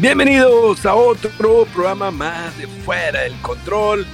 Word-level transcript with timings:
Bienvenidos 0.00 0.86
a 0.86 0.94
otro 0.94 1.30
programa 1.36 2.10
más 2.10 2.56
de 2.56 2.66
Fuera 2.66 3.20
del 3.20 3.38
Control. 3.42 4.06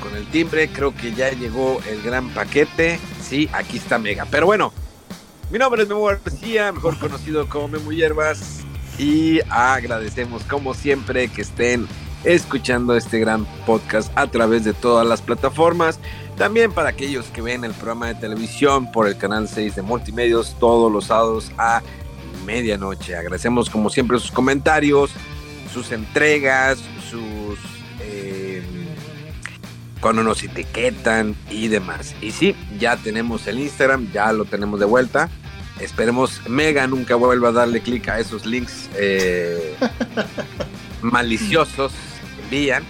Con 0.00 0.14
el 0.14 0.24
timbre 0.26 0.68
creo 0.68 0.94
que 0.94 1.12
ya 1.12 1.32
llegó 1.32 1.80
el 1.90 2.02
gran 2.02 2.28
paquete. 2.28 3.00
Sí, 3.20 3.50
aquí 3.52 3.78
está 3.78 3.98
Mega. 3.98 4.26
Pero 4.30 4.46
bueno, 4.46 4.72
mi 5.50 5.58
nombre 5.58 5.82
es 5.82 5.88
Memo 5.88 6.04
García, 6.04 6.72
mejor 6.72 6.98
conocido 6.98 7.48
como 7.48 7.68
Memo 7.68 7.92
Hierbas. 7.92 8.60
Y 8.98 9.40
agradecemos 9.50 10.42
como 10.44 10.74
siempre 10.74 11.28
que 11.28 11.42
estén 11.42 11.86
escuchando 12.22 12.96
este 12.96 13.18
gran 13.18 13.44
podcast 13.66 14.10
a 14.16 14.26
través 14.26 14.64
de 14.64 14.72
todas 14.72 15.06
las 15.06 15.20
plataformas. 15.20 15.98
También 16.36 16.72
para 16.72 16.90
aquellos 16.90 17.26
que 17.26 17.42
ven 17.42 17.64
el 17.64 17.72
programa 17.72 18.08
de 18.08 18.14
televisión 18.14 18.90
por 18.90 19.06
el 19.06 19.16
canal 19.16 19.48
6 19.48 19.76
de 19.76 19.82
Multimedios 19.82 20.56
todos 20.58 20.90
los 20.90 21.06
sábados 21.06 21.52
a 21.58 21.82
medianoche. 22.46 23.16
Agradecemos 23.16 23.70
como 23.70 23.90
siempre 23.90 24.18
sus 24.18 24.30
comentarios, 24.30 25.10
sus 25.72 25.92
entregas, 25.92 26.78
sus... 27.10 27.58
eh, 28.00 28.62
cuando 30.00 30.22
nos 30.22 30.42
etiquetan 30.42 31.34
y 31.50 31.68
demás. 31.68 32.14
Y 32.20 32.32
sí, 32.32 32.54
ya 32.78 32.98
tenemos 32.98 33.46
el 33.46 33.58
Instagram, 33.58 34.12
ya 34.12 34.32
lo 34.32 34.44
tenemos 34.44 34.78
de 34.78 34.84
vuelta. 34.84 35.30
Esperemos 35.80 36.40
Mega 36.48 36.86
nunca 36.86 37.14
vuelva 37.16 37.48
a 37.48 37.52
darle 37.52 37.80
clic 37.80 38.08
a 38.08 38.18
esos 38.20 38.46
links 38.46 38.88
eh, 38.94 39.74
maliciosos 41.02 41.92
que 42.36 42.42
envían. 42.44 42.84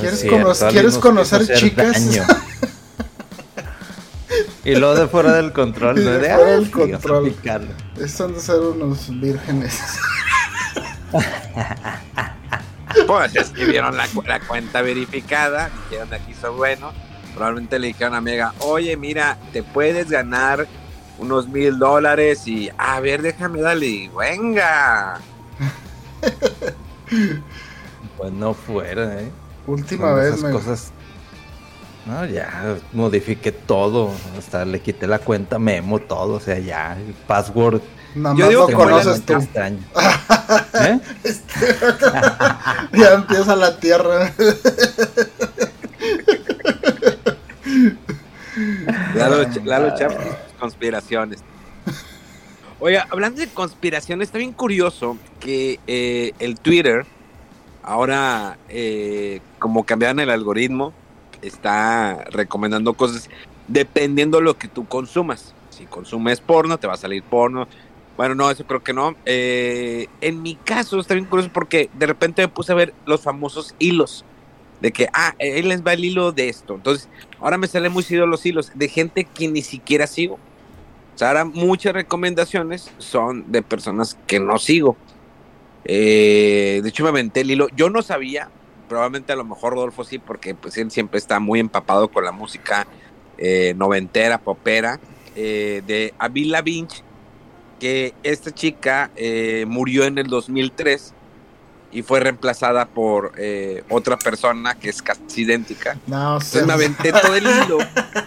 ¿Quieres, 0.00 0.20
Sí, 0.20 0.28
cono- 0.28 0.50
alguien 0.50 0.70
¿quieres 0.70 0.96
conocer 0.98 1.46
chicas? 1.56 2.02
Y 4.64 4.76
lo 4.76 4.94
de 4.94 5.08
fuera 5.08 5.32
del 5.32 5.52
control, 5.52 5.98
Y 6.00 6.04
¿no? 6.04 6.10
de 6.12 6.18
De, 6.20 6.28
fuera 6.34 6.46
ah, 6.46 6.50
del 6.52 6.70
control. 6.70 7.34
han 7.44 8.32
de 8.34 8.40
ser 8.40 8.60
unos 8.60 9.20
vírgenes. 9.20 9.78
Pues 13.06 13.34
es 13.34 13.48
que 13.50 13.64
vieron 13.64 13.96
la, 13.96 14.06
cu- 14.08 14.22
la 14.22 14.38
cuenta 14.40 14.80
verificada, 14.82 15.70
dijeron 15.90 16.10
de 16.10 16.16
aquí 16.16 16.32
soy 16.40 16.54
bueno. 16.56 16.92
Probablemente 17.34 17.78
le 17.78 17.88
dijeron 17.88 18.14
a 18.14 18.20
Mega, 18.20 18.54
oye, 18.60 18.96
mira, 18.96 19.36
te 19.52 19.62
puedes 19.62 20.08
ganar 20.10 20.66
unos 21.22 21.48
mil 21.48 21.78
dólares 21.78 22.46
y 22.46 22.70
a 22.76 23.00
ver, 23.00 23.22
déjame 23.22 23.60
darle. 23.62 24.10
Venga. 24.16 25.20
Pues 28.16 28.32
no 28.32 28.54
fuera, 28.54 29.20
¿eh? 29.20 29.30
Última 29.66 30.12
vez 30.14 30.28
esas 30.34 30.42
me. 30.44 30.50
cosas. 30.52 30.92
No, 32.06 32.24
ya 32.24 32.76
modifiqué 32.92 33.52
todo. 33.52 34.10
Hasta 34.38 34.64
le 34.64 34.80
quité 34.80 35.06
la 35.06 35.18
cuenta 35.18 35.58
memo, 35.58 35.98
todo. 35.98 36.34
O 36.34 36.40
sea, 36.40 36.58
ya. 36.58 36.96
El 36.96 37.12
password. 37.26 37.80
Nada 38.14 38.34
Yo 38.36 38.48
digo 38.48 38.60
lo 38.62 38.66
que 38.68 38.74
conoces 38.74 39.22
tú. 39.24 39.32
Extraño. 39.34 39.78
¿Eh? 40.74 41.00
Ya 42.92 43.14
empieza 43.14 43.56
la 43.56 43.76
tierra. 43.78 44.32
Lalo, 49.14 49.42
Ch- 49.44 49.64
Lalo 49.64 49.94
conspiraciones. 50.62 51.42
Oiga, 52.78 53.08
hablando 53.10 53.40
de 53.40 53.48
conspiraciones, 53.48 54.28
está 54.28 54.38
bien 54.38 54.52
curioso 54.52 55.18
que 55.40 55.80
eh, 55.88 56.32
el 56.38 56.60
Twitter, 56.60 57.04
ahora 57.82 58.58
eh, 58.68 59.40
como 59.58 59.84
cambiaron 59.84 60.20
el 60.20 60.30
algoritmo, 60.30 60.92
está 61.42 62.24
recomendando 62.30 62.94
cosas 62.94 63.28
dependiendo 63.66 64.40
lo 64.40 64.56
que 64.56 64.68
tú 64.68 64.86
consumas. 64.86 65.52
Si 65.70 65.84
consumes 65.86 66.40
porno, 66.40 66.78
te 66.78 66.86
va 66.86 66.94
a 66.94 66.96
salir 66.96 67.24
porno. 67.24 67.66
Bueno, 68.16 68.36
no, 68.36 68.48
eso 68.48 68.64
creo 68.64 68.84
que 68.84 68.92
no. 68.92 69.16
Eh, 69.26 70.06
en 70.20 70.42
mi 70.42 70.54
caso 70.54 71.00
está 71.00 71.14
bien 71.14 71.26
curioso 71.26 71.50
porque 71.52 71.90
de 71.92 72.06
repente 72.06 72.42
me 72.42 72.48
puse 72.48 72.70
a 72.70 72.76
ver 72.76 72.94
los 73.04 73.20
famosos 73.20 73.74
hilos. 73.80 74.24
De 74.80 74.92
que, 74.92 75.08
ah, 75.12 75.34
él 75.38 75.68
les 75.68 75.84
va 75.84 75.92
el 75.92 76.04
hilo 76.04 76.30
de 76.30 76.48
esto. 76.48 76.74
Entonces, 76.74 77.08
ahora 77.40 77.58
me 77.58 77.68
salen 77.68 77.92
muy 77.92 78.04
seguidos 78.04 78.28
los 78.28 78.44
hilos 78.46 78.70
de 78.74 78.88
gente 78.88 79.24
que 79.24 79.48
ni 79.48 79.62
siquiera 79.62 80.06
sigo. 80.06 80.38
Ahora 81.22 81.44
muchas 81.44 81.92
recomendaciones 81.92 82.90
son 82.98 83.50
de 83.50 83.62
personas 83.62 84.16
que 84.26 84.40
no 84.40 84.58
sigo. 84.58 84.96
Eh, 85.84 86.80
de 86.82 86.88
hecho, 86.88 87.02
me 87.02 87.10
aventé 87.10 87.40
el 87.40 87.50
hilo. 87.50 87.68
Yo 87.76 87.90
no 87.90 88.02
sabía, 88.02 88.48
probablemente 88.88 89.32
a 89.32 89.36
lo 89.36 89.44
mejor 89.44 89.74
Rodolfo 89.74 90.04
sí, 90.04 90.18
porque 90.18 90.54
pues 90.54 90.76
él 90.78 90.90
siempre 90.90 91.18
está 91.18 91.40
muy 91.40 91.60
empapado 91.60 92.08
con 92.08 92.24
la 92.24 92.32
música 92.32 92.86
eh, 93.38 93.74
noventera, 93.76 94.38
popera, 94.38 95.00
eh, 95.34 95.82
de 95.86 96.14
Avril 96.18 96.52
Lavigne, 96.52 96.88
que 97.80 98.14
esta 98.22 98.52
chica 98.52 99.10
eh, 99.16 99.64
murió 99.66 100.04
en 100.04 100.18
el 100.18 100.28
2003 100.28 101.14
y 101.90 102.02
fue 102.02 102.20
reemplazada 102.20 102.86
por 102.86 103.32
eh, 103.36 103.84
otra 103.90 104.18
persona 104.18 104.74
que 104.74 104.88
es 104.88 105.02
casi 105.02 105.42
idéntica. 105.42 105.98
No, 106.06 106.34
Entonces 106.34 106.60
sé. 106.60 106.66
me 106.66 106.72
aventé 106.72 107.12
todo 107.12 107.34
el 107.34 107.44
hilo. 107.44 107.78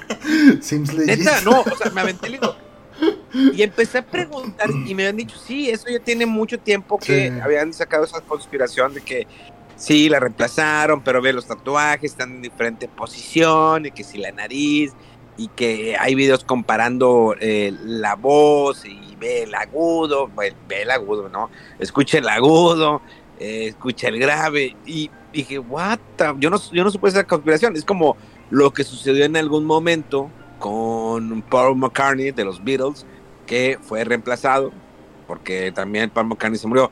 Sims. 0.61 0.94
Neta, 0.94 1.41
no, 1.41 1.61
o 1.61 1.75
sea, 1.78 1.91
me 1.91 2.01
aventé 2.01 2.28
el 2.28 2.35
hilo. 2.35 2.65
Y 3.53 3.63
empecé 3.63 3.97
a 4.00 4.06
preguntar 4.06 4.69
y 4.85 4.95
me 4.95 5.03
habían 5.03 5.17
dicho, 5.17 5.38
sí, 5.38 5.69
eso 5.69 5.85
ya 5.89 6.00
tiene 6.00 6.25
mucho 6.25 6.57
tiempo 6.57 6.97
que 6.97 7.31
Sí. 7.33 7.39
habían 7.41 7.73
sacado 7.73 8.06
esa 8.06 8.22
conspiración 8.22 8.94
de 8.94 9.01
que 9.01 9.28
sí, 9.75 10.07
la 10.07 10.19
reemplazaron, 10.19 11.01
pero 11.03 11.22
ve 11.22 11.34
los 11.34 11.45
tatuajes, 11.45 12.11
están 12.11 12.31
en 12.31 12.41
diferente 12.41 12.88
posición, 12.88 13.85
y 13.88 13.91
que 13.91 14.03
si 14.03 14.17
la 14.17 14.31
nariz, 14.31 14.94
y 15.38 15.50
que 15.50 15.97
hay 16.00 16.16
videos 16.16 16.45
comparando 16.45 17.35
eh, 17.41 17.73
la 17.84 18.16
voz 18.16 18.85
y 18.85 19.16
ve 19.19 19.44
el 19.44 19.53
agudo, 19.53 20.29
bueno, 20.29 20.55
ve 20.67 20.84
el 20.84 20.91
agudo, 20.91 21.28
¿no? 21.28 21.50
Escucha 21.78 22.19
el 22.19 22.29
agudo, 22.29 23.01
eh, 23.38 23.66
escucha 23.67 24.07
el 24.07 24.17
grave, 24.17 24.78
y 24.85 25.11
dije, 25.34 25.59
what 25.59 26.00
the-" 26.16 26.35
Yo 26.39 26.50
no, 26.50 26.57
yo 26.72 26.84
no 26.85 26.89
supe 26.89 27.09
esa 27.09 27.25
conspiración, 27.25 27.75
es 27.75 27.84
como 27.84 28.16
lo 28.50 28.72
que 28.72 28.85
sucedió 28.85 29.25
en 29.25 29.35
algún 29.35 29.66
momento 29.66 30.29
con 30.59 31.41
Paul 31.43 31.77
McCartney 31.77 32.31
de 32.31 32.45
los 32.45 32.63
Beatles, 32.63 33.05
que 33.45 33.79
fue 33.81 34.03
reemplazado, 34.03 34.71
porque 35.27 35.71
también 35.71 36.09
Paul 36.09 36.27
McCartney 36.27 36.59
se 36.59 36.67
murió. 36.67 36.91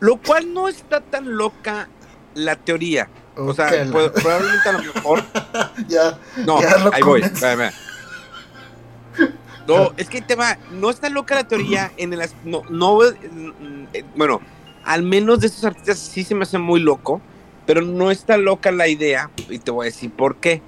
Lo 0.00 0.16
cual 0.16 0.52
no 0.52 0.68
está 0.68 1.00
tan 1.00 1.36
loca 1.36 1.88
la 2.34 2.56
teoría. 2.56 3.08
O 3.36 3.54
sea, 3.54 3.68
probablemente 3.68 4.68
a 4.68 4.72
lo 4.72 4.94
mejor. 4.94 5.22
ya. 5.88 6.18
No, 6.44 6.60
Ya 6.60 6.76
ahí 6.92 7.02
voy. 7.02 7.22
No, 9.66 9.92
es 9.96 10.08
que 10.08 10.18
el 10.18 10.26
tema, 10.26 10.58
no 10.72 10.90
está 10.90 11.08
loca 11.08 11.34
la 11.34 11.44
teoría 11.46 11.92
en 11.96 12.12
el. 12.12 12.20
No, 12.44 12.62
no, 12.70 13.04
eh, 13.04 14.04
bueno, 14.16 14.40
al 14.84 15.02
menos 15.02 15.40
de 15.40 15.46
estos 15.46 15.64
artistas 15.64 15.98
sí 15.98 16.24
se 16.24 16.34
me 16.34 16.42
hace 16.42 16.58
muy 16.58 16.80
loco, 16.80 17.20
pero 17.66 17.82
no 17.82 18.10
está 18.10 18.36
loca 18.36 18.72
la 18.72 18.88
idea, 18.88 19.30
y 19.48 19.58
te 19.58 19.70
voy 19.70 19.84
a 19.84 19.90
decir 19.90 20.10
por 20.10 20.36
qué. 20.36 20.62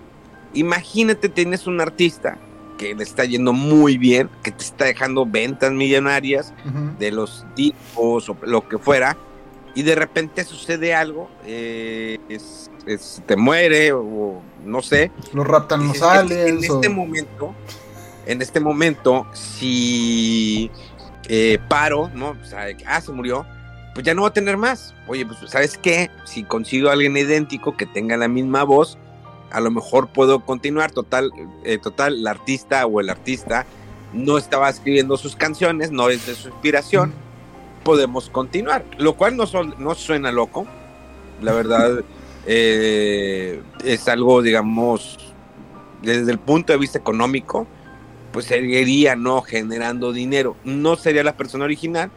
Imagínate, 0.55 1.29
tienes 1.29 1.67
un 1.67 1.81
artista 1.81 2.39
que 2.79 2.95
le 2.95 3.03
está 3.05 3.25
yendo 3.25 3.53
muy 3.53 3.97
bien, 3.99 4.29
que 4.43 4.51
te 4.51 4.65
está 4.65 4.85
dejando 4.87 5.25
ventas 5.25 5.73
millonarias 5.73 6.53
de 6.99 7.11
los 7.13 7.45
discos 7.55 8.29
o 8.29 8.37
lo 8.43 8.67
que 8.69 8.79
fuera, 8.79 9.17
y 9.75 9.83
de 9.83 9.95
repente 9.95 10.45
sucede 10.45 10.95
algo, 10.95 11.31
eh, 11.47 12.19
es- 12.29 12.71
es- 12.87 13.23
te 13.27 13.37
muere 13.37 13.93
o 13.93 14.41
no 14.65 14.83
sé, 14.83 15.11
Los 15.33 15.47
raptan 15.47 15.87
los 15.89 15.97
en- 15.99 16.03
aliens. 16.05 16.65
En 16.65 16.71
o- 16.71 16.75
este 16.75 16.89
momento, 16.89 17.55
en 18.27 18.43
este 18.43 18.61
momento, 18.61 19.27
si 19.33 20.71
eh, 21.29 21.59
paro, 21.69 22.11
¿no? 22.15 22.31
O 22.31 22.45
sea, 22.45 22.67
ah, 22.87 23.01
se 23.01 23.13
murió, 23.13 23.47
pues 23.95 24.05
ya 24.05 24.13
no 24.13 24.23
va 24.23 24.29
a 24.29 24.33
tener 24.33 24.57
más. 24.57 24.93
Oye, 25.07 25.25
pues, 25.25 25.39
¿sabes 25.49 25.79
qué? 25.79 26.11
Si 26.25 26.43
consigo 26.43 26.89
a 26.89 26.93
alguien 26.95 27.17
idéntico 27.17 27.77
que 27.77 27.87
tenga 27.87 28.17
la 28.17 28.27
misma 28.27 28.65
voz, 28.65 28.99
a 29.53 29.61
lo 29.61 29.71
mejor 29.71 30.09
puedo 30.09 30.41
continuar. 30.41 30.93
Total, 30.93 31.31
eh, 31.65 31.79
total, 31.79 32.23
la 32.23 32.31
artista 32.31 32.87
o 32.87 33.01
el 33.01 33.11
artista 33.11 33.67
no 34.13 34.39
estaba 34.39 34.69
escribiendo 34.69 35.17
sus 35.17 35.37
canciones, 35.37 35.91
no 35.91 36.09
es 36.09 36.27
de 36.27 36.35
su 36.35 36.49
inspiración, 36.49 37.13
podemos 37.85 38.29
continuar. 38.31 38.85
Lo 38.99 39.15
cual 39.15 39.37
no, 39.37 39.45
no 39.79 39.95
suena 39.95 40.33
loco, 40.33 40.67
la 41.41 41.53
verdad 41.53 42.05
eh, 42.47 43.63
es 43.85 44.09
algo, 44.09 44.43
digamos, 44.43 45.19
desde 46.03 46.33
el 46.33 46.39
punto 46.39 46.73
de 46.73 46.79
vista 46.79 46.99
económico, 46.99 47.67
pues 48.33 48.47
seguiría 48.47 49.15
no 49.15 49.43
generando 49.43 50.13
dinero. 50.13 50.57
No 50.65 50.97
sería 50.97 51.23
la 51.23 51.37
persona 51.37 51.65
original 51.65 52.11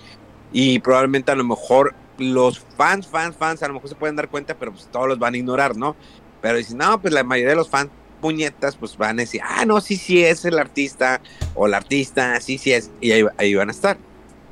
y 0.52 0.80
probablemente 0.80 1.32
a 1.32 1.36
lo 1.36 1.44
mejor 1.44 1.94
los 2.18 2.60
fans, 2.60 3.08
fans, 3.08 3.36
fans, 3.36 3.62
a 3.62 3.68
lo 3.68 3.76
mejor 3.76 3.90
se 3.90 3.96
pueden 3.96 4.16
dar 4.16 4.30
cuenta, 4.30 4.56
pero 4.56 4.72
pues 4.72 4.88
todos 4.92 5.08
los 5.08 5.20
van 5.20 5.34
a 5.34 5.38
ignorar, 5.38 5.76
¿no? 5.76 5.96
Pero 6.46 6.60
dicen, 6.60 6.78
no, 6.78 7.02
pues 7.02 7.12
la 7.12 7.24
mayoría 7.24 7.50
de 7.50 7.56
los 7.56 7.72
fans 7.72 7.90
puñetas, 8.22 8.76
pues 8.76 8.96
van 9.00 9.18
a 9.18 9.24
decir, 9.24 9.42
ah, 9.44 9.66
no, 9.66 9.82
sí, 9.82 9.98
sí 9.98 10.24
es 10.24 10.46
el 10.46 10.60
artista, 10.60 11.20
o 11.56 11.68
la 11.68 11.78
artista, 11.78 12.40
sí, 12.40 12.60
sí 12.60 12.72
es, 12.72 12.92
y 13.02 13.14
ahí, 13.14 13.56
van 13.56 13.70
a 13.70 13.72
estar. 13.72 13.98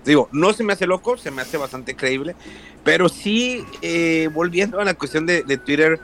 Digo, 0.03 0.27
no 0.31 0.53
se 0.53 0.63
me 0.63 0.73
hace 0.73 0.87
loco, 0.87 1.17
se 1.17 1.29
me 1.29 1.43
hace 1.43 1.55
bastante 1.55 1.95
creíble, 1.95 2.35
pero 2.83 3.09
sí, 3.09 3.63
eh, 3.83 4.27
volviendo 4.33 4.79
a 4.79 4.85
la 4.85 4.95
cuestión 4.95 5.27
de, 5.27 5.43
Twitter, 5.63 5.99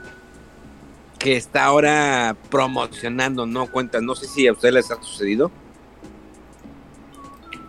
que 1.18 1.36
está 1.36 1.64
ahora 1.64 2.36
promocionando, 2.50 3.44
¿no? 3.44 3.68
Cuenta, 3.68 4.00
no 4.00 4.14
sé 4.14 4.28
si 4.28 4.46
a 4.46 4.52
ustedes 4.52 4.74
les 4.74 4.90
ha 4.92 5.02
sucedido. 5.02 5.50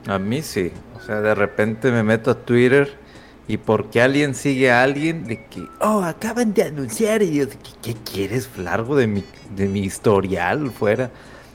A 0.05 0.19
mí 0.19 0.43
sí, 0.43 0.71
o 0.95 1.01
sea, 1.01 1.21
de 1.21 1.33
repente 1.33 1.91
me 1.91 2.03
meto 2.03 2.29
a 2.29 2.35
Twitter 2.35 3.00
y 3.47 3.57
porque 3.57 4.01
alguien 4.01 4.35
sigue 4.35 4.71
a 4.71 4.83
alguien 4.83 5.25
de 5.25 5.45
que, 5.47 5.65
oh, 5.79 6.01
acaban 6.03 6.53
de 6.53 6.63
anunciar 6.63 7.21
y 7.21 7.35
yo, 7.35 7.45
¿qué, 7.81 7.95
quieres, 7.95 8.49
largo 8.57 8.95
de 8.95 9.07
mi, 9.07 9.23
de 9.55 9.67
mi 9.67 9.81
historial 9.81 10.71
fuera? 10.71 11.11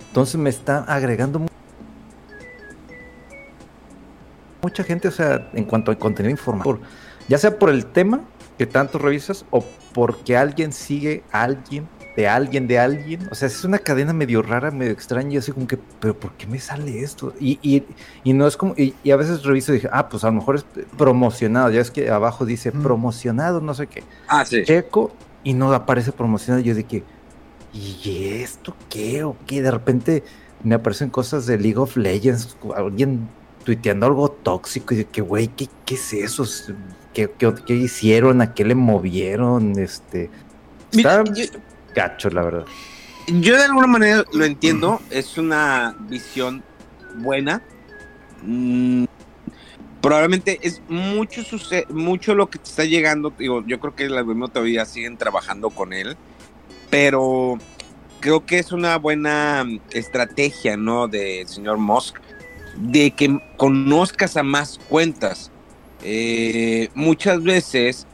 Entonces 0.08 0.36
me 0.36 0.50
está 0.50 0.80
agregando 0.80 1.46
mucha 4.62 4.84
gente, 4.84 5.08
o 5.08 5.12
sea, 5.12 5.48
en 5.52 5.64
cuanto 5.64 5.90
al 5.90 5.98
contenido 5.98 6.30
informativo, 6.30 6.80
ya 7.28 7.38
sea 7.38 7.58
por 7.58 7.70
el 7.70 7.86
tema 7.86 8.20
que 8.58 8.66
tanto 8.66 8.98
revisas 8.98 9.44
o 9.50 9.64
porque 9.92 10.36
alguien 10.36 10.72
sigue 10.72 11.22
a 11.30 11.44
alguien 11.44 11.88
de 12.16 12.26
alguien 12.26 12.66
de 12.66 12.78
alguien. 12.78 13.28
O 13.30 13.34
sea, 13.34 13.46
es 13.46 13.62
una 13.62 13.78
cadena 13.78 14.12
medio 14.14 14.40
rara, 14.42 14.70
medio 14.70 14.92
extraña. 14.92 15.38
Así 15.38 15.52
como 15.52 15.66
que, 15.66 15.78
pero 16.00 16.18
¿por 16.18 16.32
qué 16.32 16.46
me 16.46 16.58
sale 16.58 17.00
esto? 17.00 17.34
Y, 17.38 17.58
y, 17.62 17.84
y 18.24 18.32
no 18.32 18.46
es 18.46 18.56
como, 18.56 18.74
y, 18.76 18.94
a 19.10 19.16
veces 19.16 19.42
reviso 19.44 19.72
y 19.72 19.76
dije, 19.76 19.88
ah, 19.92 20.08
pues 20.08 20.24
a 20.24 20.28
lo 20.28 20.32
mejor 20.32 20.56
es 20.56 20.64
promocionado. 20.96 21.70
Ya 21.70 21.80
es 21.80 21.90
que 21.90 22.10
abajo 22.10 22.46
dice 22.46 22.72
promocionado, 22.72 23.60
no 23.60 23.74
sé 23.74 23.86
qué. 23.86 24.02
Ah, 24.28 24.44
sí. 24.46 24.64
Checo 24.64 25.12
y 25.44 25.52
no 25.52 25.72
aparece 25.72 26.10
promocionado. 26.10 26.64
Yo 26.64 26.74
dije, 26.74 27.04
¿y 27.74 28.28
esto 28.42 28.74
qué? 28.88 29.22
¿O 29.22 29.36
qué? 29.46 29.60
De 29.60 29.70
repente 29.70 30.24
me 30.64 30.74
aparecen 30.74 31.10
cosas 31.10 31.44
de 31.44 31.58
League 31.58 31.78
of 31.78 31.98
Legends, 31.98 32.56
alguien 32.74 33.28
tuiteando 33.62 34.06
algo 34.06 34.30
tóxico 34.30 34.94
y 34.94 34.98
de 34.98 35.04
que, 35.04 35.20
güey, 35.20 35.48
¿qué, 35.48 35.68
¿qué, 35.84 35.96
es 35.96 36.12
eso? 36.14 36.44
¿Qué, 37.12 37.30
¿Qué, 37.30 37.74
hicieron? 37.74 38.40
¿A 38.40 38.54
qué 38.54 38.64
le 38.64 38.74
movieron? 38.74 39.78
Este. 39.78 40.30
Está 40.92 41.22
gacho, 41.96 42.30
la 42.30 42.42
verdad. 42.42 42.66
Yo 43.26 43.56
de 43.56 43.64
alguna 43.64 43.88
manera 43.88 44.24
lo 44.32 44.44
entiendo, 44.44 45.00
es 45.10 45.36
una 45.36 45.96
visión 45.98 46.62
buena. 47.16 47.60
Mm, 48.42 49.06
probablemente 50.00 50.60
es 50.62 50.80
mucho 50.88 51.42
mucho 51.88 52.36
lo 52.36 52.48
que 52.48 52.60
te 52.60 52.68
está 52.70 52.84
llegando. 52.84 53.32
Digo, 53.36 53.64
yo 53.66 53.80
creo 53.80 53.96
que 53.96 54.04
el 54.04 54.16
algoritmo 54.16 54.46
todavía 54.46 54.84
siguen 54.84 55.16
trabajando 55.16 55.70
con 55.70 55.92
él, 55.92 56.16
pero 56.88 57.58
creo 58.20 58.46
que 58.46 58.60
es 58.60 58.70
una 58.70 58.96
buena 58.98 59.66
estrategia, 59.90 60.76
¿no? 60.76 61.08
De 61.08 61.44
señor 61.48 61.78
Musk, 61.78 62.18
de 62.76 63.10
que 63.10 63.40
conozcas 63.56 64.36
a 64.36 64.44
más 64.44 64.78
cuentas. 64.88 65.50
Eh, 66.04 66.90
muchas 66.94 67.42
veces 67.42 68.06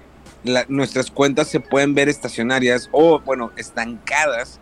nuestras 0.68 1.10
cuentas 1.10 1.48
se 1.48 1.60
pueden 1.60 1.94
ver 1.94 2.08
estacionarias 2.08 2.88
o, 2.92 3.20
bueno, 3.20 3.52
estancadas, 3.56 4.60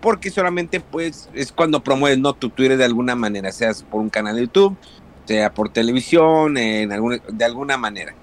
porque 0.00 0.30
solamente 0.30 0.80
pues 0.80 1.28
es 1.34 1.52
cuando 1.52 1.82
promueves 1.82 2.18
no 2.18 2.34
tu 2.34 2.50
Twitter 2.50 2.76
de 2.76 2.84
alguna 2.84 3.14
manera, 3.14 3.50
sea 3.52 3.72
por 3.90 4.00
un 4.00 4.10
canal 4.10 4.36
de 4.36 4.42
YouTube, 4.42 4.76
sea 5.24 5.52
por 5.52 5.70
televisión, 5.70 6.56
en 6.58 6.92
alguna, 6.92 7.18
de 7.26 7.44
alguna 7.44 7.76
manera. 7.76 8.14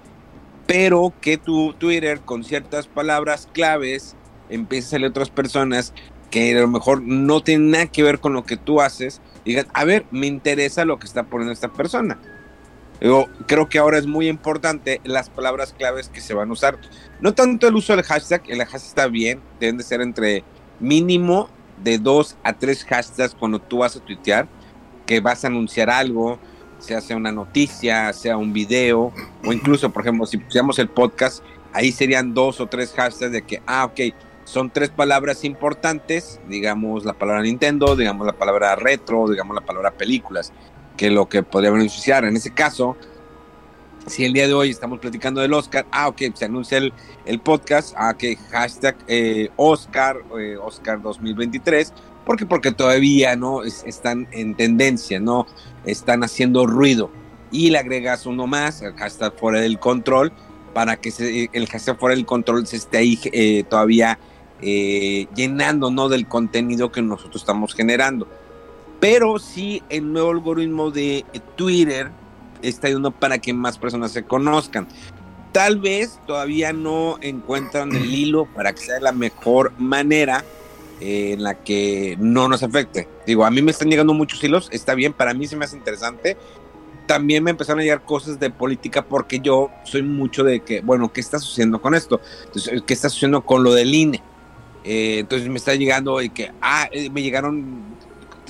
Pero 0.67 1.13
que 1.19 1.37
tu 1.37 1.73
Twitter 1.73 2.21
con 2.21 2.43
ciertas 2.43 2.87
palabras 2.87 3.49
claves 3.51 4.15
empiece 4.49 4.87
a 4.87 4.91
salir 4.91 5.07
otras 5.07 5.29
personas 5.29 5.93
que 6.29 6.57
a 6.57 6.61
lo 6.61 6.67
mejor 6.67 7.01
no 7.01 7.41
tienen 7.41 7.71
nada 7.71 7.87
que 7.87 8.03
ver 8.03 8.19
con 8.19 8.33
lo 8.33 8.45
que 8.45 8.55
tú 8.55 8.79
haces, 8.79 9.21
digan, 9.43 9.67
a 9.73 9.83
ver, 9.83 10.05
me 10.11 10.27
interesa 10.27 10.85
lo 10.85 10.97
que 10.99 11.07
está 11.07 11.23
poniendo 11.23 11.51
esta 11.51 11.73
persona 11.73 12.17
creo 13.47 13.67
que 13.67 13.79
ahora 13.79 13.97
es 13.97 14.05
muy 14.05 14.27
importante 14.27 15.01
las 15.03 15.29
palabras 15.29 15.73
claves 15.73 16.09
que 16.09 16.21
se 16.21 16.33
van 16.33 16.49
a 16.49 16.53
usar. 16.53 16.77
No 17.19 17.33
tanto 17.33 17.67
el 17.67 17.75
uso 17.75 17.95
del 17.95 18.05
hashtag, 18.05 18.43
el 18.47 18.59
hashtag 18.59 18.81
está 18.81 19.07
bien, 19.07 19.41
deben 19.59 19.77
de 19.77 19.83
ser 19.83 20.01
entre 20.01 20.43
mínimo 20.79 21.49
de 21.83 21.97
dos 21.97 22.37
a 22.43 22.53
tres 22.53 22.85
hashtags 22.85 23.33
cuando 23.33 23.59
tú 23.59 23.79
vas 23.79 23.95
a 23.95 23.99
tuitear, 24.01 24.47
que 25.07 25.19
vas 25.19 25.43
a 25.43 25.47
anunciar 25.47 25.89
algo, 25.89 26.39
sea 26.77 27.01
sea 27.01 27.17
una 27.17 27.31
noticia, 27.31 28.13
sea 28.13 28.37
un 28.37 28.53
video, 28.53 29.11
o 29.43 29.51
incluso, 29.51 29.91
por 29.91 30.03
ejemplo, 30.03 30.27
si 30.27 30.37
pusiéramos 30.37 30.77
el 30.77 30.89
podcast, 30.89 31.43
ahí 31.73 31.91
serían 31.91 32.35
dos 32.35 32.59
o 32.59 32.67
tres 32.67 32.93
hashtags 32.95 33.31
de 33.31 33.41
que, 33.41 33.63
ah, 33.65 33.85
ok, 33.85 33.99
son 34.43 34.69
tres 34.69 34.89
palabras 34.89 35.43
importantes, 35.43 36.39
digamos 36.47 37.05
la 37.05 37.13
palabra 37.13 37.41
Nintendo, 37.41 37.95
digamos 37.95 38.27
la 38.27 38.33
palabra 38.33 38.75
retro, 38.75 39.27
digamos 39.27 39.55
la 39.55 39.61
palabra 39.61 39.91
películas 39.91 40.51
que 41.01 41.09
lo 41.09 41.27
que 41.27 41.41
podría 41.41 41.71
beneficiar. 41.71 42.25
En 42.25 42.37
ese 42.37 42.51
caso, 42.51 42.95
si 44.05 44.23
el 44.23 44.33
día 44.33 44.45
de 44.45 44.53
hoy 44.53 44.69
estamos 44.69 44.99
platicando 44.99 45.41
del 45.41 45.51
Oscar, 45.51 45.87
ah, 45.89 46.07
ok, 46.09 46.21
se 46.35 46.45
anuncia 46.45 46.77
el, 46.77 46.93
el 47.25 47.39
podcast, 47.39 47.95
ah, 47.97 48.11
ok, 48.13 48.37
hashtag 48.51 48.95
eh, 49.07 49.49
Oscar, 49.55 50.17
eh, 50.39 50.57
Oscar 50.61 51.01
2023, 51.01 51.91
porque 52.23 52.45
porque 52.45 52.71
todavía 52.71 53.35
no 53.35 53.63
están 53.63 54.27
en 54.31 54.53
tendencia, 54.53 55.19
no 55.19 55.47
están 55.85 56.23
haciendo 56.23 56.67
ruido. 56.67 57.09
Y 57.49 57.71
le 57.71 57.79
agregas 57.79 58.27
uno 58.27 58.45
más, 58.45 58.83
el 58.83 58.93
hashtag 58.93 59.33
fuera 59.39 59.59
del 59.59 59.79
control, 59.79 60.31
para 60.75 60.97
que 60.97 61.09
se, 61.09 61.49
el 61.51 61.65
hashtag 61.65 61.97
fuera 61.97 62.13
del 62.15 62.27
control 62.27 62.67
se 62.67 62.75
esté 62.75 62.97
ahí 62.99 63.19
eh, 63.33 63.63
todavía 63.67 64.19
llenando, 64.61 65.89
no 65.89 66.07
del 66.09 66.27
contenido 66.27 66.91
que 66.91 67.01
nosotros 67.01 67.41
estamos 67.41 67.73
generando. 67.73 68.27
Pero 69.01 69.39
sí, 69.39 69.81
el 69.89 70.13
nuevo 70.13 70.29
algoritmo 70.29 70.91
de 70.91 71.25
Twitter 71.55 72.11
está 72.61 72.87
ayudando 72.87 73.09
para 73.09 73.39
que 73.39 73.51
más 73.51 73.79
personas 73.79 74.11
se 74.11 74.23
conozcan. 74.23 74.87
Tal 75.51 75.79
vez 75.79 76.19
todavía 76.27 76.71
no 76.71 77.17
encuentran 77.21 77.93
el 77.93 78.05
hilo 78.13 78.45
para 78.45 78.73
que 78.73 78.81
sea 78.81 78.99
la 78.99 79.11
mejor 79.11 79.73
manera 79.79 80.45
eh, 81.01 81.33
en 81.33 81.41
la 81.41 81.55
que 81.55 82.15
no 82.19 82.47
nos 82.47 82.61
afecte. 82.61 83.09
Digo, 83.25 83.43
a 83.43 83.49
mí 83.49 83.63
me 83.63 83.71
están 83.71 83.89
llegando 83.89 84.13
muchos 84.13 84.43
hilos, 84.43 84.69
está 84.71 84.93
bien, 84.93 85.13
para 85.13 85.33
mí 85.33 85.47
se 85.47 85.55
me 85.55 85.65
hace 85.65 85.75
interesante. 85.75 86.37
También 87.07 87.43
me 87.43 87.49
empezaron 87.49 87.79
a 87.79 87.83
llegar 87.83 88.05
cosas 88.05 88.39
de 88.39 88.51
política 88.51 89.03
porque 89.03 89.39
yo 89.39 89.71
soy 89.83 90.03
mucho 90.03 90.43
de 90.43 90.59
que, 90.59 90.81
bueno, 90.81 91.11
¿qué 91.11 91.21
está 91.21 91.39
sucediendo 91.39 91.81
con 91.81 91.95
esto? 91.95 92.21
¿Qué 92.85 92.93
está 92.93 93.09
sucediendo 93.09 93.41
con 93.41 93.63
lo 93.63 93.73
del 93.73 93.95
INE? 93.95 94.21
Eh, 94.83 95.17
entonces 95.19 95.49
me 95.49 95.57
está 95.57 95.73
llegando 95.73 96.21
y 96.21 96.29
que, 96.29 96.51
ah, 96.61 96.87
eh, 96.91 97.09
me 97.09 97.23
llegaron 97.23 97.83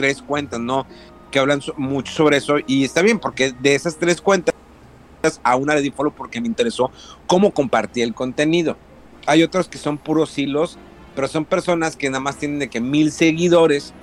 tres 0.01 0.22
cuentas, 0.24 0.60
¿no? 0.60 0.88
Que 1.29 1.38
hablan 1.38 1.62
mucho 1.77 2.12
sobre 2.12 2.38
eso 2.38 2.55
y 2.65 2.84
está 2.84 3.03
bien 3.03 3.20
porque 3.20 3.53
de 3.62 3.75
esas 3.75 3.98
tres 3.98 4.20
cuentas 4.20 4.55
a 5.43 5.55
una 5.55 5.75
le 5.75 5.81
di 5.81 5.91
follow 5.91 6.12
porque 6.12 6.41
me 6.41 6.48
interesó 6.48 6.89
cómo 7.27 7.51
compartía 7.51 8.03
el 8.03 8.15
contenido. 8.15 8.77
Hay 9.27 9.43
otros 9.43 9.67
que 9.67 9.77
son 9.77 10.00
puros 10.00 10.36
hilos, 10.39 10.79
pero 11.15 11.27
son 11.27 11.46
personas 11.46 11.96
que 11.96 12.10
nada 12.10 12.20
más 12.20 12.38
tienen 12.38 12.58
de 12.58 12.70
que 12.70 12.81
mil 12.81 13.12
seguidores 13.12 13.93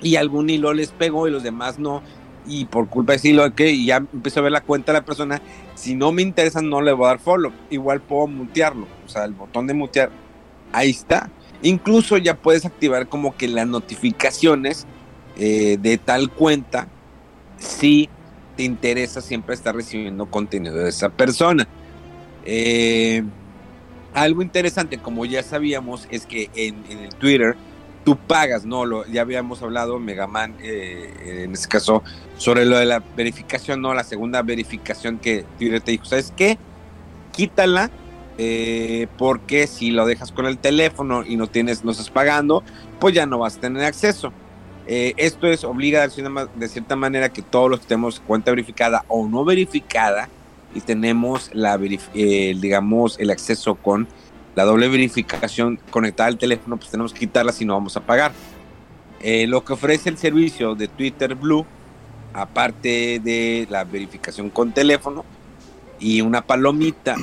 y 0.00 0.16
algún 0.16 0.48
hilo 0.48 0.72
les 0.72 0.90
pegó 0.90 1.28
y 1.28 1.30
los 1.30 1.42
demás 1.42 1.78
no. 1.78 2.02
Y 2.46 2.64
por 2.64 2.88
culpa 2.88 3.12
de 3.12 3.16
ese 3.16 3.28
hilo, 3.28 3.54
que 3.54 3.84
ya 3.84 3.96
empiezo 3.96 4.40
a 4.40 4.44
ver 4.44 4.52
la 4.52 4.62
cuenta 4.62 4.92
de 4.92 5.00
la 5.00 5.04
persona. 5.04 5.42
Si 5.74 5.94
no 5.94 6.12
me 6.12 6.22
interesa, 6.22 6.62
no 6.62 6.80
le 6.80 6.92
voy 6.92 7.06
a 7.06 7.08
dar 7.08 7.18
follow. 7.18 7.52
Igual 7.68 8.00
puedo 8.00 8.26
mutearlo. 8.28 8.86
O 9.04 9.08
sea, 9.08 9.24
el 9.24 9.34
botón 9.34 9.66
de 9.66 9.74
mutear, 9.74 10.10
ahí 10.72 10.90
está. 10.90 11.28
Incluso 11.62 12.16
ya 12.18 12.36
puedes 12.36 12.64
activar 12.64 13.08
como 13.08 13.36
que 13.36 13.48
las 13.48 13.66
notificaciones 13.66 14.86
eh, 15.38 15.78
de 15.80 15.98
tal 15.98 16.30
cuenta 16.30 16.88
si 17.58 18.08
te 18.56 18.62
interesa 18.62 19.20
siempre 19.20 19.54
estar 19.54 19.74
recibiendo 19.74 20.26
contenido 20.26 20.76
de 20.76 20.88
esa 20.88 21.10
persona. 21.10 21.66
Eh, 22.44 23.22
algo 24.14 24.40
interesante, 24.40 24.98
como 24.98 25.26
ya 25.26 25.42
sabíamos, 25.42 26.06
es 26.10 26.24
que 26.24 26.50
en, 26.54 26.84
el 26.88 27.14
Twitter 27.16 27.56
tú 28.04 28.16
pagas, 28.16 28.64
¿no? 28.64 28.86
Lo, 28.86 29.06
ya 29.06 29.20
habíamos 29.20 29.62
hablado, 29.62 29.98
Megaman, 29.98 30.54
eh, 30.62 31.42
en 31.44 31.52
este 31.52 31.68
caso, 31.68 32.02
sobre 32.38 32.64
lo 32.64 32.78
de 32.78 32.86
la 32.86 33.02
verificación, 33.14 33.82
¿no? 33.82 33.92
La 33.92 34.04
segunda 34.04 34.42
verificación 34.42 35.18
que 35.18 35.44
Twitter 35.58 35.82
te 35.82 35.90
dijo, 35.92 36.06
¿sabes 36.06 36.32
qué? 36.34 36.56
Quítala 37.32 37.90
eh, 38.38 39.06
porque 39.18 39.66
si 39.66 39.90
lo 39.90 40.06
dejas 40.06 40.32
con 40.32 40.46
el 40.46 40.58
teléfono 40.58 41.24
y 41.24 41.36
no 41.36 41.46
tienes, 41.46 41.84
no 41.84 41.92
estás 41.92 42.10
pagando, 42.10 42.62
pues 42.98 43.14
ya 43.14 43.26
no 43.26 43.38
vas 43.38 43.56
a 43.56 43.60
tener 43.60 43.84
acceso. 43.84 44.32
Eh, 44.86 45.14
esto 45.16 45.46
es 45.48 45.64
obliga 45.64 46.06
de 46.06 46.68
cierta 46.68 46.96
manera 46.96 47.28
que 47.30 47.42
todos 47.42 47.70
los 47.70 47.80
que 47.80 47.86
tenemos 47.86 48.20
cuenta 48.20 48.52
verificada 48.52 49.04
o 49.08 49.26
no 49.26 49.44
verificada 49.44 50.28
y 50.74 50.80
tenemos 50.80 51.50
la 51.52 51.76
digamos 51.76 53.18
el 53.18 53.30
acceso 53.30 53.74
con 53.74 54.06
la 54.56 54.64
doble 54.64 54.88
verificación 54.88 55.78
conectada 55.90 56.28
al 56.28 56.38
teléfono, 56.38 56.78
pues 56.78 56.90
tenemos 56.90 57.12
que 57.12 57.20
quitarla 57.20 57.52
si 57.52 57.64
no 57.64 57.74
vamos 57.74 57.96
a 57.96 58.00
pagar. 58.00 58.32
Eh, 59.20 59.46
lo 59.46 59.64
que 59.64 59.74
ofrece 59.74 60.08
el 60.08 60.18
servicio 60.18 60.74
de 60.74 60.88
Twitter 60.88 61.34
Blue, 61.34 61.66
aparte 62.32 63.20
de 63.22 63.66
la 63.70 63.84
verificación 63.84 64.50
con 64.50 64.72
teléfono 64.72 65.24
y 66.00 66.22
una 66.22 66.42
palomita, 66.42 67.16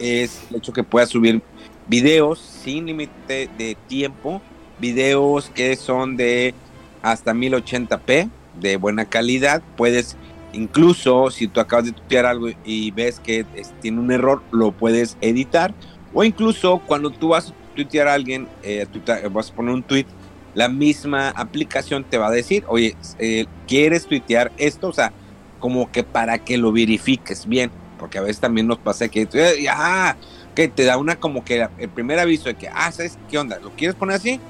es 0.00 0.40
el 0.50 0.56
hecho 0.56 0.72
que 0.72 0.82
puedas 0.82 1.10
subir 1.10 1.42
videos 1.86 2.38
sin 2.38 2.86
límite 2.86 3.48
de 3.56 3.76
tiempo, 3.86 4.40
videos 4.80 5.50
que 5.50 5.76
son 5.76 6.16
de 6.16 6.54
hasta 7.02 7.32
1080p 7.32 8.30
de 8.60 8.76
buena 8.76 9.04
calidad. 9.04 9.62
Puedes, 9.76 10.16
incluso 10.52 11.30
si 11.30 11.46
tú 11.46 11.60
acabas 11.60 11.86
de 11.86 11.92
tuitear 11.92 12.26
algo 12.26 12.48
y 12.64 12.90
ves 12.90 13.20
que 13.20 13.44
tiene 13.80 14.00
un 14.00 14.10
error, 14.10 14.42
lo 14.50 14.72
puedes 14.72 15.16
editar. 15.20 15.74
O 16.12 16.24
incluso 16.24 16.80
cuando 16.86 17.10
tú 17.10 17.28
vas 17.28 17.50
a 17.50 17.74
tuitear 17.74 18.08
a 18.08 18.14
alguien, 18.14 18.48
eh, 18.62 18.86
vas 19.30 19.50
a 19.50 19.54
poner 19.54 19.74
un 19.74 19.82
tweet, 19.82 20.06
la 20.54 20.68
misma 20.68 21.30
aplicación 21.30 22.04
te 22.04 22.18
va 22.18 22.28
a 22.28 22.30
decir, 22.30 22.64
oye, 22.66 22.96
eh, 23.18 23.46
¿quieres 23.68 24.06
tuitear 24.06 24.50
esto? 24.56 24.88
O 24.88 24.92
sea, 24.92 25.12
como 25.60 25.90
que 25.92 26.02
para 26.02 26.38
que 26.38 26.58
lo 26.58 26.72
verifiques 26.72 27.46
bien, 27.46 27.70
porque 28.00 28.18
a 28.18 28.22
veces 28.22 28.40
también 28.40 28.66
nos 28.66 28.78
pasa 28.78 29.08
que, 29.08 29.28
eh, 29.32 29.66
ah, 29.70 30.16
que 30.56 30.66
te 30.66 30.84
da 30.84 30.96
una 30.96 31.20
como 31.20 31.44
que 31.44 31.68
el 31.78 31.88
primer 31.90 32.18
aviso 32.18 32.44
de 32.48 32.54
que, 32.54 32.68
ah, 32.68 32.90
¿sabes 32.90 33.16
qué 33.30 33.38
onda? 33.38 33.60
¿Lo 33.60 33.70
quieres 33.70 33.94
poner 33.94 34.16
así? 34.16 34.40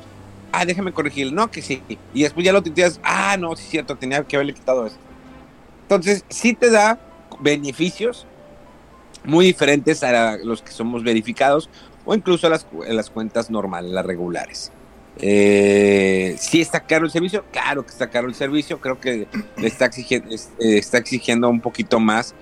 ah, 0.52 0.64
déjame 0.64 0.92
corregir, 0.92 1.33
no, 1.33 1.50
que 1.50 1.62
sí. 1.62 1.83
Y 2.14 2.23
después 2.23 2.45
ya 2.45 2.52
lo 2.52 2.62
tuiteas, 2.62 3.00
ah, 3.02 3.37
no, 3.38 3.54
sí 3.57 3.64
es 3.64 3.71
cierto, 3.71 3.97
tenía 3.97 4.23
que 4.25 4.37
haberle 4.37 4.54
quitado 4.54 4.87
esto. 4.87 4.99
Entonces, 5.83 6.25
sí 6.28 6.54
te 6.54 6.71
da 6.71 6.99
beneficios 7.40 8.26
muy 9.25 9.45
diferentes 9.45 10.02
a 10.02 10.37
los 10.38 10.62
que 10.62 10.73
somos 10.73 11.02
verificados 11.02 11.69
o 12.04 12.14
incluso 12.14 12.47
a 12.47 12.50
las, 12.50 12.66
las 12.88 13.11
cuentas 13.11 13.50
normales, 13.50 13.90
las 13.90 14.07
regulares. 14.07 14.73
Eh, 15.19 16.37
sí 16.38 16.61
está 16.61 16.80
caro 16.80 17.04
el 17.04 17.11
servicio, 17.11 17.45
claro 17.52 17.85
que 17.85 17.90
está 17.90 18.09
caro 18.09 18.28
el 18.28 18.35
servicio, 18.35 18.80
creo 18.80 19.00
que 19.00 19.26
le 19.57 19.66
está 19.66 19.87
exigiendo, 19.87 20.35
eh, 20.35 20.38
está 20.59 20.99
exigiendo 20.99 21.49
un 21.49 21.61
poquito 21.61 22.00
más 22.00 22.35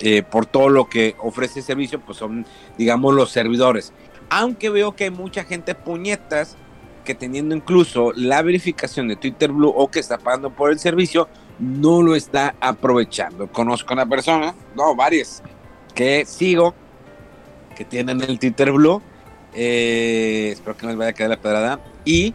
eh, 0.00 0.22
por 0.22 0.46
todo 0.46 0.68
lo 0.68 0.88
que 0.88 1.14
ofrece 1.18 1.60
el 1.60 1.64
servicio, 1.64 2.00
pues 2.00 2.18
son, 2.18 2.46
digamos, 2.76 3.14
los 3.14 3.30
servidores. 3.30 3.92
Aunque 4.30 4.70
veo 4.70 4.96
que 4.96 5.04
hay 5.04 5.10
mucha 5.10 5.44
gente 5.44 5.74
puñetas 5.74 6.56
que 7.04 7.14
teniendo 7.14 7.54
incluso 7.54 8.12
la 8.14 8.42
verificación 8.42 9.08
de 9.08 9.16
Twitter 9.16 9.50
Blue 9.50 9.72
o 9.74 9.90
que 9.90 9.98
está 9.98 10.18
pagando 10.18 10.50
por 10.50 10.70
el 10.70 10.78
servicio, 10.78 11.28
no 11.58 12.02
lo 12.02 12.14
está 12.14 12.54
aprovechando. 12.60 13.48
Conozco 13.48 13.92
una 13.92 14.06
persona, 14.06 14.54
no, 14.74 14.94
varias, 14.94 15.42
que 15.94 16.24
sigo, 16.24 16.74
que 17.76 17.84
tienen 17.84 18.20
el 18.22 18.38
Twitter 18.38 18.72
Blue. 18.72 19.02
Eh, 19.54 20.50
espero 20.52 20.76
que 20.76 20.86
no 20.86 20.90
les 20.90 20.98
vaya 20.98 21.10
a 21.10 21.14
quedar 21.14 21.30
la 21.30 21.40
pedrada. 21.40 21.80
Y 22.04 22.34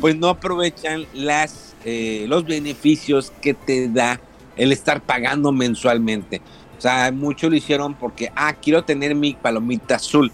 pues 0.00 0.16
no 0.16 0.28
aprovechan 0.28 1.06
las, 1.12 1.74
eh, 1.84 2.24
los 2.28 2.44
beneficios 2.44 3.32
que 3.40 3.54
te 3.54 3.88
da 3.88 4.20
el 4.56 4.72
estar 4.72 5.02
pagando 5.02 5.52
mensualmente. 5.52 6.40
O 6.82 6.88
sea, 6.88 7.12
muchos 7.12 7.48
lo 7.48 7.54
hicieron 7.54 7.94
porque, 7.94 8.32
ah, 8.34 8.54
quiero 8.54 8.82
tener 8.82 9.14
mi 9.14 9.34
palomita 9.34 9.94
azul. 9.94 10.32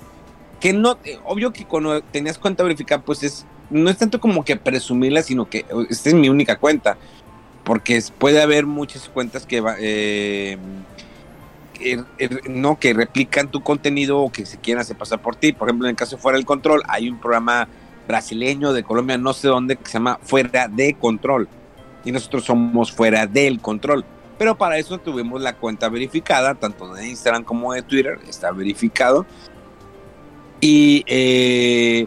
Que 0.61 0.73
no, 0.73 0.97
eh, 1.05 1.19
obvio 1.27 1.53
que 1.53 1.67
cuando 1.67 2.01
tenías 2.01 2.39
cuenta 2.39 2.63
verificada, 2.63 3.03
pues 3.03 3.23
es 3.23 3.47
no 3.69 3.91
es 3.91 3.99
tanto 3.99 4.19
como 4.19 4.47
que 4.47 4.57
presumirla, 4.57 5.23
sino 5.23 5.47
que 5.47 5.67
esta 5.91 6.09
es 6.09 6.15
mi 6.15 6.31
única 6.31 6.57
cuenta. 6.57 6.97
Porque 7.65 8.03
puede 8.17 8.41
haber 8.41 8.65
muchas 8.65 9.11
cuentas 9.11 9.45
que, 9.45 9.63
eh, 9.79 10.57
no, 12.49 12.79
que 12.79 12.95
replican 12.95 13.51
tu 13.51 13.63
contenido 13.63 14.21
o 14.21 14.33
que 14.33 14.47
se 14.47 14.57
quieren 14.57 14.81
hacer 14.81 14.97
pasar 14.97 15.21
por 15.21 15.37
ti. 15.37 15.53
Por 15.53 15.69
ejemplo, 15.69 15.87
en 15.87 15.91
el 15.91 15.97
caso 15.97 16.17
de 16.17 16.23
Fuera 16.23 16.39
del 16.39 16.47
Control, 16.47 16.83
hay 16.89 17.11
un 17.11 17.21
programa 17.21 17.69
brasileño 18.07 18.73
de 18.73 18.85
Colombia, 18.85 19.19
no 19.19 19.35
sé 19.35 19.49
dónde, 19.49 19.77
que 19.77 19.85
se 19.85 19.99
llama 19.99 20.19
Fuera 20.23 20.67
de 20.67 20.95
Control. 20.95 21.47
Y 22.07 22.13
nosotros 22.13 22.45
somos 22.45 22.91
Fuera 22.91 23.27
del 23.27 23.61
Control. 23.61 24.07
Pero 24.39 24.57
para 24.57 24.79
eso 24.79 24.99
tuvimos 24.99 25.43
la 25.43 25.57
cuenta 25.57 25.89
verificada, 25.89 26.55
tanto 26.55 26.95
de 26.95 27.09
Instagram 27.09 27.45
como 27.45 27.73
de 27.73 27.83
Twitter, 27.83 28.19
está 28.29 28.53
verificado. 28.53 29.27
Y 30.61 31.05
eh, 31.07 32.07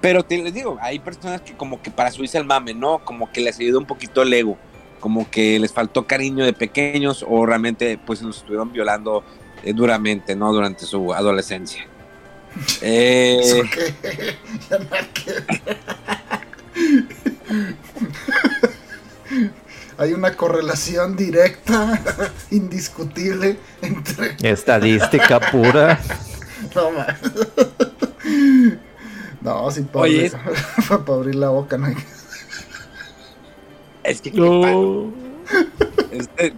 pero 0.00 0.22
te 0.22 0.38
les 0.38 0.54
digo, 0.54 0.78
hay 0.80 0.98
personas 0.98 1.42
que 1.42 1.54
como 1.54 1.82
que 1.82 1.90
para 1.90 2.10
subirse 2.10 2.38
al 2.38 2.44
mame, 2.44 2.74
¿no? 2.74 3.04
Como 3.04 3.30
que 3.32 3.40
les 3.40 3.58
ayudó 3.58 3.78
un 3.78 3.86
poquito 3.86 4.22
el 4.22 4.32
ego, 4.32 4.58
como 5.00 5.30
que 5.30 5.58
les 5.58 5.72
faltó 5.72 6.06
cariño 6.06 6.44
de 6.44 6.52
pequeños 6.52 7.24
o 7.28 7.44
realmente 7.46 7.98
pues 7.98 8.22
los 8.22 8.38
estuvieron 8.38 8.72
violando 8.72 9.24
eh, 9.62 9.72
duramente, 9.72 10.36
¿no? 10.36 10.52
Durante 10.52 10.84
su 10.84 11.12
adolescencia. 11.12 11.86
Eh... 12.82 13.40
hay 20.00 20.14
una 20.14 20.34
correlación 20.34 21.14
directa, 21.14 22.00
indiscutible 22.50 23.58
entre... 23.82 24.34
Estadística 24.42 25.38
pura. 25.50 26.00
No, 29.42 29.62
no, 29.62 29.70
sin 29.70 29.86
para, 29.86 30.02
Oye, 30.02 30.30
para 30.88 31.14
abrir 31.14 31.34
la 31.34 31.48
boca, 31.48 31.78
no 31.78 31.86
hay 31.86 31.96
Es 34.04 34.20
que 34.20 34.30
no. 34.30 35.10
Este, 36.10 36.52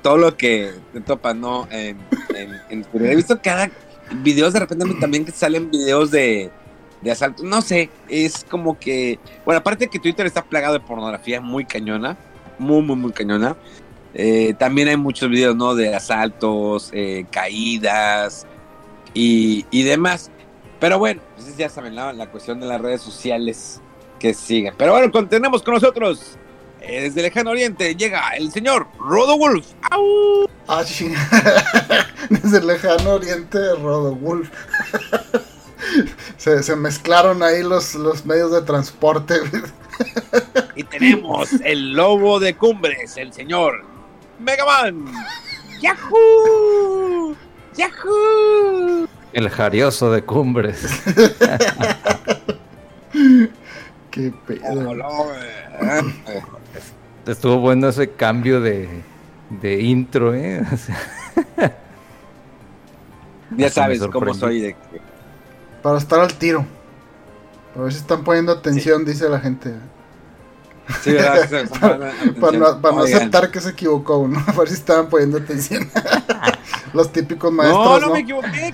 todo 0.00 0.16
lo 0.16 0.36
que 0.36 0.74
te 0.92 1.00
topa, 1.00 1.34
¿no? 1.34 1.66
En, 1.72 1.98
en, 2.70 2.86
He 2.94 3.16
visto 3.16 3.42
cada 3.42 3.68
videos 4.22 4.52
de 4.52 4.60
repente 4.60 4.86
también 5.00 5.24
que 5.24 5.32
salen 5.32 5.72
videos 5.72 6.12
de, 6.12 6.52
de 7.02 7.10
asalto. 7.10 7.42
No 7.42 7.60
sé, 7.60 7.90
es 8.08 8.46
como 8.48 8.78
que. 8.78 9.18
Bueno, 9.44 9.58
aparte 9.58 9.88
que 9.88 9.98
Twitter 9.98 10.24
está 10.24 10.44
plagado 10.44 10.74
de 10.74 10.80
pornografía 10.80 11.40
muy 11.40 11.64
cañona. 11.64 12.16
Muy, 12.58 12.82
muy, 12.82 12.96
muy 12.96 13.12
cañona. 13.12 13.56
Eh, 14.14 14.54
también 14.58 14.88
hay 14.88 14.96
muchos 14.96 15.28
videos, 15.28 15.54
¿no? 15.54 15.74
De 15.74 15.94
asaltos, 15.94 16.90
eh, 16.92 17.26
caídas 17.30 18.46
y, 19.14 19.66
y 19.70 19.82
demás. 19.82 20.30
Pero 20.80 20.98
bueno, 20.98 21.20
pues 21.36 21.56
ya 21.56 21.68
saben, 21.68 21.94
la 21.94 22.26
cuestión 22.30 22.60
de 22.60 22.66
las 22.66 22.80
redes 22.80 23.00
sociales 23.00 23.80
que 24.18 24.34
siguen. 24.34 24.74
Pero 24.76 24.92
bueno, 24.92 25.28
tenemos 25.28 25.62
con 25.62 25.74
nosotros 25.74 26.38
eh, 26.80 27.02
desde 27.02 27.22
Lejano 27.22 27.50
Oriente 27.50 27.94
llega 27.96 28.30
el 28.30 28.52
señor 28.52 28.86
Rodo 28.98 29.36
Wolf. 29.36 29.66
¡Au! 29.90 30.48
Ah, 30.68 30.84
desde 32.30 32.60
Lejano 32.62 33.14
Oriente, 33.14 33.58
Rodo 33.76 34.14
Wolf. 34.14 34.48
se, 36.36 36.76
mezclaron 36.76 37.42
ahí 37.42 37.62
los, 37.62 37.94
los 37.94 38.24
medios 38.24 38.52
de 38.52 38.62
transporte. 38.62 39.34
Y 40.74 40.84
tenemos 40.84 41.52
el 41.64 41.92
lobo 41.92 42.40
de 42.40 42.54
cumbres, 42.54 43.16
el 43.16 43.32
señor 43.32 43.84
Megaman. 44.38 45.04
¡Yahoo! 45.80 47.34
¡Yahoo! 47.76 49.08
El 49.32 49.50
jarioso 49.50 50.10
de 50.10 50.22
cumbres. 50.22 50.86
Qué 54.10 54.32
pedo. 54.46 54.94
Estuvo 57.26 57.58
bueno 57.58 57.88
ese 57.88 58.10
cambio 58.10 58.60
de, 58.60 59.02
de 59.50 59.82
intro, 59.82 60.34
¿eh? 60.34 60.62
ya 63.56 63.70
sabes 63.70 64.00
cómo 64.06 64.34
soy 64.34 64.60
de 64.60 64.76
Para 65.82 65.98
estar 65.98 66.20
al 66.20 66.34
tiro. 66.34 66.64
A 67.78 67.82
ver 67.82 67.92
si 67.92 67.98
están 68.00 68.24
poniendo 68.24 68.50
atención, 68.50 69.04
dice 69.04 69.28
la 69.28 69.38
gente. 69.38 69.72
Sí, 71.00 71.12
¿verdad? 71.12 71.62
para, 72.40 72.58
no, 72.92 73.02
aceptar 73.02 73.52
que 73.52 73.60
se 73.60 73.70
equivocó 73.70 74.18
uno, 74.18 74.42
a 74.46 74.52
ver 74.52 74.68
si 74.68 74.74
estaban 74.74 75.08
poniendo 75.08 75.38
atención. 75.38 75.88
Los 76.92 77.12
típicos 77.12 77.52
maestros. 77.52 78.00
No, 78.00 78.00
no, 78.00 78.12
me 78.14 78.20
equivoqué. 78.20 78.72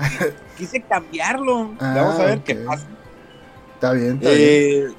Quise 0.57 0.81
cambiarlo. 0.81 1.75
Ah, 1.81 1.93
Vamos 1.97 2.19
a 2.19 2.25
ver 2.25 2.41
qué 2.41 2.55
pasa. 2.55 2.87
Está 3.75 3.93
bien, 3.93 4.15
está 4.15 4.31
eh, 4.33 4.81
bien. 4.87 4.95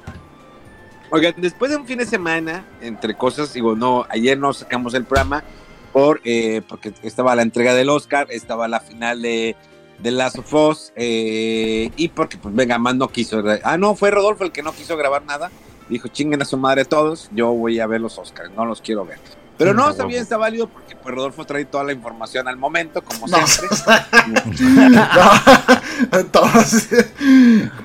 Oigan, 1.10 1.34
después 1.38 1.72
de 1.72 1.76
un 1.76 1.86
fin 1.86 1.98
de 1.98 2.06
semana, 2.06 2.64
entre 2.80 3.16
cosas, 3.16 3.52
digo, 3.54 3.74
no, 3.74 4.06
ayer 4.08 4.38
no 4.38 4.52
sacamos 4.52 4.94
el 4.94 5.04
programa 5.04 5.42
por, 5.92 6.20
eh, 6.22 6.62
porque 6.68 6.92
estaba 7.02 7.34
la 7.34 7.42
entrega 7.42 7.74
del 7.74 7.88
Oscar, 7.88 8.28
estaba 8.30 8.68
la 8.68 8.78
final 8.78 9.22
de, 9.22 9.56
de 9.98 10.10
Last 10.10 10.38
of 10.38 10.52
Us, 10.52 10.92
eh, 10.96 11.90
y 11.96 12.08
porque, 12.08 12.36
pues, 12.36 12.54
venga, 12.54 12.78
más 12.78 12.94
no 12.94 13.08
quiso. 13.08 13.42
Ah, 13.62 13.78
no, 13.78 13.94
fue 13.94 14.10
Rodolfo 14.10 14.44
el 14.44 14.52
que 14.52 14.62
no 14.62 14.72
quiso 14.72 14.96
grabar 14.96 15.24
nada. 15.24 15.50
Dijo, 15.88 16.08
chinguen 16.08 16.42
a 16.42 16.44
su 16.44 16.56
madre 16.56 16.84
todos, 16.84 17.30
yo 17.32 17.52
voy 17.52 17.80
a 17.80 17.86
ver 17.86 18.00
los 18.00 18.18
Oscars, 18.18 18.50
no 18.56 18.64
los 18.64 18.80
quiero 18.80 19.04
ver. 19.04 19.18
Pero 19.58 19.72
no, 19.72 19.94
también 19.94 20.22
está 20.22 20.36
válido 20.36 20.68
porque 20.68 20.96
pues, 20.96 21.14
Rodolfo 21.14 21.46
trae 21.46 21.64
toda 21.64 21.84
la 21.84 21.92
información 21.92 22.46
al 22.46 22.56
momento, 22.56 23.02
como 23.02 23.26
siempre. 23.26 23.68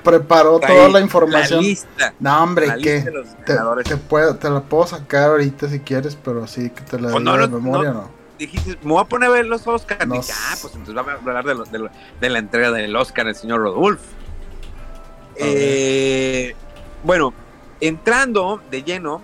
preparó 0.04 0.60
toda 0.60 0.88
la 0.90 1.00
información. 1.00 1.64
no, 2.18 2.42
hombre, 2.42 2.74
que 2.82 3.10
te, 3.46 3.96
puedo, 3.96 4.36
te 4.36 4.50
la 4.50 4.60
puedo 4.60 4.86
sacar 4.86 5.30
ahorita 5.30 5.68
si 5.68 5.80
quieres, 5.80 6.18
pero 6.22 6.46
sí 6.46 6.70
que 6.70 6.82
te 6.82 7.00
la 7.00 7.10
pues 7.10 7.24
de 7.24 7.48
memoria, 7.48 7.92
no. 7.92 8.21
Dijiste, 8.46 8.78
me 8.82 8.92
voy 8.92 9.00
a 9.00 9.04
poner 9.04 9.28
a 9.28 9.32
ver 9.32 9.46
los 9.46 9.66
Oscars. 9.66 10.06
No. 10.06 10.16
ah, 10.16 10.56
pues 10.60 10.74
entonces 10.74 10.94
vamos 10.94 11.14
a 11.14 11.16
hablar 11.16 11.44
de, 11.44 11.88
de, 12.20 12.28
la 12.28 12.38
entrega 12.38 12.70
del 12.72 12.94
Oscar 12.96 13.28
el 13.28 13.34
señor 13.34 13.60
Rodolfo. 13.60 14.04
Eh, 15.36 16.54
bueno, 17.04 17.32
entrando 17.80 18.60
de 18.70 18.82
lleno, 18.82 19.22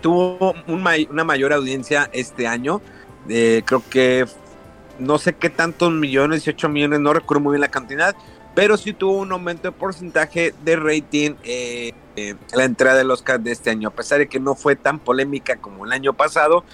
tuvo 0.00 0.54
una 0.66 1.24
mayor 1.24 1.52
audiencia 1.52 2.10
este 2.12 2.46
año. 2.46 2.80
Eh, 3.28 3.62
creo 3.64 3.82
que 3.88 4.26
no 4.98 5.18
sé 5.18 5.34
qué 5.34 5.50
tantos 5.50 5.92
millones, 5.92 6.44
18 6.44 6.68
millones, 6.68 7.00
no 7.00 7.12
recuerdo 7.12 7.40
muy 7.42 7.52
bien 7.52 7.60
la 7.62 7.68
cantidad, 7.68 8.14
pero 8.54 8.76
sí 8.76 8.92
tuvo 8.92 9.18
un 9.18 9.32
aumento 9.32 9.64
de 9.64 9.72
porcentaje 9.72 10.54
de 10.64 10.76
rating 10.76 11.32
eh, 11.44 11.92
eh, 12.16 12.34
la 12.54 12.64
entrada 12.64 12.98
del 12.98 13.10
Oscar 13.10 13.40
de 13.40 13.52
este 13.52 13.70
año, 13.70 13.88
a 13.88 13.92
pesar 13.92 14.18
de 14.18 14.28
que 14.28 14.40
no 14.40 14.54
fue 14.54 14.76
tan 14.76 14.98
polémica 14.98 15.56
como 15.56 15.84
el 15.86 15.92
año 15.92 16.12
pasado. 16.12 16.64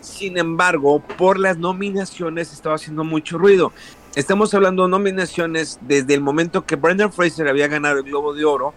sin 0.00 0.38
embargo, 0.38 1.00
por 1.00 1.38
las 1.38 1.58
nominaciones 1.58 2.52
estaba 2.52 2.76
haciendo 2.76 3.04
mucho 3.04 3.38
ruido. 3.38 3.72
Estamos 4.14 4.54
hablando 4.54 4.84
de 4.84 4.90
nominaciones 4.90 5.78
desde 5.82 6.14
el 6.14 6.20
momento 6.20 6.64
que 6.64 6.76
Brendan 6.76 7.12
Fraser 7.12 7.48
había 7.48 7.66
ganado 7.66 7.98
el 7.98 8.04
Globo 8.04 8.32
de 8.32 8.44
Oro, 8.44 8.74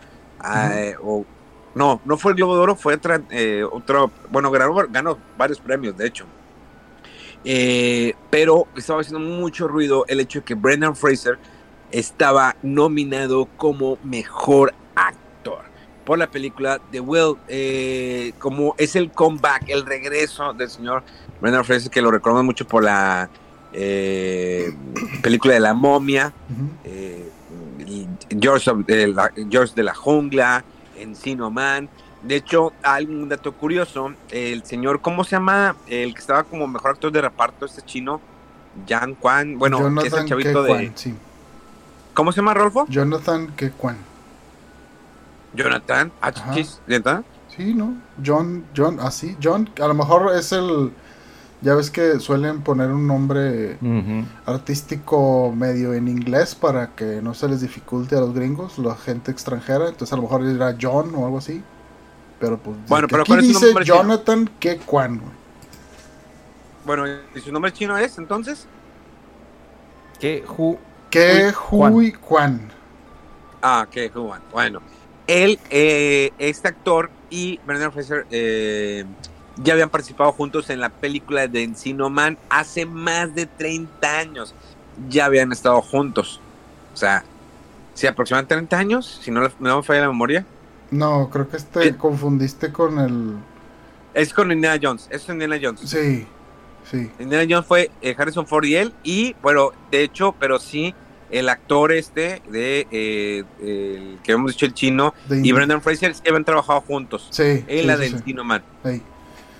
o 1.03 1.25
no, 1.77 2.01
no 2.05 2.17
fue 2.17 2.31
el 2.31 2.37
Globo 2.37 2.55
de 2.55 2.61
Oro, 2.61 2.75
fue 2.75 2.95
otra, 2.95 3.21
eh, 3.29 3.63
otro, 3.63 4.09
bueno, 4.31 4.49
ganó, 4.49 4.73
ganó, 4.89 5.19
varios 5.37 5.59
premios, 5.59 5.95
de 5.95 6.07
hecho. 6.07 6.25
Eh, 7.43 8.15
pero 8.31 8.65
estaba 8.75 9.01
haciendo 9.01 9.19
mucho 9.19 9.67
ruido 9.67 10.03
el 10.07 10.19
hecho 10.19 10.39
de 10.39 10.45
que 10.45 10.55
Brendan 10.55 10.95
Fraser 10.95 11.37
estaba 11.91 12.55
nominado 12.63 13.47
como 13.57 13.97
mejor 14.03 14.73
actor 14.95 15.61
por 16.05 16.17
la 16.17 16.27
película 16.27 16.79
The 16.91 17.01
Will, 17.01 17.35
eh, 17.49 18.31
como 18.39 18.75
es 18.77 18.95
el 18.95 19.11
comeback, 19.11 19.67
el 19.67 19.85
regreso 19.85 20.53
del 20.53 20.69
señor 20.69 21.03
Brendan 21.41 21.65
Fraser, 21.65 21.91
que 21.91 22.01
lo 22.01 22.11
recuerdo 22.11 22.43
mucho 22.43 22.65
por 22.65 22.83
la 22.83 23.29
película 25.21 25.53
de 25.53 25.59
la 25.59 25.73
momia, 25.73 26.33
George, 28.39 28.71
George 29.49 29.75
de 29.75 29.83
la 29.83 29.93
jungla, 29.93 30.63
Encino 30.97 31.51
Man. 31.51 31.89
De 32.23 32.37
hecho, 32.37 32.73
hay 32.83 33.05
un 33.05 33.29
dato 33.29 33.53
curioso, 33.53 34.13
el 34.31 34.63
señor, 34.63 35.01
¿cómo 35.01 35.23
se 35.23 35.31
llama? 35.31 35.75
El 35.87 36.13
que 36.13 36.19
estaba 36.19 36.43
como 36.43 36.67
mejor 36.67 36.91
actor 36.91 37.11
de 37.11 37.21
reparto, 37.21 37.65
este 37.65 37.81
chino, 37.83 38.19
Jan 38.87 39.15
Kwan, 39.15 39.59
bueno, 39.59 39.93
que 40.01 40.07
es 40.07 40.13
el 40.13 40.25
chavito 40.25 40.63
de... 40.63 40.91
¿Cómo 42.17 42.31
se 42.31 42.37
llama, 42.37 42.55
Rolfo? 42.55 42.87
Jonathan 42.89 43.53
Kwan. 43.77 43.95
Jonathan, 45.53 46.11
¿verdad? 46.87 47.23
Sí, 47.55 47.75
¿no? 47.75 47.93
John, 48.25 48.65
John, 48.75 48.99
así, 48.99 49.35
ah, 49.35 49.39
John, 49.43 49.69
a 49.79 49.87
lo 49.87 49.93
mejor 49.93 50.35
es 50.35 50.51
el 50.51 50.91
ya 51.61 51.75
ves 51.75 51.91
que 51.91 52.19
suelen 52.19 52.61
poner 52.61 52.89
un 52.89 53.05
nombre 53.05 53.77
artístico 54.47 55.53
medio 55.55 55.93
en 55.93 56.07
inglés 56.07 56.55
para 56.55 56.95
que 56.95 57.21
no 57.21 57.35
se 57.35 57.47
les 57.49 57.61
dificulte 57.61 58.15
a 58.15 58.21
los 58.21 58.33
gringos, 58.33 58.79
la 58.79 58.95
gente 58.95 59.29
extranjera. 59.29 59.87
Entonces 59.87 60.11
a 60.11 60.15
lo 60.15 60.23
mejor 60.23 60.43
era 60.43 60.75
John 60.81 61.13
o 61.13 61.23
algo 61.23 61.37
así. 61.37 61.61
Pero 62.39 62.57
pues 62.57 62.77
bueno, 62.87 63.07
pero 63.07 63.21
aquí 63.21 63.37
dice 63.37 63.73
Jonathan 63.83 64.49
Kwan. 64.87 65.21
Bueno, 66.83 67.05
¿y 67.35 67.39
su 67.41 67.51
nombre 67.51 67.71
chino 67.71 67.95
es 67.95 68.17
entonces? 68.17 68.65
Que 70.19 70.43
Hu 70.57 70.79
Que 71.09 71.53
Hui 71.71 72.11
Kwan. 72.11 72.71
Ah, 73.61 73.87
Que 73.89 74.09
Juan. 74.09 74.41
Bueno, 74.51 74.81
él, 75.27 75.59
eh, 75.69 76.31
este 76.37 76.67
actor 76.69 77.09
y 77.29 77.59
Brendan 77.65 77.91
Fraser 77.91 78.25
eh, 78.31 79.03
ya 79.57 79.73
habían 79.73 79.89
participado 79.89 80.31
juntos 80.31 80.69
en 80.69 80.79
la 80.79 80.89
película 80.89 81.47
de 81.47 81.63
Encino 81.63 82.09
Man 82.09 82.37
hace 82.49 82.85
más 82.85 83.33
de 83.35 83.45
30 83.45 84.19
años. 84.19 84.53
Ya 85.09 85.25
habían 85.25 85.51
estado 85.51 85.81
juntos. 85.81 86.39
O 86.93 86.97
sea, 86.97 87.23
si 87.93 88.07
aproximadamente 88.07 88.55
30 88.55 88.77
años, 88.77 89.19
si 89.21 89.31
no, 89.31 89.41
no 89.59 89.77
me 89.77 89.83
falla 89.83 90.01
la 90.01 90.07
memoria. 90.07 90.45
No, 90.91 91.29
creo 91.29 91.49
que 91.49 91.57
te 91.57 91.97
confundiste 91.97 92.71
con 92.71 92.99
el... 92.99 93.35
Es 94.13 94.33
con 94.33 94.51
Indiana 94.51 94.79
Jones, 94.81 95.07
es 95.11 95.27
Indiana 95.27 95.57
Jones. 95.61 95.81
Sí, 95.81 96.25
sí. 96.89 97.11
Indiana 97.19 97.45
Jones 97.49 97.67
fue 97.67 97.91
eh, 98.01 98.15
Harrison 98.17 98.47
Ford 98.47 98.65
y 98.65 98.75
él, 98.75 98.93
y 99.03 99.35
bueno, 99.41 99.71
de 99.91 100.03
hecho, 100.03 100.33
pero 100.39 100.59
sí, 100.59 100.95
el 101.29 101.49
actor 101.49 101.91
este 101.91 102.41
de 102.49 102.87
eh, 102.91 103.43
el 103.61 104.19
que 104.23 104.31
hemos 104.31 104.51
dicho 104.51 104.65
el 104.65 104.73
chino 104.73 105.13
y 105.29 105.51
Brendan 105.51 105.81
Fraser 105.81 106.13
se 106.15 106.27
habían 106.27 106.45
trabajado 106.45 106.81
juntos. 106.81 107.27
Sí. 107.31 107.63
En 107.67 107.87
la 107.87 107.97
de 107.97 108.07
Encino 108.07 108.43
Man. 108.43 108.63
Sí. 108.83 109.01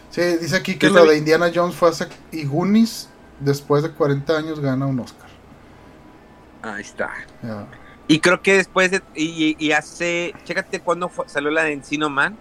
Sí, 0.10 0.22
dice 0.38 0.56
aquí 0.56 0.78
que 0.78 0.90
lo 0.90 1.06
de 1.06 1.18
Indiana 1.18 1.52
Jones 1.54 1.76
fue 1.76 1.90
hace. 1.90 2.08
Y 2.32 2.46
Goonies, 2.46 3.10
después 3.40 3.84
de 3.84 3.92
40 3.92 4.38
años, 4.38 4.60
gana 4.60 4.86
un 4.86 5.00
Oscar. 5.00 5.30
Ahí 6.62 6.82
está. 6.82 7.12
Y 8.08 8.20
creo 8.20 8.42
que 8.42 8.56
después 8.56 8.92
de. 8.92 9.02
Y, 9.16 9.72
hace. 9.72 10.34
Chécate 10.46 10.80
cuándo 10.80 11.12
salió 11.28 11.52
la 11.52 11.64
de 11.64 11.74
Encino 11.74 12.10
Man. 12.10 12.38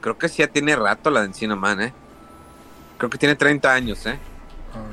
Creo 0.00 0.18
que 0.18 0.28
sí 0.28 0.38
ya 0.38 0.48
tiene 0.48 0.74
rato 0.76 1.10
la 1.10 1.20
de 1.20 1.26
Encino 1.26 1.56
Man, 1.56 1.80
¿eh? 1.80 1.92
Creo 2.98 3.10
que 3.10 3.18
tiene 3.18 3.36
30 3.36 3.72
años, 3.72 4.04
¿eh? 4.06 4.18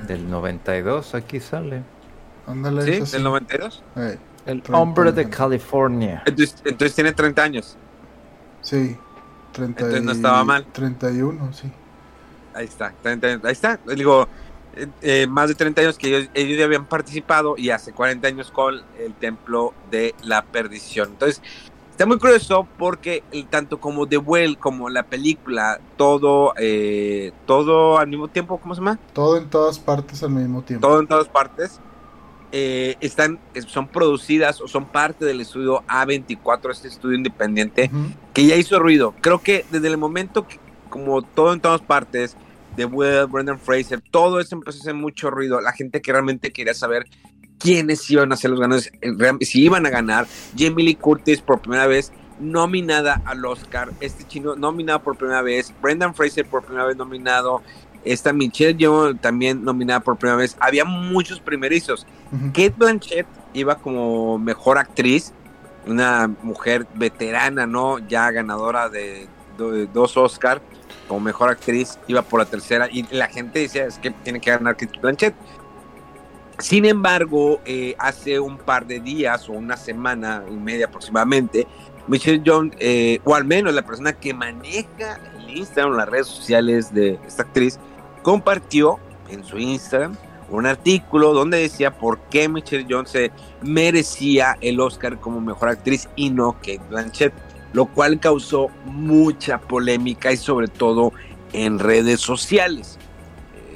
Del 0.07 0.29
92 0.29 1.15
aquí 1.15 1.39
sale. 1.39 1.81
Ándale, 2.51 3.05
¿Sí? 3.05 3.11
¿Del 3.11 3.23
92? 3.23 3.83
el 4.45 4.63
hombre 4.71 5.11
de 5.11 5.29
California. 5.29 6.23
Entonces, 6.25 6.55
entonces, 6.65 6.95
tiene 6.95 7.13
30 7.13 7.43
años. 7.43 7.77
Sí. 8.61 8.97
30 9.53 9.81
entonces 9.81 10.03
no 10.03 10.11
estaba 10.11 10.43
mal. 10.43 10.65
31, 10.71 11.53
sí. 11.53 11.71
Ahí 12.53 12.65
está, 12.65 12.93
ahí 13.03 13.51
está. 13.51 13.79
Digo, 13.95 14.27
eh, 14.75 14.87
eh, 15.01 15.27
más 15.27 15.49
de 15.49 15.55
30 15.55 15.81
años 15.81 15.97
que 15.97 16.07
ellos, 16.07 16.29
ya 16.33 16.65
habían 16.65 16.85
participado 16.85 17.55
y 17.57 17.69
hace 17.69 17.91
40 17.93 18.27
años 18.27 18.51
con 18.51 18.81
el 18.97 19.13
Templo 19.13 19.73
de 19.89 20.15
la 20.23 20.43
Perdición. 20.43 21.09
Entonces, 21.09 21.41
está 21.91 22.05
muy 22.05 22.17
curioso 22.17 22.67
porque 22.77 23.23
tanto 23.49 23.79
como 23.79 24.07
The 24.07 24.17
Well 24.17 24.57
como 24.57 24.89
la 24.89 25.03
película, 25.03 25.79
todo, 25.97 26.53
eh, 26.57 27.31
todo 27.45 27.99
al 27.99 28.07
mismo 28.07 28.27
tiempo, 28.27 28.57
¿cómo 28.57 28.73
se 28.75 28.81
llama? 28.81 28.99
Todo 29.13 29.37
en 29.37 29.49
todas 29.49 29.79
partes 29.79 30.23
al 30.23 30.31
mismo 30.31 30.61
tiempo. 30.61 30.87
Todo 30.87 30.99
en 30.99 31.07
todas 31.07 31.27
partes. 31.27 31.79
Están, 32.51 33.39
son 33.67 33.87
producidas 33.87 34.61
o 34.61 34.67
son 34.67 34.85
parte 34.85 35.25
del 35.25 35.41
estudio 35.41 35.83
A24, 35.87 36.71
este 36.71 36.87
estudio 36.89 37.17
independiente, 37.17 37.89
que 38.33 38.45
ya 38.45 38.55
hizo 38.55 38.79
ruido. 38.79 39.13
Creo 39.21 39.41
que 39.41 39.65
desde 39.71 39.87
el 39.87 39.97
momento 39.97 40.47
que 40.47 40.59
como 40.89 41.21
todo 41.21 41.53
en 41.53 41.61
todas 41.61 41.81
partes, 41.81 42.35
de 42.75 42.85
Will, 42.85 43.25
Brendan 43.27 43.59
Fraser, 43.59 44.01
todo 44.11 44.39
eso 44.39 44.55
empezó 44.55 44.79
a 44.79 44.81
hacer 44.81 44.93
mucho 44.93 45.29
ruido. 45.29 45.59
La 45.61 45.73
gente 45.73 46.01
que 46.01 46.11
realmente 46.11 46.51
quería 46.51 46.73
saber 46.73 47.05
quiénes 47.57 48.09
iban 48.09 48.31
a 48.31 48.37
ser 48.37 48.51
los 48.51 48.59
ganadores, 48.59 48.91
si 49.41 49.63
iban 49.63 49.85
a 49.85 49.89
ganar. 49.89 50.27
Jamie 50.57 50.85
Lee 50.85 50.95
Curtis 50.95 51.41
por 51.41 51.61
primera 51.61 51.87
vez 51.87 52.11
nominada 52.39 53.21
al 53.25 53.45
Oscar, 53.45 53.91
este 53.99 54.27
chino 54.27 54.55
nominado 54.55 55.03
por 55.03 55.15
primera 55.15 55.43
vez, 55.43 55.71
Brendan 55.79 56.15
Fraser 56.15 56.45
por 56.45 56.63
primera 56.63 56.87
vez 56.87 56.97
nominado, 56.97 57.61
esta 58.03 58.33
Michelle 58.33 58.77
Yeoh 58.77 59.15
también 59.15 59.63
nominada 59.63 59.99
por 59.99 60.17
primera 60.17 60.37
vez. 60.37 60.55
Había 60.59 60.85
muchos 60.85 61.39
primerizos. 61.39 62.05
Kate 62.53 62.73
Blanchett 62.77 63.27
iba 63.53 63.75
como 63.75 64.37
mejor 64.37 64.77
actriz, 64.77 65.33
una 65.85 66.27
mujer 66.41 66.87
veterana, 66.95 67.65
¿no? 67.65 67.99
Ya 67.99 68.31
ganadora 68.31 68.89
de, 68.89 69.27
de 69.57 69.87
dos 69.87 70.15
Oscars 70.17 70.61
como 71.11 71.19
mejor 71.19 71.49
actriz, 71.49 71.99
iba 72.07 72.21
por 72.21 72.39
la 72.39 72.45
tercera 72.45 72.87
y 72.89 73.05
la 73.13 73.27
gente 73.27 73.59
decía 73.59 73.85
es 73.85 73.97
que 73.97 74.11
tiene 74.11 74.39
que 74.39 74.49
ganar 74.49 74.77
Kate 74.77 74.97
Blanchett. 74.97 75.35
Sin 76.57 76.85
embargo, 76.85 77.59
eh, 77.65 77.95
hace 77.97 78.39
un 78.39 78.57
par 78.57 78.87
de 78.87 79.01
días 79.01 79.49
o 79.49 79.51
una 79.51 79.75
semana 79.75 80.43
y 80.49 80.53
media 80.53 80.85
aproximadamente, 80.85 81.67
Michelle 82.07 82.41
Jones, 82.45 82.75
eh, 82.79 83.19
o 83.25 83.35
al 83.35 83.43
menos 83.43 83.73
la 83.73 83.81
persona 83.81 84.13
que 84.13 84.33
maneja 84.33 85.19
el 85.37 85.57
Instagram, 85.57 85.97
las 85.97 86.07
redes 86.07 86.27
sociales 86.27 86.93
de 86.93 87.19
esta 87.27 87.43
actriz, 87.43 87.77
compartió 88.21 88.99
en 89.29 89.43
su 89.43 89.57
Instagram 89.57 90.15
un 90.49 90.65
artículo 90.65 91.34
donde 91.34 91.60
decía 91.60 91.97
por 91.97 92.19
qué 92.29 92.49
Michelle 92.49 92.86
Jones 92.89 93.13
merecía 93.62 94.57
el 94.60 94.79
Oscar 94.81 95.19
como 95.19 95.39
mejor 95.39 95.69
actriz 95.69 96.10
y 96.15 96.29
no 96.29 96.53
Kate 96.53 96.81
Blanchett 96.89 97.34
lo 97.73 97.86
cual 97.86 98.19
causó 98.19 98.69
mucha 98.86 99.60
polémica 99.60 100.31
y 100.31 100.38
sobre 100.38 100.67
todo 100.67 101.13
en 101.53 101.79
redes 101.79 102.19
sociales. 102.19 102.97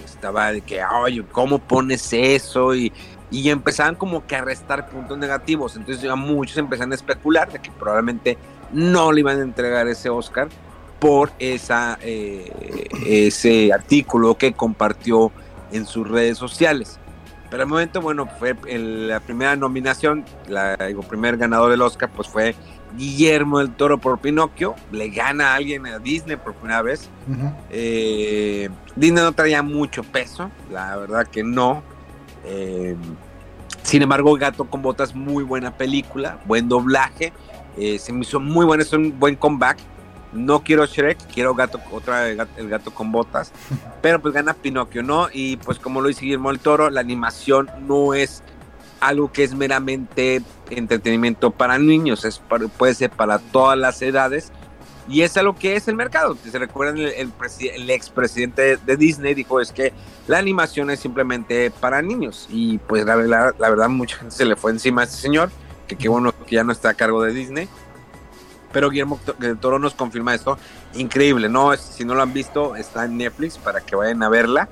Estaba 0.03 0.51
de 0.51 0.62
que, 0.62 0.84
oye, 0.84 1.23
¿cómo 1.31 1.60
pones 1.60 2.12
eso? 2.13 2.75
Y, 2.75 2.91
y 3.31 3.49
empezaban 3.49 3.95
como 3.95 4.25
que 4.25 4.36
a 4.36 4.41
restar 4.41 4.89
puntos 4.89 5.17
negativos. 5.17 5.75
Entonces 5.75 6.03
ya 6.03 6.15
muchos 6.15 6.58
empezaron 6.58 6.91
a 6.91 6.95
especular 6.95 7.51
de 7.51 7.60
que 7.60 7.71
probablemente 7.71 8.38
no 8.71 9.12
le 9.12 9.21
iban 9.21 9.39
a 9.39 9.43
entregar 9.43 9.88
ese 9.88 10.10
Oscar 10.10 10.49
por 10.99 11.31
esa, 11.39 11.97
eh, 12.01 12.88
ese 13.05 13.71
artículo 13.73 14.36
que 14.36 14.53
compartió 14.53 15.31
en 15.71 15.86
sus 15.86 16.08
redes 16.08 16.38
sociales. 16.38 16.99
Pero 17.49 17.63
el 17.63 17.69
momento, 17.69 18.01
bueno, 18.01 18.27
fue 18.39 18.55
la 18.77 19.19
primera 19.19 19.55
nominación, 19.55 20.25
la, 20.47 20.73
el 20.73 20.97
primer 20.97 21.38
ganador 21.38 21.71
del 21.71 21.81
Oscar, 21.81 22.10
pues 22.13 22.27
fue 22.27 22.55
Guillermo 22.97 23.60
del 23.60 23.71
Toro 23.71 23.97
por 23.97 24.19
Pinocchio. 24.19 24.75
Le 24.91 25.10
gana 25.10 25.51
a 25.51 25.55
alguien 25.55 25.86
a 25.86 25.99
Disney 25.99 26.38
por 26.38 26.53
primera 26.55 26.81
vez. 26.81 27.10
Eh, 27.69 28.69
Disney 28.95 29.23
no 29.23 29.31
traía 29.31 29.62
mucho 29.62 30.03
peso, 30.03 30.49
la 30.71 30.97
verdad 30.97 31.27
que 31.27 31.43
no. 31.43 31.84
Eh, 32.45 32.95
sin 33.84 34.01
embargo, 34.01 34.34
Gato 34.36 34.65
con 34.65 34.81
Botas, 34.81 35.13
muy 35.13 35.43
buena 35.43 35.71
película, 35.71 36.39
buen 36.45 36.67
doblaje. 36.67 37.34
Eh, 37.77 37.99
se 37.99 38.12
me 38.13 38.21
hizo 38.21 38.39
muy 38.39 38.65
bueno, 38.65 38.81
es 38.81 38.93
un 38.93 39.17
buen 39.19 39.36
comeback. 39.36 39.77
No 40.36 40.63
quiero 40.63 40.86
Shrek, 40.86 41.17
quiero 41.34 41.56
gato, 41.56 41.80
otra 41.91 42.30
el 42.30 42.69
gato 42.69 42.93
con 42.93 43.12
botas, 43.12 43.52
pero 44.02 44.21
pues 44.21 44.34
gana 44.34 44.54
Pinocchio, 44.54 45.02
¿no? 45.02 45.30
Y 45.32 45.58
pues 45.58 45.80
como 45.80 46.02
lo 46.02 46.10
dice 46.10 46.21
Guillermo 46.21 46.52
el 46.52 46.60
Toro, 46.60 46.89
la 46.89 47.02
animación 47.02 47.69
no 47.88 48.13
es 48.13 48.43
algo 49.00 49.32
que 49.32 49.43
es 49.43 49.54
meramente 49.54 50.41
entretenimiento 50.69 51.52
para 51.52 51.78
niños, 51.78 52.26
es 52.26 52.41
puede 52.78 52.95
ser 52.95 53.12
para 53.12 53.39
todas 53.39 53.78
las 53.78 54.02
edades 54.02 54.52
y 55.08 55.21
es 55.21 55.38
algo 55.38 55.56
que 55.56 55.76
es 55.76 55.88
el 55.88 55.95
mercado. 55.95 56.36
Si 56.43 56.50
se 56.50 56.58
recuerdan, 56.58 56.98
el, 56.98 57.13
el, 57.13 57.32
el 57.76 57.89
expresidente 57.89 58.78
de 58.78 58.98
Disney 58.98 59.34
dijo 59.34 59.62
es 59.62 59.71
que 59.71 59.93
la 60.28 60.39
animación 60.39 60.89
es 60.89 61.00
simplemente 61.00 61.69
para 61.71 62.02
niños 62.02 62.48
y 62.50 62.80
pues 62.80 63.06
la, 63.06 63.15
la, 63.15 63.54
la 63.58 63.69
verdad 63.69 63.89
mucha 63.89 64.17
gente 64.17 64.36
se 64.36 64.45
le 64.45 64.56
fue 64.56 64.71
encima 64.71 65.02
a 65.02 65.06
este 65.06 65.17
señor, 65.17 65.52
que 65.88 65.95
qué 65.95 66.10
bueno 66.10 66.34
que 66.45 66.56
ya 66.56 66.63
no 66.63 66.71
está 66.71 66.89
a 66.89 66.93
cargo 66.95 67.21
de 67.21 67.34
Disney 67.34 67.69
pero 68.75 68.89
Guillermo 68.89 69.17
del 69.39 69.57
Toro 69.57 69.79
nos 69.79 69.93
confirma 69.93 70.35
esto. 70.35 70.57
Increíble, 70.95 71.47
¿no? 71.47 71.73
Si 71.77 72.03
no 72.03 72.13
lo 72.13 72.21
han 72.21 72.33
visto, 72.33 72.75
está 72.75 73.05
en 73.05 73.15
Netflix 73.15 73.57
para 73.57 73.79
que 73.79 73.95
vayan 73.95 74.21
a 74.21 74.27
verla. 74.27 74.67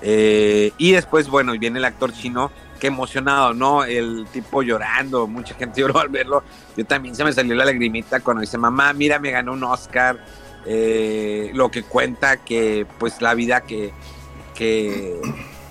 Eh, 0.00 0.70
y 0.78 0.92
después, 0.92 1.28
bueno, 1.28 1.50
viene 1.58 1.80
el 1.80 1.84
actor 1.84 2.12
chino, 2.12 2.52
qué 2.78 2.86
emocionado, 2.86 3.52
¿no? 3.52 3.82
El 3.82 4.28
tipo 4.32 4.62
llorando, 4.62 5.26
mucha 5.26 5.56
gente 5.56 5.80
lloró 5.80 5.98
al 5.98 6.08
verlo. 6.08 6.44
Yo 6.76 6.86
también 6.86 7.16
se 7.16 7.24
me 7.24 7.32
salió 7.32 7.56
la 7.56 7.64
lagrimita 7.64 8.20
cuando 8.20 8.42
dice, 8.42 8.58
mamá, 8.58 8.92
mira, 8.92 9.18
me 9.18 9.32
ganó 9.32 9.54
un 9.54 9.64
Oscar. 9.64 10.24
Eh, 10.64 11.50
lo 11.52 11.68
que 11.68 11.82
cuenta 11.82 12.36
que, 12.36 12.86
pues, 13.00 13.20
la 13.20 13.34
vida 13.34 13.62
que, 13.62 13.92
que, 14.54 15.20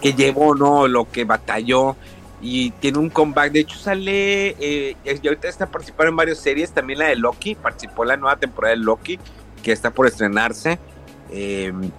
que 0.02 0.14
llevó, 0.14 0.56
¿no? 0.56 0.90
Lo 0.90 1.10
que 1.10 1.24
batalló 1.24 1.96
y 2.42 2.72
tiene 2.72 2.98
un 2.98 3.10
comeback. 3.10 3.52
De 3.52 3.60
hecho, 3.62 3.78
sale 3.78 4.56
eh, 4.60 4.96
y 5.04 5.28
ahorita 5.28 5.48
está 5.48 5.68
participando 5.68 6.10
en 6.10 6.16
varias 6.16 6.40
series, 6.40 6.72
también 6.72 7.00
la 7.00 7.08
de 7.08 7.16
Loki, 7.16 7.56
participó 7.56 8.04
en 8.04 8.10
la 8.10 8.18
nueva 8.18 8.36
temporada 8.38 8.76
de 8.76 8.82
Loki, 8.82 9.20
que 9.64 9.72
está 9.72 9.92
por 9.92 10.08
estrenarse. 10.08 10.80
Em, 11.30 11.92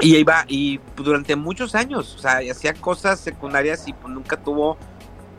y 0.00 0.16
iba, 0.16 0.44
y 0.46 0.78
durante 0.96 1.34
muchos 1.34 1.74
años, 1.74 2.14
o 2.14 2.18
sea, 2.18 2.40
hacía 2.50 2.72
cosas 2.74 3.18
secundarias 3.18 3.88
y 3.88 3.92
pues 3.92 4.14
nunca 4.14 4.36
tuvo 4.36 4.78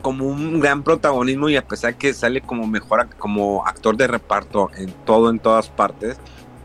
como 0.02 0.26
un 0.26 0.60
gran 0.60 0.82
protagonismo 0.82 1.48
y 1.48 1.56
a 1.56 1.66
pesar 1.66 1.94
que 1.94 2.12
sale 2.12 2.40
como 2.40 2.66
mejor 2.66 3.08
como 3.16 3.66
actor 3.66 3.96
de 3.96 4.06
reparto 4.06 4.70
en 4.76 4.92
todo, 5.04 5.30
en 5.30 5.38
todas 5.38 5.68
partes, 5.68 6.18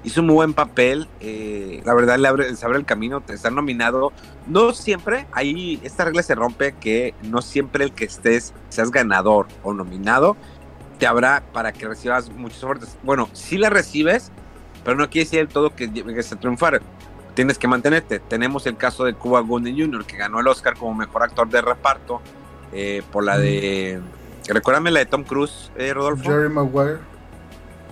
hizo 0.06 0.22
un 0.22 0.28
muy 0.28 0.36
buen 0.36 0.54
papel. 0.54 1.10
Eh, 1.20 1.82
la 1.84 1.94
verdad, 1.94 2.18
le 2.18 2.28
abre, 2.28 2.56
se 2.56 2.66
abre 2.66 2.78
el 2.78 2.86
camino. 2.86 3.22
Estar 3.28 3.52
nominado, 3.52 4.14
no 4.48 4.74
siempre, 4.74 5.26
ahí 5.32 5.80
esta 5.84 6.06
regla 6.06 6.24
se 6.24 6.36
rompe 6.36 6.74
que 6.74 7.14
no 7.24 7.42
siempre 7.42 7.84
el 7.84 7.92
que 7.92 8.06
estés, 8.06 8.54
seas 8.70 8.92
ganador 8.92 9.48
o 9.64 9.74
nominado, 9.74 10.38
te 11.00 11.08
habrá 11.08 11.44
para 11.52 11.74
que 11.74 11.88
recibas 11.88 12.30
muchas 12.30 12.64
ofertas. 12.64 12.98
Bueno, 13.04 13.30
sí 13.34 13.58
la 13.58 13.70
recibes, 13.70 14.32
pero 14.84 14.96
no 14.96 15.10
quiere 15.10 15.26
decir 15.26 15.40
del 15.40 15.48
todo 15.50 15.76
que 15.76 15.90
llegues 15.90 16.32
a 16.32 16.36
triunfar. 16.38 16.82
Tienes 17.34 17.58
que 17.58 17.68
mantenerte. 17.68 18.20
Tenemos 18.20 18.66
el 18.66 18.78
caso 18.78 19.04
de 19.04 19.14
Cuba 19.14 19.42
Gooding 19.42 19.78
Jr., 19.78 20.06
que 20.06 20.16
ganó 20.16 20.40
el 20.40 20.48
Oscar 20.48 20.78
como 20.78 20.94
mejor 20.94 21.24
actor 21.24 21.50
de 21.50 21.62
reparto 21.62 22.22
eh, 22.72 23.02
por 23.12 23.26
la 23.26 23.38
de. 23.38 24.00
Recuérdame 24.48 24.92
la 24.92 25.00
de 25.00 25.08
Tom 25.08 25.24
Cruise, 25.24 25.72
eh, 25.76 25.94
Rodolfo. 25.94 26.30
Jerry 26.30 26.50
Maguire. 26.50 27.00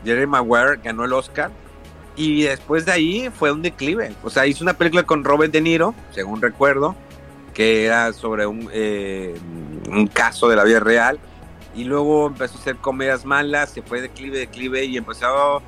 Jerry 0.05 0.27
Maguire 0.27 0.79
ganó 0.83 1.03
el 1.03 1.13
Oscar 1.13 1.51
y 2.15 2.43
después 2.43 2.85
de 2.85 2.91
ahí 2.91 3.29
fue 3.37 3.51
un 3.51 3.61
declive. 3.61 4.13
O 4.23 4.29
sea, 4.29 4.45
hizo 4.45 4.63
una 4.63 4.73
película 4.73 5.03
con 5.03 5.23
Robert 5.23 5.51
De 5.51 5.61
Niro, 5.61 5.95
según 6.11 6.41
recuerdo, 6.41 6.95
que 7.53 7.85
era 7.85 8.13
sobre 8.13 8.45
un, 8.45 8.69
eh, 8.71 9.35
un 9.89 10.07
caso 10.07 10.47
de 10.47 10.55
la 10.55 10.63
vida 10.63 10.79
real. 10.79 11.19
Y 11.75 11.85
luego 11.85 12.27
empezó 12.27 12.57
a 12.57 12.61
hacer 12.61 12.75
comedias 12.77 13.25
malas, 13.25 13.71
se 13.71 13.81
fue 13.81 13.99
declive, 14.01 14.37
declive 14.37 14.85
y 14.85 14.97
empezó, 14.97 15.63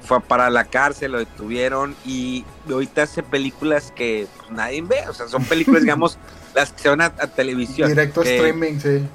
fue 0.00 0.20
para 0.22 0.48
la 0.48 0.64
cárcel, 0.64 1.12
lo 1.12 1.18
detuvieron 1.18 1.94
y 2.06 2.46
ahorita 2.70 3.02
hace 3.02 3.22
películas 3.22 3.92
que 3.94 4.26
pues, 4.38 4.50
nadie 4.50 4.80
ve. 4.80 5.06
O 5.06 5.12
sea, 5.12 5.28
son 5.28 5.44
películas, 5.44 5.82
digamos, 5.82 6.18
las 6.54 6.72
que 6.72 6.82
se 6.82 6.88
van 6.88 7.02
a, 7.02 7.10
televisión. 7.10 7.90
Directo 7.90 8.22
streaming, 8.22 8.78
sí. 8.80 9.06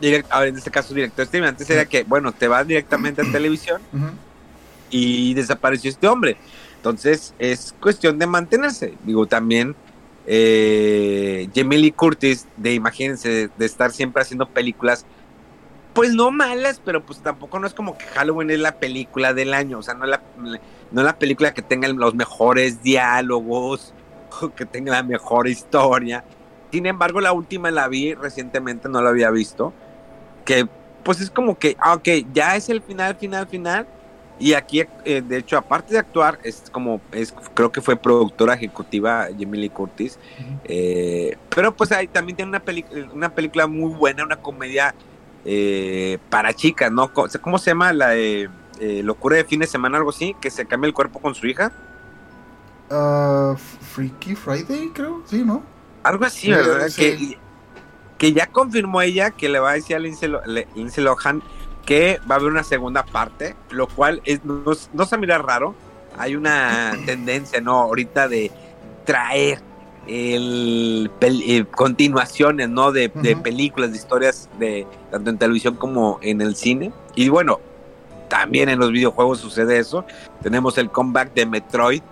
Direct, 0.00 0.30
en 0.32 0.56
este 0.56 0.70
caso, 0.70 0.94
directo 0.94 1.22
streaming. 1.22 1.48
Antes 1.48 1.68
era 1.68 1.84
que, 1.84 2.04
bueno, 2.04 2.30
te 2.30 2.46
vas 2.46 2.64
directamente 2.64 3.22
a 3.22 3.24
televisión 3.32 3.82
y 4.90 5.34
desapareció 5.34 5.90
este 5.90 6.08
hombre. 6.08 6.36
Entonces 6.76 7.34
es 7.38 7.74
cuestión 7.80 8.18
de 8.18 8.26
mantenerse. 8.26 8.94
Digo, 9.04 9.26
también 9.26 9.74
eh, 10.26 11.48
Jamie 11.54 11.92
Curtis, 11.92 12.46
de 12.56 12.74
imagínense, 12.74 13.50
de, 13.56 13.66
estar 13.66 13.90
siempre 13.92 14.22
haciendo 14.22 14.46
películas, 14.48 15.04
pues 15.92 16.12
no 16.12 16.30
malas, 16.30 16.80
pero 16.84 17.04
pues 17.04 17.20
tampoco 17.20 17.58
no 17.58 17.66
es 17.66 17.74
como 17.74 17.96
que 17.96 18.04
Halloween 18.06 18.50
es 18.50 18.58
la 18.58 18.76
película 18.76 19.34
del 19.34 19.54
año, 19.54 19.78
o 19.78 19.82
sea, 19.82 19.94
no 19.94 20.04
es 20.04 20.10
la, 20.10 20.22
no 20.90 21.02
la 21.02 21.18
película 21.18 21.54
que 21.54 21.62
tenga 21.62 21.88
los 21.88 22.14
mejores 22.14 22.82
diálogos, 22.82 23.94
que 24.56 24.64
tenga 24.64 24.92
la 24.92 25.02
mejor 25.02 25.46
historia. 25.46 26.24
Sin 26.72 26.86
embargo, 26.86 27.20
la 27.20 27.32
última 27.32 27.70
la 27.70 27.86
vi 27.88 28.14
recientemente, 28.14 28.88
no 28.88 29.00
la 29.00 29.10
había 29.10 29.30
visto, 29.30 29.72
que 30.44 30.66
pues 31.04 31.20
es 31.20 31.30
como 31.30 31.58
que, 31.58 31.76
ah, 31.78 31.94
ok, 31.94 32.08
ya 32.32 32.56
es 32.56 32.68
el 32.70 32.82
final, 32.82 33.14
final, 33.16 33.46
final, 33.46 33.86
y 34.38 34.54
aquí, 34.54 34.84
eh, 35.04 35.22
de 35.22 35.38
hecho, 35.38 35.56
aparte 35.56 35.92
de 35.92 36.00
actuar, 36.00 36.38
es 36.42 36.64
como, 36.72 37.00
es, 37.12 37.32
creo 37.54 37.70
que 37.70 37.80
fue 37.80 37.96
productora 37.96 38.54
ejecutiva 38.54 39.28
Jamie 39.38 39.60
Lee 39.60 39.70
Curtis. 39.70 40.18
Eh, 40.64 41.36
pero 41.54 41.74
pues 41.74 41.92
ahí 41.92 42.08
también 42.08 42.36
tiene 42.36 42.50
una, 42.50 42.62
una 43.12 43.28
película 43.28 43.66
muy 43.66 43.92
buena, 43.94 44.24
una 44.24 44.36
comedia 44.36 44.94
eh, 45.44 46.18
para 46.30 46.52
chicas, 46.52 46.90
¿no? 46.90 47.12
¿Cómo 47.12 47.58
se 47.58 47.70
llama? 47.70 47.92
La 47.92 48.10
de 48.10 48.50
Locura 49.04 49.36
de 49.36 49.44
fin 49.44 49.60
de 49.60 49.68
semana, 49.68 49.98
algo 49.98 50.10
así, 50.10 50.34
que 50.40 50.50
se 50.50 50.66
cambia 50.66 50.88
el 50.88 50.94
cuerpo 50.94 51.20
con 51.20 51.34
su 51.34 51.46
hija. 51.46 51.72
Uh, 52.90 53.56
Freaky 53.56 54.34
Friday, 54.34 54.90
creo, 54.92 55.22
sí, 55.26 55.42
¿no? 55.44 55.62
Algo 56.02 56.24
así, 56.24 56.50
¿verdad? 56.50 56.90
Que, 56.94 57.38
que 58.18 58.32
ya 58.32 58.46
confirmó 58.46 59.00
ella 59.00 59.30
que 59.30 59.48
le 59.48 59.60
va 59.60 59.70
a 59.70 59.74
decir 59.74 59.94
a 59.94 60.00
Lindsay, 60.00 60.30
Lindsay 60.74 61.04
Lohan 61.04 61.42
que 61.84 62.20
va 62.30 62.36
a 62.36 62.38
haber 62.38 62.50
una 62.50 62.64
segunda 62.64 63.04
parte, 63.04 63.54
lo 63.70 63.86
cual 63.86 64.20
es, 64.24 64.44
no, 64.44 64.62
no 64.92 65.04
se 65.06 65.18
mira 65.18 65.38
raro. 65.38 65.74
Hay 66.18 66.36
una 66.36 66.96
tendencia, 67.06 67.60
¿no? 67.60 67.80
Ahorita 67.80 68.28
de 68.28 68.50
traer 69.04 69.60
el, 70.06 71.10
eh, 71.20 71.64
continuaciones, 71.70 72.68
¿no? 72.68 72.92
De, 72.92 73.08
películas, 73.08 73.90
de 73.90 73.96
historias, 73.96 74.48
de 74.58 74.86
tanto 75.10 75.30
en 75.30 75.38
televisión 75.38 75.76
como 75.76 76.18
en 76.22 76.40
el 76.40 76.56
cine. 76.56 76.92
Y 77.14 77.28
bueno, 77.28 77.60
también 78.28 78.68
en 78.68 78.78
los 78.78 78.90
videojuegos 78.90 79.40
sucede 79.40 79.78
eso. 79.78 80.04
Tenemos 80.42 80.78
el 80.78 80.90
comeback 80.90 81.34
de 81.34 81.46
Metroid, 81.46 82.02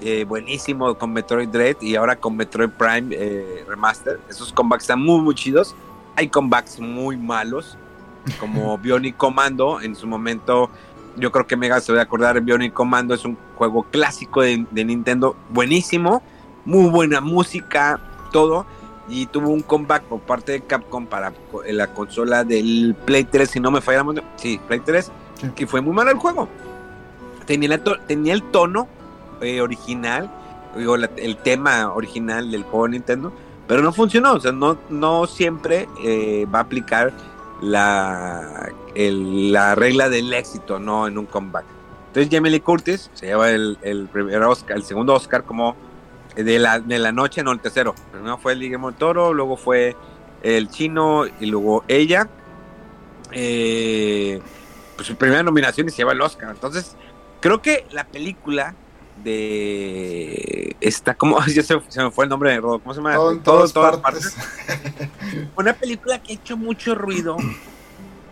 eh, 0.00 0.24
buenísimo 0.24 0.96
con 0.98 1.12
Metroid 1.12 1.48
Dread 1.48 1.76
y 1.80 1.94
ahora 1.94 2.16
con 2.16 2.36
Metroid 2.36 2.70
Prime 2.70 3.14
eh, 3.14 3.64
Remaster. 3.68 4.18
Esos 4.28 4.52
comebacks 4.52 4.84
están 4.84 5.00
muy, 5.00 5.20
muy 5.20 5.34
chidos. 5.34 5.74
Hay 6.16 6.28
comebacks 6.28 6.80
muy 6.80 7.16
malos 7.16 7.78
como 8.38 8.78
Bionic 8.78 9.16
Commando. 9.16 9.80
En 9.80 9.94
su 9.94 10.06
momento, 10.06 10.70
yo 11.16 11.30
creo 11.30 11.46
que 11.46 11.56
Mega 11.56 11.80
se 11.80 11.92
va 11.92 12.00
a 12.00 12.02
acordar. 12.02 12.40
Bionic 12.40 12.72
Commando 12.72 13.14
es 13.14 13.24
un 13.24 13.36
juego 13.56 13.84
clásico 13.84 14.42
de, 14.42 14.66
Nintendo, 14.72 15.36
buenísimo, 15.50 16.22
muy 16.64 16.90
buena 16.90 17.20
música, 17.20 18.00
todo. 18.32 18.66
Y 19.08 19.26
tuvo 19.26 19.50
un 19.50 19.62
comeback 19.62 20.04
por 20.04 20.20
parte 20.20 20.52
de 20.52 20.60
Capcom 20.62 21.06
para 21.06 21.32
la 21.68 21.88
consola 21.88 22.44
del 22.44 22.94
Play 23.04 23.24
3, 23.24 23.50
si 23.50 23.60
no 23.60 23.70
me 23.70 23.80
falla 23.80 24.04
la 24.04 24.22
Sí, 24.36 24.60
Play 24.68 24.80
3, 24.80 25.10
que 25.54 25.66
fue 25.66 25.80
muy 25.80 25.92
malo 25.92 26.10
el 26.10 26.18
juego. 26.18 26.48
Tenía, 27.46 27.82
tenía 28.06 28.32
el 28.32 28.42
tono 28.44 28.88
eh, 29.40 29.60
original, 29.60 30.30
digo, 30.76 30.94
el 30.94 31.36
tema 31.38 31.92
original 31.92 32.50
del 32.50 32.62
juego 32.62 32.84
de 32.86 32.92
Nintendo, 32.92 33.32
pero 33.66 33.82
no 33.82 33.92
funcionó. 33.92 34.34
O 34.34 34.40
sea, 34.40 34.52
no, 34.52 34.78
no 34.88 35.26
siempre 35.26 35.88
eh, 36.04 36.46
va 36.52 36.60
a 36.60 36.62
aplicar 36.62 37.12
la, 37.62 38.70
la 38.94 39.74
regla 39.74 40.08
del 40.08 40.32
éxito, 40.34 40.78
no 40.78 41.06
en 41.06 41.18
un 41.18 41.26
comeback. 41.26 41.64
Entonces 42.08 42.30
Jamie 42.30 42.50
Lee 42.50 42.60
Curtis 42.60 43.10
se 43.14 43.26
lleva 43.26 43.50
el, 43.50 43.78
el, 43.82 44.06
primer 44.08 44.42
Oscar, 44.42 44.76
el 44.76 44.82
segundo 44.82 45.14
Oscar 45.14 45.44
como 45.44 45.74
de 46.36 46.58
la, 46.58 46.78
de 46.80 46.98
la 46.98 47.12
noche, 47.12 47.42
no 47.42 47.52
el 47.52 47.60
tercero. 47.60 47.94
Primero 48.10 48.36
fue 48.38 48.54
Guillermo 48.54 48.90
del 48.90 48.98
Toro, 48.98 49.32
luego 49.32 49.56
fue 49.56 49.96
el 50.42 50.68
chino 50.68 51.24
y 51.40 51.46
luego 51.46 51.84
ella. 51.88 52.28
Eh, 53.30 54.42
pues 54.96 55.06
su 55.06 55.16
primera 55.16 55.42
nominación 55.42 55.88
y 55.88 55.90
se 55.90 55.98
lleva 55.98 56.12
el 56.12 56.20
Oscar. 56.20 56.50
Entonces, 56.50 56.96
Creo 57.42 57.60
que 57.60 57.86
la 57.90 58.04
película 58.04 58.76
de 59.22 60.76
esta, 60.80 61.14
¿cómo? 61.14 61.38
Ya 61.46 61.62
se, 61.62 61.76
me 61.76 62.10
fue 62.10 62.24
el 62.24 62.30
nombre 62.30 62.50
de 62.50 62.60
Rodo, 62.60 62.78
¿cómo 62.80 62.94
se 62.94 63.00
llama? 63.00 63.14
Todo 63.14 63.32
en 63.32 63.42
todas, 63.42 63.72
partes. 63.72 64.36
Una 65.56 65.72
película 65.72 66.22
que 66.22 66.32
ha 66.32 66.34
hecho 66.34 66.56
mucho 66.56 66.94
ruido 66.94 67.36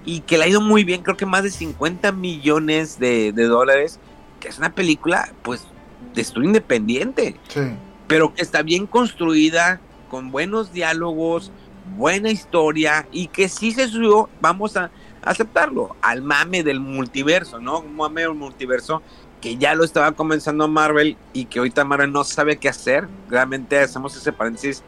y 0.04 0.20
que 0.20 0.38
le 0.38 0.44
ha 0.44 0.48
ido 0.48 0.60
muy 0.60 0.84
bien, 0.84 1.02
creo 1.02 1.16
que 1.16 1.26
más 1.26 1.42
de 1.42 1.50
50 1.50 2.12
millones 2.12 2.98
de, 2.98 3.32
dólares, 3.32 3.98
que 4.40 4.48
es 4.48 4.58
una 4.58 4.74
película, 4.74 5.32
pues, 5.42 5.66
de 6.14 6.22
estudio 6.22 6.48
independiente, 6.48 7.36
sí. 7.48 7.60
pero 8.06 8.34
que 8.34 8.42
está 8.42 8.62
bien 8.62 8.86
construida, 8.86 9.80
con 10.08 10.30
buenos 10.30 10.72
diálogos, 10.72 11.52
buena 11.96 12.30
historia 12.30 13.06
y 13.12 13.28
que 13.28 13.48
sí 13.48 13.72
se 13.72 13.88
subió, 13.88 14.28
vamos 14.40 14.76
a 14.76 14.90
aceptarlo, 15.22 15.96
al 16.00 16.22
mame 16.22 16.62
del 16.62 16.80
multiverso, 16.80 17.60
¿no? 17.60 17.80
Un 17.80 17.96
mame 17.96 18.22
del 18.22 18.34
multiverso 18.34 19.02
que 19.40 19.56
ya 19.56 19.74
lo 19.74 19.84
estaba 19.84 20.12
comenzando 20.12 20.68
Marvel 20.68 21.16
y 21.32 21.46
que 21.46 21.58
ahorita 21.58 21.84
Marvel 21.84 22.12
no 22.12 22.24
sabe 22.24 22.58
qué 22.58 22.68
hacer. 22.68 23.08
Realmente 23.28 23.78
hacemos 23.78 24.16
ese 24.16 24.32
paréntesis. 24.32 24.82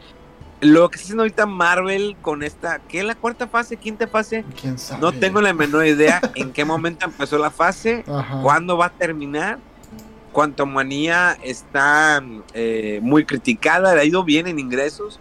Lo 0.61 0.89
que 0.89 0.95
está 0.95 1.05
haciendo 1.05 1.23
ahorita 1.23 1.45
Marvel 1.45 2.15
con 2.21 2.41
esta, 2.41 2.79
¿qué 2.87 2.99
es 2.99 3.05
la 3.05 3.15
cuarta 3.15 3.47
fase, 3.47 3.75
quinta 3.75 4.07
fase? 4.07 4.45
¿Quién 4.59 4.77
sabe? 4.77 5.01
No 5.01 5.11
tengo 5.11 5.41
la 5.41 5.53
menor 5.53 5.85
idea 5.85 6.21
en 6.35 6.53
qué 6.53 6.63
momento 6.63 7.05
empezó 7.05 7.37
la 7.37 7.51
fase, 7.51 8.05
cuándo 8.41 8.77
va 8.77 8.85
a 8.85 8.91
terminar. 8.91 9.59
Cuanto 10.31 10.65
Manía 10.65 11.37
está 11.43 12.23
eh, 12.53 12.99
muy 13.03 13.25
criticada, 13.25 13.93
le 13.93 14.01
ha 14.01 14.05
ido 14.05 14.23
bien 14.23 14.47
en 14.47 14.57
ingresos, 14.57 15.19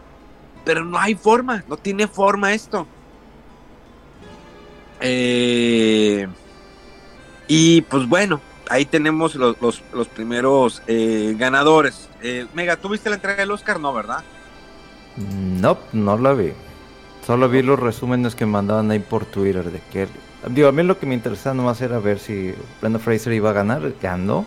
pero 0.64 0.84
no 0.84 0.98
hay 0.98 1.14
forma, 1.14 1.64
no 1.68 1.76
tiene 1.76 2.06
forma 2.06 2.54
esto. 2.54 2.86
Eh, 5.00 6.28
y 7.48 7.82
pues 7.82 8.08
bueno, 8.08 8.40
ahí 8.72 8.86
tenemos 8.86 9.34
los, 9.34 9.56
los, 9.60 10.08
primeros 10.08 10.82
eh, 10.86 11.34
ganadores. 11.38 12.08
Eh, 12.22 12.46
Mega, 12.54 12.76
¿tú 12.76 12.88
viste 12.88 13.10
la 13.10 13.16
entrega 13.16 13.36
del 13.36 13.50
Oscar? 13.50 13.78
No, 13.78 13.92
¿verdad? 13.92 14.24
No, 15.60 15.76
no 15.92 16.16
la 16.16 16.32
vi. 16.32 16.52
Solo 17.26 17.50
vi 17.50 17.60
los 17.62 17.78
resúmenes 17.78 18.34
que 18.34 18.46
mandaban 18.46 18.90
ahí 18.90 18.98
por 18.98 19.26
Twitter 19.26 19.70
de 19.70 19.80
que... 19.92 20.08
Digo, 20.48 20.68
a 20.68 20.72
mí 20.72 20.82
lo 20.82 20.98
que 20.98 21.04
me 21.04 21.14
interesaba 21.14 21.54
nomás 21.54 21.82
era 21.82 21.98
ver 21.98 22.18
si 22.18 22.54
Brenda 22.80 22.98
Fraser 22.98 23.34
iba 23.34 23.50
a 23.50 23.52
ganar. 23.52 23.92
Ganó. 24.00 24.46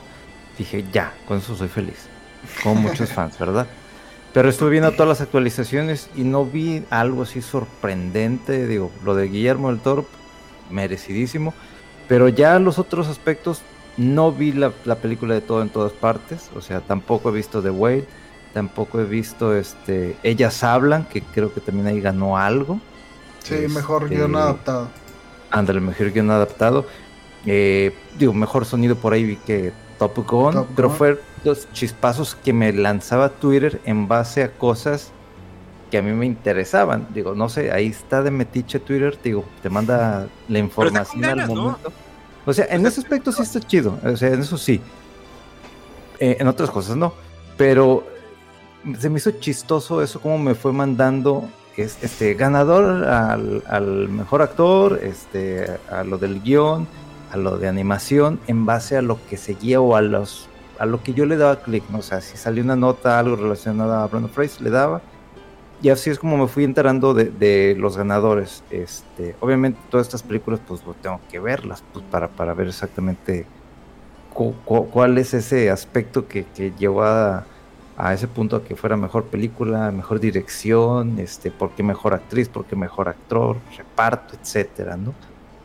Dije, 0.58 0.84
ya, 0.92 1.14
con 1.28 1.38
eso 1.38 1.56
soy 1.56 1.68
feliz. 1.68 2.08
Con 2.64 2.82
muchos 2.82 3.10
fans, 3.14 3.38
¿verdad? 3.38 3.68
Pero 4.34 4.50
estuve 4.50 4.72
viendo 4.72 4.92
todas 4.92 5.08
las 5.08 5.22
actualizaciones 5.22 6.10
y 6.16 6.24
no 6.24 6.46
vi 6.46 6.84
algo 6.90 7.24
así 7.24 7.44
sorprendente. 7.44 8.66
Digo, 8.66 8.92
lo 9.04 9.14
de 9.14 9.28
Guillermo 9.28 9.70
del 9.70 9.80
Toro, 9.80 10.08
merecidísimo. 10.72 11.54
Pero 12.08 12.28
ya 12.28 12.58
los 12.60 12.80
otros 12.80 13.08
aspectos 13.08 13.62
no 13.98 14.32
vi 14.32 14.52
la, 14.52 14.72
película 14.72 15.34
de 15.34 15.42
todo 15.42 15.62
en 15.62 15.70
todas 15.70 15.92
partes, 15.94 16.50
o 16.56 16.62
sea, 16.62 16.82
tampoco 16.82 17.30
he 17.30 17.32
visto 17.32 17.62
The 17.62 17.70
Whale, 17.70 18.06
tampoco 18.54 19.00
he 19.00 19.06
visto 19.06 19.56
este 19.56 20.18
Ellas 20.24 20.64
Hablan, 20.64 21.06
que 21.06 21.22
creo 21.22 21.54
que 21.54 21.62
también 21.62 21.88
ahí 21.88 22.02
ganó 22.02 22.38
algo. 22.38 22.80
Sí, 23.44 23.56
mejor 23.70 24.04
este, 24.04 24.16
guion 24.16 24.36
adaptado. 24.36 24.90
Ándale, 25.52 25.80
mejor 25.80 26.12
guion 26.12 26.32
adaptado. 26.32 26.86
Eh, 27.46 27.96
digo, 28.18 28.34
mejor 28.34 28.66
sonido 28.66 28.96
por 28.96 29.14
ahí 29.14 29.24
vi 29.24 29.36
que 29.38 29.72
Top 30.00 30.18
Gun, 30.28 30.66
pero 30.76 30.90
fue 30.90 31.22
los 31.44 31.72
chispazos 31.72 32.36
que 32.36 32.52
me 32.52 32.74
lanzaba 32.74 33.30
Twitter 33.30 33.80
en 33.86 34.08
base 34.08 34.44
a 34.44 34.52
cosas 34.52 35.12
que 35.92 36.00
a 36.00 36.02
mí 36.02 36.12
me 36.12 36.26
interesaban. 36.26 37.08
Digo, 37.14 37.36
no 37.36 37.48
sé, 37.48 37.72
ahí 37.72 37.88
está 37.88 38.22
de 38.24 38.32
metiche 38.32 38.80
Twitter, 38.80 39.18
digo, 39.24 39.46
te 39.62 39.70
manda 39.70 40.28
la 40.50 40.60
información 40.60 41.24
al 41.24 41.48
momento. 41.48 41.94
O 42.46 42.54
sea, 42.54 42.66
en 42.70 42.86
ese 42.86 43.02
aspecto 43.02 43.32
sí 43.32 43.42
está 43.42 43.60
chido. 43.60 44.00
O 44.04 44.16
sea, 44.16 44.30
en 44.30 44.42
eso 44.42 44.58
sí. 44.58 44.82
Eh, 46.20 46.38
en 46.40 46.48
otras 46.48 46.70
cosas 46.70 46.96
no. 46.96 47.14
Pero 47.58 48.06
se 49.00 49.10
me 49.10 49.18
hizo 49.18 49.32
chistoso 49.32 50.02
eso, 50.02 50.20
como 50.20 50.38
me 50.38 50.54
fue 50.56 50.72
mandando 50.72 51.50
este 51.78 52.36
ganador 52.36 53.06
al, 53.06 54.08
mejor 54.10 54.42
actor, 54.42 55.00
este, 55.04 55.66
a 55.90 56.04
lo 56.04 56.18
del 56.18 56.42
guion, 56.42 56.88
a 57.32 57.38
lo 57.38 57.58
de 57.58 57.68
animación, 57.68 58.40
en 58.48 58.66
base 58.66 58.96
a 58.96 59.02
lo 59.02 59.20
que 59.28 59.38
seguía 59.38 59.82
o 59.82 59.96
a 59.96 60.02
los 60.02 60.48
a 60.78 60.86
lo 60.86 61.02
que 61.02 61.14
yo 61.14 61.26
le 61.26 61.38
daba 61.38 61.62
clic, 61.62 61.84
¿no? 61.90 62.00
O 62.00 62.02
sea, 62.02 62.20
si 62.20 62.36
salió 62.36 62.62
una 62.62 62.76
nota, 62.76 63.18
algo 63.18 63.38
relacionado 63.38 63.94
a 63.94 64.08
Brandon 64.08 64.30
Fraser, 64.30 64.62
le 64.62 64.70
daba, 64.70 65.02
y 65.86 65.92
así 65.92 66.10
es 66.10 66.18
como 66.18 66.36
me 66.36 66.48
fui 66.48 66.64
enterando 66.64 67.14
de, 67.14 67.76
los 67.78 67.96
ganadores. 67.96 68.64
Este, 68.72 69.36
obviamente 69.40 69.80
todas 69.92 70.08
estas 70.08 70.24
películas 70.24 70.60
pues 70.68 70.82
tengo 71.00 71.22
que 71.30 71.40
verlas 71.40 71.84
pues, 71.94 72.04
para, 72.10 72.28
para 72.28 72.56
ver 72.56 72.70
exactamente 72.70 73.46
cuál 74.34 75.20
es 75.20 75.36
ese 75.36 75.70
aspecto 75.70 76.28
que, 76.28 76.44
que 76.56 76.72
llevó 76.72 77.04
a, 77.04 77.46
ese 78.12 78.28
punto 78.28 78.56
a 78.56 78.64
que 78.64 78.76
fuera 78.76 78.98
mejor 78.98 79.26
película, 79.26 79.92
mejor 79.92 80.20
dirección, 80.20 81.20
este, 81.20 81.52
por 81.52 81.70
qué 81.76 81.84
mejor 81.84 82.16
actriz, 82.16 82.50
por 82.50 82.66
qué 82.66 82.76
mejor 82.76 83.08
actor, 83.08 83.58
reparto, 83.78 84.34
etcétera, 84.42 84.98
¿no? 84.98 85.14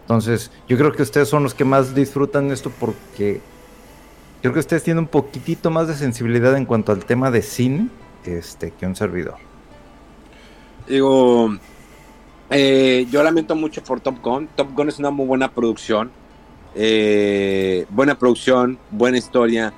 Entonces, 0.02 0.50
yo 0.68 0.76
creo 0.76 0.92
que 0.92 1.00
ustedes 1.00 1.30
son 1.30 1.44
los 1.44 1.54
que 1.54 1.64
más 1.64 1.94
disfrutan 1.94 2.50
esto 2.50 2.70
porque 2.78 3.40
creo 4.42 4.52
que 4.52 4.60
ustedes 4.60 4.82
tienen 4.82 5.04
un 5.04 5.08
poquitito 5.08 5.70
más 5.70 5.88
de 5.88 5.94
sensibilidad 5.94 6.54
en 6.58 6.66
cuanto 6.66 6.92
al 6.92 7.06
tema 7.06 7.30
de 7.30 7.40
cine 7.40 7.88
este, 8.26 8.70
que 8.72 8.84
un 8.84 8.94
servidor. 8.94 9.49
Digo, 10.90 11.56
eh, 12.50 13.06
yo 13.12 13.22
lamento 13.22 13.54
mucho 13.54 13.80
por 13.80 14.00
Top 14.00 14.20
Gun. 14.20 14.48
Top 14.56 14.74
Gun 14.74 14.88
es 14.88 14.98
una 14.98 15.12
muy 15.12 15.24
buena 15.24 15.48
producción. 15.52 16.10
Eh, 16.74 17.86
buena 17.90 18.18
producción, 18.18 18.76
buena 18.90 19.16
historia. 19.16 19.72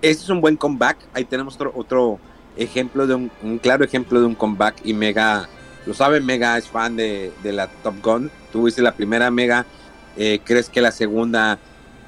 Este 0.00 0.22
es 0.22 0.28
un 0.30 0.40
buen 0.40 0.56
comeback. 0.56 0.98
Ahí 1.14 1.24
tenemos 1.24 1.58
otro, 1.74 2.20
ejemplo 2.56 3.08
de 3.08 3.14
un, 3.16 3.58
claro 3.60 3.84
ejemplo 3.84 4.20
de 4.20 4.26
un 4.26 4.36
comeback. 4.36 4.76
Y 4.84 4.94
Mega, 4.94 5.48
lo 5.84 5.94
sabe, 5.94 6.20
Mega 6.20 6.56
es 6.56 6.68
fan 6.68 6.94
de, 6.94 7.32
la 7.42 7.66
Top 7.66 7.96
Gun. 8.00 8.30
Tuviste 8.52 8.82
la 8.82 8.92
primera, 8.92 9.32
Mega. 9.32 9.66
Eh, 10.16 10.38
¿Crees 10.44 10.68
que 10.68 10.80
la 10.80 10.92
segunda 10.92 11.58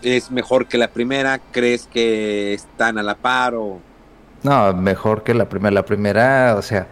es 0.01 0.31
mejor 0.31 0.69
que 0.69 0.79
la 0.79 0.93
primera? 0.93 1.40
¿Crees 1.51 1.88
que 1.88 2.55
están 2.55 2.99
a 2.99 3.03
la 3.03 3.17
par 3.17 3.57
o...? 3.57 3.81
No, 4.45 4.73
mejor 4.75 5.25
que 5.25 5.35
la 5.35 5.49
primera. 5.49 5.73
La 5.73 5.85
primera, 5.85 6.55
o 6.57 6.62
sea, 6.62 6.87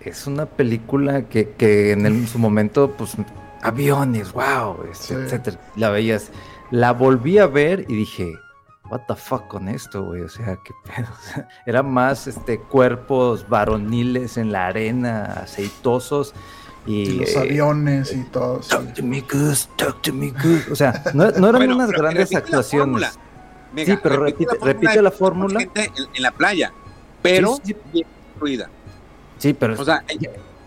es 0.00 0.26
una 0.26 0.46
película 0.46 1.22
que, 1.22 1.50
que 1.50 1.92
en, 1.92 2.26
su 2.26 2.38
momento, 2.38 2.92
pues, 2.96 3.16
aviones, 3.62 4.32
wow, 4.32 4.84
etcétera. 4.88 5.58
La 5.76 5.90
veías. 5.90 6.30
La 6.70 6.92
volví 6.92 7.38
a 7.38 7.46
ver 7.46 7.84
y 7.88 7.96
dije, 7.96 8.34
what 8.90 9.02
the 9.06 9.14
fuck 9.14 9.46
con 9.48 9.68
esto, 9.68 10.04
güey. 10.04 10.22
O 10.22 10.28
sea, 10.28 10.58
qué 10.64 10.72
pedo. 10.84 11.08
era 11.66 11.82
más 11.82 12.26
este 12.26 12.58
cuerpos 12.58 13.48
varoniles 13.48 14.36
en 14.36 14.52
la 14.52 14.66
arena, 14.66 15.24
aceitosos. 15.42 16.34
Y, 16.86 17.20
los 17.20 17.36
aviones 17.36 18.12
y 18.12 18.24
todo. 18.24 18.60
Talk 18.60 18.94
to 18.94 19.02
me 19.02 19.20
good, 19.20 19.56
talk 19.76 20.00
to 20.02 20.12
me 20.12 20.30
good. 20.30 20.72
O 20.72 20.74
sea, 20.76 21.02
no, 21.14 21.24
eran 21.26 21.72
unas 21.72 21.90
grandes 21.90 22.34
actuaciones. 22.34 23.18
sí, 23.76 23.98
pero 24.02 24.24
repite, 24.24 24.56
repite 24.60 25.02
la 25.02 25.10
fórmula. 25.10 25.60
En, 25.60 26.22
la 26.22 26.32
playa, 26.32 26.72
pero 27.22 27.58
bien 27.64 28.06
construida. 28.32 28.70
Sí, 29.40 29.54
pero 29.54 29.72
o 29.72 29.84
sea, 29.84 30.04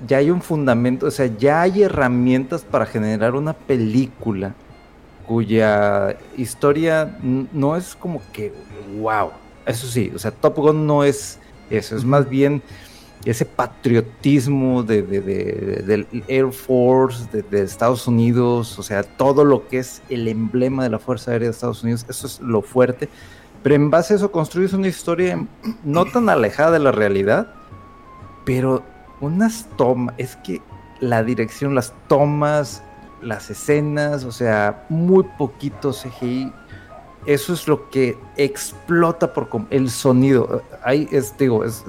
ya, 0.08 0.18
hay 0.18 0.32
un 0.32 0.42
fundamento, 0.42 1.06
o 1.06 1.12
sea, 1.12 1.28
ya 1.28 1.62
hay 1.62 1.84
herramientas 1.84 2.64
para 2.64 2.88
generar 2.88 3.36
una 3.36 3.54
película 3.54 4.56
cuya 5.28 6.18
historia 6.36 7.18
no 7.22 7.78
es 7.78 7.96
como 7.96 8.20
que 8.34 8.52
wow. 9.00 9.30
Eso 9.68 9.88
sí, 9.88 10.12
o 10.14 10.18
sea, 10.18 10.32
Top 10.32 10.58
Gun 10.58 10.88
no 10.88 11.04
es 11.04 11.40
eso, 11.70 11.96
es 11.96 12.04
más 12.04 12.28
bien 12.28 12.64
ese 13.26 13.46
patriotismo 13.46 14.82
de, 14.82 15.04
del 15.04 16.08
Air 16.28 16.52
Force 16.52 17.28
de, 17.32 17.62
Estados 17.62 18.08
Unidos, 18.08 18.78
o 18.80 18.84
sea, 18.84 19.04
todo 19.04 19.46
lo 19.46 19.68
que 19.68 19.78
es 19.78 20.02
el 20.10 20.28
emblema 20.28 20.84
de 20.84 20.90
la 20.90 21.00
Fuerza 21.00 21.32
Aérea 21.32 21.48
de 21.48 21.52
Estados 21.52 21.84
Unidos, 21.84 22.08
eso 22.10 22.26
es 22.26 22.40
lo 22.42 22.64
fuerte. 22.64 23.08
Pero 23.62 23.76
en 23.76 23.92
base 23.92 24.14
a 24.14 24.18
eso 24.18 24.32
construyes 24.32 24.74
una 24.74 24.90
historia 24.90 25.46
no 25.86 26.06
tan 26.06 26.28
alejada 26.28 26.72
de 26.72 26.80
la 26.80 26.92
realidad, 26.92 27.54
pero 28.46 28.84
unas 29.22 29.68
tomas, 29.78 30.16
es 30.18 30.36
que 30.38 30.62
la 31.00 31.24
dirección, 31.24 31.76
las 31.76 31.94
tomas, 32.08 32.84
las 33.22 33.50
escenas, 33.50 34.24
o 34.24 34.32
sea, 34.32 34.86
muy 34.90 35.24
poquito 35.38 35.92
CGI. 35.92 36.52
Eso 37.26 37.54
es 37.54 37.68
lo 37.70 37.90
que 37.90 38.18
explota 38.36 39.34
por 39.34 39.48
el 39.70 39.90
sonido. 39.90 40.62
Ahí 40.84 41.08
es, 41.12 41.38
digo, 41.38 41.64
es, 41.64 41.86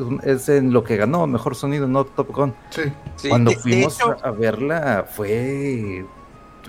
en 0.48 0.72
lo 0.72 0.84
que 0.84 0.96
ganó 0.96 1.26
mejor 1.26 1.56
sonido, 1.56 1.88
no 1.88 2.04
Top 2.04 2.30
Gun. 2.30 2.54
Sí. 2.70 2.82
Cuando 3.28 3.50
fuimos 3.52 3.98
a 4.00 4.30
verla 4.30 5.06
fue. 5.10 6.06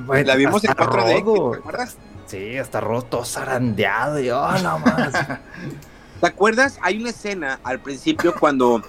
la 0.08 0.36
vimos 0.36 0.64
en 0.64 0.74
4 0.74 1.04
¿te 1.06 1.18
acuerdas? 1.60 1.98
Sí, 2.26 2.58
hasta 2.58 2.82
roto, 2.82 3.24
zarandeado 3.24 4.20
y 4.20 4.32
oh, 4.32 4.58
no 4.64 4.80
más. 4.80 5.14
¿Te 6.22 6.28
acuerdas? 6.28 6.80
Hay 6.82 7.00
una 7.00 7.12
escena 7.12 7.60
al 7.64 7.80
principio 7.80 8.34
cuando 8.34 8.82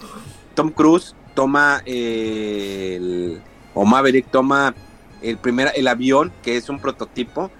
Tom 0.56 0.70
Cruise 0.70 1.14
toma 1.34 1.82
el, 1.84 3.40
o 3.74 3.84
Maverick 3.84 4.28
toma 4.30 4.74
el 5.22 5.38
primer 5.38 5.70
el 5.76 5.86
avión 5.86 6.32
que 6.42 6.56
es 6.56 6.68
un 6.68 6.80
prototipo 6.80 7.50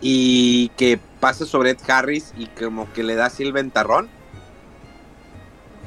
y 0.00 0.68
que 0.76 1.00
pasa 1.20 1.46
sobre 1.46 1.70
Ed 1.70 1.78
Harris 1.88 2.32
y 2.36 2.46
como 2.46 2.92
que 2.92 3.02
le 3.02 3.16
da 3.16 3.26
así 3.26 3.42
el 3.42 3.52
ventarrón. 3.52 4.08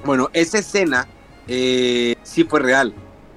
Bueno, 0.03 0.29
esa 0.33 0.57
escena 0.57 1.07
eh, 1.47 2.15
sí 2.23 2.43
fue 2.43 2.59
real. 2.59 2.93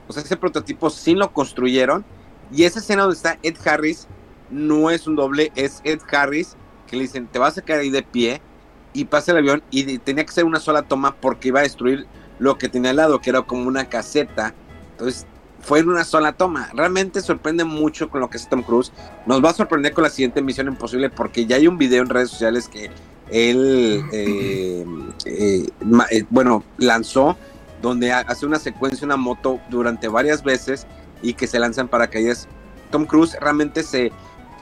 O 0.07 0.13
sea, 0.13 0.23
ese 0.23 0.37
prototipo 0.37 0.89
sí 0.91 1.15
lo 1.15 1.33
construyeron. 1.33 2.05
Y 2.51 2.65
esa 2.65 2.79
escena 2.79 3.03
donde 3.03 3.17
está 3.17 3.39
Ed 3.43 3.57
Harris 3.67 4.09
no 4.51 4.91
es 4.91 5.07
un 5.07 5.17
doble, 5.17 5.53
es 5.55 5.83
Ed 5.85 6.01
Harris 6.11 6.57
que 6.87 6.97
le 6.97 7.03
dicen, 7.03 7.27
te 7.27 7.39
vas 7.39 7.59
a 7.59 7.63
caer 7.63 7.81
ahí 7.81 7.91
de 7.91 8.03
pie 8.03 8.41
y 8.95 9.05
pasa 9.05 9.33
el 9.33 9.39
avión 9.39 9.63
y 9.71 9.99
tenía 9.99 10.25
que 10.25 10.33
ser 10.33 10.45
una 10.45 10.59
sola 10.59 10.83
toma 10.83 11.15
porque 11.17 11.49
iba 11.49 11.61
a 11.61 11.65
destruir 11.65 12.07
lo 12.39 12.59
que 12.59 12.69
tenía 12.69 12.91
al 12.91 12.97
lado, 12.97 13.21
que 13.21 13.31
era 13.31 13.43
como 13.43 13.69
una 13.69 13.89
caseta. 13.89 14.55
Entonces, 14.93 15.27
fue 15.61 15.81
en 15.81 15.89
una 15.89 16.05
sola 16.05 16.33
toma. 16.33 16.71
Realmente 16.75 17.21
sorprende 17.21 17.65
mucho 17.65 18.09
con 18.09 18.21
lo 18.21 18.31
que 18.31 18.37
es 18.37 18.49
Tom 18.49 18.63
Cruise. 18.63 18.93
Nos 19.27 19.45
va 19.45 19.51
a 19.51 19.55
sorprender 19.55 19.93
con 19.93 20.05
la 20.05 20.11
siguiente 20.11 20.43
Misión 20.43 20.69
Imposible 20.69 21.11
porque 21.11 21.47
ya 21.47 21.57
hay 21.57 21.67
un 21.67 21.79
video 21.79 22.03
en 22.03 22.09
redes 22.09 22.31
sociales 22.31 22.69
que 22.69 22.91
él, 23.31 24.05
eh, 24.13 24.85
eh, 25.27 25.69
eh, 26.11 26.25
bueno, 26.31 26.65
lanzó 26.79 27.37
donde 27.83 28.13
hace 28.13 28.47
una 28.47 28.59
secuencia, 28.59 29.05
una 29.05 29.17
moto 29.17 29.61
durante 29.71 30.09
varias 30.09 30.43
veces 30.43 30.87
y 31.23 31.35
que 31.35 31.47
se 31.47 31.59
lanzan 31.59 31.89
paracaídas. 31.89 32.49
Tom 32.91 33.05
Cruise 33.05 33.37
realmente 33.41 33.83
se 33.83 34.13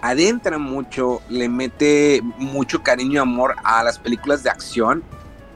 adentra 0.02 0.58
mucho, 0.58 1.22
le 1.28 1.48
mete 1.48 2.22
mucho 2.38 2.82
cariño 2.82 3.14
y 3.14 3.18
amor 3.18 3.56
a 3.64 3.82
las 3.82 3.98
películas 3.98 4.42
de 4.42 4.50
acción. 4.50 5.02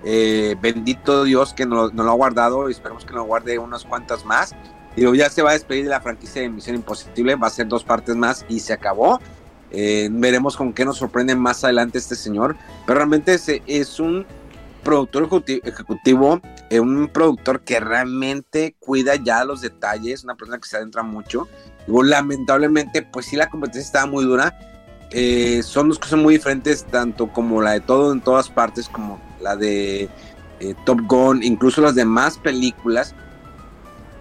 Bendito 0.02 1.24
Dios 1.24 1.52
que 1.52 1.66
nos, 1.66 1.92
lo 1.92 2.10
ha 2.10 2.14
guardado 2.14 2.68
y 2.68 2.72
esperemos 2.72 3.04
que 3.04 3.12
nos 3.12 3.26
guarde 3.26 3.58
unas 3.58 3.84
cuantas 3.84 4.24
más. 4.24 4.54
Digo, 4.96 5.14
ya 5.14 5.30
se 5.30 5.42
va 5.42 5.50
a 5.50 5.52
despedir 5.54 5.84
de 5.84 5.90
la 5.90 6.00
franquicia 6.00 6.42
de 6.42 6.48
Misión 6.48 6.76
Imposible, 6.76 7.36
va 7.36 7.46
a 7.46 7.50
ser 7.50 7.68
dos 7.68 7.84
partes 7.84 8.16
más 8.16 8.44
y 8.48 8.60
se 8.60 8.72
acabó. 8.72 9.20
Eh, 9.70 10.08
veremos 10.10 10.56
con 10.56 10.72
qué 10.72 10.84
nos 10.84 10.98
sorprende 10.98 11.36
más 11.36 11.62
adelante 11.62 11.98
este 11.98 12.16
señor, 12.16 12.56
pero 12.86 12.98
realmente 12.98 13.34
es, 13.34 13.46
es 13.66 14.00
un 14.00 14.26
productor 14.82 15.28
ejecutivo, 15.46 16.40
eh, 16.70 16.80
un 16.80 17.08
productor 17.08 17.60
que 17.60 17.78
realmente 17.78 18.74
cuida 18.80 19.14
ya 19.14 19.44
los 19.44 19.60
detalles, 19.60 20.24
una 20.24 20.34
persona 20.34 20.58
que 20.58 20.68
se 20.68 20.76
adentra 20.76 21.02
mucho. 21.02 21.48
Digo, 21.86 22.02
lamentablemente, 22.02 23.02
pues 23.02 23.26
sí, 23.26 23.36
la 23.36 23.48
competencia 23.48 23.86
estaba 23.86 24.06
muy 24.06 24.24
dura. 24.24 24.58
Eh, 25.12 25.62
son 25.62 25.88
dos 25.88 25.98
cosas 25.98 26.18
muy 26.18 26.34
diferentes, 26.34 26.84
tanto 26.84 27.28
como 27.28 27.62
la 27.62 27.72
de 27.72 27.80
todo 27.80 28.12
en 28.12 28.20
todas 28.20 28.48
partes, 28.48 28.88
como 28.88 29.20
la 29.40 29.56
de 29.56 30.08
Top 30.84 31.00
Gun, 31.06 31.42
incluso 31.42 31.80
las 31.80 31.94
demás 31.94 32.38
películas 32.38 33.14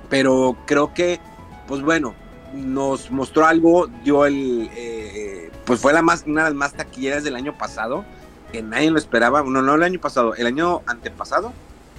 pero 0.09 0.57
creo 0.65 0.93
que, 0.93 1.19
pues 1.67 1.81
bueno, 1.81 2.15
nos 2.53 3.11
mostró 3.11 3.45
algo, 3.45 3.87
dio 4.03 4.25
el, 4.25 4.69
eh, 4.75 5.51
pues 5.65 5.79
fue 5.79 5.93
la 5.93 6.01
más, 6.01 6.23
una 6.25 6.45
de 6.45 6.49
las 6.49 6.57
más 6.57 6.73
taquilleras 6.73 7.23
del 7.23 7.35
año 7.35 7.57
pasado, 7.57 8.03
que 8.51 8.63
nadie 8.63 8.89
lo 8.89 8.97
esperaba, 8.97 9.43
no, 9.43 9.61
no 9.61 9.75
el 9.75 9.83
año 9.83 10.01
pasado, 10.01 10.33
el 10.33 10.47
año 10.47 10.81
antepasado, 10.87 11.53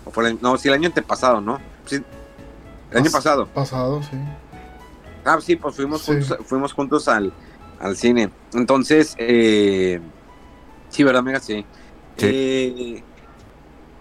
o 0.04 0.11
fue 0.11 0.37
no, 0.40 0.59
sí, 0.59 0.68
el 0.68 0.74
año 0.74 0.88
antepasado, 0.88 1.40
¿no? 1.40 1.61
Sí, 1.87 2.02
el 2.90 2.98
año 2.98 3.11
pasado. 3.11 3.46
Pasado, 3.46 4.02
sí. 4.02 4.16
Ah, 5.24 5.38
sí, 5.40 5.54
pues 5.54 5.76
fuimos 5.76 6.02
juntos, 6.02 6.37
fuimos 6.44 6.72
juntos 6.72 7.06
al, 7.06 7.33
al 7.78 7.96
cine. 7.96 8.30
Entonces, 8.54 9.14
eh, 9.18 10.00
sí, 10.88 11.04
¿verdad, 11.04 11.20
amiga? 11.20 11.38
Sí. 11.38 11.64
sí. 12.16 12.26
Eh, 12.26 13.04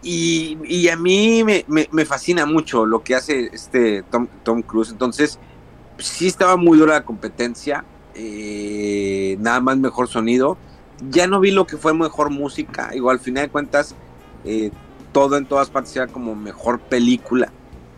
y, 0.01 0.87
a 0.87 0.95
mí 0.95 1.43
me, 1.43 2.05
fascina 2.05 2.45
mucho 2.45 2.85
lo 2.85 3.03
que 3.03 3.15
hace 3.15 3.49
este 3.51 4.03
Tom, 4.03 4.27
Tom 4.43 4.61
Cruise. 4.61 4.91
Entonces, 4.91 5.39
sí 5.97 6.27
estaba 6.27 6.55
muy 6.55 6.77
dura 6.77 6.93
la 6.93 7.05
competencia. 7.05 7.83
Eh, 8.15 9.37
nada 9.39 9.59
más 9.59 9.77
mejor 9.77 10.07
sonido. 10.07 10.57
Ya 11.09 11.27
no 11.27 11.39
vi 11.39 11.51
lo 11.51 11.67
que 11.67 11.77
fue 11.77 11.93
mejor 11.93 12.29
música. 12.29 12.91
Igual, 12.93 13.17
al 13.17 13.23
final 13.23 13.45
de 13.45 13.49
cuentas, 13.49 13.95
eh, 14.45 14.71
todo 15.11 15.37
en 15.37 15.45
todas 15.45 15.69
partes 15.69 15.95
era 15.95 16.07
como 16.07 16.35
mejor 16.35 16.79
película. 16.79 17.51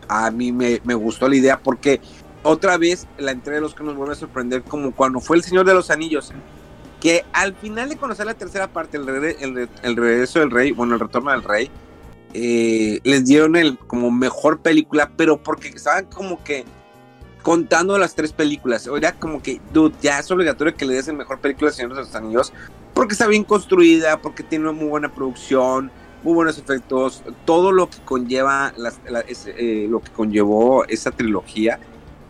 A 0.08 0.30
mí 0.30 0.52
me, 0.52 0.78
gustó 0.94 1.28
la 1.28 1.36
idea 1.36 1.60
porque 1.60 2.00
otra 2.42 2.76
vez 2.78 3.06
la 3.18 3.30
entrega 3.30 3.56
de 3.56 3.62
los 3.62 3.74
que 3.74 3.84
nos 3.84 3.94
vuelve 3.94 4.14
a 4.14 4.16
sorprender 4.16 4.62
como 4.62 4.92
cuando 4.92 5.20
fue 5.20 5.36
El 5.36 5.44
Señor 5.44 5.66
de 5.66 5.74
los 5.74 5.90
Anillos. 5.90 6.32
Que 7.00 7.24
al 7.32 7.54
final 7.54 7.88
de 7.88 7.96
conocer 7.96 8.26
la 8.26 8.34
tercera 8.34 8.68
parte, 8.68 8.96
el, 8.96 9.68
el 9.82 9.96
regreso 9.96 10.38
del 10.38 10.50
rey, 10.52 10.70
bueno, 10.70 10.94
el 10.94 11.00
retorno 11.00 11.32
del 11.32 11.42
rey, 11.42 11.68
eh, 12.34 13.00
les 13.04 13.24
dieron 13.26 13.56
el 13.56 13.78
como 13.78 14.10
mejor 14.10 14.60
película, 14.60 15.10
pero 15.16 15.42
porque 15.42 15.68
estaban 15.68 16.06
como 16.06 16.42
que 16.42 16.64
contando 17.42 17.98
las 17.98 18.14
tres 18.14 18.32
películas. 18.32 18.88
Era 18.96 19.12
como 19.12 19.42
que, 19.42 19.60
dude, 19.72 19.94
ya 20.00 20.18
es 20.18 20.30
obligatorio 20.30 20.74
que 20.74 20.86
le 20.86 20.94
des 20.94 21.08
el 21.08 21.16
mejor 21.16 21.40
película 21.40 21.70
de 21.70 21.76
Señor 21.76 21.94
de 21.94 22.00
los 22.00 22.14
Anillos, 22.14 22.52
porque 22.94 23.12
está 23.12 23.26
bien 23.26 23.44
construida, 23.44 24.20
porque 24.20 24.42
tiene 24.42 24.68
una 24.68 24.78
muy 24.78 24.88
buena 24.88 25.12
producción, 25.12 25.90
muy 26.22 26.34
buenos 26.34 26.58
efectos, 26.58 27.22
todo 27.44 27.72
lo 27.72 27.90
que 27.90 27.98
conlleva, 28.04 28.72
eh, 29.56 29.86
lo 29.90 30.00
que 30.00 30.10
conllevó 30.12 30.84
esa 30.86 31.10
trilogía. 31.10 31.80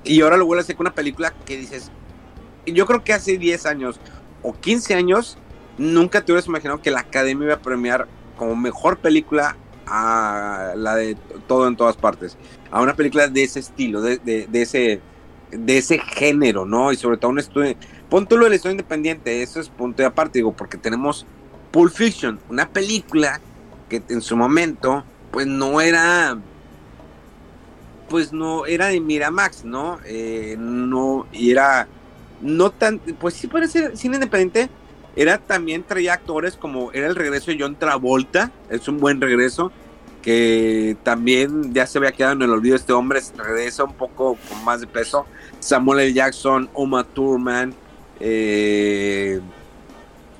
Y 0.04 0.20
ahora 0.22 0.36
lo 0.36 0.46
vuelve 0.46 0.60
a 0.60 0.64
hacer 0.64 0.76
con 0.76 0.86
una 0.86 0.94
película 0.94 1.32
que 1.44 1.56
dices, 1.56 1.90
yo 2.66 2.86
creo 2.86 3.04
que 3.04 3.12
hace 3.12 3.38
10 3.38 3.66
años 3.66 4.00
o 4.42 4.52
15 4.52 4.94
años, 4.94 5.38
nunca 5.78 6.24
te 6.24 6.32
hubieras 6.32 6.46
imaginado 6.46 6.80
que 6.80 6.90
la 6.90 7.00
Academia 7.00 7.46
iba 7.46 7.54
a 7.54 7.60
premiar 7.60 8.08
como 8.36 8.56
mejor 8.56 8.98
película 8.98 9.56
a 9.86 10.72
la 10.76 10.96
de 10.96 11.16
todo 11.46 11.68
en 11.68 11.76
todas 11.76 11.96
partes, 11.96 12.36
a 12.70 12.80
una 12.80 12.94
película 12.94 13.28
de 13.28 13.42
ese 13.42 13.60
estilo, 13.60 14.00
de, 14.00 14.18
de, 14.18 14.62
ese 14.62 15.00
de 15.50 15.78
ese 15.78 15.98
género, 15.98 16.64
¿no? 16.64 16.92
Y 16.92 16.96
sobre 16.96 17.18
todo 17.18 17.30
un 17.30 17.38
estudio, 17.38 17.74
punto 18.08 18.36
lo 18.36 18.44
del 18.44 18.54
estudio 18.54 18.72
independiente, 18.72 19.42
eso 19.42 19.60
es 19.60 19.68
punto 19.68 20.02
de 20.02 20.06
aparte, 20.06 20.38
digo, 20.38 20.52
porque 20.52 20.78
tenemos 20.78 21.26
Pulp 21.70 21.92
Fiction, 21.92 22.38
una 22.48 22.68
película 22.68 23.40
que 23.88 24.02
en 24.08 24.22
su 24.22 24.36
momento, 24.36 25.04
pues 25.30 25.46
no 25.46 25.80
era, 25.80 26.38
pues 28.08 28.32
no, 28.32 28.66
era 28.66 28.86
de 28.86 29.00
Miramax, 29.00 29.64
¿no? 29.64 29.98
Eh, 30.04 30.56
no, 30.58 31.26
y 31.32 31.50
era, 31.50 31.88
no 32.40 32.70
tan, 32.70 32.98
pues 32.98 33.34
sí 33.34 33.46
puede 33.46 33.68
ser 33.68 33.96
cine 33.96 34.16
independiente, 34.16 34.70
era 35.16 35.38
también 35.38 35.82
traía 35.82 36.14
actores 36.14 36.56
como 36.56 36.92
era 36.92 37.06
el 37.06 37.16
regreso 37.16 37.50
de 37.50 37.58
John 37.60 37.76
Travolta, 37.76 38.50
es 38.70 38.88
un 38.88 38.98
buen 38.98 39.20
regreso, 39.20 39.72
que 40.22 40.96
también 41.02 41.74
ya 41.74 41.86
se 41.86 41.98
había 41.98 42.12
quedado 42.12 42.34
en 42.34 42.42
el 42.42 42.50
olvido 42.50 42.76
este 42.76 42.92
hombre, 42.92 43.20
regresa 43.36 43.84
un 43.84 43.94
poco 43.94 44.38
con 44.48 44.64
más 44.64 44.80
de 44.80 44.86
peso. 44.86 45.26
Samuel 45.58 46.00
L. 46.00 46.12
Jackson, 46.12 46.70
Uma 46.74 47.04
Thurman, 47.04 47.74
eh, 48.20 49.40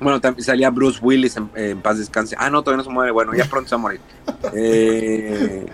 bueno, 0.03 0.21
también 0.21 0.45
salía 0.45 0.71
Bruce 0.71 0.99
Willis 1.01 1.37
en, 1.37 1.81
paz 1.81 1.99
descanse. 1.99 2.35
Ah, 2.39 2.51
no, 2.51 2.63
todavía 2.63 2.79
no 2.79 2.85
se 2.85 2.91
muere. 2.91 3.13
Bueno, 3.13 3.35
ya 3.35 3.45
pronto 3.45 3.69
se 3.69 3.75
va 3.75 3.79
a 3.79 3.83
morir. 3.83 4.01
Eh, 4.55 5.67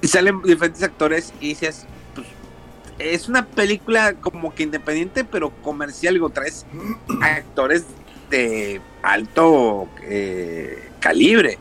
y 0.00 0.08
salen 0.08 0.42
diferentes 0.42 0.82
actores 0.82 1.32
y 1.40 1.48
dices, 1.48 1.86
es 2.98 3.28
una 3.28 3.46
película 3.46 4.14
como 4.14 4.54
que 4.54 4.62
independiente, 4.62 5.24
pero 5.24 5.50
comercial. 5.62 6.14
Digo, 6.14 6.30
traes 6.30 6.64
actores 7.20 7.84
de 8.30 8.80
alto 9.02 9.88
eh, 10.02 10.90
calibre. 11.00 11.58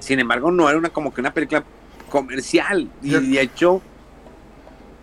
Sin 0.00 0.18
embargo, 0.20 0.50
no 0.50 0.68
era 0.68 0.78
una 0.78 0.90
como 0.90 1.12
que 1.12 1.20
una 1.20 1.32
película 1.32 1.64
comercial. 2.10 2.90
Y 3.02 3.10
de 3.10 3.40
hecho. 3.40 3.82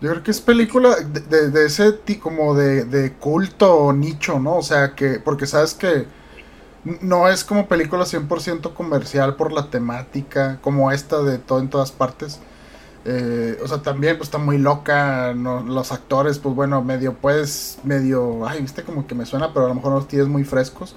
Yo 0.00 0.10
creo 0.10 0.22
que 0.22 0.30
es 0.30 0.42
película 0.42 0.94
de, 0.96 1.50
de, 1.50 1.64
ese 1.64 1.92
tipo 1.92 2.24
como 2.24 2.54
de, 2.54 2.84
de 2.84 3.14
culto 3.14 3.94
nicho, 3.94 4.38
¿no? 4.38 4.56
O 4.56 4.62
sea, 4.62 4.94
que. 4.94 5.20
Porque 5.20 5.46
sabes 5.46 5.72
que 5.74 6.06
no 7.00 7.28
es 7.28 7.42
como 7.44 7.66
película 7.66 8.04
100% 8.04 8.74
comercial 8.74 9.36
por 9.36 9.52
la 9.52 9.70
temática, 9.70 10.58
como 10.60 10.92
esta 10.92 11.22
de 11.22 11.38
todo 11.38 11.60
en 11.60 11.68
todas 11.68 11.92
partes. 11.92 12.40
Eh, 13.08 13.56
o 13.62 13.68
sea, 13.68 13.78
también 13.78 14.16
pues 14.16 14.26
está 14.26 14.38
muy 14.38 14.58
loca, 14.58 15.32
los 15.32 15.92
actores, 15.92 16.40
pues 16.40 16.56
bueno, 16.56 16.82
medio 16.82 17.14
pues, 17.14 17.78
medio, 17.84 18.44
ay, 18.48 18.62
viste 18.62 18.82
como 18.82 19.06
que 19.06 19.14
me 19.14 19.24
suena, 19.24 19.52
pero 19.54 19.66
a 19.66 19.68
lo 19.68 19.76
mejor 19.76 19.92
los 19.92 20.08
tienes 20.08 20.26
muy 20.26 20.42
frescos. 20.42 20.96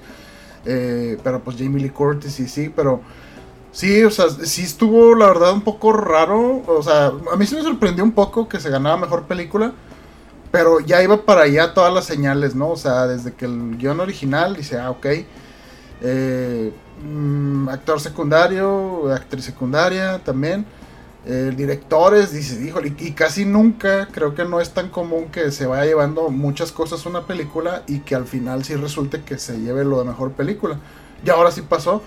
Eh, 0.66 1.18
pero 1.22 1.40
pues 1.40 1.56
Jamie 1.56 1.80
Lee 1.80 1.90
Curtis 1.90 2.40
y 2.40 2.48
sí, 2.48 2.68
pero 2.74 3.00
sí, 3.70 4.02
o 4.02 4.10
sea, 4.10 4.28
sí 4.28 4.62
estuvo 4.62 5.14
la 5.14 5.26
verdad 5.28 5.52
un 5.52 5.62
poco 5.62 5.92
raro. 5.92 6.62
O 6.66 6.82
sea, 6.82 7.12
a 7.32 7.36
mí 7.36 7.46
sí 7.46 7.54
me 7.54 7.62
sorprendió 7.62 8.02
un 8.02 8.12
poco 8.12 8.48
que 8.48 8.58
se 8.58 8.70
ganaba 8.70 8.96
mejor 8.96 9.24
película. 9.26 9.72
Pero 10.50 10.80
ya 10.80 11.00
iba 11.02 11.24
para 11.24 11.42
allá 11.42 11.74
todas 11.74 11.94
las 11.94 12.06
señales, 12.06 12.56
¿no? 12.56 12.70
O 12.70 12.76
sea, 12.76 13.06
desde 13.06 13.34
que 13.34 13.44
el 13.44 13.78
guion 13.78 14.00
original 14.00 14.56
dice, 14.56 14.78
ah, 14.80 14.90
ok. 14.90 15.06
Eh, 16.02 16.72
mm, 17.04 17.68
actor 17.68 18.00
secundario, 18.00 19.12
actriz 19.12 19.44
secundaria 19.44 20.18
también 20.24 20.66
directores, 21.24 22.32
dices, 22.32 22.60
híjole, 22.60 22.94
y 22.98 23.12
casi 23.12 23.44
nunca 23.44 24.08
creo 24.10 24.34
que 24.34 24.44
no 24.44 24.60
es 24.60 24.70
tan 24.70 24.88
común 24.88 25.26
que 25.30 25.50
se 25.52 25.66
vaya 25.66 25.84
llevando 25.84 26.30
muchas 26.30 26.72
cosas 26.72 27.04
una 27.04 27.26
película 27.26 27.82
y 27.86 28.00
que 28.00 28.14
al 28.14 28.26
final 28.26 28.64
sí 28.64 28.74
resulte 28.74 29.22
que 29.22 29.38
se 29.38 29.60
lleve 29.60 29.84
lo 29.84 29.98
de 29.98 30.06
mejor 30.06 30.32
película. 30.32 30.78
Y 31.24 31.30
ahora 31.30 31.50
sí 31.50 31.62
pasó. 31.62 32.02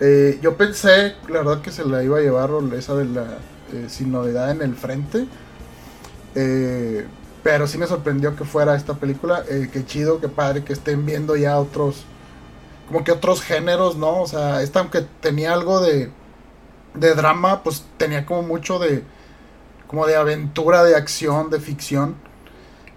Eh, 0.00 0.38
yo 0.42 0.56
pensé, 0.56 1.14
la 1.28 1.38
verdad, 1.38 1.62
que 1.62 1.70
se 1.70 1.84
la 1.84 2.02
iba 2.04 2.18
a 2.18 2.20
llevar 2.20 2.50
esa 2.76 2.94
de 2.94 3.06
la 3.06 3.38
eh, 3.72 3.86
sin 3.88 4.12
novedad 4.12 4.50
en 4.50 4.62
el 4.62 4.74
frente. 4.74 5.26
Eh, 6.34 7.06
pero 7.42 7.66
sí 7.66 7.78
me 7.78 7.86
sorprendió 7.86 8.36
que 8.36 8.44
fuera 8.44 8.76
esta 8.76 8.94
película. 8.94 9.44
qué 9.44 9.84
chido, 9.86 10.20
qué 10.20 10.28
padre 10.28 10.62
que 10.62 10.72
estén 10.72 11.06
viendo 11.06 11.36
ya 11.36 11.58
otros 11.58 12.04
como 12.88 13.04
que 13.04 13.12
otros 13.12 13.40
géneros, 13.42 13.96
¿no? 13.96 14.20
O 14.20 14.26
sea, 14.26 14.62
esta 14.62 14.80
aunque 14.80 15.02
tenía 15.20 15.52
algo 15.54 15.80
de, 15.80 16.10
de 16.94 17.14
drama, 17.14 17.62
pues 17.62 17.84
tenía 17.96 18.26
como 18.26 18.42
mucho 18.42 18.78
de, 18.78 19.04
como 19.86 20.06
de 20.06 20.16
aventura, 20.16 20.84
de 20.84 20.96
acción, 20.96 21.50
de 21.50 21.60
ficción. 21.60 22.16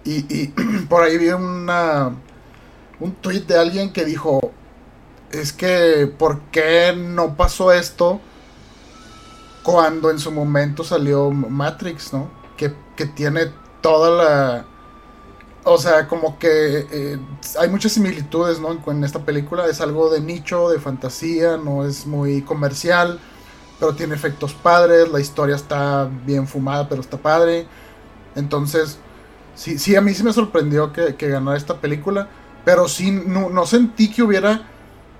Y, 0.04 0.24
y 0.34 0.46
por 0.88 1.02
ahí 1.02 1.18
vi 1.18 1.28
una, 1.30 2.14
un 3.00 3.12
tweet 3.14 3.40
de 3.40 3.58
alguien 3.58 3.92
que 3.92 4.04
dijo, 4.04 4.52
es 5.30 5.52
que, 5.52 6.12
¿por 6.18 6.40
qué 6.52 6.94
no 6.96 7.36
pasó 7.36 7.72
esto 7.72 8.20
cuando 9.62 10.10
en 10.10 10.18
su 10.18 10.30
momento 10.30 10.84
salió 10.84 11.30
Matrix, 11.30 12.12
¿no? 12.12 12.30
Que, 12.56 12.72
que 12.96 13.06
tiene 13.06 13.50
toda 13.80 14.10
la 14.10 14.66
o 15.68 15.78
sea, 15.78 16.06
como 16.06 16.38
que 16.38 16.86
eh, 16.92 17.18
hay 17.58 17.68
muchas 17.68 17.90
similitudes, 17.90 18.60
¿no? 18.60 18.78
En 18.86 19.02
esta 19.02 19.24
película 19.24 19.66
es 19.66 19.80
algo 19.80 20.08
de 20.10 20.20
nicho, 20.20 20.68
de 20.68 20.78
fantasía, 20.78 21.56
no 21.56 21.84
es 21.84 22.06
muy 22.06 22.42
comercial, 22.42 23.18
pero 23.78 23.94
tiene 23.94 24.14
efectos 24.14 24.54
padres, 24.54 25.10
la 25.10 25.20
historia 25.20 25.56
está 25.56 26.08
bien 26.24 26.46
fumada, 26.46 26.88
pero 26.88 27.00
está 27.00 27.16
padre. 27.16 27.66
Entonces, 28.34 28.98
sí, 29.54 29.78
sí, 29.78 29.96
a 29.96 30.00
mí 30.00 30.14
sí 30.14 30.22
me 30.22 30.32
sorprendió 30.32 30.92
que, 30.92 31.14
que 31.16 31.28
ganara 31.28 31.56
esta 31.56 31.80
película, 31.80 32.28
pero 32.64 32.88
sí, 32.88 33.10
no, 33.10 33.66
sentí 33.66 34.10
que 34.10 34.22
hubiera 34.22 34.66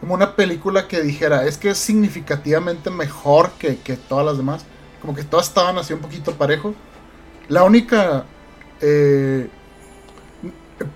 como 0.01 0.15
una 0.15 0.37
película 0.37 0.89
que 0.89 1.03
dijera, 1.03 1.47
es 1.47 1.57
que 1.57 1.71
es 1.71 1.79
significativamente 1.79 2.91
mejor 2.91 3.51
que, 3.53 3.79
que 3.79 3.97
todas 3.97 4.27
las 4.27 4.37
demás. 4.37 4.65
Como 5.01 5.15
que 5.15 5.25
todas 5.25 5.49
estaban 5.49 5.79
así 5.79 5.93
un 5.93 6.01
poquito 6.01 6.33
parejo. 6.33 6.75
La 7.49 7.63
única... 7.63 8.25
Eh, 8.81 9.49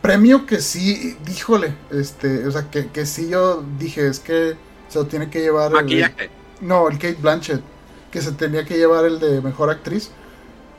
premio 0.03 0.45
que 0.45 0.61
sí, 0.61 1.17
díjole, 1.25 1.75
este, 1.91 2.47
o 2.47 2.51
sea, 2.51 2.71
que, 2.71 2.89
que 2.89 3.07
sí 3.07 3.31
yo 3.31 3.65
dije, 3.79 4.07
es 4.07 4.21
que 4.21 4.55
se 4.89 4.99
lo 4.99 5.07
tiene 5.07 5.31
que 5.31 5.41
llevar. 5.41 5.73
Maquillaje. 5.73 6.39
No, 6.61 6.89
el 6.89 6.99
Kate 6.99 7.19
Blanchett, 7.21 7.63
que 8.11 8.21
se 8.23 8.33
tenía 8.33 8.65
que 8.65 8.77
llevar 8.77 9.05
el 9.05 9.19
de 9.21 9.41
mejor 9.41 9.71
actriz. 9.71 10.11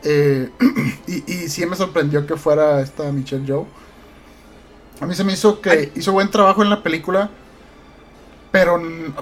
Eh, 0.04 0.50
y, 1.08 1.32
y 1.32 1.50
sí 1.50 1.66
me 1.66 1.76
sorprendió 1.76 2.26
que 2.26 2.36
fuera 2.36 2.82
esta 2.82 3.12
Michelle 3.12 3.46
Joe. 3.48 3.66
A 5.00 5.06
mí 5.06 5.16
se 5.16 5.24
me 5.24 5.34
hizo 5.34 5.62
que 5.62 5.92
hizo 5.96 6.12
buen 6.12 6.30
trabajo 6.30 6.62
en 6.64 6.70
la 6.70 6.84
película. 6.84 7.30
Pero 8.52 8.82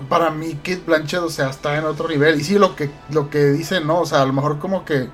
para 0.09 0.31
mí 0.31 0.55
Kate 0.55 0.81
Blanchett, 0.85 1.21
o 1.21 1.29
sea, 1.29 1.49
está 1.49 1.77
en 1.77 1.85
otro 1.85 2.07
nivel. 2.09 2.39
Y 2.39 2.43
sí, 2.43 2.57
lo 2.57 2.75
que, 2.75 2.89
lo 3.09 3.29
que 3.29 3.45
dicen, 3.51 3.85
¿no? 3.85 4.01
O 4.01 4.05
sea, 4.05 4.23
a 4.23 4.25
lo 4.25 4.33
mejor 4.33 4.59
como 4.59 4.85
que 4.85 5.07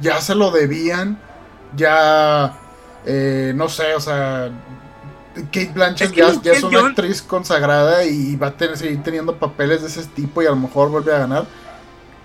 ya 0.00 0.20
se 0.20 0.34
lo 0.34 0.50
debían. 0.50 1.18
Ya 1.76 2.58
eh, 3.04 3.52
no 3.56 3.68
sé, 3.68 3.94
o 3.94 4.00
sea, 4.00 4.50
Kate 5.34 5.72
Blanchett 5.72 6.12
ya, 6.12 6.28
es 6.52 6.62
una 6.62 6.86
actriz 6.86 7.22
consagrada 7.22 8.04
y 8.04 8.36
va 8.36 8.48
a 8.48 8.56
tener, 8.56 8.76
seguir 8.76 9.02
teniendo 9.02 9.36
papeles 9.36 9.82
de 9.82 9.88
ese 9.88 10.04
tipo 10.04 10.42
y 10.42 10.46
a 10.46 10.50
lo 10.50 10.56
mejor 10.56 10.90
vuelve 10.90 11.14
a 11.14 11.18
ganar. 11.18 11.46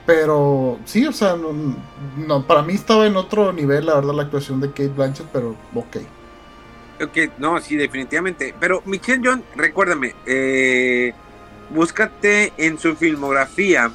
Pero 0.05 0.80
sí, 0.86 1.05
o 1.05 1.12
sea, 1.12 1.36
no, 1.36 2.47
para 2.47 2.62
mí 2.62 2.74
estaba 2.74 3.05
en 3.08 3.18
otro 3.18 3.51
nivel, 3.51 3.88
la 3.88 3.95
verdad, 3.95 4.14
la 4.14 4.24
actuación 4.24 4.62
de 4.62 4.70
Kate 4.70 4.89
Blanchett, 4.89 5.28
pero 5.34 5.55
ok. 5.74 5.97
Ok, 7.01 7.18
no, 7.38 7.60
sí, 7.60 7.76
definitivamente. 7.76 8.55
Pero 8.60 8.82
Michelle 8.86 9.22
John, 9.24 9.43
recuérdame, 9.55 10.16
eh, 10.26 11.14
búscate 11.70 12.53
en 12.58 12.80
su 12.80 12.95
filmografía. 12.95 13.91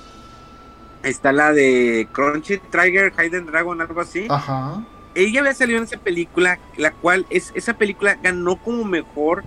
Está 1.02 1.32
la 1.32 1.52
de 1.52 2.08
Crunchy 2.12 2.58
Trigger, 2.58 3.12
Hidden 3.12 3.46
Dragon, 3.46 3.80
algo 3.80 4.00
así. 4.00 4.26
Ajá 4.28 4.84
ella 5.14 5.40
había 5.40 5.54
salido 5.54 5.78
en 5.78 5.84
esa 5.84 5.98
película, 5.98 6.58
la 6.76 6.92
cual 6.92 7.26
es 7.30 7.52
esa 7.54 7.74
película 7.74 8.18
ganó 8.22 8.56
como 8.56 8.84
mejor 8.84 9.44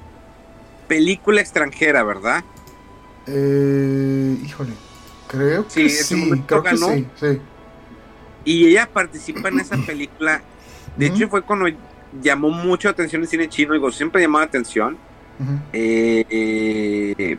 película 0.87 1.41
extranjera, 1.41 2.03
¿verdad? 2.03 2.43
Eh, 3.27 4.37
híjole, 4.45 4.73
creo 5.27 5.67
que 5.67 5.89
sí, 5.89 6.15
creo 6.45 6.63
que 6.63 6.77
sí, 6.77 7.07
sí. 7.15 7.41
Y 8.43 8.67
ella 8.67 8.87
participa 8.91 9.49
en 9.49 9.59
esa 9.59 9.77
película. 9.77 10.41
De 10.95 11.07
hecho, 11.07 11.27
fue 11.27 11.41
cuando 11.41 11.65
llamó 12.21 12.51
mucho 12.51 12.89
atención 12.89 13.23
el 13.23 13.27
cine 13.27 13.49
chino. 13.49 13.73
Digo, 13.73 13.91
siempre 13.91 14.21
llamó 14.21 14.37
la 14.37 14.45
atención. 14.45 14.97
Eh, 15.73 17.37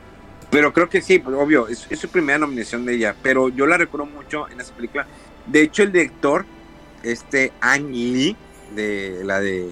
pero 0.51 0.73
creo 0.73 0.89
que 0.89 1.01
sí, 1.01 1.21
pues, 1.21 1.37
obvio, 1.37 1.69
es, 1.69 1.87
es, 1.89 2.01
su 2.01 2.09
primera 2.09 2.41
nominación 2.41 2.85
de 2.85 2.95
ella. 2.95 3.15
Pero 3.23 3.49
yo 3.49 3.67
la 3.69 3.77
recuerdo 3.77 4.07
mucho 4.07 4.49
en 4.49 4.61
esa 4.61 4.75
película. 4.75 5.07
De 5.47 5.63
hecho, 5.63 5.85
el 5.85 5.93
director 5.93 6.45
este 7.07 7.53
Ang 7.61 7.93
Lee, 7.93 8.37
de 8.75 9.23
la 9.25 9.41
de 9.41 9.71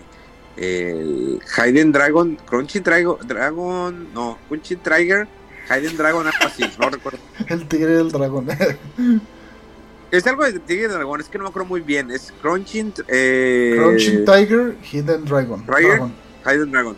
el 0.57 1.41
Hayden 1.57 1.93
Dragon, 1.93 2.37
Crunchy 2.47 2.80
Dragon, 2.80 3.18
Dragon, 3.26 4.14
no, 4.14 4.39
Crunchy 4.49 4.76
Trigger, 4.76 5.26
Hayden 5.68 5.97
Dragon, 5.97 6.26
algo 6.26 6.47
así, 6.47 6.64
no 6.78 6.91
recuerdo. 6.91 7.18
El 7.49 7.66
tigre 7.66 7.97
del 7.97 8.12
dragón. 8.12 8.47
es 10.11 10.26
algo 10.26 10.45
de 10.45 10.61
tigre 10.61 10.82
del 10.82 10.93
dragón, 10.93 11.20
es 11.20 11.28
que 11.28 11.39
no 11.39 11.45
me 11.45 11.51
acuerdo 11.51 11.68
muy 11.68 11.80
bien, 11.80 12.11
es 12.11 12.32
Crunchy 12.41 12.93
eh, 13.09 13.74
Crunchy 13.76 14.24
Tiger, 14.24 14.76
Hidden 14.93 15.24
Dragon. 15.24 15.66
Dragon. 15.66 16.12
Hayden 16.45 16.70
Dragon. 16.70 16.97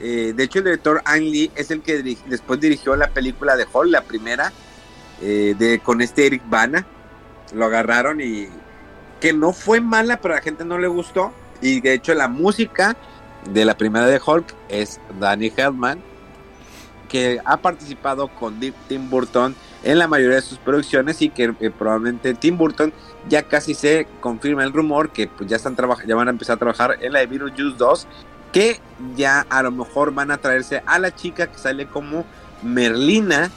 Eh, 0.00 0.32
de 0.36 0.42
hecho, 0.42 0.58
el 0.58 0.64
director 0.66 1.00
Ang 1.04 1.22
Lee 1.22 1.50
es 1.54 1.70
el 1.70 1.82
que 1.82 2.02
después 2.26 2.60
dirigió 2.60 2.96
la 2.96 3.10
película 3.10 3.56
de 3.56 3.66
Hall, 3.72 3.90
la 3.90 4.02
primera, 4.02 4.52
eh, 5.22 5.54
de, 5.56 5.78
con 5.78 6.00
este 6.00 6.26
Eric 6.26 6.42
Bana. 6.48 6.86
Lo 7.54 7.64
agarraron 7.64 8.20
y 8.20 8.48
que 9.20 9.32
no 9.32 9.52
fue 9.52 9.80
mala, 9.80 10.20
pero 10.20 10.34
a 10.34 10.38
la 10.38 10.42
gente 10.42 10.64
no 10.64 10.78
le 10.78 10.88
gustó. 10.88 11.32
Y 11.60 11.80
de 11.80 11.94
hecho 11.94 12.14
la 12.14 12.28
música 12.28 12.96
de 13.50 13.64
la 13.64 13.76
primera 13.76 14.06
de 14.06 14.20
Hulk 14.24 14.54
es 14.68 15.00
Danny 15.18 15.52
Hellman, 15.56 16.00
que 17.08 17.40
ha 17.44 17.56
participado 17.56 18.28
con 18.28 18.60
Tim 18.60 19.10
Burton 19.10 19.54
en 19.82 19.98
la 19.98 20.08
mayoría 20.08 20.36
de 20.36 20.42
sus 20.42 20.58
producciones 20.58 21.22
y 21.22 21.30
que 21.30 21.54
eh, 21.60 21.70
probablemente 21.70 22.34
Tim 22.34 22.58
Burton 22.58 22.92
ya 23.28 23.44
casi 23.44 23.74
se 23.74 24.06
confirma 24.20 24.64
el 24.64 24.72
rumor 24.72 25.10
que 25.10 25.28
pues, 25.28 25.48
ya 25.48 25.56
están 25.56 25.76
ya 26.06 26.16
van 26.16 26.28
a 26.28 26.30
empezar 26.30 26.56
a 26.56 26.58
trabajar 26.58 26.98
en 27.00 27.12
la 27.12 27.20
de 27.20 27.26
Beetlejuice 27.26 27.76
2 27.76 28.06
que 28.52 28.80
ya 29.16 29.46
a 29.48 29.62
lo 29.62 29.70
mejor 29.70 30.12
van 30.12 30.30
a 30.30 30.38
traerse 30.38 30.82
a 30.86 30.98
la 30.98 31.14
chica 31.14 31.46
que 31.46 31.58
sale 31.58 31.86
como 31.86 32.24
Merlina 32.62 33.50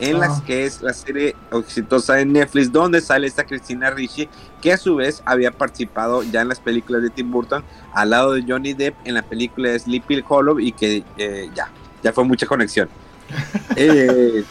en 0.00 0.18
las 0.18 0.38
ah. 0.38 0.42
que 0.46 0.64
es 0.64 0.82
la 0.82 0.92
serie 0.92 1.34
exitosa 1.52 2.20
en 2.20 2.32
Netflix, 2.32 2.70
donde 2.70 3.00
sale 3.00 3.26
esta 3.26 3.44
Cristina 3.44 3.90
Ricci, 3.90 4.28
que 4.60 4.72
a 4.72 4.76
su 4.76 4.96
vez 4.96 5.22
había 5.24 5.50
participado 5.50 6.22
ya 6.22 6.42
en 6.42 6.48
las 6.48 6.60
películas 6.60 7.02
de 7.02 7.10
Tim 7.10 7.30
Burton, 7.30 7.64
al 7.92 8.10
lado 8.10 8.32
de 8.32 8.44
Johnny 8.46 8.74
Depp 8.74 8.94
en 9.04 9.14
la 9.14 9.22
película 9.22 9.70
de 9.70 9.78
Sleepy 9.78 10.24
Hollow, 10.26 10.60
y 10.60 10.72
que 10.72 11.04
eh, 11.16 11.50
ya, 11.54 11.70
ya 12.02 12.12
fue 12.12 12.24
mucha 12.24 12.46
conexión. 12.46 12.88
eh, 13.76 14.44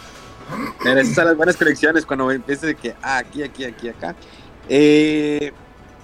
esas 0.86 1.16
son 1.16 1.26
las 1.26 1.38
buenas 1.38 1.58
conexiones 1.58 2.06
cuando 2.06 2.32
empieza 2.32 2.68
de 2.68 2.76
que 2.76 2.96
ah, 3.02 3.18
aquí, 3.18 3.44
aquí, 3.44 3.66
aquí, 3.66 3.90
acá. 3.90 4.16
Eh, 4.70 5.52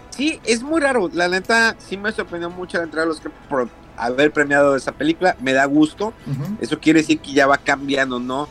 sí, 0.09 0.39
es 0.43 0.61
muy 0.63 0.81
raro. 0.81 1.09
La 1.13 1.27
neta, 1.27 1.75
sí 1.79 1.97
me 1.97 2.11
sorprendió 2.11 2.49
mucho 2.49 2.77
la 2.77 2.83
entrada 2.83 3.05
de 3.05 3.09
los 3.09 3.19
que 3.19 3.29
por 3.49 3.69
haber 3.95 4.31
premiado 4.31 4.75
esa 4.75 4.91
película. 4.91 5.35
Me 5.41 5.53
da 5.53 5.65
gusto. 5.65 6.13
Eso 6.59 6.79
quiere 6.79 6.99
decir 6.99 7.19
que 7.19 7.31
ya 7.31 7.47
va 7.47 7.57
cambiando, 7.57 8.19
¿no? 8.19 8.47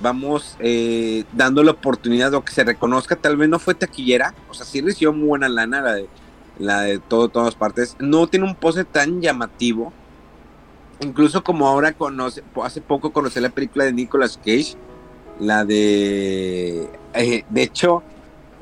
Vamos 0.00 0.56
eh, 0.60 1.24
dando 1.32 1.62
la 1.62 1.72
oportunidad 1.72 2.32
de 2.32 2.42
que 2.42 2.52
se 2.52 2.64
reconozca, 2.64 3.16
tal 3.16 3.36
vez 3.36 3.48
no 3.48 3.58
fue 3.58 3.74
taquillera, 3.74 4.34
o 4.48 4.54
sea, 4.54 4.66
sí 4.66 4.80
recibió 4.80 5.12
muy 5.12 5.28
buena 5.28 5.48
lana 5.48 5.80
la 5.80 5.94
de, 5.94 6.08
la 6.58 6.80
de 6.82 6.98
todo, 6.98 7.28
todas 7.28 7.54
partes, 7.54 7.96
no 7.98 8.26
tiene 8.26 8.46
un 8.46 8.54
pose 8.54 8.84
tan 8.84 9.20
llamativo, 9.20 9.92
incluso 11.00 11.42
como 11.42 11.66
ahora 11.66 11.92
conoce, 11.92 12.42
hace 12.62 12.80
poco 12.80 13.12
conocí 13.12 13.40
la 13.40 13.50
película 13.50 13.84
de 13.84 13.92
Nicolas 13.92 14.36
Cage, 14.38 14.76
la 15.38 15.64
de, 15.64 16.88
eh, 17.14 17.44
de 17.48 17.62
hecho, 17.62 18.02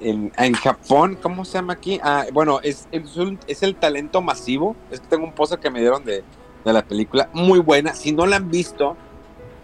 en, 0.01 0.55
Japón, 0.55 1.17
¿cómo 1.23 1.45
se 1.45 1.55
llama 1.55 1.75
aquí? 1.75 2.01
Ah, 2.03 2.27
bueno, 2.33 2.59
es, 2.63 2.89
es, 2.91 3.63
el 3.63 3.77
talento 3.77 4.21
masivo, 4.21 4.75
es 4.91 5.01
que 5.01 5.07
tengo 5.07 5.25
un 5.25 5.33
pose 5.33 5.57
que 5.59 5.71
me 5.71 5.81
dieron 5.81 6.05
de, 6.05 6.25
de 6.65 6.73
la 6.73 6.83
película, 6.83 7.31
muy 7.33 7.61
buena, 7.61 7.95
si 7.95 8.13
no 8.13 8.27
la 8.27 8.37
han 8.37 8.51
visto, 8.51 8.97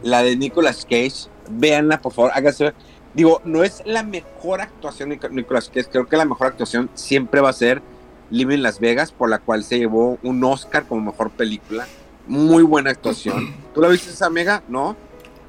la 0.03 0.23
de 0.23 0.37
Nicolas 0.37 0.85
Cage, 0.85 1.29
véanla, 1.51 2.01
por 2.01 2.13
favor, 2.13 2.31
hágase. 2.35 2.73
Digo, 3.15 3.41
no 3.45 3.65
es 3.65 3.83
la 3.85 4.03
mejor 4.03 4.61
actuación 4.61 5.11
de 5.11 5.19
Nicolas 5.31 5.69
Cage, 5.69 5.89
creo 5.91 6.07
que 6.07 6.17
la 6.17 6.25
mejor 6.25 6.49
actuación 6.49 6.91
siempre 6.95 7.41
va 7.41 7.51
a 7.51 7.55
ser 7.55 7.83
Living 8.31 8.59
Las 8.59 8.81
Vegas, 8.81 9.13
por 9.13 9.31
la 9.31 9.39
cual 9.39 9.65
se 9.65 9.79
llevó 9.79 10.19
un 10.23 10.43
Oscar 10.45 10.87
como 10.87 11.11
mejor 11.11 11.31
película. 11.31 11.87
Muy 12.27 12.63
buena 12.63 12.91
actuación. 12.91 13.55
¿Tú 13.75 13.81
la 13.81 13.89
viste 13.89 14.11
esa 14.11 14.31
mega? 14.31 14.63
¿No? 14.69 14.97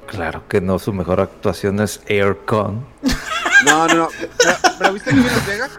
Claro 0.06 0.48
que 0.48 0.60
no, 0.60 0.78
su 0.78 0.92
mejor 0.92 1.20
actuación 1.20 1.80
es 1.80 2.00
Aircon. 2.08 2.84
No, 3.64 3.86
no, 3.86 3.94
no. 3.94 4.08
¿Pero, 4.78 4.92
viste 4.92 5.12
Living 5.12 5.26
Las 5.28 5.46
Vegas? 5.46 5.70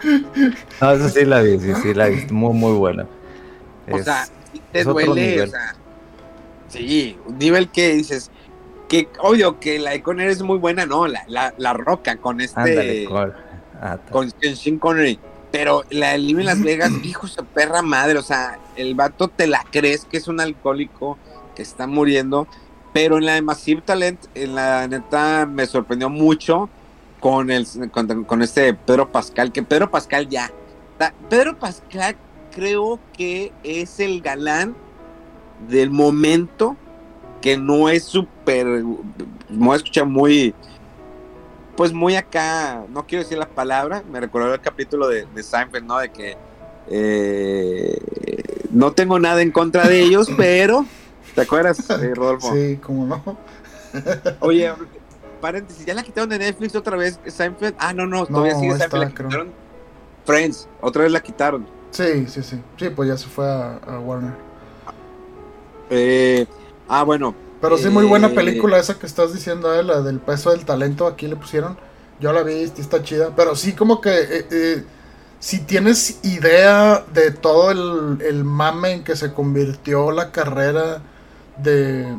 No, 0.80 0.92
esa 0.92 1.10
sí 1.10 1.26
la 1.26 1.42
vi, 1.42 1.60
sí, 1.60 1.74
sí 1.82 1.94
la 1.94 2.08
vi. 2.08 2.28
Muy, 2.30 2.54
muy 2.54 2.78
buena. 2.78 3.08
O 3.92 3.98
sea, 4.00 4.28
te 4.72 4.84
duele, 4.84 5.42
o 5.42 5.48
sea. 5.48 5.76
Sí, 6.70 7.18
un 7.26 7.38
nivel 7.38 7.70
que 7.70 7.96
dices, 7.96 8.32
que 8.92 9.08
obvio 9.20 9.58
que 9.58 9.80
la 9.80 9.92
de 9.92 10.04
Connery 10.04 10.34
es 10.34 10.42
muy 10.42 10.58
buena, 10.58 10.86
no, 10.86 11.08
la, 11.08 11.24
la, 11.30 11.54
la 11.58 11.72
roca 11.72 12.18
con 12.18 12.42
este 12.42 13.08
ah, 13.10 13.98
con 14.12 14.30
Sean 14.54 14.80
Connery. 14.80 15.18
Pero 15.50 15.86
la 15.90 16.12
de 16.12 16.18
Living 16.18 16.44
Las 16.44 16.62
Vegas, 16.62 16.92
hijo 17.02 17.26
su 17.26 17.46
perra 17.46 17.82
madre, 17.82 18.20
o 18.20 18.22
sea, 18.22 18.60
el 18.76 18.94
vato 18.94 19.30
te 19.30 19.48
la 19.48 19.66
crees 19.72 20.04
que 20.04 20.18
es 20.18 20.28
un 20.28 20.42
alcohólico 20.42 21.18
que 21.56 21.62
está 21.62 21.88
muriendo. 21.88 22.50
Pero 22.92 23.18
en 23.18 23.28
la 23.28 23.36
de 23.36 23.42
Massive 23.42 23.82
Talent, 23.82 24.26
en 24.36 24.56
la 24.56 24.86
neta 24.90 25.46
me 25.46 25.66
sorprendió 25.68 26.10
mucho 26.10 26.70
con 27.22 27.50
el 27.50 27.66
con, 27.92 28.42
este 28.42 28.74
Pedro 28.74 29.10
Pascal, 29.10 29.54
que 29.54 29.64
Pedro 29.64 29.90
Pascal 29.90 30.28
ya. 30.28 30.52
Pedro 31.30 31.58
Pascal 31.58 32.18
creo 32.54 33.00
que 33.14 33.54
es 33.64 34.02
el 34.02 34.20
galán 34.20 34.76
del 35.70 35.92
momento 35.92 36.76
que 37.42 37.58
no 37.58 37.90
es 37.90 38.04
súper, 38.04 38.66
me 38.66 38.96
voy 39.50 39.74
a 39.74 39.78
escuchar 39.78 40.06
muy, 40.06 40.54
pues 41.76 41.92
muy 41.92 42.16
acá, 42.16 42.84
no 42.90 43.06
quiero 43.06 43.24
decir 43.24 43.38
la 43.38 43.50
palabra, 43.50 44.04
me 44.10 44.20
recordó 44.20 44.54
el 44.54 44.62
capítulo 44.62 45.08
de, 45.08 45.26
de 45.26 45.44
Seinfeld, 45.44 45.86
¿no? 45.86 45.98
De 45.98 46.10
que 46.10 46.38
eh, 46.88 47.98
no 48.72 48.92
tengo 48.92 49.20
nada 49.20 49.42
en 49.42 49.52
contra 49.52 49.88
de 49.88 50.02
ellos, 50.02 50.30
pero, 50.38 50.86
¿te 51.34 51.42
acuerdas, 51.42 51.90
eh, 51.90 52.14
Rodolfo? 52.14 52.54
Sí, 52.54 52.80
cómo 52.82 53.06
no. 53.08 53.38
Oye, 54.40 54.72
paréntesis, 55.42 55.86
¿ya 55.86 55.94
la 55.94 56.04
quitaron 56.04 56.30
de 56.30 56.38
Netflix 56.38 56.76
otra 56.76 56.96
vez 56.96 57.20
Seinfeld? 57.26 57.76
Ah, 57.80 57.94
no, 57.94 58.06
no, 58.06 58.26
todavía 58.26 58.56
sigue 58.56 58.78
Seinfeld, 58.78 59.04
la 59.04 59.10
quitaron. 59.10 59.52
Friends, 60.26 60.68
otra 60.82 61.04
vez 61.04 61.12
la 61.12 61.22
quitaron. 61.22 61.66
Sí, 61.90 62.26
sí, 62.28 62.42
sí, 62.44 62.62
sí, 62.78 62.90
pues 62.90 63.10
ya 63.10 63.18
se 63.18 63.28
fue 63.28 63.46
a, 63.46 64.00
Warner. 64.00 64.34
Eh, 65.90 66.46
ah, 67.00 67.04
bueno. 67.04 67.36
Pero 67.62 67.78
sí, 67.78 67.90
muy 67.90 68.06
buena 68.06 68.30
película 68.30 68.80
esa 68.80 68.98
que 68.98 69.06
estás 69.06 69.34
diciendo, 69.34 69.74
eh, 69.74 69.84
la 69.84 70.02
del 70.02 70.20
peso 70.20 70.52
del 70.52 70.66
talento, 70.66 71.08
aquí 71.08 71.28
le 71.28 71.36
pusieron. 71.36 71.78
Yo 72.20 72.34
la 72.34 72.44
vi, 72.44 72.54
está 72.54 73.04
chida, 73.04 73.32
pero 73.36 73.56
sí 73.56 73.74
como 73.74 74.02
que 74.02 74.86
si 75.42 75.60
tienes 75.60 76.20
idea 76.24 77.04
de 77.14 77.32
todo 77.32 77.72
el, 77.72 78.44
mame 78.44 78.92
en 78.94 79.04
que 79.04 79.16
se 79.16 79.34
convirtió 79.34 80.12
la 80.12 80.32
carrera 80.32 81.02
de 81.58 82.16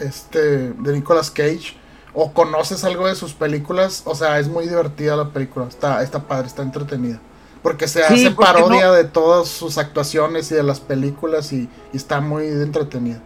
este 0.00 0.72
de 0.72 0.92
Nicolas 0.92 1.30
Cage 1.30 1.76
o 2.14 2.32
conoces 2.32 2.82
algo 2.84 3.06
de 3.06 3.14
sus 3.14 3.34
películas, 3.34 4.02
o 4.06 4.14
sea, 4.14 4.38
es 4.38 4.48
muy 4.48 4.66
divertida 4.66 5.16
la 5.16 5.28
película, 5.28 5.66
está, 5.66 6.02
está 6.02 6.26
padre, 6.26 6.46
está 6.46 6.62
entretenida. 6.62 7.20
Porque 7.62 7.86
se 7.86 8.02
hace 8.02 8.30
parodia 8.32 8.90
de 8.90 9.04
todas 9.04 9.48
sus 9.48 9.78
actuaciones 9.78 10.50
y 10.50 10.54
de 10.54 10.62
las 10.62 10.80
películas 10.80 11.52
y, 11.52 11.68
está 11.92 12.20
muy 12.20 12.46
entretenida. 12.46 13.20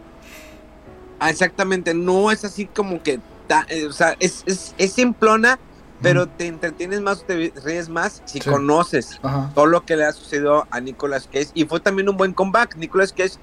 Ah, 1.18 1.30
exactamente, 1.30 1.94
no 1.94 2.30
es 2.30 2.44
así 2.44 2.66
como 2.66 3.02
que, 3.02 3.20
eh, 3.68 3.86
o 3.86 3.92
sea, 3.92 4.16
es, 4.20 4.42
es, 4.46 4.74
es 4.76 4.92
simplona, 4.92 5.58
pero 6.02 6.28
te 6.28 6.46
entretienes 6.46 7.00
más, 7.00 7.24
te 7.26 7.52
ríes 7.64 7.88
más 7.88 8.22
si 8.26 8.40
conoces 8.40 9.18
todo 9.54 9.66
lo 9.66 9.84
que 9.86 9.96
le 9.96 10.04
ha 10.04 10.12
sucedido 10.12 10.66
a 10.70 10.80
Nicolas 10.80 11.26
Cage. 11.26 11.48
Y 11.54 11.64
fue 11.64 11.80
también 11.80 12.08
un 12.08 12.18
buen 12.18 12.34
comeback. 12.34 12.76
Nicolas 12.76 13.14
Cage 13.14 13.36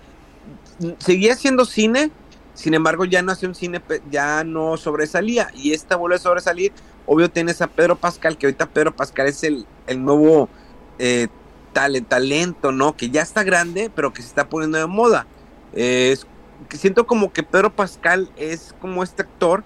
seguía 0.99 1.33
haciendo 1.33 1.65
cine, 1.65 2.11
sin 2.53 2.75
embargo 2.75 3.05
ya 3.05 3.23
no 3.23 3.31
hacía 3.31 3.49
un 3.49 3.55
cine, 3.55 3.81
ya 4.11 4.43
no 4.43 4.77
sobresalía. 4.77 5.49
Y 5.55 5.73
esta 5.73 5.95
vuelve 5.95 6.17
a 6.17 6.19
sobresalir. 6.19 6.71
Obvio 7.07 7.29
tienes 7.29 7.61
a 7.61 7.67
Pedro 7.67 7.95
Pascal, 7.95 8.37
que 8.37 8.45
ahorita 8.45 8.67
Pedro 8.67 8.95
Pascal 8.95 9.27
es 9.27 9.43
el, 9.43 9.65
el 9.87 10.03
nuevo 10.03 10.47
eh, 10.99 11.27
talento, 11.73 12.71
¿no? 12.71 12.95
Que 12.95 13.09
ya 13.09 13.23
está 13.23 13.43
grande, 13.43 13.91
pero 13.93 14.13
que 14.13 14.21
se 14.21 14.27
está 14.27 14.47
poniendo 14.47 14.77
de 14.77 14.85
moda. 14.85 15.25
Siento 16.71 17.05
como 17.07 17.31
que 17.31 17.43
Pedro 17.43 17.73
Pascal 17.73 18.29
es 18.37 18.75
como 18.79 19.03
este 19.03 19.23
actor 19.23 19.63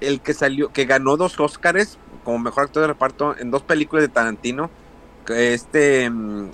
el 0.00 0.20
que 0.20 0.34
salió, 0.34 0.72
que 0.72 0.84
ganó 0.84 1.16
dos 1.16 1.38
Óscares 1.40 1.98
como 2.24 2.38
mejor 2.38 2.64
actor 2.64 2.82
de 2.82 2.88
reparto 2.88 3.36
en 3.38 3.50
dos 3.50 3.62
películas 3.62 4.02
de 4.02 4.08
Tarantino. 4.08 4.70
Este, 5.28 6.10
mm, 6.10 6.50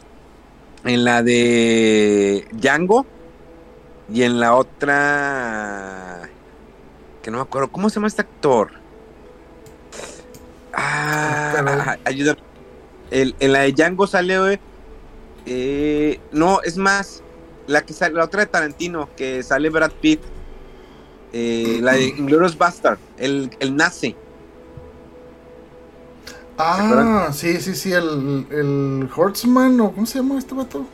en 0.84 1.04
la 1.04 1.22
de 1.22 2.46
Django 2.52 3.06
y 4.12 4.22
en 4.22 4.40
la 4.40 4.54
otra, 4.54 6.28
que 7.22 7.30
no 7.30 7.38
me 7.38 7.42
acuerdo, 7.42 7.70
¿cómo 7.70 7.88
se 7.88 7.96
llama 7.96 8.08
este 8.08 8.22
actor? 8.22 8.72
Ah, 10.74 11.96
ayuda. 12.04 12.36
en 13.10 13.52
la 13.52 13.60
de 13.60 13.72
Django 13.72 14.06
sale, 14.06 14.60
eh, 15.46 16.20
no, 16.32 16.60
es 16.62 16.76
más, 16.76 17.21
la 17.66 17.82
que 17.82 17.92
sale, 17.92 18.14
la 18.14 18.24
otra 18.24 18.40
de 18.40 18.46
Tarantino, 18.46 19.08
que 19.16 19.42
sale 19.42 19.70
Brad 19.70 19.92
Pitt, 20.00 20.20
eh, 21.32 21.78
la 21.80 21.92
de 21.92 22.06
Inglourious 22.06 22.56
Bastard, 22.56 22.98
el, 23.18 23.50
el 23.60 23.76
nazi. 23.76 24.16
Ah, 26.58 27.30
sí, 27.32 27.60
sí, 27.60 27.74
sí, 27.74 27.92
el, 27.92 28.46
el 28.50 29.08
Horseman, 29.14 29.80
o 29.80 29.92
¿cómo 29.92 30.06
se 30.06 30.18
llama 30.18 30.38
este 30.38 30.54
vato? 30.54 30.86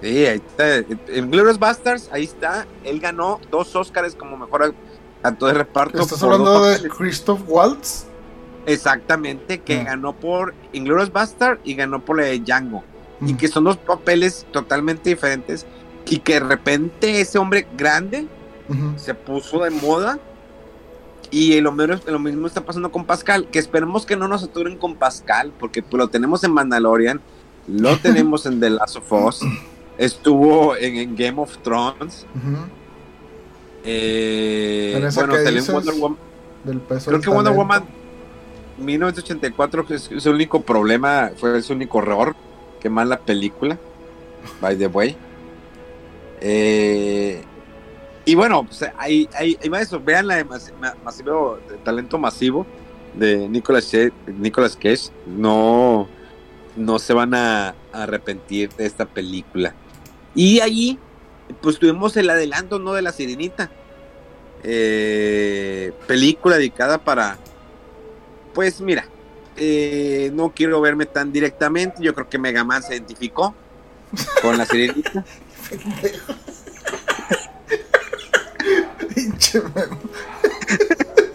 Sí, 0.00 0.26
ahí 0.26 0.42
está. 0.46 0.76
En 1.08 1.30
Glorious 1.30 1.58
Bastards, 1.58 2.08
ahí 2.12 2.24
está. 2.24 2.66
Él 2.84 3.00
ganó 3.00 3.40
dos 3.50 3.74
Oscars 3.74 4.14
como 4.14 4.36
mejor 4.36 4.74
actor 5.22 5.48
de 5.48 5.54
reparto. 5.54 6.00
¿Estás 6.00 6.22
hablando 6.22 6.64
de 6.64 6.88
Christoph 6.88 7.40
Waltz? 7.46 8.06
Exactamente, 8.66 9.60
que 9.60 9.80
ah. 9.80 9.84
ganó 9.84 10.14
por 10.14 10.54
Inglourious 10.72 11.12
Bastard 11.12 11.58
y 11.64 11.74
ganó 11.74 12.04
por 12.04 12.18
la 12.18 12.24
de 12.24 12.40
Django. 12.40 12.84
Y 13.20 13.34
que 13.34 13.48
son 13.48 13.64
dos 13.64 13.76
papeles 13.76 14.46
totalmente 14.50 15.10
diferentes. 15.10 15.66
Y 16.06 16.18
que 16.18 16.34
de 16.34 16.40
repente 16.40 17.20
ese 17.20 17.38
hombre 17.38 17.66
grande 17.76 18.26
se 18.96 19.14
puso 19.14 19.62
de 19.62 19.70
moda 19.70 20.18
y 21.30 21.60
lo, 21.60 21.72
lo 21.72 22.18
mismo 22.18 22.46
está 22.46 22.64
pasando 22.64 22.92
con 22.92 23.04
Pascal, 23.04 23.48
que 23.50 23.58
esperemos 23.58 24.06
que 24.06 24.16
no 24.16 24.28
nos 24.28 24.42
saturen 24.42 24.76
con 24.76 24.96
Pascal, 24.96 25.52
porque 25.58 25.82
pues, 25.82 25.98
lo 25.98 26.08
tenemos 26.08 26.44
en 26.44 26.52
Mandalorian, 26.52 27.20
lo 27.66 27.96
tenemos 28.02 28.46
en 28.46 28.60
The 28.60 28.70
Last 28.70 28.96
of 28.96 29.12
Us, 29.12 29.40
estuvo 29.98 30.76
en, 30.76 31.16
Game 31.16 31.40
of 31.40 31.58
Thrones. 31.58 32.26
eh, 33.84 35.08
bueno, 35.14 35.34
salió 35.34 35.60
en 35.60 35.72
Wonder 35.72 35.94
Woman. 35.94 36.18
Creo 37.04 37.20
que 37.20 37.30
Wonder 37.30 37.52
Woman 37.52 37.84
1984 38.78 39.86
es, 39.90 40.10
es, 40.12 40.26
el 40.26 40.34
único 40.34 40.62
problema, 40.62 41.30
fue 41.36 41.56
el 41.56 41.64
único 41.70 42.00
error 42.00 42.36
que 42.86 42.90
más 42.90 43.08
la 43.08 43.18
película, 43.18 43.76
by 44.60 44.78
the 44.78 44.86
way. 44.86 45.16
Eh, 46.40 47.42
y 48.24 48.34
bueno, 48.36 48.64
pues 48.64 48.84
ahí, 48.96 49.28
ahí, 49.34 49.56
va 49.68 49.80
eso. 49.80 50.00
Vean 50.00 50.28
la 50.28 50.36
de 50.36 50.44
masivo, 51.02 51.58
talento 51.82 52.16
masivo 52.16 52.64
de 53.14 53.48
Nicolas 53.48 53.92
Nicolas 54.38 54.76
Cage. 54.76 55.10
No, 55.26 56.06
no 56.76 57.00
se 57.00 57.12
van 57.12 57.34
a, 57.34 57.74
arrepentir 57.92 58.70
de 58.74 58.86
esta 58.86 59.04
película. 59.04 59.74
Y 60.36 60.60
allí, 60.60 60.96
pues 61.60 61.80
tuvimos 61.80 62.16
el 62.16 62.30
adelanto, 62.30 62.78
¿no? 62.78 62.94
De 62.94 63.02
la 63.02 63.10
Sirenita. 63.10 63.68
Eh, 64.62 65.92
película 66.06 66.56
dedicada 66.56 66.98
para. 66.98 67.36
Pues 68.54 68.80
mira, 68.80 69.08
eh, 69.56 70.30
no 70.34 70.52
quiero 70.54 70.80
verme 70.80 71.06
tan 71.06 71.32
directamente. 71.32 72.02
Yo 72.02 72.14
creo 72.14 72.28
que 72.28 72.38
Mega 72.38 72.64
Man 72.64 72.82
se 72.82 72.94
identificó 72.94 73.54
con 74.42 74.58
la 74.58 74.66
Sirenita. 74.66 75.24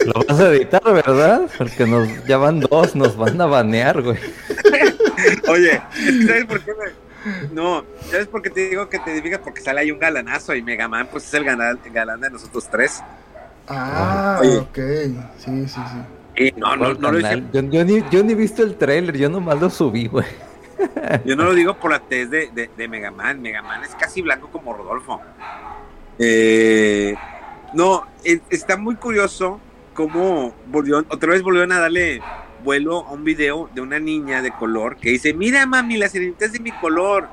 Lo 0.05 0.13
vas 0.28 0.39
a 0.39 0.49
editar, 0.49 0.84
¿verdad? 0.84 1.49
Porque 1.57 1.86
nos 1.86 2.07
ya 2.26 2.38
van 2.38 2.59
dos, 2.59 2.95
nos 2.95 3.15
van 3.17 3.39
a 3.39 3.45
banear, 3.45 4.01
güey. 4.01 4.17
Oye, 5.47 5.82
¿sabes 6.28 6.45
por 6.45 6.61
qué 6.61 6.72
No, 7.51 7.84
¿sabes 8.09 8.28
por 8.28 8.41
qué 8.41 8.49
te 8.49 8.69
digo 8.69 8.89
que 8.89 8.99
te 8.99 9.22
digas? 9.22 9.41
Porque 9.43 9.61
sale 9.61 9.82
ahí 9.82 9.91
un 9.91 9.99
galanazo 9.99 10.55
y 10.55 10.61
Mega 10.61 10.88
Man 10.88 11.07
pues 11.11 11.26
es 11.26 11.34
el 11.34 11.43
galán, 11.43 11.80
galán 11.93 12.22
de 12.22 12.30
nosotros 12.30 12.67
tres. 12.69 13.01
Ah, 13.67 14.41
ok. 14.41 14.78
Sí, 15.38 15.67
sí, 15.67 15.67
sí. 15.67 16.20
No, 16.58 16.76
no, 16.76 16.94
no 16.94 17.12
lo 17.12 17.20
hice. 17.20 17.44
Yo, 17.52 17.62
ni, 17.62 18.04
yo 18.10 18.24
ni 18.24 18.34
he 18.34 18.36
visto 18.36 18.64
el 18.64 18.76
trailer, 18.76 19.18
yo 19.18 19.30
nomás 19.30 19.60
lo 19.60 19.70
subí, 19.70 20.08
güey. 20.08 20.26
Yo 21.26 21.36
no 21.36 21.44
lo 21.44 21.54
digo 21.54 21.76
por 21.76 21.92
la 21.92 22.00
tez 22.00 22.30
de, 22.30 22.50
de, 22.52 22.70
de 22.76 22.88
Mega 22.88 23.12
Man. 23.12 23.42
Mega 23.42 23.62
Man 23.62 23.84
es 23.84 23.94
casi 23.96 24.22
blanco 24.22 24.50
como 24.52 24.74
Rodolfo. 24.74 25.22
Eh, 26.18 27.16
no, 27.74 28.06
está 28.24 28.78
muy 28.78 28.96
curioso 28.96 29.60
cómo 29.94 30.54
volvió, 30.68 31.00
otra 31.10 31.32
vez 31.32 31.42
volvieron 31.42 31.72
a 31.72 31.80
darle 31.80 32.22
vuelo 32.64 33.06
a 33.08 33.12
un 33.12 33.24
video 33.24 33.70
de 33.74 33.82
una 33.82 34.00
niña 34.00 34.42
de 34.42 34.52
color 34.52 34.98
que 34.98 35.12
dice, 35.12 35.34
mira 35.34 35.66
mami, 35.66 35.98
la 35.98 36.10
sirenita 36.10 36.46
es 36.46 36.54
de 36.54 36.60
mi 36.60 36.72
color. 36.72 37.28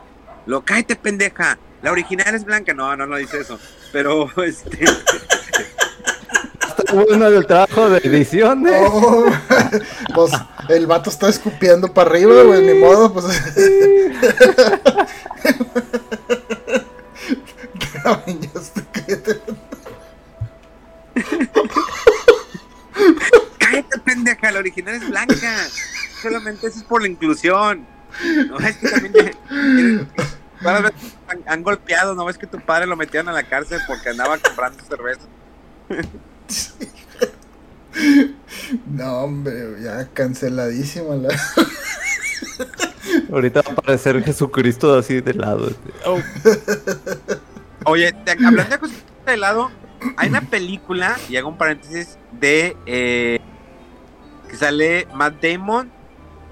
Lo 0.46 0.62
cállate, 0.62 0.96
pendeja. 0.96 1.58
La 1.82 1.92
original 1.92 2.34
es 2.34 2.44
blanca. 2.44 2.72
No, 2.72 2.96
no, 2.96 3.06
no 3.06 3.16
dice 3.16 3.40
eso. 3.40 3.60
Pero 3.92 4.30
este. 4.42 4.86
Uno 6.92 7.30
del 7.30 7.46
trabajo 7.46 7.90
de 7.90 7.98
edición. 7.98 8.66
¿eh? 8.66 8.86
pues 10.14 10.32
el 10.68 10.86
vato 10.86 11.10
está 11.10 11.28
escupiendo 11.28 11.92
para 11.92 12.10
arriba, 12.10 12.42
güey, 12.42 12.62
ni 12.62 12.74
modo, 12.74 13.12
pues. 13.12 13.26
Cállate, 23.58 23.98
pendeja, 24.04 24.52
la 24.52 24.58
original 24.60 24.94
es 24.94 25.08
blanca. 25.08 25.56
Solamente 26.22 26.68
eso 26.68 26.78
es 26.78 26.84
por 26.84 27.02
la 27.02 27.08
inclusión. 27.08 27.86
No 28.48 28.58
es 28.58 28.76
que 28.76 28.88
también 28.88 30.08
han, 31.46 31.62
golpeado, 31.62 32.14
no 32.14 32.24
ves 32.24 32.38
que 32.38 32.46
tu 32.46 32.58
padre 32.60 32.86
lo 32.86 32.96
metieron 32.96 33.28
a 33.28 33.32
la 33.32 33.42
cárcel 33.44 33.80
porque 33.86 34.08
andaba 34.08 34.38
comprando 34.38 34.82
cerveza. 34.84 35.26
No, 38.86 39.22
hombre, 39.22 39.82
ya 39.82 40.06
canceladísima 40.12 41.14
la. 41.16 41.28
Ahorita 43.32 43.62
va 43.62 43.70
a 43.70 43.72
aparecer 43.72 44.22
Jesucristo 44.22 44.94
así 44.94 45.20
de 45.20 45.34
lado. 45.34 45.70
Oh. 46.04 46.18
Oye, 47.84 48.14
hablando 48.26 48.62
de 48.62 48.64
Jesucristo 48.64 49.12
de 49.26 49.36
lado, 49.36 49.70
hay 50.16 50.28
una 50.28 50.42
película, 50.42 51.16
y 51.28 51.36
hago 51.36 51.48
un 51.48 51.56
paréntesis, 51.58 52.18
de 52.32 52.76
eh, 52.86 53.40
que 54.48 54.56
sale 54.56 55.08
Matt 55.14 55.42
Damon, 55.42 55.90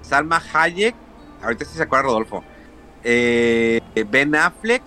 Salma 0.02 0.42
Hayek, 0.52 0.94
ahorita 1.42 1.64
sí 1.64 1.76
se 1.76 1.82
acuerda 1.82 2.04
Rodolfo, 2.04 2.44
eh, 3.04 3.80
Ben 4.10 4.34
Affleck, 4.34 4.82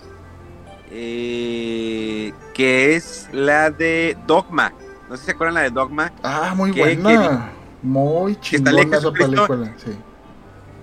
eh, 0.90 2.32
que 2.54 2.96
es 2.96 3.28
la 3.32 3.70
de 3.70 4.16
Dogma. 4.26 4.72
No 5.10 5.16
sé 5.16 5.22
si 5.22 5.26
se 5.26 5.32
acuerdan 5.32 5.54
la 5.54 5.62
de 5.62 5.70
Dogma. 5.70 6.12
Ah, 6.22 6.54
muy 6.56 6.70
buena. 6.70 7.50
muy 7.82 8.36
chingona 8.36 8.96
esa 8.96 9.10
película, 9.10 9.74
sí. 9.76 9.90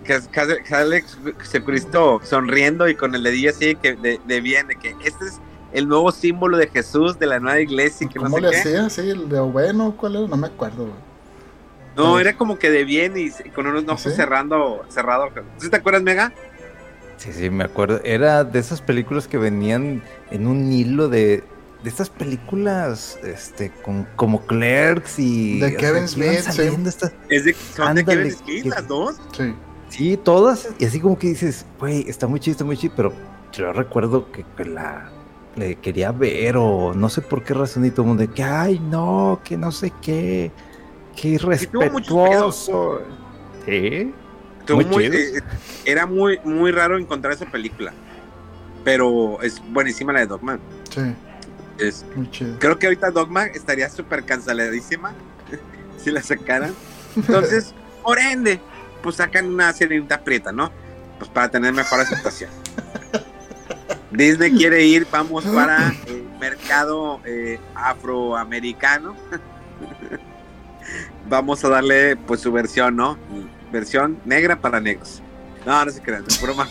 Que 0.03 0.19
sale 0.65 1.05
Jesucristo 1.39 2.19
sonriendo 2.23 2.89
y 2.89 2.95
con 2.95 3.15
el 3.15 3.23
dedillo 3.23 3.51
así 3.51 3.75
que 3.77 3.95
de, 3.95 4.19
de 4.25 4.41
bien, 4.41 4.67
de 4.67 4.75
que 4.75 4.95
este 5.01 5.25
es 5.25 5.39
el 5.71 5.87
nuevo 5.87 6.11
símbolo 6.11 6.57
de 6.57 6.67
Jesús 6.67 7.17
de 7.17 7.25
la 7.25 7.39
nueva 7.39 7.61
iglesia. 7.61 8.09
Que 8.09 8.19
¿Cómo 8.19 8.37
le 8.39 8.49
hacía? 8.49 8.89
Sí, 8.89 9.09
el 9.09 9.29
de 9.29 9.39
bueno, 9.39 9.95
¿cuál 9.95 10.17
era? 10.17 10.27
No 10.27 10.35
me 10.35 10.47
acuerdo. 10.47 10.89
No, 11.95 12.19
era 12.19 12.35
como 12.35 12.59
que 12.59 12.69
de 12.69 12.83
bien 12.83 13.13
y 13.17 13.31
con 13.51 13.65
unos 13.65 13.85
ojos 13.87 14.13
cerrando, 14.13 14.85
cerrado. 14.89 15.29
¿Sí 15.57 15.69
te 15.69 15.77
acuerdas, 15.77 16.03
Mega? 16.03 16.33
Sí, 17.15 17.31
sí, 17.31 17.49
me 17.49 17.63
acuerdo. 17.63 18.01
Era 18.03 18.43
de 18.43 18.59
esas 18.59 18.81
películas 18.81 19.27
que 19.29 19.37
venían 19.37 20.03
en 20.31 20.47
un 20.47 20.71
hilo 20.71 21.07
de, 21.07 21.43
de 21.87 21.91
estas 21.91 22.09
películas 22.09 23.17
este 23.23 23.71
con 23.81 24.05
como 24.17 24.45
Clerks 24.45 25.19
y 25.19 25.57
de 25.61 25.73
Kevin 25.77 26.05
Smith 26.05 26.41
sí. 26.41 26.63
es 27.29 27.45
de, 27.45 27.53
son 27.53 27.95
de 27.95 28.03
Kevin 28.03 28.29
Smith 28.29 28.65
las 28.65 28.85
dos. 28.89 29.15
Sí. 29.37 29.55
Sí 29.87 30.17
todas 30.17 30.67
y 30.79 30.85
así 30.85 30.99
como 30.99 31.17
que 31.17 31.27
dices 31.27 31.65
güey 31.79 32.03
está 32.09 32.27
muy 32.27 32.41
chido 32.41 32.51
está 32.51 32.65
muy 32.65 32.75
chido 32.75 32.93
pero 32.93 33.13
yo 33.53 33.71
recuerdo 33.71 34.29
que, 34.33 34.43
la 34.65 35.09
le 35.55 35.77
quería 35.77 36.11
ver 36.11 36.57
o 36.57 36.93
no 36.93 37.07
sé 37.07 37.21
por 37.21 37.41
qué 37.41 37.53
razón 37.53 37.85
y 37.85 37.91
todo 37.91 38.01
el 38.01 38.07
mundo 38.09 38.23
de 38.23 38.33
que 38.33 38.43
ay 38.43 38.79
no 38.79 39.39
que 39.45 39.55
no 39.55 39.71
sé 39.71 39.93
qué 40.01 40.51
qué 41.15 41.29
irrespetuoso 41.29 43.01
sí. 43.65 44.13
Muy, 44.69 45.05
eh, 45.05 45.41
era 45.85 46.05
muy 46.05 46.37
muy 46.43 46.71
raro 46.71 46.97
encontrar 46.97 47.31
esa 47.31 47.45
película 47.45 47.93
pero 48.83 49.41
es 49.41 49.61
buenísima 49.71 50.11
la 50.11 50.19
de 50.19 50.27
Dogman. 50.27 50.59
Sí 50.89 51.01
es, 51.79 52.05
Creo 52.59 52.77
que 52.77 52.87
ahorita 52.87 53.11
Dogma 53.11 53.45
estaría 53.45 53.89
súper 53.89 54.23
canceladísima 54.25 55.13
si 56.03 56.11
la 56.11 56.21
sacaran. 56.21 56.73
Entonces, 57.15 57.73
por 58.03 58.19
ende, 58.19 58.59
pues 59.01 59.17
sacan 59.17 59.47
una 59.47 59.73
sirenita 59.73 60.21
prieta, 60.21 60.51
¿no? 60.51 60.71
Pues 61.19 61.29
para 61.29 61.49
tener 61.49 61.73
mejor 61.73 61.99
aceptación. 61.99 62.49
Disney 64.11 64.51
quiere 64.51 64.83
ir, 64.85 65.07
vamos 65.11 65.45
para 65.45 65.93
el 66.07 66.23
mercado 66.39 67.19
eh, 67.25 67.59
afroamericano. 67.75 69.15
vamos 71.29 71.63
a 71.63 71.69
darle 71.69 72.15
pues 72.15 72.41
su 72.41 72.51
versión, 72.51 72.95
¿no? 72.95 73.17
Versión 73.71 74.19
negra 74.25 74.59
para 74.59 74.79
negros. 74.79 75.21
No, 75.65 75.83
no 75.83 75.91
se 75.91 76.01
crean, 76.01 76.23
es 76.27 76.41
broma. 76.41 76.67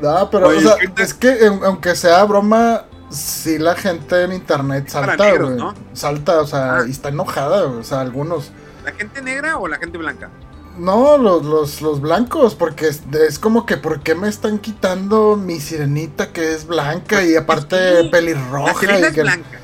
No, 0.00 0.30
pero 0.30 0.48
o 0.48 0.60
sea, 0.60 0.76
es 0.98 1.14
que 1.14 1.46
aunque 1.64 1.94
sea 1.94 2.24
broma, 2.24 2.84
sí 3.10 3.58
la 3.58 3.74
gente 3.74 4.24
en 4.24 4.32
internet 4.32 4.88
salta, 4.88 5.36
güey. 5.36 5.58
Salta, 5.92 6.40
o 6.40 6.46
sea, 6.46 6.78
ah. 6.78 6.84
y 6.86 6.90
está 6.90 7.10
enojada, 7.10 7.64
o 7.64 7.84
sea, 7.84 8.00
algunos. 8.00 8.50
¿La 8.84 8.92
gente 8.92 9.22
negra 9.22 9.58
o 9.58 9.68
la 9.68 9.78
gente 9.78 9.98
blanca? 9.98 10.30
No, 10.78 11.18
los, 11.18 11.44
los, 11.44 11.82
los 11.82 12.00
blancos, 12.00 12.54
porque 12.54 12.88
es, 12.88 13.38
como 13.38 13.66
que, 13.66 13.76
¿por 13.76 14.00
qué 14.00 14.14
me 14.14 14.28
están 14.28 14.58
quitando 14.58 15.36
mi 15.36 15.60
sirenita 15.60 16.32
que 16.32 16.54
es 16.54 16.66
blanca 16.66 17.22
y 17.22 17.36
aparte 17.36 18.08
pelirroja? 18.10 18.98
La 18.98 19.10
y 19.10 19.12
que... 19.12 19.22
blanca. 19.22 19.60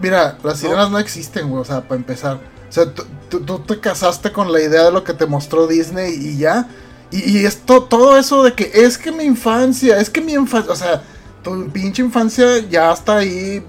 Mira, 0.00 0.36
las 0.42 0.58
sirenas 0.58 0.90
no, 0.90 0.98
existen, 0.98 1.48
güey, 1.48 1.62
o 1.62 1.64
sea, 1.64 1.82
para 1.82 1.96
empezar. 1.96 2.36
O 2.68 2.72
sea, 2.72 2.92
tú 2.92 3.58
te 3.60 3.80
casaste 3.80 4.32
con 4.32 4.52
la 4.52 4.60
idea 4.60 4.84
de 4.84 4.92
lo 4.92 5.04
que 5.04 5.14
te 5.14 5.26
mostró 5.26 5.66
Disney 5.66 6.14
y 6.14 6.36
ya. 6.38 6.68
Y, 7.10 7.44
esto, 7.44 7.82
todo 7.84 8.18
eso 8.18 8.42
de 8.42 8.52
que 8.52 8.70
es 8.74 8.98
que 8.98 9.10
mi 9.10 9.24
infancia, 9.24 9.98
es 9.98 10.10
que 10.10 10.20
mi 10.20 10.34
infancia, 10.34 10.72
o 10.72 10.76
sea, 10.76 11.02
tu 11.42 11.68
pinche 11.70 12.02
infancia 12.02 12.58
ya 12.68 12.92
está 12.92 13.18
ahí 13.18 13.62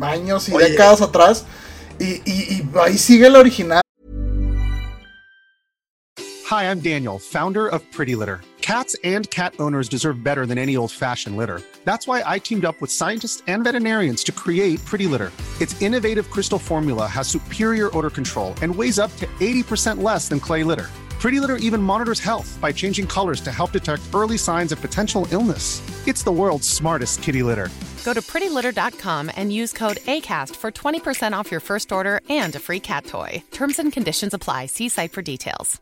años 0.00 0.48
y 0.48 0.52
décadas 0.52 1.00
atrás. 1.00 1.44
Y, 1.98 2.22
y, 2.24 2.32
y 2.50 2.70
ahí 2.80 2.98
sigue 2.98 3.28
la 3.28 3.40
original. 3.40 3.80
Hi, 6.46 6.64
I'm 6.64 6.80
Daniel, 6.80 7.18
founder 7.18 7.66
of 7.66 7.82
Pretty 7.90 8.14
Litter. 8.14 8.40
Cats 8.60 8.96
and 9.04 9.28
cat 9.30 9.54
owners 9.58 9.88
deserve 9.88 10.22
better 10.22 10.46
than 10.46 10.56
any 10.56 10.76
old 10.76 10.90
fashioned 10.90 11.36
litter. 11.36 11.60
That's 11.84 12.06
why 12.06 12.22
I 12.24 12.38
teamed 12.38 12.64
up 12.64 12.80
with 12.80 12.90
scientists 12.90 13.42
and 13.46 13.62
veterinarians 13.64 14.24
to 14.24 14.32
create 14.32 14.82
Pretty 14.84 15.06
Litter. 15.06 15.32
Its 15.60 15.80
innovative 15.82 16.30
crystal 16.30 16.58
formula 16.58 17.06
has 17.06 17.28
superior 17.28 17.90
odor 17.96 18.08
control 18.08 18.54
and 18.62 18.74
weighs 18.74 18.98
up 18.98 19.14
to 19.16 19.26
80% 19.40 20.02
less 20.02 20.28
than 20.28 20.40
clay 20.40 20.64
litter. 20.64 20.88
Pretty 21.24 21.40
Litter 21.40 21.56
even 21.56 21.80
monitors 21.80 22.20
health 22.20 22.58
by 22.60 22.70
changing 22.70 23.06
colors 23.06 23.40
to 23.40 23.50
help 23.50 23.72
detect 23.72 24.02
early 24.12 24.36
signs 24.36 24.72
of 24.72 24.80
potential 24.82 25.26
illness. 25.30 25.80
It's 26.06 26.22
the 26.22 26.30
world's 26.30 26.68
smartest 26.68 27.22
kitty 27.22 27.42
litter. 27.42 27.70
Go 28.04 28.12
to 28.12 28.20
prettylitter.com 28.20 29.30
and 29.34 29.50
use 29.50 29.72
code 29.72 29.96
ACAST 30.04 30.54
for 30.54 30.70
20% 30.70 31.32
off 31.32 31.50
your 31.50 31.60
first 31.62 31.92
order 31.92 32.20
and 32.28 32.54
a 32.54 32.58
free 32.58 32.78
cat 32.78 33.06
toy. 33.06 33.42
Terms 33.52 33.78
and 33.78 33.90
conditions 33.90 34.34
apply. 34.34 34.66
See 34.66 34.90
site 34.90 35.12
for 35.12 35.22
details. 35.22 35.80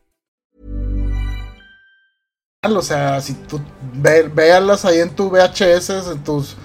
O 2.63 2.81
sea, 2.81 3.19
si 3.19 3.33
tú 3.33 3.59
ve, 3.95 4.29
véalas 4.29 4.85
ahí 4.85 5.01
en 5.01 5.13
tu 5.13 5.29
VHS, 5.29 6.07
en 6.07 6.23
tus. 6.23 6.55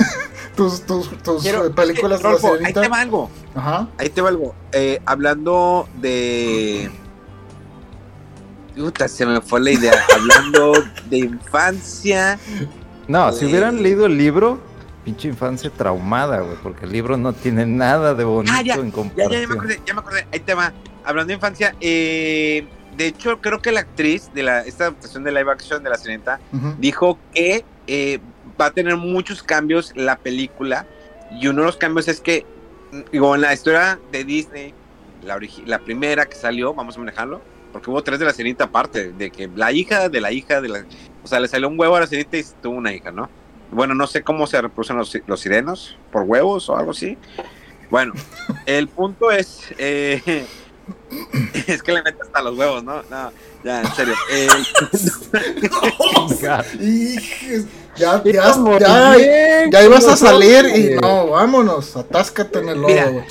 tus, 0.54 0.80
tus, 0.80 1.08
tus 1.22 1.42
Quiero, 1.42 1.74
películas 1.74 2.20
eh, 2.20 2.24
Rolfo, 2.24 2.58
Ahí 2.62 2.74
te 2.74 2.88
va 2.88 3.00
algo. 3.00 3.30
Ajá. 3.54 3.88
Ahí 3.96 4.10
te 4.10 4.20
va 4.20 4.28
algo. 4.28 4.54
Eh, 4.72 5.00
hablando 5.06 5.88
de. 5.94 6.90
Puta, 8.78 9.08
se 9.08 9.26
me 9.26 9.40
fue 9.40 9.60
la 9.60 9.72
idea. 9.72 9.92
Hablando 10.14 10.72
de 11.10 11.18
infancia. 11.18 12.38
No, 13.08 13.32
si 13.32 13.46
hubieran 13.46 13.82
leído 13.82 14.06
el 14.06 14.16
libro, 14.16 14.60
pinche 15.04 15.28
infancia 15.28 15.70
traumada, 15.70 16.40
güey, 16.40 16.56
porque 16.62 16.84
el 16.84 16.92
libro 16.92 17.16
no 17.16 17.32
tiene 17.32 17.66
nada 17.66 18.14
de 18.14 18.22
bonito 18.22 18.54
ah, 18.54 18.62
en 18.62 18.90
comparación. 18.92 19.32
Ya, 19.32 19.40
ya, 19.40 19.48
me 19.48 19.54
acordé, 19.54 19.80
ya 19.84 19.94
me 19.94 20.00
acordé. 20.00 20.26
Ahí 20.32 20.40
te 20.40 20.54
va. 20.54 20.72
Hablando 21.04 21.28
de 21.28 21.34
infancia, 21.34 21.74
eh, 21.80 22.68
de 22.96 23.06
hecho, 23.06 23.40
creo 23.40 23.60
que 23.60 23.72
la 23.72 23.80
actriz 23.80 24.30
de 24.32 24.44
la, 24.44 24.60
esta 24.60 24.84
adaptación 24.84 25.24
de 25.24 25.32
live 25.32 25.50
action 25.50 25.82
de 25.82 25.90
La 25.90 25.96
Sirenita 25.96 26.38
dijo 26.78 27.18
que 27.34 27.64
eh, 27.86 28.20
va 28.60 28.66
a 28.66 28.70
tener 28.70 28.96
muchos 28.96 29.42
cambios 29.42 29.92
la 29.96 30.18
película. 30.18 30.86
Y 31.32 31.48
uno 31.48 31.62
de 31.62 31.66
los 31.66 31.76
cambios 31.76 32.06
es 32.06 32.20
que, 32.20 32.46
digo, 33.10 33.34
en 33.34 33.40
la 33.40 33.52
historia 33.52 33.98
de 34.12 34.24
Disney, 34.24 34.72
la, 35.24 35.40
la 35.66 35.78
primera 35.80 36.26
que 36.26 36.36
salió, 36.36 36.74
vamos 36.74 36.96
a 36.96 37.00
manejarlo, 37.00 37.40
porque 37.78 37.90
hubo 37.90 38.02
tres 38.02 38.18
de 38.18 38.24
la 38.24 38.32
sirenita 38.32 38.64
aparte, 38.64 39.12
de 39.12 39.30
que 39.30 39.48
la 39.54 39.70
hija 39.70 40.08
de 40.08 40.20
la 40.20 40.32
hija 40.32 40.60
de 40.60 40.68
la... 40.68 40.84
O 41.22 41.28
sea, 41.28 41.38
le 41.38 41.46
salió 41.46 41.68
un 41.68 41.78
huevo 41.78 41.94
a 41.94 42.00
la 42.00 42.08
sirenita 42.08 42.36
y 42.36 42.44
tuvo 42.60 42.76
una 42.76 42.92
hija, 42.92 43.12
¿no? 43.12 43.30
Bueno, 43.70 43.94
no 43.94 44.08
sé 44.08 44.22
cómo 44.22 44.48
se 44.48 44.60
reproducen 44.60 44.96
los, 44.96 45.16
los 45.28 45.40
sirenos, 45.40 45.96
por 46.10 46.22
huevos 46.22 46.68
o 46.68 46.76
algo 46.76 46.90
así. 46.90 47.16
Bueno, 47.88 48.14
el 48.66 48.88
punto 48.88 49.30
es... 49.30 49.72
Eh, 49.78 50.44
es 51.66 51.82
que 51.82 51.92
le 51.92 52.02
metes 52.02 52.22
hasta 52.22 52.42
los 52.42 52.58
huevos, 52.58 52.82
¿no? 52.82 53.02
No, 53.10 53.32
ya, 53.62 53.82
en 53.82 53.94
serio. 53.94 54.14
Eh, 54.32 54.48
ya, 56.40 56.64
ya, 57.96 58.22
ya, 58.24 59.16
ya, 59.70 59.84
ibas 59.84 60.06
a 60.06 60.16
salir 60.16 60.66
y 60.74 61.00
no, 61.00 61.28
vámonos, 61.28 61.96
atáscate 61.96 62.58
en 62.60 62.68
el 62.70 62.80
lodo, 62.80 63.24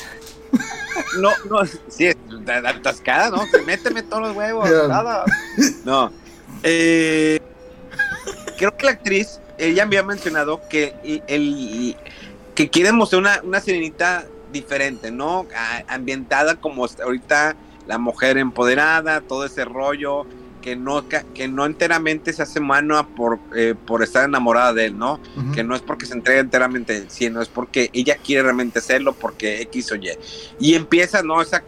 no, 1.19 1.31
no, 1.49 1.65
sí, 1.87 2.09
atascada, 2.47 3.29
¿no? 3.29 3.43
Méteme 3.65 4.03
todos 4.03 4.27
los 4.27 4.35
huevos, 4.35 4.69
nada. 4.87 5.23
No. 5.85 6.11
Eh, 6.63 7.39
creo 8.57 8.75
que 8.75 8.85
la 8.85 8.91
actriz, 8.91 9.39
ella 9.57 9.85
me 9.85 9.97
había 9.97 10.03
mencionado 10.03 10.61
que 10.69 11.21
el, 11.27 11.95
que 12.55 12.69
quiere 12.69 12.91
mostrar 12.91 13.21
una, 13.21 13.41
una 13.43 13.59
sirenita 13.59 14.25
diferente, 14.51 15.11
¿no? 15.11 15.45
ambientada 15.87 16.55
como 16.55 16.85
ahorita 17.03 17.55
la 17.85 17.97
mujer 17.97 18.37
empoderada, 18.37 19.21
todo 19.21 19.45
ese 19.45 19.65
rollo, 19.65 20.25
que 20.67 20.75
no, 20.75 21.05
que 21.07 21.47
no 21.47 21.65
enteramente 21.65 22.33
se 22.33 22.43
hace 22.43 22.59
mano 22.59 23.07
por, 23.15 23.39
eh, 23.55 23.73
por 23.85 24.03
estar 24.03 24.25
enamorada 24.25 24.73
de 24.73 24.87
él, 24.87 24.97
¿no? 24.97 25.17
Que 25.53 25.63
no 25.63 25.73
es 25.75 25.81
porque 25.81 26.05
se 26.05 26.13
entrega 26.13 26.41
enteramente, 26.41 27.05
sino 27.07 27.41
es 27.41 27.47
porque 27.47 27.89
ella 27.93 28.17
quiere 28.17 28.43
realmente 28.43 28.79
hacerlo, 28.79 29.13
porque 29.13 29.61
X 29.61 29.93
o 29.93 29.95
Y. 29.95 30.09
Y 30.59 30.75
empieza, 30.75 31.23
¿no? 31.23 31.41
Esa, 31.41 31.63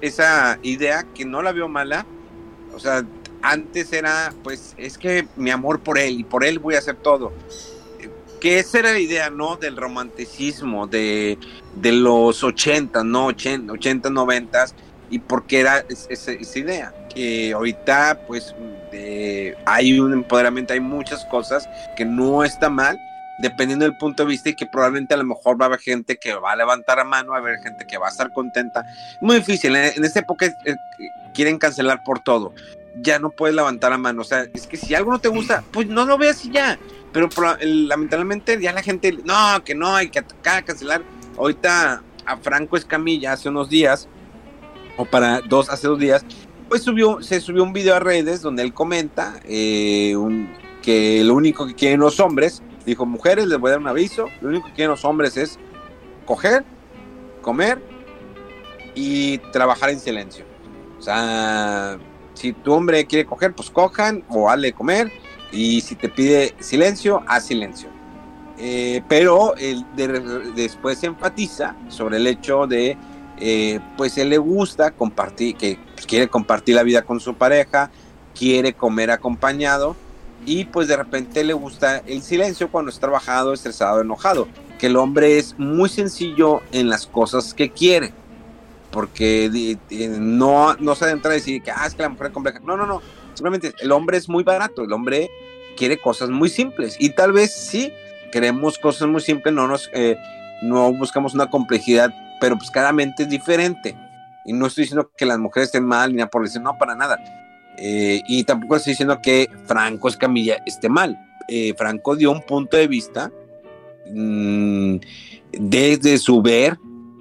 esa 0.00 0.58
idea 0.64 1.06
que 1.14 1.24
no 1.24 1.42
la 1.42 1.52
vio 1.52 1.68
mala, 1.68 2.06
o 2.74 2.80
sea, 2.80 3.06
antes 3.40 3.92
era, 3.92 4.34
pues, 4.42 4.74
es 4.78 4.98
que 4.98 5.28
mi 5.36 5.52
amor 5.52 5.78
por 5.78 5.96
él, 5.96 6.18
y 6.18 6.24
por 6.24 6.44
él 6.44 6.58
voy 6.58 6.74
a 6.74 6.78
hacer 6.78 6.96
todo. 6.96 7.32
que 8.40 8.58
esa 8.58 8.80
era 8.80 8.92
la 8.92 8.98
idea, 8.98 9.30
¿no? 9.30 9.54
Del 9.54 9.76
romanticismo 9.76 10.88
de, 10.88 11.38
de 11.76 11.92
los 11.92 12.42
80, 12.42 13.04
¿no? 13.04 13.26
80, 13.26 13.72
80 13.74 14.10
90 14.10 14.66
y 15.08 15.20
porque 15.20 15.60
era 15.60 15.84
esa, 15.88 16.32
esa 16.32 16.58
idea. 16.58 16.92
Que 17.14 17.52
ahorita, 17.52 18.18
pues, 18.26 18.54
hay 19.64 19.98
un 19.98 20.12
empoderamiento, 20.12 20.72
hay 20.72 20.80
muchas 20.80 21.24
cosas 21.26 21.68
que 21.96 22.04
no 22.04 22.44
está 22.44 22.70
mal, 22.70 22.98
dependiendo 23.38 23.84
del 23.84 23.96
punto 23.96 24.22
de 24.22 24.28
vista 24.28 24.48
y 24.48 24.54
que 24.54 24.66
probablemente 24.66 25.14
a 25.14 25.16
lo 25.16 25.24
mejor 25.24 25.60
va 25.60 25.66
a 25.66 25.68
haber 25.68 25.80
gente 25.80 26.16
que 26.16 26.34
va 26.34 26.52
a 26.52 26.56
levantar 26.56 27.00
a 27.00 27.04
mano, 27.04 27.32
va 27.32 27.38
a 27.38 27.40
haber 27.40 27.58
gente 27.58 27.86
que 27.86 27.98
va 27.98 28.06
a 28.06 28.10
estar 28.10 28.32
contenta. 28.32 28.84
Muy 29.20 29.36
difícil, 29.36 29.74
en 29.74 30.04
esta 30.04 30.20
época 30.20 30.54
quieren 31.32 31.58
cancelar 31.58 32.02
por 32.04 32.20
todo. 32.20 32.52
Ya 32.96 33.18
no 33.18 33.30
puedes 33.30 33.56
levantar 33.56 33.92
a 33.92 33.98
mano, 33.98 34.22
o 34.22 34.24
sea, 34.24 34.46
es 34.54 34.68
que 34.68 34.76
si 34.76 34.94
algo 34.94 35.10
no 35.10 35.18
te 35.18 35.28
gusta, 35.28 35.64
pues 35.72 35.88
no 35.88 36.04
lo 36.04 36.16
veas 36.16 36.44
y 36.44 36.52
ya. 36.52 36.78
Pero 37.12 37.28
lamentablemente 37.60 38.60
ya 38.60 38.72
la 38.72 38.82
gente, 38.82 39.18
no, 39.24 39.64
que 39.64 39.74
no, 39.74 39.96
hay 39.96 40.10
que 40.10 40.20
atacar, 40.20 40.64
cancelar. 40.64 41.02
Ahorita 41.36 42.02
a 42.24 42.36
Franco 42.36 42.76
Escamilla 42.76 43.32
hace 43.32 43.48
unos 43.48 43.68
días, 43.68 44.08
o 44.96 45.04
para 45.04 45.40
dos, 45.40 45.68
hace 45.70 45.88
dos 45.88 45.98
días, 45.98 46.24
pues 46.74 46.82
subió, 46.82 47.22
se 47.22 47.40
subió 47.40 47.62
un 47.62 47.72
video 47.72 47.94
a 47.94 48.00
redes 48.00 48.42
donde 48.42 48.64
él 48.64 48.74
comenta 48.74 49.38
eh, 49.44 50.12
que 50.82 51.22
lo 51.22 51.34
único 51.34 51.68
que 51.68 51.74
quieren 51.76 52.00
los 52.00 52.18
hombres, 52.18 52.64
dijo, 52.84 53.06
mujeres, 53.06 53.46
les 53.46 53.60
voy 53.60 53.68
a 53.68 53.70
dar 53.74 53.80
un 53.80 53.86
aviso, 53.86 54.28
lo 54.40 54.48
único 54.48 54.66
que 54.66 54.72
quieren 54.72 54.90
los 54.90 55.04
hombres 55.04 55.36
es 55.36 55.60
coger, 56.26 56.64
comer 57.42 57.80
y 58.96 59.38
trabajar 59.52 59.90
en 59.90 60.00
silencio. 60.00 60.44
O 60.98 61.00
sea, 61.00 61.96
si 62.32 62.52
tu 62.52 62.72
hombre 62.72 63.06
quiere 63.06 63.24
coger, 63.24 63.54
pues 63.54 63.70
cojan 63.70 64.24
o 64.28 64.50
hazle 64.50 64.72
comer 64.72 65.12
y 65.52 65.80
si 65.80 65.94
te 65.94 66.08
pide 66.08 66.56
silencio, 66.58 67.22
haz 67.28 67.46
silencio. 67.46 67.88
Eh, 68.58 69.00
pero 69.08 69.54
él 69.58 69.86
después 70.56 70.98
se 70.98 71.06
enfatiza 71.06 71.76
sobre 71.86 72.16
el 72.16 72.26
hecho 72.26 72.66
de, 72.66 72.98
eh, 73.46 73.78
pues 73.98 74.16
él 74.16 74.30
le 74.30 74.38
gusta 74.38 74.92
compartir, 74.92 75.54
que 75.56 75.78
pues, 75.94 76.06
quiere 76.06 76.28
compartir 76.28 76.76
la 76.76 76.82
vida 76.82 77.02
con 77.02 77.20
su 77.20 77.34
pareja, 77.34 77.90
quiere 78.34 78.72
comer 78.72 79.10
acompañado 79.10 79.96
y 80.46 80.64
pues 80.64 80.88
de 80.88 80.96
repente 80.96 81.44
le 81.44 81.52
gusta 81.52 81.98
el 82.06 82.22
silencio 82.22 82.70
cuando 82.70 82.88
está 82.88 83.02
trabajado, 83.02 83.52
estresado, 83.52 84.00
enojado. 84.00 84.48
Que 84.78 84.86
el 84.86 84.96
hombre 84.96 85.36
es 85.36 85.58
muy 85.58 85.90
sencillo 85.90 86.62
en 86.72 86.88
las 86.88 87.06
cosas 87.06 87.52
que 87.52 87.68
quiere, 87.68 88.14
porque 88.90 89.76
no, 89.90 90.74
no 90.76 90.94
se 90.94 91.04
adentra 91.04 91.30
a 91.30 91.34
decir 91.34 91.62
que 91.62 91.70
ah, 91.70 91.84
es 91.86 91.94
que 91.94 92.02
la 92.02 92.08
mujer 92.08 92.28
es 92.28 92.32
compleja. 92.32 92.60
No, 92.64 92.78
no, 92.78 92.86
no. 92.86 93.02
Simplemente 93.34 93.74
el 93.78 93.92
hombre 93.92 94.16
es 94.16 94.26
muy 94.26 94.42
barato, 94.42 94.84
el 94.84 94.92
hombre 94.94 95.30
quiere 95.76 95.98
cosas 95.98 96.30
muy 96.30 96.48
simples 96.48 96.96
y 96.98 97.10
tal 97.10 97.32
vez 97.32 97.52
sí 97.52 97.92
queremos 98.32 98.78
cosas 98.78 99.06
muy 99.06 99.20
simples, 99.20 99.54
no 99.54 99.68
nos 99.68 99.90
eh, 99.92 100.16
no 100.62 100.92
buscamos 100.94 101.34
una 101.34 101.50
complejidad, 101.50 102.14
pero 102.40 102.56
pues 102.56 102.70
cada 102.70 102.92
mente 102.92 103.24
es 103.24 103.28
diferente. 103.28 103.96
Y 104.44 104.52
no 104.52 104.66
estoy 104.66 104.82
diciendo 104.82 105.10
que 105.16 105.26
las 105.26 105.38
mujeres 105.38 105.68
estén 105.68 105.84
mal 105.84 106.10
ni 106.10 106.18
nada 106.18 106.30
por 106.30 106.42
decir, 106.42 106.60
no, 106.60 106.76
para 106.78 106.94
nada. 106.94 107.18
Eh, 107.78 108.22
y 108.28 108.44
tampoco 108.44 108.76
estoy 108.76 108.92
diciendo 108.92 109.20
que 109.22 109.50
Franco 109.66 110.08
Escamilla 110.08 110.62
esté 110.66 110.88
mal. 110.88 111.18
Eh, 111.48 111.74
Franco 111.76 112.16
dio 112.16 112.30
un 112.30 112.42
punto 112.42 112.76
de 112.76 112.86
vista 112.86 113.32
mm, 114.10 114.96
desde 115.52 116.18
su 116.18 116.40
ver, 116.42 116.78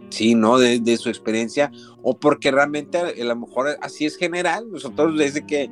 sí, 0.10 0.36
¿no? 0.36 0.58
Desde 0.58 0.98
su 0.98 1.10
experiencia, 1.10 1.72
o 2.02 2.18
porque 2.18 2.52
realmente 2.52 2.98
a 2.98 3.24
lo 3.24 3.36
mejor 3.36 3.78
así 3.82 4.06
es 4.06 4.18
general. 4.18 4.70
Nosotros 4.72 5.18
desde 5.18 5.46
que 5.46 5.70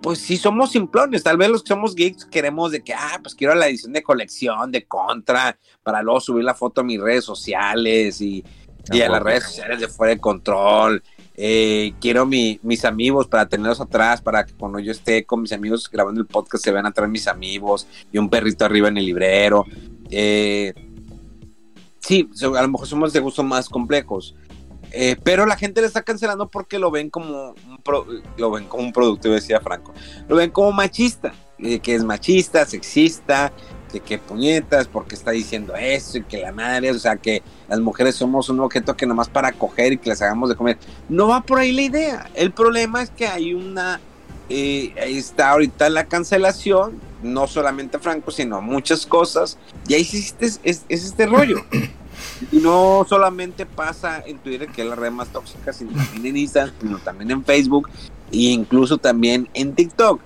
pues 0.00 0.20
sí 0.20 0.36
somos 0.36 0.70
simplones, 0.70 1.22
tal 1.22 1.36
vez 1.36 1.48
los 1.48 1.62
que 1.62 1.68
somos 1.68 1.94
geeks 1.94 2.24
queremos 2.24 2.70
de 2.70 2.82
que, 2.82 2.94
ah, 2.94 3.18
pues 3.20 3.34
quiero 3.34 3.54
la 3.54 3.68
edición 3.68 3.92
de 3.92 4.02
colección, 4.02 4.70
de 4.70 4.86
contra, 4.86 5.58
para 5.82 6.02
luego 6.02 6.20
subir 6.20 6.44
la 6.44 6.54
foto 6.54 6.80
a 6.80 6.84
mis 6.84 7.00
redes 7.00 7.24
sociales 7.24 8.20
y, 8.20 8.44
y 8.90 9.02
a 9.02 9.08
las 9.08 9.22
redes 9.22 9.44
sociales 9.44 9.80
de 9.80 9.88
fuera 9.88 10.14
de 10.14 10.20
control. 10.20 11.02
Eh, 11.34 11.94
quiero 12.00 12.26
mi, 12.26 12.58
mis 12.62 12.84
amigos 12.84 13.28
para 13.28 13.48
tenerlos 13.48 13.80
atrás, 13.80 14.20
para 14.20 14.44
que 14.44 14.54
cuando 14.54 14.80
yo 14.80 14.90
esté 14.90 15.24
con 15.24 15.42
mis 15.42 15.52
amigos 15.52 15.88
grabando 15.88 16.20
el 16.20 16.26
podcast 16.26 16.64
se 16.64 16.72
vean 16.72 16.86
atrás 16.86 17.08
mis 17.08 17.28
amigos 17.28 17.86
y 18.10 18.18
un 18.18 18.28
perrito 18.28 18.64
arriba 18.64 18.88
en 18.88 18.96
el 18.96 19.06
librero. 19.06 19.64
Eh, 20.10 20.74
sí, 22.00 22.28
a 22.42 22.62
lo 22.62 22.68
mejor 22.68 22.86
somos 22.86 23.12
de 23.12 23.20
gustos 23.20 23.44
más 23.44 23.68
complejos. 23.68 24.34
Eh, 24.90 25.16
pero 25.22 25.44
la 25.46 25.56
gente 25.56 25.80
le 25.80 25.86
está 25.86 26.02
cancelando 26.02 26.48
porque 26.48 26.78
lo 26.78 26.90
ven 26.90 27.10
como 27.10 27.50
un, 27.50 28.22
lo 28.36 28.50
ven 28.50 28.64
como 28.64 28.84
un 28.84 28.92
producto, 28.92 29.30
decía 29.30 29.60
Franco. 29.60 29.92
Lo 30.28 30.36
ven 30.36 30.50
como 30.50 30.72
machista, 30.72 31.34
eh, 31.58 31.78
que 31.80 31.94
es 31.94 32.04
machista, 32.04 32.64
sexista, 32.64 33.52
que 33.88 34.00
qué 34.00 34.18
puñetas, 34.18 34.86
porque 34.86 35.14
está 35.14 35.30
diciendo 35.30 35.74
eso 35.74 36.18
y 36.18 36.22
que 36.22 36.38
la 36.38 36.52
madre, 36.52 36.90
o 36.90 36.98
sea, 36.98 37.16
que 37.16 37.42
las 37.68 37.80
mujeres 37.80 38.14
somos 38.14 38.48
un 38.48 38.60
objeto 38.60 38.96
que 38.96 39.06
nomás 39.06 39.28
para 39.28 39.52
coger 39.52 39.92
y 39.92 39.98
que 39.98 40.10
les 40.10 40.22
hagamos 40.22 40.48
de 40.48 40.56
comer. 40.56 40.78
No 41.08 41.28
va 41.28 41.40
por 41.42 41.58
ahí 41.58 41.72
la 41.72 41.82
idea. 41.82 42.30
El 42.34 42.52
problema 42.52 43.02
es 43.02 43.10
que 43.10 43.26
hay 43.26 43.54
una, 43.54 44.00
eh, 44.48 44.94
ahí 45.02 45.18
está 45.18 45.50
ahorita 45.50 45.88
la 45.90 46.04
cancelación, 46.04 47.00
no 47.22 47.46
solamente 47.48 47.98
Franco, 47.98 48.30
sino 48.30 48.60
muchas 48.60 49.06
cosas, 49.06 49.58
y 49.88 49.94
ahí 49.94 50.02
existe 50.02 50.46
es, 50.46 50.60
es 50.62 50.84
este 50.88 51.26
rollo. 51.26 51.64
Y 52.52 52.58
no 52.58 53.06
solamente 53.08 53.66
pasa 53.66 54.22
en 54.26 54.38
Twitter, 54.38 54.68
que 54.68 54.82
es 54.82 54.88
la 54.88 54.94
red 54.96 55.10
más 55.10 55.28
tóxica, 55.28 55.72
sino 55.72 55.92
también 55.92 56.26
en 56.26 56.36
Instagram, 56.36 56.74
sino 56.80 56.98
también 56.98 57.30
en 57.30 57.44
Facebook 57.44 57.88
e 58.32 58.36
incluso 58.36 58.98
también 58.98 59.48
en 59.54 59.74
TikTok. 59.74 60.20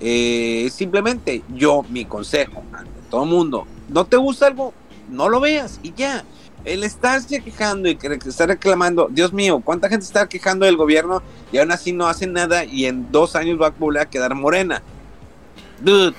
Eh, 0.00 0.70
simplemente 0.72 1.42
yo, 1.54 1.84
mi 1.90 2.06
consejo 2.06 2.62
a 2.72 2.84
todo 3.10 3.24
el 3.24 3.30
mundo, 3.30 3.66
no 3.88 4.06
te 4.06 4.16
gusta 4.16 4.46
algo, 4.46 4.72
no 5.10 5.28
lo 5.28 5.40
veas 5.40 5.78
y 5.82 5.92
ya. 5.92 6.24
El 6.64 6.84
estarse 6.84 7.40
quejando 7.40 7.88
y 7.88 7.98
estar 8.26 8.48
reclamando, 8.48 9.08
Dios 9.10 9.32
mío, 9.32 9.62
¿cuánta 9.64 9.88
gente 9.88 10.04
está 10.04 10.28
quejando 10.28 10.66
del 10.66 10.76
gobierno 10.76 11.22
y 11.52 11.58
aún 11.58 11.72
así 11.72 11.92
no 11.92 12.06
hace 12.06 12.26
nada 12.26 12.64
y 12.64 12.84
en 12.84 13.10
dos 13.10 13.34
años 13.34 13.60
va 13.60 13.68
a 13.68 13.70
volver 13.70 14.02
a 14.02 14.10
quedar 14.10 14.34
morena? 14.34 14.82
Dude, 15.80 16.14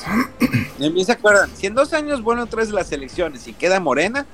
me 0.79 1.05
se 1.05 1.11
acuerdan, 1.11 1.51
si 1.55 1.67
en 1.67 1.75
dos 1.75 1.93
años 1.93 2.23
vuelven 2.23 2.43
otra 2.43 2.61
vez 2.61 2.71
las 2.71 2.91
elecciones 2.91 3.47
y 3.47 3.53
queda 3.53 3.79
morena, 3.79 4.25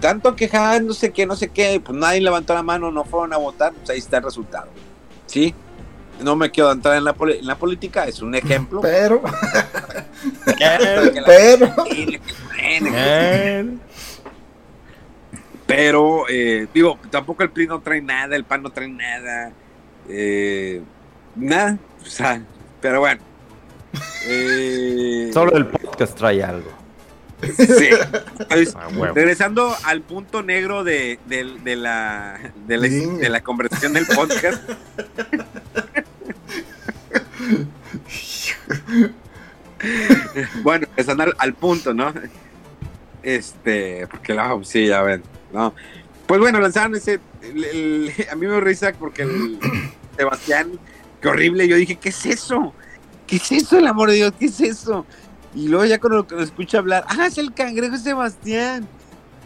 tanto 0.00 0.34
quejar, 0.36 0.82
no 0.82 0.94
sé 0.94 1.12
qué, 1.12 1.26
no 1.26 1.36
sé 1.36 1.48
qué, 1.48 1.80
pues 1.84 1.98
nadie 1.98 2.22
levantó 2.22 2.54
la 2.54 2.62
mano, 2.62 2.90
no 2.90 3.04
fueron 3.04 3.34
a 3.34 3.36
votar, 3.36 3.74
pues 3.74 3.90
ahí 3.90 3.98
está 3.98 4.18
el 4.18 4.24
resultado. 4.24 4.68
¿Sí? 5.26 5.54
No 6.22 6.36
me 6.36 6.50
quiero 6.50 6.72
entrar 6.72 6.96
en 6.96 7.04
la, 7.04 7.14
en 7.18 7.46
la 7.46 7.56
política, 7.56 8.04
es 8.04 8.20
un 8.20 8.34
ejemplo. 8.34 8.80
Pero. 8.80 9.22
pero. 11.26 11.74
Pero, 15.66 16.24
eh, 16.30 16.66
digo, 16.72 16.98
tampoco 17.10 17.42
el 17.42 17.50
PRI 17.50 17.66
no 17.66 17.80
trae 17.80 18.00
nada, 18.00 18.34
el 18.34 18.44
PAN 18.44 18.62
no 18.62 18.70
trae 18.70 18.88
nada. 18.88 19.52
Eh, 20.08 20.80
nada, 21.36 21.76
o 22.02 22.06
sea, 22.06 22.42
pero 22.80 23.00
bueno. 23.00 23.20
Eh, 24.26 25.30
Solo 25.32 25.54
el 25.56 25.66
podcast 25.66 26.16
trae 26.16 26.42
algo. 26.42 26.70
Sí. 27.42 27.90
Ah, 28.50 28.90
regresando 29.14 29.76
al 29.84 30.00
punto 30.02 30.42
negro 30.42 30.82
de, 30.82 31.18
la, 31.28 32.38
de, 32.66 33.28
la, 33.28 33.40
conversación 33.42 33.92
del 33.92 34.06
podcast. 34.06 34.62
bueno, 40.62 40.86
empezando 40.86 41.24
al, 41.38 41.54
punto, 41.54 41.94
¿no? 41.94 42.12
Este, 43.22 44.06
porque 44.08 44.34
la, 44.34 44.58
sí, 44.62 44.86
ya 44.86 45.02
ven, 45.02 45.22
¿no? 45.52 45.74
Pues 46.26 46.40
bueno, 46.40 46.60
lanzaron 46.60 46.94
ese, 46.94 47.20
a 48.30 48.34
mí 48.34 48.46
me 48.46 48.60
risa 48.60 48.92
porque 48.98 49.22
el 49.22 49.58
Sebastián, 50.16 50.72
qué 51.20 51.28
horrible, 51.28 51.68
yo 51.68 51.76
dije, 51.76 51.96
¿qué 51.96 52.10
es 52.10 52.26
eso? 52.26 52.74
¿Qué 53.26 53.36
es 53.36 53.52
eso, 53.52 53.78
el 53.78 53.86
amor 53.86 54.10
de 54.10 54.16
Dios? 54.16 54.32
¿Qué 54.38 54.46
es 54.46 54.60
eso? 54.60 55.06
Y 55.54 55.68
luego 55.68 55.84
ya 55.84 55.98
cuando 55.98 56.26
lo 56.30 56.42
escucha 56.42 56.78
hablar, 56.78 57.04
ah, 57.08 57.26
es 57.26 57.38
el 57.38 57.52
cangrejo 57.52 57.96
Sebastián. 57.96 58.86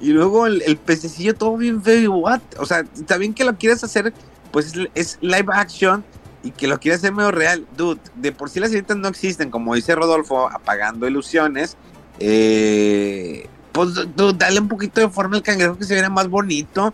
Y 0.00 0.10
luego 0.10 0.46
el, 0.46 0.76
pececillo 0.76 1.34
todo 1.34 1.56
bien 1.56 1.80
feo, 1.80 2.12
what? 2.14 2.40
O 2.58 2.66
sea, 2.66 2.80
está 2.80 3.16
bien 3.18 3.32
que 3.32 3.44
lo 3.44 3.56
quieras 3.56 3.84
hacer, 3.84 4.12
pues 4.50 4.72
es, 4.94 5.16
live 5.20 5.46
action 5.52 6.04
y 6.42 6.50
que 6.50 6.66
lo 6.66 6.78
quieras 6.80 7.00
hacer 7.00 7.12
medio 7.12 7.30
real. 7.30 7.66
Dude, 7.76 8.00
de 8.16 8.32
por 8.32 8.50
sí 8.50 8.60
las 8.60 8.70
sirentas 8.70 8.96
no 8.96 9.08
existen, 9.08 9.50
como 9.50 9.74
dice 9.74 9.94
Rodolfo, 9.94 10.48
apagando 10.48 11.06
ilusiones. 11.06 11.76
Eh, 12.18 13.46
pues 13.72 13.94
dude, 13.94 14.34
dale 14.36 14.60
un 14.60 14.68
poquito 14.68 15.00
de 15.00 15.08
forma 15.08 15.36
al 15.36 15.42
cangrejo 15.42 15.78
que 15.78 15.84
se 15.84 15.94
viera 15.94 16.10
más 16.10 16.28
bonito. 16.28 16.92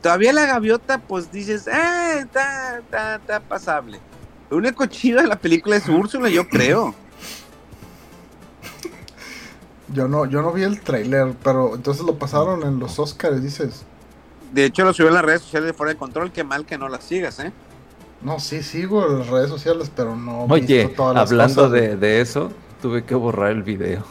todavía 0.00 0.32
la 0.32 0.46
gaviota, 0.46 0.98
pues 0.98 1.30
dices, 1.32 1.68
ah, 1.68 2.14
está, 2.18 2.78
está, 2.78 3.16
está 3.16 3.40
pasable. 3.40 4.00
Lo 4.50 4.58
único 4.58 4.84
chido 4.86 5.22
de 5.22 5.28
la 5.28 5.38
película 5.38 5.76
es 5.76 5.88
Úrsula, 5.88 6.28
yo 6.28 6.48
creo. 6.48 6.94
Yo 9.94 10.08
no, 10.08 10.24
yo 10.24 10.40
no 10.40 10.52
vi 10.52 10.62
el 10.62 10.80
trailer, 10.80 11.34
pero 11.44 11.74
entonces 11.74 12.02
lo 12.06 12.18
pasaron 12.18 12.62
en 12.62 12.78
los 12.78 12.98
Oscars, 12.98 13.42
dices. 13.42 13.84
De 14.50 14.64
hecho, 14.64 14.84
lo 14.84 14.94
subió 14.94 15.08
en 15.08 15.14
las 15.16 15.24
redes 15.24 15.42
sociales 15.42 15.66
de 15.66 15.74
fuera 15.74 15.92
de 15.92 15.98
control. 15.98 16.32
Qué 16.32 16.44
mal 16.44 16.64
que 16.64 16.78
no 16.78 16.88
las 16.88 17.04
sigas, 17.04 17.38
¿eh? 17.40 17.52
No, 18.24 18.38
sí, 18.38 18.62
sigo 18.62 19.04
en 19.06 19.18
las 19.20 19.28
redes 19.28 19.50
sociales, 19.50 19.90
pero 19.94 20.14
no. 20.14 20.44
Oye, 20.44 20.94
hablando 20.96 21.68
de, 21.68 21.96
de, 21.96 22.20
eso, 22.20 22.52
tuve 22.80 23.04
que 23.04 23.14
borrar 23.14 23.50
el 23.50 23.62
video. 23.62 24.04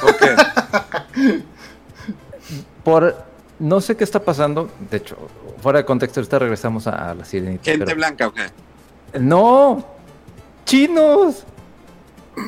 ¿Por 0.00 0.16
qué? 0.16 1.42
Por 2.84 3.24
no 3.60 3.80
sé 3.80 3.96
qué 3.96 4.02
está 4.02 4.20
pasando. 4.20 4.68
De 4.90 4.96
hecho, 4.96 5.16
fuera 5.60 5.78
de 5.78 5.84
contexto, 5.84 6.20
ahorita 6.20 6.38
regresamos 6.40 6.86
a, 6.88 7.14
la 7.14 7.24
sirenita. 7.24 7.64
¿Gente 7.64 7.84
pero- 7.84 7.96
blanca 7.96 8.26
o 8.26 8.32
qué? 8.32 8.46
No, 9.20 9.84
chinos. 10.64 11.44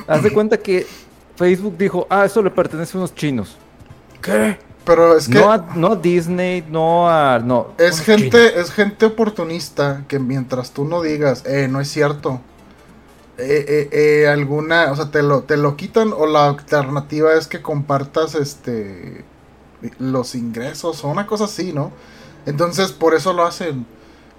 Haz 0.07 0.23
de 0.23 0.33
cuenta 0.33 0.57
que 0.57 0.85
Facebook 1.35 1.77
dijo, 1.77 2.07
ah, 2.09 2.25
eso 2.25 2.41
le 2.41 2.49
pertenece 2.49 2.97
a 2.97 2.99
unos 2.99 3.13
chinos. 3.13 3.55
¿Qué? 4.21 4.57
Pero 4.85 5.17
es 5.17 5.27
que 5.27 5.39
No, 5.39 5.51
a, 5.51 5.57
no 5.75 5.93
a 5.93 5.95
Disney, 5.95 6.63
no 6.69 7.09
a... 7.09 7.39
No, 7.39 7.69
es 7.77 8.01
gente, 8.01 8.59
es 8.59 8.71
gente 8.71 9.07
oportunista 9.07 10.03
que 10.07 10.19
mientras 10.19 10.71
tú 10.71 10.85
no 10.85 11.01
digas, 11.01 11.43
eh, 11.45 11.67
no 11.67 11.81
es 11.81 11.89
cierto. 11.89 12.39
Eh, 13.37 13.65
eh, 13.67 13.89
eh, 14.23 14.27
alguna, 14.29 14.91
o 14.91 14.95
sea, 14.95 15.11
te 15.11 15.21
lo, 15.21 15.41
te 15.43 15.57
lo 15.57 15.75
quitan 15.75 16.13
o 16.13 16.25
la 16.25 16.47
alternativa 16.47 17.33
es 17.33 17.47
que 17.47 17.61
compartas 17.61 18.33
este 18.35 19.25
los 19.99 20.35
ingresos 20.35 21.03
o 21.03 21.09
una 21.09 21.27
cosa 21.27 21.45
así, 21.45 21.73
¿no? 21.73 21.91
Entonces 22.45 22.91
por 22.93 23.13
eso 23.13 23.33
lo 23.33 23.43
hacen. 23.43 23.85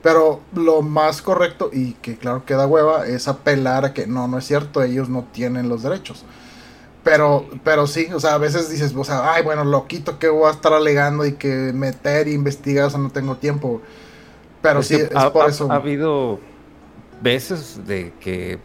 Pero 0.02 0.40
lo 0.54 0.82
más 0.82 1.20
correcto 1.20 1.70
y 1.72 1.92
que 1.94 2.16
claro 2.16 2.44
que 2.44 2.54
da 2.54 2.66
hueva 2.66 3.06
es 3.06 3.28
apelar 3.28 3.84
a 3.84 3.92
que 3.92 4.06
no, 4.06 4.28
no 4.28 4.38
es 4.38 4.46
cierto, 4.46 4.82
ellos 4.82 5.08
no 5.08 5.24
tienen 5.32 5.68
los 5.68 5.82
derechos. 5.82 6.24
Pero, 7.06 7.46
pero 7.62 7.86
sí, 7.86 8.08
o 8.12 8.18
sea, 8.18 8.34
a 8.34 8.38
veces 8.38 8.68
dices, 8.68 8.92
o 8.96 9.04
sea, 9.04 9.32
ay, 9.32 9.44
bueno, 9.44 9.62
lo 9.62 9.86
quito 9.86 10.18
que 10.18 10.28
voy 10.28 10.48
a 10.48 10.50
estar 10.50 10.72
alegando 10.72 11.24
y 11.24 11.34
que 11.34 11.70
meter 11.72 12.26
e 12.26 12.32
investigar, 12.32 12.86
o 12.86 12.90
sea, 12.90 12.98
no 12.98 13.10
tengo 13.10 13.36
tiempo. 13.36 13.80
Pero 14.60 14.80
Es 14.80 14.88
sí, 14.88 14.96
es 14.96 15.14
ha, 15.14 15.32
por 15.32 15.48
eso. 15.48 15.70
ha 15.70 15.76
habido 15.76 16.40
veces 17.22 17.86
de 17.86 18.12
que, 18.18 18.58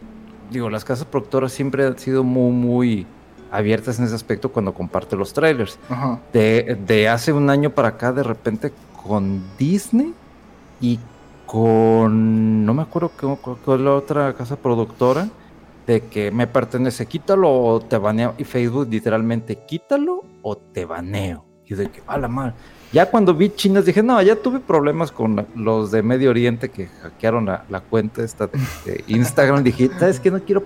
digo, 0.50 0.70
las 0.70 0.84
casas 0.84 1.06
productoras 1.06 1.52
siempre 1.52 1.86
han 1.86 1.96
sido 2.00 2.24
muy, 2.24 2.50
muy 2.50 3.06
abiertas 3.52 4.00
en 4.00 4.06
ese 4.06 4.16
aspecto 4.16 4.50
cuando 4.50 4.74
comparte 4.74 5.14
los 5.14 5.32
trailers. 5.32 5.78
Ajá. 5.88 6.18
De, 6.32 6.76
de 6.84 7.08
hace 7.08 7.32
un 7.32 7.48
año 7.48 7.70
para 7.70 7.90
acá, 7.90 8.10
de 8.10 8.24
repente, 8.24 8.72
con 9.06 9.40
Disney 9.56 10.12
y 10.80 10.98
con. 11.46 12.66
No 12.66 12.74
me 12.74 12.82
acuerdo 12.82 13.12
qué 13.16 13.24
cuál 13.40 13.56
fue 13.64 13.78
la 13.78 13.92
otra 13.94 14.34
casa 14.34 14.56
productora. 14.56 15.28
De 15.86 16.00
que 16.02 16.30
me 16.30 16.46
pertenece, 16.46 17.06
quítalo 17.06 17.50
o 17.52 17.80
te 17.80 17.98
baneo. 17.98 18.34
Y 18.38 18.44
Facebook, 18.44 18.88
literalmente, 18.90 19.56
quítalo 19.66 20.22
o 20.42 20.56
te 20.56 20.84
baneo. 20.84 21.44
Y 21.66 21.74
de 21.74 21.90
que, 21.90 22.02
a 22.06 22.18
la 22.18 22.28
madre. 22.28 22.54
Ya 22.92 23.10
cuando 23.10 23.34
vi 23.34 23.48
chinas 23.50 23.86
dije, 23.86 24.02
no, 24.02 24.20
ya 24.20 24.36
tuve 24.36 24.60
problemas 24.60 25.10
con 25.10 25.46
los 25.56 25.90
de 25.90 26.02
Medio 26.02 26.28
Oriente 26.30 26.68
que 26.68 26.86
hackearon 26.88 27.46
la, 27.46 27.64
la 27.70 27.80
cuenta 27.80 28.22
esta 28.22 28.46
de, 28.48 28.58
de 28.84 29.04
Instagram. 29.08 29.64
dije, 29.64 29.90
¿sabes 29.98 30.20
qué? 30.20 30.30
No 30.30 30.40
quiero 30.40 30.62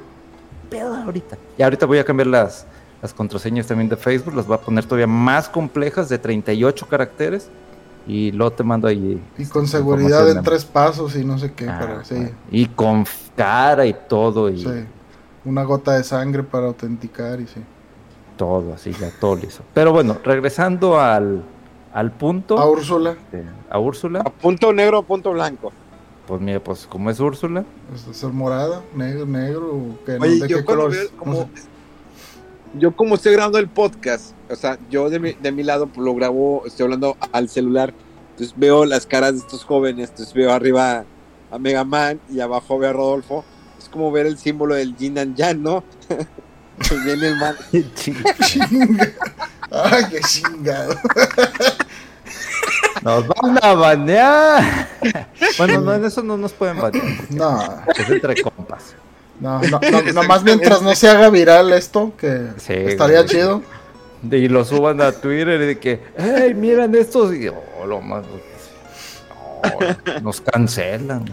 pedo 0.68 0.94
ahorita. 0.94 1.38
Y 1.56 1.62
ahorita 1.62 1.86
voy 1.86 1.98
a 1.98 2.04
cambiar 2.04 2.26
las, 2.26 2.66
las 3.00 3.14
contraseñas 3.14 3.66
también 3.68 3.88
de 3.88 3.96
Facebook. 3.96 4.34
Las 4.34 4.46
voy 4.46 4.56
a 4.56 4.60
poner 4.60 4.84
todavía 4.84 5.06
más 5.06 5.48
complejas 5.48 6.08
de 6.08 6.18
38 6.18 6.86
caracteres. 6.88 7.48
Y 8.08 8.32
luego 8.32 8.52
te 8.52 8.62
mando 8.64 8.86
ahí. 8.88 9.20
Y 9.38 9.46
con 9.46 9.66
seguridad 9.66 10.28
en 10.30 10.42
tres 10.42 10.64
pasos 10.64 11.16
y 11.16 11.24
no 11.24 11.38
sé 11.38 11.52
qué, 11.54 11.68
Ah, 11.68 12.02
sí. 12.04 12.28
Y 12.50 12.66
con 12.66 13.04
cara 13.36 13.86
y 13.86 13.94
todo. 14.08 14.48
Y 14.50 14.58
sí. 14.62 14.68
Una 15.46 15.62
gota 15.62 15.92
de 15.94 16.04
sangre 16.04 16.42
para 16.42 16.66
autenticar 16.66 17.40
y 17.40 17.46
sí. 17.46 17.60
todo, 18.36 18.74
así 18.74 18.92
ya 18.92 19.10
todo 19.18 19.36
listo. 19.36 19.62
Pero 19.72 19.92
bueno, 19.92 20.18
regresando 20.24 21.00
al, 21.00 21.42
al 21.94 22.12
punto. 22.12 22.58
A 22.58 22.68
Úrsula, 22.68 23.12
este, 23.12 23.44
a 23.70 23.78
Úrsula. 23.78 24.20
¿A 24.20 24.30
punto 24.30 24.72
negro 24.72 24.98
o 24.98 25.02
punto 25.02 25.32
blanco? 25.32 25.72
Pues 26.26 26.40
mira, 26.40 26.58
pues 26.58 26.86
como 26.86 27.08
es 27.08 27.20
Úrsula. 27.20 27.64
¿es 27.94 28.16
ser 28.16 28.30
morada, 28.30 28.82
negro, 28.94 29.24
negro, 29.24 29.80
no? 30.06 30.20
Oye, 30.20 30.40
¿De 30.40 30.48
yo 30.48 30.58
qué 30.58 30.64
cuando 30.64 30.84
colores? 30.84 31.10
veo 31.12 31.24
No 31.24 31.34
sé. 31.34 31.48
Yo 32.78 32.94
como 32.94 33.14
estoy 33.14 33.32
grabando 33.32 33.58
el 33.58 33.68
podcast, 33.68 34.34
o 34.50 34.56
sea, 34.56 34.78
yo 34.90 35.08
de 35.08 35.20
mi, 35.20 35.32
de 35.32 35.52
mi 35.52 35.62
lado 35.62 35.86
pues, 35.86 36.04
lo 36.04 36.14
grabo, 36.14 36.64
estoy 36.66 36.84
hablando 36.84 37.16
al 37.32 37.48
celular, 37.48 37.94
entonces 38.32 38.54
veo 38.58 38.84
las 38.84 39.06
caras 39.06 39.32
de 39.32 39.38
estos 39.38 39.64
jóvenes, 39.64 40.10
entonces 40.10 40.34
veo 40.34 40.52
arriba 40.52 41.04
a 41.50 41.58
Mega 41.58 41.84
Man 41.84 42.20
y 42.28 42.40
abajo 42.40 42.78
veo 42.78 42.90
a 42.90 42.92
Rodolfo, 42.92 43.44
es 43.78 43.88
como 43.88 44.10
ver 44.12 44.26
el 44.26 44.38
símbolo 44.38 44.74
del 44.74 44.96
Yin 44.96 45.18
and 45.18 45.36
Yang, 45.36 45.62
¿no? 45.62 45.84
Pues 46.88 47.02
viene 47.06 47.28
el 47.72 47.94
Chinga. 47.94 48.34
Ay, 49.70 50.04
qué 50.10 50.20
chingado. 50.20 50.94
¡Nos 53.02 53.26
van 53.28 53.58
a 53.62 53.74
banear! 53.74 54.88
bueno, 55.58 55.80
no, 55.80 55.94
en 55.94 56.04
eso 56.04 56.22
no 56.22 56.36
nos 56.36 56.52
pueden 56.52 56.78
banear. 56.78 57.04
No, 57.30 57.82
Es 57.96 58.10
entre 58.10 58.42
compas. 58.42 58.94
no, 59.40 59.60
no, 59.62 59.80
no, 59.90 60.02
nomás 60.12 60.42
mientras 60.42 60.82
no 60.82 60.94
se 60.94 61.08
haga 61.08 61.30
viral 61.30 61.72
esto, 61.72 62.12
que 62.18 62.48
Sí, 62.58 62.74
estaría 62.74 63.20
güey. 63.22 63.28
chido. 63.30 63.62
De- 64.22 64.38
y 64.38 64.48
lo 64.48 64.64
suban 64.64 65.00
a 65.00 65.12
Twitter 65.12 65.60
y 65.60 65.66
de 65.66 65.78
que, 65.78 66.02
¡hey, 66.18 66.52
miren 66.54 66.94
estos! 66.94 67.34
Y, 67.34 67.48
oh, 67.48 67.86
lo 67.86 68.00
más. 68.02 68.24
no, 70.04 70.20
nos 70.22 70.40
cancelan. 70.40 71.24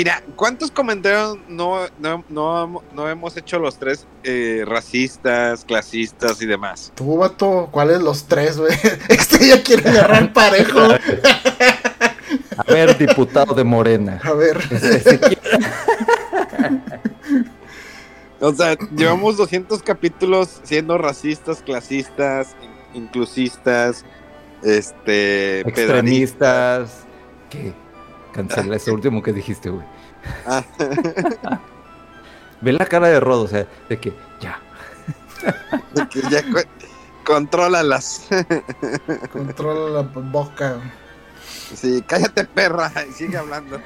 Mira, 0.00 0.22
¿cuántos 0.34 0.70
comentarios 0.70 1.36
no, 1.46 1.80
no, 1.98 2.24
no, 2.30 2.82
no 2.94 3.08
hemos 3.10 3.36
hecho 3.36 3.58
los 3.58 3.78
tres 3.78 4.06
eh, 4.24 4.64
racistas, 4.66 5.62
clasistas 5.66 6.40
y 6.40 6.46
demás? 6.46 6.90
Tú, 6.94 7.18
vato, 7.18 7.68
¿cuáles 7.70 8.00
los 8.00 8.24
tres, 8.24 8.56
güey? 8.56 8.72
Este 9.10 9.48
ya 9.48 9.62
quiere 9.62 9.90
agarrar 9.90 10.32
parejo. 10.32 10.80
A 12.56 12.62
ver, 12.66 12.96
diputado 12.96 13.54
de 13.54 13.62
Morena. 13.62 14.22
A 14.24 14.32
ver, 14.32 14.58
O 18.40 18.54
sea, 18.54 18.74
llevamos 18.96 19.36
200 19.36 19.82
capítulos 19.82 20.60
siendo 20.62 20.96
racistas, 20.96 21.60
clasistas, 21.60 22.56
in- 22.94 23.02
inclusistas, 23.02 24.06
este, 24.62 25.60
extremistas. 25.60 27.00
¿Qué? 27.50 27.74
Cancela 28.32 28.76
ese 28.76 28.90
último 28.92 29.22
que 29.22 29.32
dijiste, 29.32 29.70
güey. 29.70 29.86
Ah, 30.46 30.62
Ve 32.60 32.72
la 32.72 32.84
cara 32.86 33.08
de 33.08 33.20
Rodo, 33.20 33.42
o 33.44 33.48
sea, 33.48 33.66
de 33.88 33.98
que 33.98 34.12
ya. 34.40 34.60
de 35.94 36.08
que 36.08 36.20
ya 36.30 36.42
co- 36.42 36.60
contrólalas. 37.24 38.26
controla 39.32 40.02
la 40.02 40.02
boca. 40.02 40.78
Sí, 41.74 42.02
cállate 42.06 42.44
perra 42.44 42.92
y 43.08 43.12
sigue 43.12 43.38
hablando. 43.38 43.80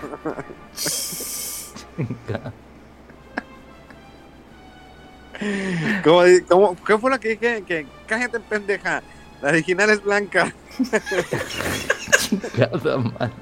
¿Cómo, 6.03 6.23
cómo- 6.49 6.77
¿Qué 6.85 6.99
fue 6.99 7.11
lo 7.11 7.21
que 7.21 7.31
dije? 7.31 7.63
Que 7.67 7.87
cállate 8.07 8.41
pendeja. 8.41 9.03
La 9.43 9.49
original 9.51 9.91
es 9.91 10.03
blanca. 10.03 10.55
Chingada 12.19 12.99
madre. 12.99 13.33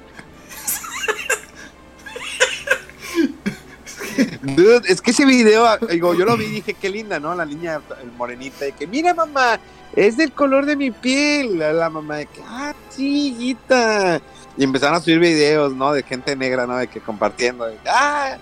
Dude, 4.41 4.81
es 4.87 5.01
que 5.01 5.11
ese 5.11 5.25
video, 5.25 5.65
digo, 5.89 6.13
yo 6.13 6.25
lo 6.25 6.37
vi 6.37 6.45
y 6.45 6.49
dije, 6.49 6.73
qué 6.73 6.89
linda, 6.89 7.19
¿no? 7.19 7.33
La 7.35 7.45
niña 7.45 7.81
morenita, 8.17 8.65
de 8.65 8.71
que, 8.73 8.87
mira, 8.87 9.13
mamá, 9.13 9.59
es 9.95 10.17
del 10.17 10.31
color 10.31 10.65
de 10.65 10.75
mi 10.75 10.91
piel. 10.91 11.59
La, 11.59 11.89
mamá 11.89 12.17
de 12.17 12.25
que, 12.27 12.41
ah, 12.45 12.73
sí, 12.89 13.29
hijita. 13.29 14.21
Y 14.57 14.63
empezaron 14.63 14.95
a 14.95 14.99
subir 14.99 15.19
videos, 15.19 15.73
¿no? 15.73 15.93
De 15.93 16.03
gente 16.03 16.35
negra, 16.35 16.67
¿no? 16.67 16.77
De 16.77 16.87
que 16.87 16.99
compartiendo, 16.99 17.65
de, 17.65 17.77
ah, 17.87 18.37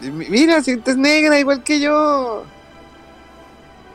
mi- 0.00 0.28
mira, 0.28 0.62
sientes 0.62 0.96
negra 0.96 1.38
igual 1.38 1.62
que 1.62 1.80
yo. 1.80 2.44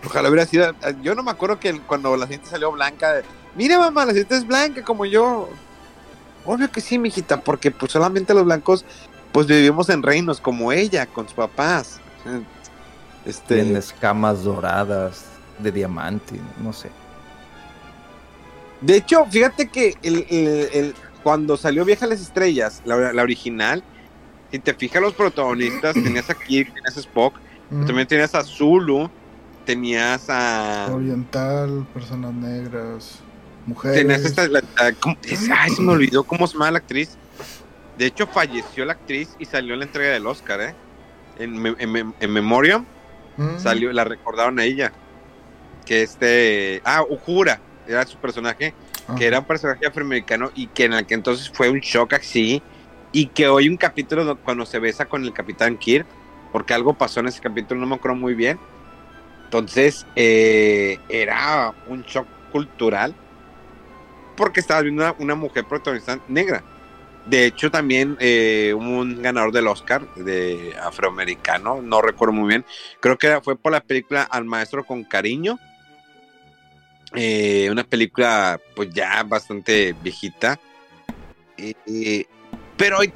Ojalá 0.05 0.29
hubiera 0.29 0.45
sido, 0.45 0.73
yo 1.01 1.15
no 1.15 1.23
me 1.23 1.31
acuerdo 1.31 1.59
que 1.59 1.79
cuando 1.81 2.15
la 2.15 2.27
gente 2.27 2.47
salió 2.47 2.71
blanca, 2.71 3.21
mira, 3.55 3.79
mamá, 3.79 4.05
la 4.05 4.13
gente 4.13 4.35
es 4.35 4.45
blanca 4.45 4.83
como 4.83 5.05
yo. 5.05 5.49
Obvio 6.45 6.69
que 6.71 6.79
sí, 6.79 6.99
mijita, 6.99 7.41
porque 7.41 7.71
pues 7.71 7.91
solamente 7.91 8.33
los 8.35 8.45
blancos 8.45 8.85
pues 9.35 9.47
vivimos 9.47 9.89
en 9.89 10.01
reinos 10.01 10.39
como 10.39 10.71
ella, 10.71 11.05
con 11.07 11.25
sus 11.25 11.33
papás. 11.35 11.99
Este, 13.25 13.55
Tienen 13.55 13.75
escamas 13.75 14.45
doradas 14.45 15.25
de 15.59 15.73
diamante, 15.73 16.39
no 16.63 16.71
sé. 16.71 16.89
de 18.79 18.95
hecho, 18.95 19.25
fíjate 19.29 19.67
que 19.67 19.95
el, 20.03 20.25
el- 20.29 20.69
el- 20.73 20.95
cuando 21.21 21.57
salió 21.57 21.83
Vieja 21.83 22.05
a 22.05 22.09
las 22.09 22.21
Estrellas, 22.21 22.81
la, 22.85 23.11
la 23.11 23.23
original, 23.23 23.83
si 24.51 24.59
te 24.59 24.73
fijas 24.73 25.01
los 25.01 25.13
protagonistas, 25.13 25.95
tenías 25.95 26.29
a 26.29 26.33
Kirk, 26.35 26.73
tenías 26.73 26.95
a 26.95 26.99
Spock, 27.01 27.35
Mm. 27.69 27.85
también 27.87 28.07
tenías 28.07 28.33
a 28.35 28.43
Zulu, 28.43 29.09
tenías 29.65 30.29
a... 30.29 30.87
Oriental, 30.93 31.85
personas 31.93 32.31
negras, 32.35 33.19
mujeres. 33.65 33.97
Tenías 34.01 34.23
esta... 34.23 34.47
la- 34.47 34.61
la- 34.79 34.93
¿cómo? 34.93 35.17
Es- 35.23 35.49
ay, 35.51 35.71
se 35.71 35.81
me 35.81 35.91
olvidó 35.91 36.23
cómo 36.23 36.47
se 36.47 36.53
llama 36.53 36.71
la 36.71 36.77
actriz. 36.77 37.17
De 37.97 38.05
hecho, 38.05 38.27
falleció 38.27 38.85
la 38.85 38.93
actriz 38.93 39.29
y 39.39 39.45
salió 39.45 39.73
en 39.73 39.79
la 39.79 39.85
entrega 39.85 40.13
del 40.13 40.27
Oscar, 40.27 40.61
¿eh? 40.61 40.75
En, 41.39 41.57
me- 41.57 41.75
en, 41.79 42.13
en 42.19 42.31
Memoriam 42.31 42.85
Mm. 43.37 43.59
salió, 43.59 43.91
la 43.91 44.05
recordaron 44.05 44.59
a 44.59 44.63
ella. 44.63 44.93
Que 45.85 46.03
este. 46.03 46.81
Ah, 46.85 47.03
Uhura 47.07 47.59
era 47.85 48.05
su 48.05 48.17
personaje, 48.17 48.73
que 49.17 49.25
era 49.27 49.39
un 49.39 49.45
personaje 49.45 49.85
afroamericano 49.85 50.51
y 50.55 50.67
que 50.67 50.85
en 50.85 50.93
el 50.93 51.05
que 51.05 51.13
entonces 51.15 51.49
fue 51.49 51.69
un 51.69 51.79
shock 51.79 52.13
así. 52.13 52.61
Y 53.11 53.27
que 53.27 53.47
hoy 53.49 53.67
un 53.69 53.77
capítulo 53.77 54.23
do- 54.23 54.37
cuando 54.37 54.65
se 54.65 54.79
besa 54.79 55.05
con 55.05 55.23
el 55.23 55.33
Capitán 55.33 55.77
Kirk, 55.77 56.05
porque 56.51 56.73
algo 56.73 56.93
pasó 56.93 57.19
en 57.19 57.27
ese 57.27 57.41
capítulo, 57.41 57.81
no 57.81 57.87
me 57.87 57.95
acuerdo 57.95 58.15
muy 58.17 58.33
bien. 58.33 58.57
Entonces, 59.45 60.05
eh, 60.15 60.97
era 61.09 61.73
un 61.87 62.01
shock 62.03 62.27
cultural 62.51 63.13
porque 64.35 64.59
estaba 64.59 64.81
viendo 64.81 65.13
una, 65.19 65.35
mujer 65.35 65.65
protagonista 65.65 66.19
negra. 66.27 66.63
De 67.25 67.45
hecho, 67.45 67.71
también 67.71 68.17
eh, 68.19 68.73
un 68.77 69.21
ganador 69.21 69.51
del 69.51 69.67
Oscar 69.67 70.13
de 70.15 70.75
afroamericano, 70.81 71.81
no 71.81 72.01
recuerdo 72.01 72.33
muy 72.33 72.47
bien, 72.49 72.65
creo 72.99 73.17
que 73.17 73.39
fue 73.41 73.55
por 73.55 73.71
la 73.71 73.81
película 73.81 74.23
Al 74.23 74.45
Maestro 74.45 74.85
con 74.85 75.03
Cariño, 75.03 75.57
eh, 77.15 77.67
una 77.71 77.83
película 77.83 78.59
pues 78.75 78.89
ya 78.93 79.23
bastante 79.23 79.95
viejita, 80.03 80.59
pero 82.77 82.99
hoy 82.99 83.11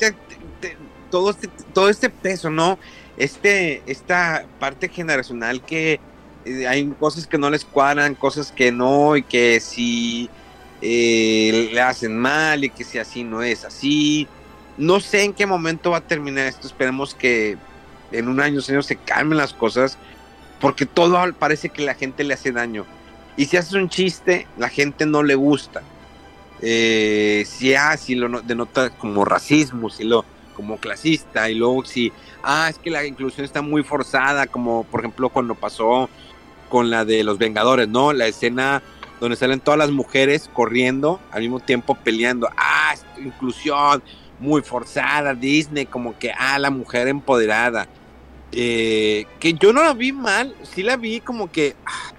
todo, 1.10 1.32
este, 1.32 1.50
todo 1.74 1.90
este 1.90 2.10
peso, 2.10 2.50
¿no? 2.50 2.80
Este, 3.18 3.84
esta 3.86 4.46
parte 4.60 4.88
generacional 4.88 5.62
que 5.62 6.00
eh, 6.46 6.68
hay 6.68 6.88
cosas 7.00 7.28
que 7.28 7.38
no 7.38 7.50
les 7.50 7.66
cuadran, 7.66 8.16
cosas 8.16 8.52
que 8.52 8.72
no, 8.72 9.18
y 9.18 9.24
que 9.24 9.60
si 9.60 10.30
eh, 10.82 11.70
le 11.74 11.82
hacen 11.82 12.18
mal 12.18 12.64
y 12.64 12.70
que 12.70 12.84
si 12.84 12.98
así 12.98 13.24
no 13.24 13.42
es 13.42 13.66
así. 13.66 14.28
No 14.78 15.00
sé 15.00 15.24
en 15.24 15.34
qué 15.34 15.46
momento 15.46 15.92
va 15.92 15.98
a 15.98 16.08
terminar 16.08 16.48
esto, 16.48 16.68
esperemos 16.68 17.14
que 17.14 17.58
en 18.12 18.28
un 18.28 18.40
año, 18.40 18.62
años 18.68 18.86
se 18.86 18.96
calmen 18.96 19.38
las 19.38 19.54
cosas, 19.54 19.98
porque 20.60 20.86
todo 20.86 21.22
parece 21.34 21.70
que 21.70 21.84
la 21.84 21.96
gente 21.96 22.24
le 22.24 22.34
hace 22.34 22.52
daño. 22.52 22.86
Y 23.36 23.46
si 23.46 23.58
haces 23.58 23.74
un 23.74 23.90
chiste, 23.90 24.48
la 24.58 24.70
gente 24.70 25.06
no 25.06 25.24
le 25.24 25.36
gusta. 25.36 25.82
Eh, 26.62 27.46
si, 27.48 27.74
ah, 27.74 27.98
lo 28.10 28.42
denota 28.42 28.90
como 28.90 29.24
racismo, 29.26 29.90
si 29.90 30.04
lo 30.04 30.26
como 30.56 30.78
clasista, 30.78 31.50
y 31.50 31.56
luego 31.56 31.86
si, 31.86 32.12
ah, 32.44 32.68
es 32.70 32.78
que 32.78 32.90
la 32.90 33.06
inclusión 33.06 33.46
está 33.46 33.62
muy 33.62 33.82
forzada, 33.82 34.46
como 34.48 34.84
por 34.84 35.00
ejemplo 35.00 35.30
cuando 35.30 35.56
pasó 35.56 36.10
con 36.68 36.90
la 36.90 37.06
de 37.06 37.24
los 37.24 37.38
Vengadores, 37.38 37.88
¿no? 37.88 38.12
La 38.12 38.28
escena 38.28 38.82
donde 39.20 39.36
salen 39.36 39.60
todas 39.60 39.78
las 39.78 39.92
mujeres 39.92 40.50
corriendo 40.54 41.20
al 41.32 41.42
mismo 41.42 41.60
tiempo 41.60 41.96
peleando. 41.96 42.50
Ah, 42.56 42.96
inclusión 43.18 44.02
muy 44.40 44.62
forzada, 44.62 45.34
Disney, 45.34 45.86
como 45.86 46.18
que, 46.18 46.32
ah, 46.38 46.58
la 46.60 46.70
mujer 46.70 47.08
empoderada. 47.08 47.88
Eh, 48.52 49.26
que 49.40 49.54
yo 49.54 49.74
no 49.74 49.84
la 49.84 49.94
vi 49.94 50.12
mal, 50.12 50.56
sí 50.64 50.82
la 50.82 50.98
vi 50.98 51.20
como 51.20 51.52
que, 51.52 51.76
ah, 51.86 52.12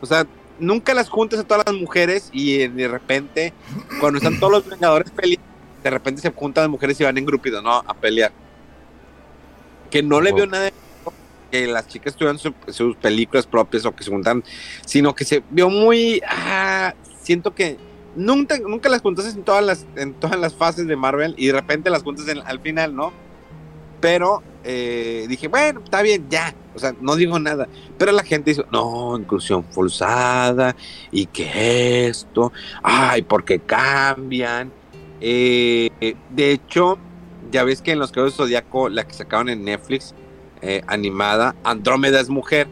o 0.00 0.06
sea, 0.06 0.26
nunca 0.58 0.94
las 0.94 1.08
juntas 1.08 1.40
a 1.40 1.44
todas 1.44 1.64
las 1.66 1.74
mujeres 1.74 2.30
y 2.32 2.66
de 2.68 2.88
repente, 2.88 3.52
cuando 4.00 4.18
están 4.18 4.38
todos 4.38 4.52
los 4.52 4.68
Vengadores 4.68 5.10
peleando, 5.10 5.44
de 5.82 5.90
repente 5.90 6.22
se 6.22 6.30
juntan 6.30 6.64
las 6.64 6.70
mujeres 6.70 7.00
y 7.00 7.04
van 7.04 7.18
en 7.18 7.26
grupitos, 7.26 7.62
¿no? 7.62 7.76
A 7.86 7.94
pelear. 7.94 8.32
Que 9.90 10.02
no 10.02 10.20
le 10.20 10.32
vio 10.32 10.46
nada 10.46 10.64
de 10.64 10.72
que 11.50 11.66
las 11.66 11.88
chicas 11.88 12.14
tuvieran 12.14 12.38
sus 12.38 12.96
películas 12.96 13.46
propias 13.46 13.84
o 13.84 13.94
que 13.94 14.04
se 14.04 14.10
juntan, 14.10 14.42
sino 14.84 15.14
que 15.14 15.24
se 15.24 15.42
vio 15.50 15.68
muy, 15.68 16.20
ah, 16.28 16.94
siento 17.22 17.54
que 17.54 17.76
nunca, 18.16 18.58
nunca 18.58 18.88
las 18.88 19.02
juntas 19.02 19.34
en 19.34 19.42
todas 19.42 19.64
las, 19.64 19.86
en 19.96 20.14
todas 20.14 20.38
las 20.38 20.54
fases 20.54 20.86
de 20.86 20.96
Marvel 20.96 21.34
y 21.36 21.46
de 21.46 21.52
repente 21.52 21.90
las 21.90 22.02
juntas 22.02 22.26
al 22.44 22.60
final, 22.60 22.94
¿no? 22.94 23.12
Pero 24.00 24.42
eh, 24.64 25.26
dije, 25.28 25.48
bueno, 25.48 25.80
está 25.82 26.02
bien, 26.02 26.26
ya, 26.28 26.54
o 26.74 26.78
sea, 26.78 26.94
no 27.00 27.16
digo 27.16 27.38
nada. 27.38 27.68
Pero 27.98 28.12
la 28.12 28.22
gente 28.22 28.50
dice, 28.50 28.64
no, 28.72 29.16
inclusión 29.16 29.64
forzada, 29.64 30.76
y 31.10 31.26
que 31.26 32.08
esto, 32.08 32.52
ay, 32.82 33.22
porque 33.22 33.60
cambian. 33.60 34.72
Eh, 35.20 35.88
de 36.30 36.52
hecho, 36.52 36.98
ya 37.50 37.64
ves 37.64 37.80
que 37.80 37.92
en 37.92 37.98
los 37.98 38.12
Caballeros 38.12 38.36
Zodíaco, 38.36 38.88
la 38.88 39.06
que 39.06 39.14
sacaron 39.14 39.48
en 39.48 39.64
Netflix, 39.64 40.14
eh, 40.68 40.82
animada, 40.88 41.54
Andrómeda 41.62 42.20
es 42.20 42.28
mujer, 42.28 42.66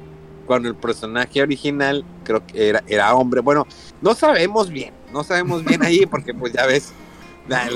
cuando 0.46 0.68
el 0.68 0.74
personaje 0.74 1.40
original 1.40 2.04
creo 2.24 2.44
que 2.44 2.68
era, 2.68 2.82
era 2.88 3.14
hombre. 3.14 3.40
Bueno, 3.40 3.68
no 4.02 4.16
sabemos 4.16 4.68
bien, 4.68 4.92
no 5.12 5.22
sabemos 5.22 5.64
bien 5.64 5.80
ahí, 5.84 6.04
porque 6.10 6.34
pues 6.34 6.52
ya 6.52 6.66
ves, 6.66 6.92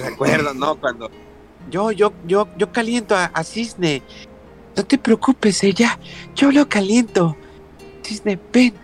recuerdo, 0.03 0.55
¿no? 0.55 0.75
Cuando 0.75 1.09
yo, 1.71 1.93
yo, 1.93 2.13
yo, 2.27 2.49
yo 2.57 2.73
caliento 2.73 3.15
a, 3.15 3.45
Cisne. 3.45 4.03
No 4.77 4.85
te 4.85 4.99
preocupes, 4.99 5.63
ella, 5.63 6.01
yo 6.35 6.51
lo 6.51 6.69
caliento. 6.69 7.37
Cisne, 8.03 8.41
ven, 8.53 8.75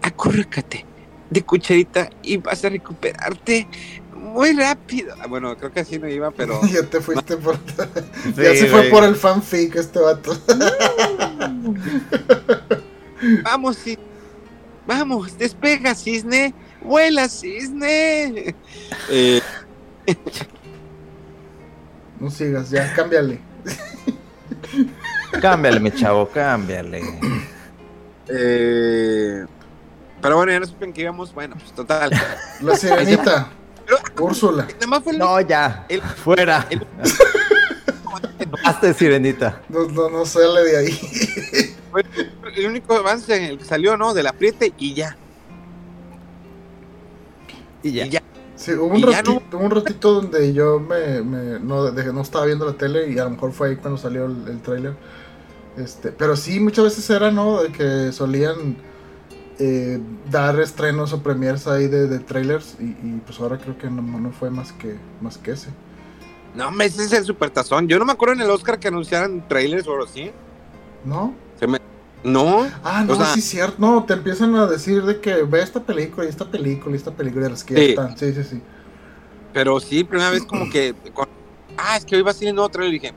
acurrícate 0.00 0.86
de 1.28 1.42
cucharita 1.42 2.08
y 2.22 2.38
vas 2.38 2.64
a 2.64 2.70
recuperarte 2.70 3.66
muy 4.14 4.52
rápido. 4.52 5.14
Bueno, 5.28 5.56
creo 5.56 5.72
que 5.72 5.80
así 5.80 5.98
no 5.98 6.08
iba, 6.08 6.30
pero. 6.30 6.60
ya 6.72 6.82
te 6.82 7.00
fuiste 7.00 7.36
por. 7.36 7.58
ya 8.36 8.54
se 8.54 8.66
fue 8.66 8.84
por 8.84 9.04
el 9.04 9.16
fanfic 9.16 9.76
este 9.76 9.98
vato. 9.98 10.36
Vamos, 13.42 13.76
sí. 13.76 13.98
Vamos, 14.86 15.38
despega, 15.38 15.94
cisne. 15.94 16.54
Vuela, 16.82 17.28
cisne. 17.28 18.54
Eh. 19.10 19.40
No 22.20 22.30
sigas, 22.30 22.70
ya, 22.70 22.92
cámbiale. 22.92 23.40
cámbiale, 25.40 25.80
mi 25.80 25.90
chavo, 25.90 26.28
cámbiale. 26.28 27.02
Eh, 28.26 29.44
pero 30.22 30.36
bueno, 30.36 30.50
ya 30.50 30.58
no 30.58 30.64
supen 30.64 30.94
que 30.94 31.02
íbamos. 31.02 31.34
Bueno, 31.34 31.56
pues 31.58 31.72
total. 31.72 32.10
La 32.62 32.74
sirenita. 32.74 33.50
Úrsula. 34.18 34.66
No, 35.18 35.40
ya. 35.40 35.86
fuera. 36.22 36.66
Hasta 38.64 38.86
de 38.86 38.94
sirenita. 38.94 39.62
No, 39.68 39.86
no, 39.86 40.08
no 40.08 40.24
sale 40.24 40.62
de 40.62 40.76
ahí. 40.76 41.76
el 42.56 42.66
único 42.66 42.94
avance 42.94 43.50
el 43.50 43.58
que 43.58 43.64
salió, 43.64 43.96
¿no? 43.96 44.14
Del 44.14 44.26
apriete 44.26 44.72
y 44.78 44.94
ya. 44.94 45.16
Y 47.82 47.92
ya. 47.92 48.06
Y 48.06 48.10
ya. 48.10 48.22
Sí, 48.56 48.72
hubo 48.72 48.94
un, 48.94 49.02
ratito, 49.02 49.58
un 49.58 49.70
ratito 49.70 50.12
donde 50.14 50.52
yo 50.52 50.78
me, 50.78 51.22
me 51.22 51.58
no, 51.58 51.90
no, 51.90 52.20
estaba 52.20 52.46
viendo 52.46 52.64
la 52.64 52.74
tele 52.74 53.10
y 53.10 53.18
a 53.18 53.24
lo 53.24 53.30
mejor 53.30 53.52
fue 53.52 53.70
ahí 53.70 53.76
cuando 53.76 53.98
salió 53.98 54.26
el, 54.26 54.48
el 54.48 54.62
tráiler. 54.62 54.94
Este, 55.76 56.12
pero 56.12 56.36
sí, 56.36 56.60
muchas 56.60 56.84
veces 56.84 57.10
era, 57.10 57.30
¿no? 57.30 57.62
De 57.62 57.72
que 57.72 58.12
solían 58.12 58.76
eh, 59.58 60.00
dar 60.30 60.58
estrenos 60.60 61.12
o 61.12 61.22
premiers 61.22 61.66
ahí 61.66 61.86
de, 61.86 62.08
de 62.08 62.18
trailers 62.18 62.76
y, 62.80 62.92
pues 63.24 63.38
ahora 63.38 63.58
creo 63.58 63.78
que 63.78 63.88
no, 63.88 64.02
no, 64.02 64.32
fue 64.32 64.50
más 64.50 64.72
que 64.72 64.96
más 65.20 65.38
que 65.38 65.52
ese. 65.52 65.68
No, 66.54 66.70
ese 66.80 67.04
es 67.04 67.12
el 67.12 67.24
supertazón. 67.24 67.88
Yo 67.88 67.98
no 67.98 68.04
me 68.04 68.12
acuerdo 68.12 68.34
en 68.34 68.40
el 68.40 68.50
Oscar 68.50 68.78
que 68.78 68.88
anunciaran 68.88 69.46
trailers 69.48 69.86
o 69.86 70.02
así. 70.02 70.30
¿No? 71.04 71.34
Se 71.58 71.66
me... 71.66 71.80
No. 72.22 72.66
Ah, 72.82 73.04
no, 73.06 73.22
sí, 73.26 73.40
cierto. 73.40 73.76
No, 73.78 74.04
te 74.04 74.14
empiezan 74.14 74.54
a 74.54 74.66
decir 74.66 75.02
de 75.02 75.20
que 75.20 75.42
ve 75.42 75.62
esta 75.62 75.80
película 75.80 76.24
y 76.24 76.28
esta 76.28 76.50
película 76.50 76.94
y 76.94 76.98
esta 76.98 77.10
película 77.10 77.44
de 77.44 77.50
las 77.50 77.64
que 77.64 77.74
sí. 77.74 77.84
están. 77.90 78.16
Sí, 78.16 78.32
sí, 78.32 78.44
sí. 78.44 78.62
Pero 79.52 79.78
sí, 79.78 80.04
primera 80.04 80.30
vez 80.30 80.44
como 80.44 80.70
que. 80.70 80.94
Ah, 81.76 81.96
es 81.96 82.04
que 82.04 82.16
hoy 82.16 82.22
va 82.22 82.30
a 82.30 82.34
salir 82.34 82.54
nuevo 82.54 82.68
trailer 82.70 82.94
y 82.94 82.98
dije. 82.98 83.14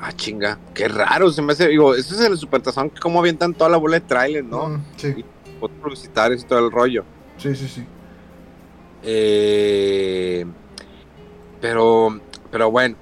Ah, 0.00 0.12
chinga, 0.12 0.58
qué 0.72 0.86
raro. 0.88 1.32
Se 1.32 1.42
me 1.42 1.52
hace. 1.52 1.68
Digo, 1.68 1.94
eso 1.94 2.14
es 2.14 2.20
el 2.20 2.38
supertazón. 2.38 2.92
¿Cómo 3.00 3.18
avientan 3.18 3.54
toda 3.54 3.70
la 3.70 3.76
bola 3.76 3.98
de 3.98 4.06
trailer, 4.06 4.44
no? 4.44 4.68
Mm, 4.68 4.84
sí 4.96 5.24
publicitarios 5.58 6.42
y 6.42 6.46
todo 6.46 6.60
el 6.60 6.70
rollo. 6.70 7.04
Sí, 7.36 7.54
sí, 7.54 7.68
sí. 7.68 7.84
Eh, 9.02 10.44
pero, 11.60 12.20
pero 12.50 12.70
bueno. 12.70 12.96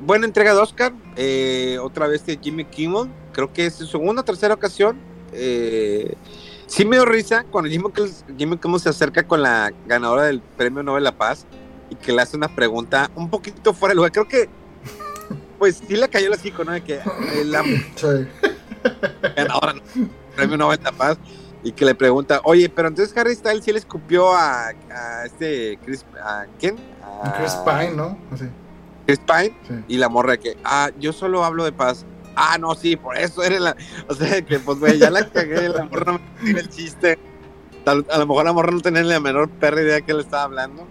Buena 0.00 0.26
entrega 0.26 0.54
de 0.54 0.60
Oscar. 0.60 0.92
Eh, 1.16 1.78
otra 1.80 2.06
vez 2.06 2.26
de 2.26 2.38
Jimmy 2.40 2.64
Kimmel. 2.64 3.10
Creo 3.32 3.52
que 3.52 3.66
es 3.66 3.74
su 3.74 3.86
segunda 3.86 4.22
o 4.22 4.24
tercera 4.24 4.54
ocasión. 4.54 4.98
Eh, 5.32 6.14
sí 6.66 6.84
me 6.84 6.96
dio 6.96 7.04
risa 7.04 7.44
cuando 7.50 7.70
Jimmy, 7.70 7.88
Jimmy 8.36 8.58
Kimmel 8.58 8.80
se 8.80 8.88
acerca 8.88 9.26
con 9.26 9.42
la 9.42 9.72
ganadora 9.86 10.24
del 10.24 10.40
Premio 10.40 10.82
Nobel 10.82 11.02
de 11.02 11.10
la 11.10 11.16
Paz 11.16 11.46
y 11.90 11.96
que 11.96 12.12
le 12.12 12.22
hace 12.22 12.36
una 12.36 12.54
pregunta 12.54 13.10
un 13.14 13.30
poquito 13.30 13.74
fuera 13.74 13.92
de 13.92 13.96
lugar. 13.96 14.12
Creo 14.12 14.28
que, 14.28 14.48
pues 15.58 15.82
sí 15.86 15.96
le 15.96 16.08
cayó 16.08 16.28
el 16.28 16.34
hocico, 16.34 16.64
¿no? 16.64 16.72
De 16.72 16.82
que 16.82 17.00
la 17.44 17.62
sí. 17.62 18.06
ganadora 19.36 19.74
Premio 20.36 20.56
Nobel 20.56 20.78
de 20.78 20.84
la 20.84 20.92
Paz 20.92 21.18
y 21.64 21.72
que 21.72 21.86
le 21.86 21.94
pregunta, 21.94 22.42
oye, 22.44 22.68
pero 22.68 22.88
entonces 22.88 23.16
Harry 23.16 23.34
Styles 23.34 23.64
sí 23.64 23.72
le 23.72 23.78
escupió 23.78 24.32
a, 24.32 24.68
a 24.68 25.24
este 25.24 25.78
Chris, 25.84 26.04
¿a 26.22 26.44
quién? 26.60 26.76
A 27.02 27.32
Chris 27.32 27.54
Pine, 27.64 27.94
¿no? 27.96 28.18
Sí. 28.36 28.44
Chris 29.06 29.18
Pine 29.18 29.84
y 29.88 29.96
la 29.96 30.10
morra 30.10 30.36
que, 30.36 30.56
ah, 30.62 30.90
yo 31.00 31.12
solo 31.12 31.42
hablo 31.42 31.64
de 31.64 31.72
paz. 31.72 32.04
Ah, 32.36 32.58
no, 32.58 32.74
sí, 32.74 32.96
por 32.96 33.16
eso 33.16 33.42
eres 33.42 33.60
la, 33.60 33.74
o 34.08 34.14
sea, 34.14 34.42
que 34.42 34.58
pues 34.58 34.78
güey, 34.78 34.98
ya 34.98 35.10
la 35.10 35.28
cagué, 35.28 35.70
la 35.70 35.84
morra 35.84 36.12
no 36.12 36.18
me 36.18 36.44
tiene 36.44 36.60
el 36.60 36.68
chiste. 36.68 37.18
A, 37.86 37.94
lo 37.94 38.26
mejor 38.26 38.44
la 38.44 38.52
morra 38.52 38.70
no 38.70 38.80
tenía 38.80 39.02
la 39.02 39.20
menor 39.20 39.48
perra 39.48 39.82
idea 39.82 40.00
que 40.02 40.12
le 40.12 40.20
estaba 40.20 40.44
hablando. 40.44 40.86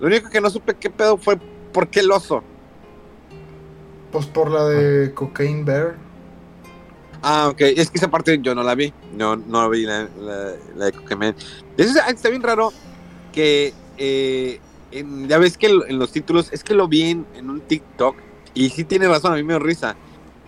Lo 0.00 0.06
único 0.06 0.30
que 0.30 0.40
no 0.40 0.48
supe 0.48 0.74
qué 0.74 0.88
pedo 0.88 1.18
fue 1.18 1.38
por 1.72 1.88
qué 1.88 2.00
el 2.00 2.10
oso. 2.10 2.42
Pues 4.12 4.26
por 4.26 4.50
la 4.50 4.64
de 4.64 5.12
Cocaine 5.12 5.64
Bear. 5.64 6.07
Ah, 7.22 7.48
ok. 7.48 7.60
Es 7.60 7.90
que 7.90 7.98
esa 7.98 8.10
parte 8.10 8.38
yo 8.40 8.54
no 8.54 8.62
la 8.62 8.74
vi. 8.74 8.92
No, 9.14 9.36
no 9.36 9.68
vi 9.70 9.82
la, 9.82 10.08
la, 10.76 10.84
de 10.86 10.92
Coquemen. 10.92 11.34
Eso 11.76 11.98
está 12.08 12.28
bien 12.28 12.42
raro 12.42 12.72
que 13.32 13.72
eh, 13.98 14.60
ya 15.26 15.38
ves 15.38 15.58
que 15.58 15.66
en 15.66 15.98
los 15.98 16.12
títulos, 16.12 16.48
es 16.52 16.64
que 16.64 16.74
lo 16.74 16.88
vi 16.88 17.02
en, 17.10 17.26
un 17.50 17.60
TikTok 17.60 18.16
y 18.54 18.70
sí 18.70 18.84
tiene 18.84 19.08
razón, 19.08 19.32
a 19.32 19.36
mí 19.36 19.42
me 19.42 19.54
da 19.54 19.58
risa. 19.58 19.96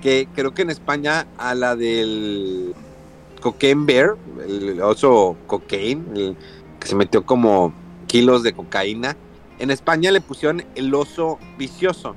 Que 0.01 0.29
creo 0.35 0.55
que 0.55 0.63
en 0.63 0.71
España 0.71 1.27
a 1.37 1.55
la 1.55 1.77
del 1.77 2.75
Cocaine 3.41 3.85
Bear, 3.85 4.17
el 4.49 4.81
oso 4.81 5.37
cocaine, 5.47 6.05
el 6.15 6.37
que 6.79 6.89
se 6.89 6.97
metió 6.97 7.27
como 7.27 7.75
kilos 8.07 8.43
de 8.43 8.55
cocaína. 8.55 9.17
En 9.59 9.71
España 9.71 10.11
le 10.11 10.23
pusieron 10.23 10.65
el 10.75 10.95
oso 10.95 11.39
vicioso. 11.59 12.17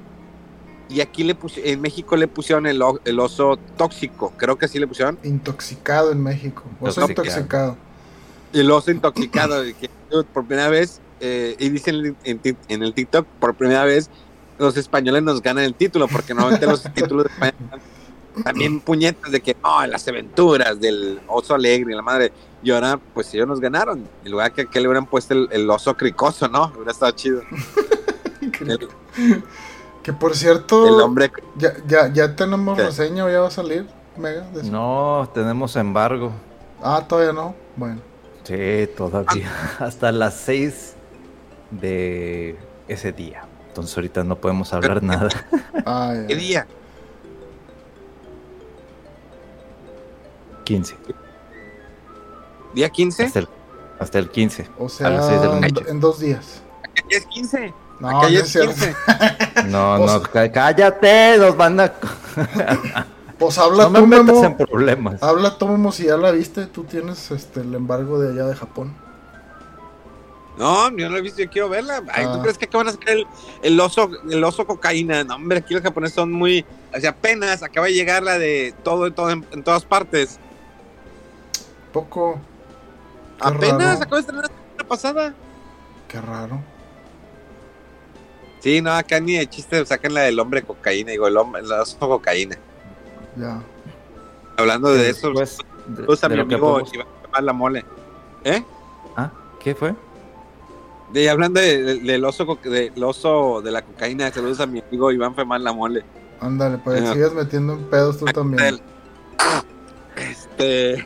Y 0.90 1.02
aquí 1.02 1.24
le 1.24 1.36
pusieron, 1.36 1.72
en 1.72 1.82
México 1.82 2.16
le 2.16 2.28
pusieron 2.28 2.68
el, 2.68 2.82
el, 3.06 3.20
oso 3.20 3.58
tóxico. 3.78 4.34
Creo 4.38 4.58
que 4.58 4.68
sí 4.68 4.80
le 4.80 4.88
pusieron. 4.88 5.18
Intoxicado 5.24 6.12
en 6.12 6.22
México. 6.22 6.64
Oso 6.80 7.08
intoxicado. 7.08 7.78
El 8.52 8.70
oso 8.70 8.92
intoxicado. 8.92 9.64
que 9.64 9.90
por 10.32 10.46
primera 10.46 10.70
vez, 10.70 11.02
eh, 11.20 11.56
y 11.58 11.70
dicen 11.70 12.16
en, 12.24 12.40
en, 12.68 12.84
el 12.84 12.94
TikTok, 12.94 13.26
por 13.40 13.56
primera 13.56 13.86
vez 13.86 14.10
los 14.60 14.78
españoles 14.78 15.24
nos 15.24 15.42
ganan 15.42 15.64
el 15.64 15.74
título, 15.74 16.08
porque 16.08 16.34
normalmente 16.34 16.68
los 16.68 16.84
títulos 16.94 17.26
de 17.26 17.32
España 17.32 17.54
también 18.42 18.80
puñetas 18.80 19.32
de 19.32 19.42
que, 19.42 19.56
no, 19.62 19.86
las 19.86 20.08
aventuras 20.08 20.80
del 20.80 21.22
oso 21.28 21.54
alegre 21.54 21.94
y 21.94 21.96
la 21.96 22.02
madre. 22.02 22.32
Y 22.64 22.72
ahora, 22.72 23.00
pues 23.14 23.34
ellos 23.34 23.48
nos 23.48 23.60
ganaron. 23.60 24.08
En 24.24 24.32
lugar 24.32 24.54
que, 24.54 24.66
que 24.66 24.80
le 24.80 24.88
hubieran 24.88 25.06
puesto 25.06 25.34
el, 25.34 25.70
oso 25.70 25.96
cricoso, 25.96 26.48
¿no? 26.48 26.72
Hubiera 26.76 26.92
estado 26.92 27.12
chido. 27.12 27.42
que 30.04 30.14
por 30.14 30.36
cierto, 30.36 30.88
el 30.88 31.02
hombre... 31.02 31.32
ya, 31.56 31.74
ya, 31.88 32.12
ya 32.12 32.36
tenemos 32.36 32.78
reseña 32.78 33.26
o 33.26 33.30
ya 33.30 33.40
va 33.40 33.48
a 33.48 33.52
salir, 33.52 33.88
Mega. 34.18 34.46
No, 34.66 35.30
tenemos 35.34 35.76
embargo. 35.78 36.32
Ah, 36.82 37.06
todavía 37.08 37.32
no. 37.32 37.56
Bueno. 37.78 38.02
Sí, 38.44 38.88
todavía. 38.98 39.50
Hasta 39.80 40.12
las 40.12 40.36
6 40.36 40.96
de 41.72 42.58
ese 42.88 43.14
día. 43.14 43.48
Entonces 43.70 43.96
ahorita 43.98 44.24
no 44.24 44.36
podemos 44.36 44.74
hablar 44.74 45.02
nada. 45.02 45.30
¿Qué 46.28 46.36
día? 46.36 46.68
15. 50.66 50.96
¿Día 52.76 52.90
15? 52.90 53.48
Hasta 54.00 54.20
el, 54.20 54.30
15. 54.30 54.70
O 54.78 54.90
sea, 54.90 55.10
en 55.88 56.00
dos 56.00 56.20
días. 56.20 56.62
Ya 57.10 57.18
es 57.18 57.26
15. 57.28 57.74
No, 58.04 58.20
Acá 58.20 58.30
ya 58.30 58.40
es 58.40 58.52
15. 58.52 58.96
no, 59.70 59.98
no, 59.98 60.22
cállate, 60.22 61.38
nos 61.38 61.56
van 61.56 61.80
a... 61.80 61.94
Pues 63.40 63.58
habla 63.58 63.90
no 63.90 64.00
tú, 64.00 64.08
me 64.08 64.24
metas 64.24 64.44
en 64.44 64.56
problemas. 64.56 65.24
Habla 65.24 65.58
tú, 65.58 65.68
Memo, 65.68 65.92
si 65.92 66.06
ya 66.06 66.16
la 66.16 66.32
viste, 66.32 66.66
tú 66.66 66.84
tienes 66.84 67.32
este 67.32 67.62
el 67.62 67.74
embargo 67.74 68.20
de 68.20 68.32
allá 68.32 68.46
de 68.46 68.56
Japón. 68.56 68.94
No, 70.58 70.90
yo 70.92 71.08
no 71.08 71.14
la 71.14 71.18
he 71.18 71.22
visto, 71.22 71.42
yo 71.42 71.50
quiero 71.50 71.68
verla. 71.68 72.04
Ay, 72.14 72.26
¿tú 72.26 72.32
ah. 72.34 72.40
crees 72.42 72.58
que 72.58 72.66
acaban 72.66 72.88
a 72.88 72.92
sacar 72.92 73.10
el, 73.10 73.28
el, 73.64 73.80
oso, 73.80 74.10
el 74.30 74.44
oso 74.44 74.68
cocaína? 74.68 75.24
No, 75.24 75.36
hombre, 75.36 75.58
aquí 75.58 75.74
los 75.74 75.84
japoneses 75.84 76.16
son 76.16 76.32
muy. 76.32 76.64
O 76.96 77.00
sea, 77.00 77.10
apenas 77.10 77.64
acaba 77.64 77.88
de 77.88 77.94
llegar 77.94 78.22
la 78.24 78.38
de 78.38 78.74
todo, 78.84 79.12
todo 79.12 79.32
en, 79.32 79.64
todas 79.64 79.84
partes. 79.84 80.40
Poco. 81.92 82.40
apenas 83.40 84.00
acaba 84.00 84.18
de 84.18 84.22
estrenar 84.22 84.52
la 84.78 84.88
pasada. 84.88 85.34
Qué 86.08 86.22
raro. 86.22 86.73
Sí, 88.64 88.82
no, 88.82 88.94
acá 88.94 89.20
ni 89.20 89.34
de 89.34 89.46
chiste 89.46 89.86
sacan 89.86 90.14
la 90.14 90.22
del 90.22 90.40
hombre 90.40 90.64
cocaína, 90.64 91.12
digo, 91.12 91.28
el, 91.28 91.36
hombre, 91.36 91.62
el 91.62 91.72
oso 91.74 92.00
cocaína. 92.00 92.56
Ya. 93.36 93.62
Hablando 94.56 94.94
de 94.94 95.10
eso, 95.10 95.34
pues, 95.34 95.58
de, 95.86 96.30
mi 96.30 96.40
amigo 96.40 96.82
Iván 96.94 97.46
la 97.46 97.52
mole. 97.52 97.84
¿Eh? 98.46 98.64
¿Ah? 99.18 99.30
¿Qué 99.60 99.76
fue? 99.76 99.94
De, 101.12 101.30
hablando 101.30 101.60
del 101.60 102.24
oso, 102.24 102.58
de, 102.64 102.94
oso 103.04 103.62
de 103.62 103.72
la 103.72 103.82
cocaína, 103.82 104.32
saludos 104.32 104.62
a 104.62 104.66
mi 104.66 104.80
amigo 104.80 105.12
Iván 105.12 105.36
Femán 105.36 105.62
La 105.66 105.74
Mole. 105.74 106.06
Ándale, 106.40 106.78
pues 106.78 107.10
sigas 107.10 107.34
metiendo 107.34 107.74
en 107.74 107.84
pedos 107.90 108.18
tú 108.18 108.26
también. 108.26 108.80
Este. 110.16 111.06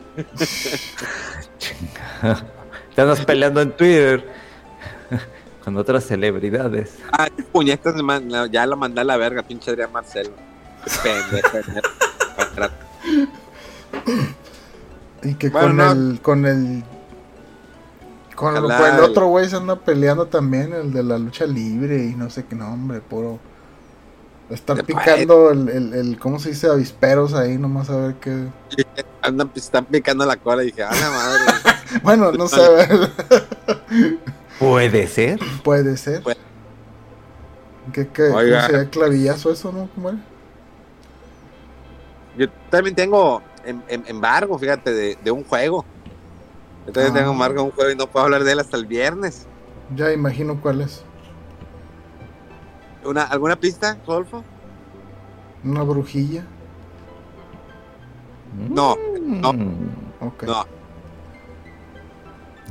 Te 2.94 3.02
andas 3.02 3.24
peleando 3.24 3.60
en 3.62 3.76
Twitter 3.76 4.47
con 5.68 5.76
otras 5.76 6.06
celebridades. 6.06 6.94
Ah, 7.12 7.28
puñetas, 7.52 7.94
ya 8.50 8.64
lo 8.66 8.76
mandé 8.76 9.02
a 9.02 9.04
la 9.04 9.16
verga, 9.18 9.42
pinche 9.42 9.70
Adrián 9.70 9.92
Marcelo. 9.92 10.30
y 15.22 15.34
que 15.34 15.50
con 15.50 15.80
el 15.80 16.20
con 16.22 16.46
el 16.46 16.84
con 18.34 18.56
el, 18.56 18.64
otro 19.00 19.26
güey 19.26 19.48
se 19.48 19.56
anda 19.56 19.76
peleando 19.76 20.26
también, 20.26 20.72
el 20.72 20.92
de 20.92 21.02
la 21.02 21.18
lucha 21.18 21.44
libre 21.44 22.04
y 22.04 22.14
no 22.14 22.30
sé 22.30 22.46
qué 22.46 22.54
nombre, 22.54 23.00
puro. 23.00 23.40
Estar 24.48 24.82
picando 24.84 25.50
el, 25.50 25.68
el, 25.68 25.92
el, 25.92 26.18
¿cómo 26.18 26.38
se 26.38 26.50
dice? 26.50 26.68
Avisperos 26.68 27.34
ahí, 27.34 27.58
nomás 27.58 27.90
a 27.90 27.96
ver 27.96 28.14
qué. 28.14 28.46
Andan, 29.20 29.50
están 29.54 29.84
picando 29.84 30.24
la 30.24 30.36
cola 30.36 30.62
y 30.62 30.66
dije, 30.66 30.84
¡ah, 30.84 30.94
la 30.94 31.10
madre! 31.10 31.40
bueno, 32.02 32.32
no 32.32 32.48
sé. 32.48 32.58
Puede 34.58 35.06
ser. 35.06 35.38
Puede 35.62 35.96
ser. 35.96 36.22
¿Qué, 37.92 38.08
qué, 38.08 38.30
sería 38.30 38.90
clavillazo 38.90 39.52
eso, 39.52 39.72
no? 39.72 39.88
¿Cómo 39.94 40.10
era? 40.10 40.18
Yo 42.36 42.48
también 42.70 42.94
tengo 42.94 43.42
embargo, 43.64 44.58
fíjate, 44.58 44.92
de, 44.92 45.18
de 45.22 45.30
un 45.30 45.44
juego. 45.44 45.84
Entonces 46.86 47.12
tengo 47.12 47.30
ah. 47.30 47.34
marca 47.34 47.60
un 47.60 47.70
juego 47.70 47.90
y 47.90 47.96
no 47.96 48.06
puedo 48.06 48.24
hablar 48.24 48.44
de 48.44 48.52
él 48.52 48.60
hasta 48.60 48.76
el 48.76 48.86
viernes. 48.86 49.46
Ya 49.94 50.12
imagino 50.12 50.60
cuál 50.60 50.80
es. 50.80 51.04
¿Una, 53.04 53.24
¿Alguna 53.24 53.56
pista, 53.56 53.98
Rodolfo? 54.06 54.44
¿Una 55.64 55.82
brujilla? 55.82 56.44
No, 58.70 58.96
no. 59.20 59.50
Okay. 60.20 60.48
No. 60.48 60.66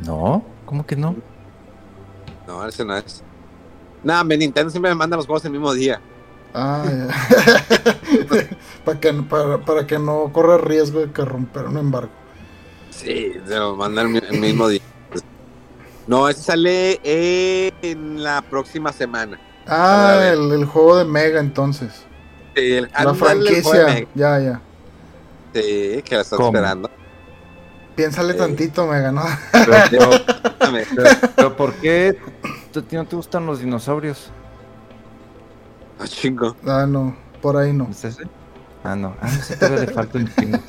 ¿No? 0.03 0.43
¿Cómo 0.65 0.85
que 0.85 0.95
no? 0.95 1.15
No, 2.47 2.65
ese 2.65 2.85
no 2.85 2.95
es. 2.95 3.23
Nada, 4.03 4.23
Nintendo 4.23 4.71
siempre 4.71 4.91
me 4.91 4.95
manda 4.95 5.17
los 5.17 5.25
juegos 5.25 5.43
el 5.45 5.51
mismo 5.51 5.73
día. 5.73 5.99
Ah, 6.53 6.85
para, 8.85 8.99
que, 8.99 9.13
para, 9.13 9.57
para 9.59 9.85
que 9.85 9.99
no 9.99 10.31
corra 10.31 10.57
riesgo 10.57 11.01
de 11.01 11.11
que 11.11 11.25
romper 11.25 11.65
un 11.65 11.77
embargo. 11.77 12.11
Sí, 12.89 13.33
se 13.45 13.55
lo 13.55 13.75
mandan 13.75 14.15
el 14.15 14.39
mismo 14.39 14.67
día. 14.67 14.81
No, 16.07 16.29
ese 16.29 16.41
sale 16.41 16.99
en 17.03 18.23
la 18.23 18.41
próxima 18.41 18.93
semana. 18.93 19.39
Ah, 19.67 20.21
el, 20.31 20.65
juego 20.65 20.97
de 20.97 21.05
Mega 21.05 21.39
entonces. 21.39 22.05
Sí, 22.55 22.73
el, 22.73 22.89
la 23.03 23.13
franquicia. 23.13 24.07
Ya, 24.15 24.39
ya. 24.39 24.61
Sí, 25.53 26.01
que 26.03 26.15
la 26.15 26.21
estás 26.21 26.39
esperando. 26.39 26.89
Piénsale 27.97 28.35
tantito, 28.35 28.85
Mega, 28.85 29.11
¿no? 29.11 29.23
Pero, 31.35 31.57
¿por 31.57 31.73
qué 31.73 32.15
no 32.91 33.05
te 33.05 33.15
gustan 33.15 33.47
los 33.47 33.59
dinosaurios? 33.59 34.29
Ah, 35.99 36.05
chingo. 36.07 36.55
Ah, 36.67 36.85
no, 36.87 37.17
por 37.41 37.57
ahí 37.57 37.73
no. 37.73 37.87
¿Es 37.89 38.05
ese? 38.05 38.25
Ah, 38.83 38.95
no. 38.95 39.15
Ah, 39.19 39.31
no 39.35 39.41
sé, 39.41 39.57
le 39.67 39.87
falta 39.87 40.19
un 40.19 40.31
chingo. 40.35 40.59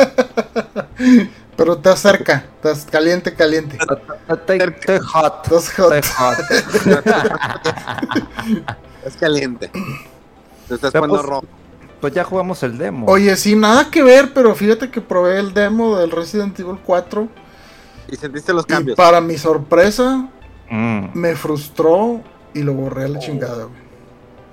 Pero 1.54 1.76
te 1.76 1.90
acerca, 1.90 2.46
estás 2.56 2.86
caliente, 2.86 3.34
caliente. 3.34 3.76
Te 4.46 4.98
hot. 4.98 5.44
Estás 5.44 5.70
hot. 5.74 6.04
hot. 6.16 6.38
es 9.04 9.16
caliente. 9.16 9.70
Te 10.66 10.76
estás 10.76 10.92
poniendo 10.92 11.16
pues, 11.16 11.26
rojo. 11.26 11.44
Pues 12.00 12.12
ya 12.12 12.24
jugamos 12.24 12.62
el 12.62 12.78
demo. 12.78 13.06
Oye, 13.06 13.36
sí, 13.36 13.56
nada 13.56 13.90
que 13.90 14.02
ver, 14.02 14.32
pero 14.32 14.54
fíjate 14.54 14.90
que 14.90 15.00
probé 15.00 15.38
el 15.38 15.52
demo 15.52 15.98
del 15.98 16.10
Resident 16.10 16.58
Evil 16.58 16.78
4. 16.84 17.28
¿Y 18.10 18.16
sentiste 18.16 18.52
los 18.52 18.66
cambios? 18.66 18.94
Y 18.94 18.96
para 18.96 19.20
mi 19.20 19.36
sorpresa, 19.36 20.28
mm. 20.70 21.08
me 21.14 21.34
frustró 21.34 22.22
y 22.54 22.62
lo 22.62 22.74
borré 22.74 23.04
a 23.04 23.08
la 23.08 23.18
chingada, 23.18 23.64
güey. 23.64 23.88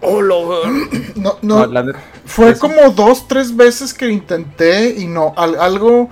Oh, 0.02 0.22
lo... 0.22 0.62
no, 1.16 1.38
no, 1.42 1.94
fue 2.26 2.58
como 2.58 2.90
dos, 2.92 3.28
tres 3.28 3.56
veces 3.56 3.94
que 3.94 4.10
intenté 4.10 4.96
y 4.98 5.08
no, 5.08 5.34
algo 5.38 6.10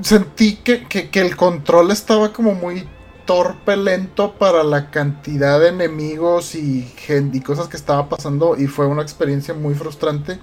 sentí 0.00 0.56
que, 0.56 1.08
el 1.12 1.36
control 1.36 1.90
estaba 1.90 2.32
como 2.32 2.54
muy 2.54 2.88
torpe, 3.28 3.76
lento 3.76 4.32
para 4.38 4.64
la 4.64 4.90
cantidad 4.90 5.60
de 5.60 5.68
enemigos 5.68 6.54
y, 6.54 6.90
y 7.10 7.40
cosas 7.42 7.68
que 7.68 7.76
estaba 7.76 8.08
pasando 8.08 8.56
y 8.56 8.66
fue 8.68 8.86
una 8.86 9.02
experiencia 9.02 9.52
muy 9.52 9.74
frustrante. 9.74 10.38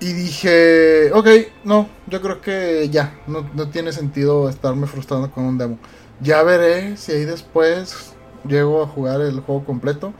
Y 0.00 0.14
dije, 0.14 1.12
ok, 1.12 1.28
no, 1.64 1.86
yo 2.06 2.22
creo 2.22 2.40
que 2.40 2.88
ya, 2.88 3.14
no, 3.26 3.44
tiene 3.68 3.92
sentido 3.92 4.48
estarme 4.48 4.86
frustrando 4.86 5.30
con 5.30 5.44
un 5.44 5.58
demo. 5.58 5.78
Ya 6.22 6.42
veré 6.42 6.96
si 6.96 7.12
ahí 7.12 7.26
después 7.26 8.14
llego 8.48 8.82
a 8.82 8.86
jugar 8.86 9.20
el 9.20 9.40
juego 9.40 9.66
completo. 9.66 10.14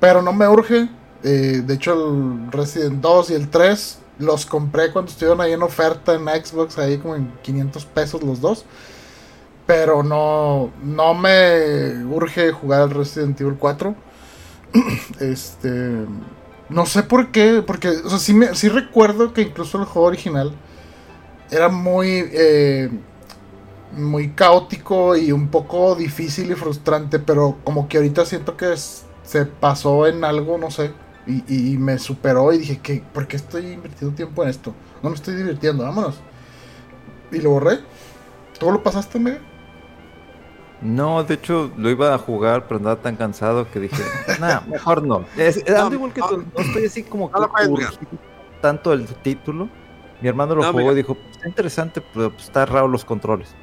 Pero 0.00 0.20
no 0.20 0.34
me 0.34 0.46
urge. 0.48 0.90
Eh, 1.24 1.62
de 1.64 1.74
hecho, 1.74 1.94
el 1.94 2.52
Resident 2.52 3.00
2 3.00 3.30
y 3.30 3.34
el 3.34 3.48
3 3.48 3.98
los 4.18 4.44
compré 4.44 4.92
cuando 4.92 5.10
estuvieron 5.10 5.40
ahí 5.40 5.52
en 5.52 5.62
oferta 5.62 6.14
en 6.14 6.26
Xbox, 6.26 6.76
ahí 6.76 6.98
como 6.98 7.16
en 7.16 7.32
500 7.42 7.86
pesos 7.86 8.22
los 8.22 8.42
dos. 8.42 8.66
Pero 9.68 10.02
no, 10.02 10.72
no 10.82 11.12
me 11.12 12.02
urge 12.06 12.52
jugar 12.52 12.80
al 12.80 12.90
Resident 12.90 13.38
Evil 13.38 13.56
4. 13.58 13.94
este. 15.20 16.06
No 16.70 16.86
sé 16.86 17.02
por 17.02 17.30
qué, 17.32 17.62
porque, 17.66 17.88
o 17.88 18.08
sea, 18.08 18.18
sí, 18.18 18.32
me, 18.32 18.54
sí 18.54 18.70
recuerdo 18.70 19.34
que 19.34 19.42
incluso 19.42 19.78
el 19.78 19.84
juego 19.84 20.08
original 20.08 20.54
era 21.50 21.68
muy, 21.68 22.30
eh, 22.32 22.88
muy 23.92 24.30
caótico 24.30 25.14
y 25.16 25.32
un 25.32 25.48
poco 25.48 25.94
difícil 25.94 26.50
y 26.50 26.54
frustrante, 26.54 27.18
pero 27.18 27.58
como 27.62 27.88
que 27.88 27.98
ahorita 27.98 28.24
siento 28.24 28.56
que 28.56 28.74
se 28.74 29.44
pasó 29.44 30.06
en 30.06 30.24
algo, 30.24 30.56
no 30.56 30.70
sé, 30.70 30.92
y, 31.26 31.76
me 31.76 31.98
superó 31.98 32.54
y 32.54 32.58
dije, 32.58 32.80
¿qué, 32.82 33.02
¿por 33.12 33.28
qué 33.28 33.36
estoy 33.36 33.66
invirtiendo 33.66 34.16
tiempo 34.16 34.42
en 34.44 34.48
esto? 34.48 34.74
No 35.02 35.10
me 35.10 35.16
estoy 35.16 35.34
divirtiendo, 35.34 35.84
vámonos. 35.84 36.16
Y 37.30 37.40
lo 37.40 37.50
borré. 37.50 37.80
¿Tú 38.58 38.70
lo 38.70 38.82
pasaste, 38.82 39.18
Mega? 39.18 39.47
No, 40.80 41.24
de 41.24 41.34
hecho 41.34 41.70
lo 41.76 41.90
iba 41.90 42.14
a 42.14 42.18
jugar, 42.18 42.66
pero 42.66 42.76
andaba 42.76 42.96
tan 42.96 43.16
cansado 43.16 43.68
que 43.70 43.80
dije, 43.80 44.02
nah, 44.40 44.60
mejor 44.60 45.02
no. 45.02 45.24
Es, 45.36 45.64
no, 45.68 45.92
igual 45.92 46.12
que 46.12 46.20
tú, 46.20 46.44
no 46.56 46.62
estoy 46.62 46.86
así 46.86 47.02
como 47.02 47.30
que 47.30 47.38
tanto 48.60 48.92
el 48.92 49.06
título. 49.06 49.68
Mi 50.20 50.28
hermano 50.28 50.54
lo 50.54 50.72
jugó 50.72 50.92
y 50.92 50.96
dijo, 50.96 51.16
está 51.30 51.48
interesante, 51.48 52.00
pero 52.00 52.30
pues, 52.30 52.44
está 52.44 52.66
raro 52.66 52.88
los 52.88 53.04
controles. 53.04 53.54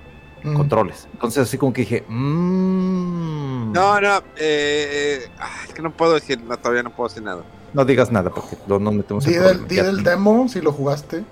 Mm. 0.44 0.56
Controles. 0.56 1.08
Entonces 1.14 1.44
así 1.44 1.58
como 1.58 1.74
que 1.74 1.82
dije, 1.82 2.04
mmm. 2.08 3.72
No, 3.74 4.00
no, 4.00 4.22
eh, 4.38 5.28
ah, 5.40 5.50
es 5.68 5.74
que 5.74 5.82
no 5.82 5.92
puedo 5.92 6.14
decir, 6.14 6.42
todavía 6.62 6.84
no 6.84 6.92
puedo 6.92 7.10
decir 7.10 7.24
nada. 7.24 7.44
No 7.74 7.84
digas 7.84 8.12
nada 8.12 8.30
porque 8.30 8.58
no, 8.68 8.80
no 8.80 8.92
metemos 8.92 9.28
en 9.28 9.44
el, 9.44 9.68
di 9.68 9.80
el 9.80 10.04
demo 10.04 10.48
si 10.48 10.62
lo 10.62 10.72
jugaste. 10.72 11.26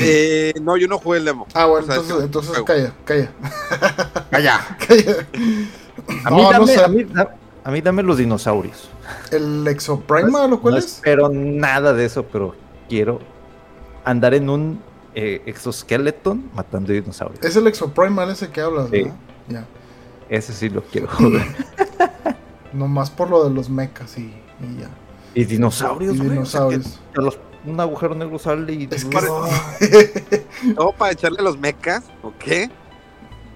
Eh, 0.00 0.54
no, 0.60 0.76
yo 0.76 0.86
no 0.88 0.98
jugué 0.98 1.18
el 1.18 1.24
demo. 1.24 1.46
Ah, 1.54 1.66
bueno, 1.66 1.86
entonces, 1.88 2.16
entonces 2.22 2.62
calla, 2.62 2.92
calla. 3.04 3.32
Calla. 4.30 4.76
calla. 4.86 5.26
A, 6.24 6.30
mí 6.30 6.42
dame, 6.50 6.76
a, 6.76 6.88
mí, 6.88 7.06
a, 7.64 7.70
mí 7.70 7.80
dame, 7.80 8.02
los 8.02 8.18
dinosaurios. 8.18 8.88
¿El 9.30 9.66
Exoprima 9.66 10.46
lo 10.46 10.60
cual 10.60 10.78
es? 10.78 11.00
Pero 11.02 11.28
nada 11.28 11.92
de 11.92 12.04
eso, 12.04 12.24
pero 12.24 12.54
quiero 12.88 13.20
andar 14.04 14.34
en 14.34 14.48
un 14.48 14.80
eh, 15.14 15.42
exoskeleton 15.46 16.50
matando 16.54 16.92
dinosaurios. 16.92 17.44
Es 17.44 17.56
el 17.56 17.66
Exoprima 17.66 18.24
ese 18.24 18.50
que 18.50 18.60
hablas, 18.60 18.90
¿verdad? 18.90 19.14
Ya. 19.48 19.66
Ese 20.28 20.52
sí 20.52 20.68
lo 20.68 20.82
quiero 20.82 21.08
Nomás 22.72 23.10
por 23.10 23.30
lo 23.30 23.48
de 23.48 23.54
los 23.54 23.70
mechas 23.70 24.18
y, 24.18 24.24
y 24.60 24.80
ya. 24.80 24.90
Y 25.34 25.44
dinosaurios, 25.44 26.16
y 26.16 26.20
dinosaurios 26.20 26.98
un 27.64 27.80
agujero 27.80 28.14
negro 28.14 28.38
sale 28.38 28.72
y. 28.72 28.88
Es 28.90 29.04
para... 29.04 29.28
¿No 30.76 30.92
para 30.92 31.12
echarle 31.12 31.42
los 31.42 31.58
mecas? 31.58 32.04
¿O 32.22 32.32
qué? 32.38 32.70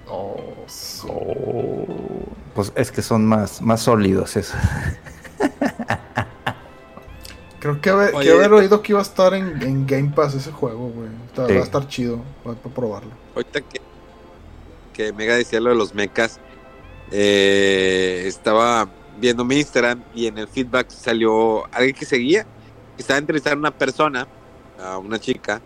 Oh, 0.07 0.65
Pues 2.53 2.71
es 2.75 2.91
que 2.91 3.01
son 3.01 3.25
más, 3.25 3.61
más 3.61 3.81
sólidos 3.81 4.35
eso. 4.35 4.55
Creo 7.59 7.79
que 7.79 7.89
haber, 7.89 8.13
haber 8.15 8.53
oído 8.53 8.81
que 8.81 8.91
iba 8.91 8.99
a 8.99 9.03
estar 9.03 9.33
en, 9.33 9.87
Game 9.87 10.11
Pass 10.13 10.35
ese 10.35 10.51
juego, 10.51 10.89
güey. 10.89 11.07
Va 11.37 11.61
a 11.61 11.63
estar 11.63 11.87
chido 11.87 12.21
para 12.43 12.57
probarlo. 12.57 13.11
Ahorita 13.35 13.61
que, 13.61 13.79
que 14.91 15.13
Mega 15.13 15.35
decía 15.35 15.61
lo 15.61 15.69
de 15.69 15.77
los 15.77 15.95
mechas, 15.95 16.41
eh, 17.09 18.25
estaba 18.25 18.89
viendo 19.17 19.45
mi 19.45 19.59
Instagram 19.59 20.03
y 20.13 20.27
en 20.27 20.37
el 20.39 20.49
feedback 20.49 20.89
salió 20.89 21.65
alguien 21.73 21.95
que 21.95 22.05
seguía 22.05 22.45
estaba 22.97 23.19
entrevistando 23.19 23.57
a 23.57 23.69
una 23.69 23.77
persona, 23.77 24.27
a 24.79 24.97
una 24.97 25.19
chica, 25.19 25.61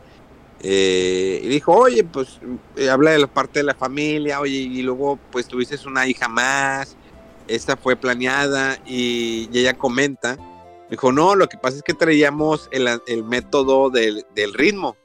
eh, 0.59 1.39
y 1.43 1.47
dijo, 1.47 1.71
oye, 1.71 2.03
pues 2.03 2.39
eh, 2.75 2.89
habla 2.89 3.11
de 3.11 3.19
la 3.19 3.27
parte 3.27 3.59
de 3.59 3.63
la 3.63 3.75
familia, 3.75 4.39
oye, 4.39 4.57
y 4.57 4.81
luego 4.81 5.19
pues 5.31 5.47
tuviste 5.47 5.77
una 5.87 6.07
hija 6.07 6.27
más, 6.27 6.95
esta 7.47 7.77
fue 7.77 7.95
planeada, 7.95 8.79
y, 8.85 9.49
ella 9.53 9.75
comenta, 9.75 10.37
dijo, 10.89 11.11
no, 11.11 11.35
lo 11.35 11.47
que 11.47 11.57
pasa 11.57 11.77
es 11.77 11.83
que 11.83 11.93
traíamos 11.93 12.69
el, 12.71 13.23
método 13.23 13.91
del, 13.91 14.25
ritmo, 14.53 14.95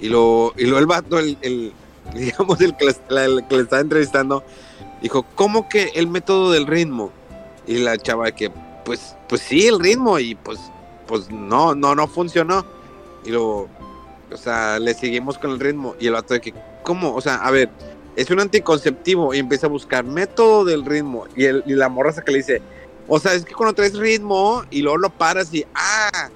y 0.00 0.08
lo, 0.08 0.52
y 0.56 0.66
lo 0.66 0.78
el 0.78 0.86
vato, 0.86 1.20
el, 1.20 1.72
digamos, 2.14 2.60
el 2.60 2.76
que, 2.76 2.86
el 2.86 3.46
que 3.46 3.56
le 3.56 3.62
estaba 3.62 3.80
entrevistando, 3.80 4.42
dijo, 5.00 5.24
¿cómo 5.36 5.68
que 5.68 5.92
el 5.94 6.08
método 6.08 6.50
del 6.50 6.66
ritmo? 6.66 7.12
Y 7.66 7.78
la 7.78 7.96
chava 7.96 8.32
que, 8.32 8.50
pues, 8.84 9.16
pues 9.28 9.40
sí, 9.40 9.68
el 9.68 9.78
ritmo, 9.78 10.18
y 10.18 10.34
pues 10.34 10.58
pues 11.06 11.30
no, 11.30 11.74
no, 11.74 11.94
no 11.94 12.06
funcionó. 12.06 12.64
Y 13.24 13.30
luego, 13.30 13.68
o 14.32 14.36
sea, 14.36 14.78
le 14.78 14.94
seguimos 14.94 15.38
con 15.38 15.50
el 15.50 15.60
ritmo. 15.60 15.94
Y 15.98 16.06
el 16.06 16.12
vato 16.12 16.34
de 16.34 16.40
que, 16.40 16.54
¿cómo? 16.82 17.14
O 17.14 17.20
sea, 17.20 17.36
a 17.36 17.50
ver, 17.50 17.70
es 18.16 18.30
un 18.30 18.40
anticonceptivo 18.40 19.34
y 19.34 19.38
empieza 19.38 19.66
a 19.66 19.70
buscar 19.70 20.04
método 20.04 20.64
del 20.64 20.84
ritmo. 20.84 21.26
Y, 21.36 21.44
el, 21.44 21.64
y 21.66 21.74
la 21.74 21.88
morra 21.88 22.12
que 22.22 22.32
le 22.32 22.38
dice, 22.38 22.62
o 23.08 23.18
sea, 23.18 23.34
es 23.34 23.44
que 23.44 23.54
cuando 23.54 23.74
traes 23.74 23.96
ritmo 23.96 24.64
y 24.70 24.82
luego 24.82 24.98
lo 24.98 25.10
paras 25.10 25.52
y, 25.52 25.64
ah, 25.74 26.30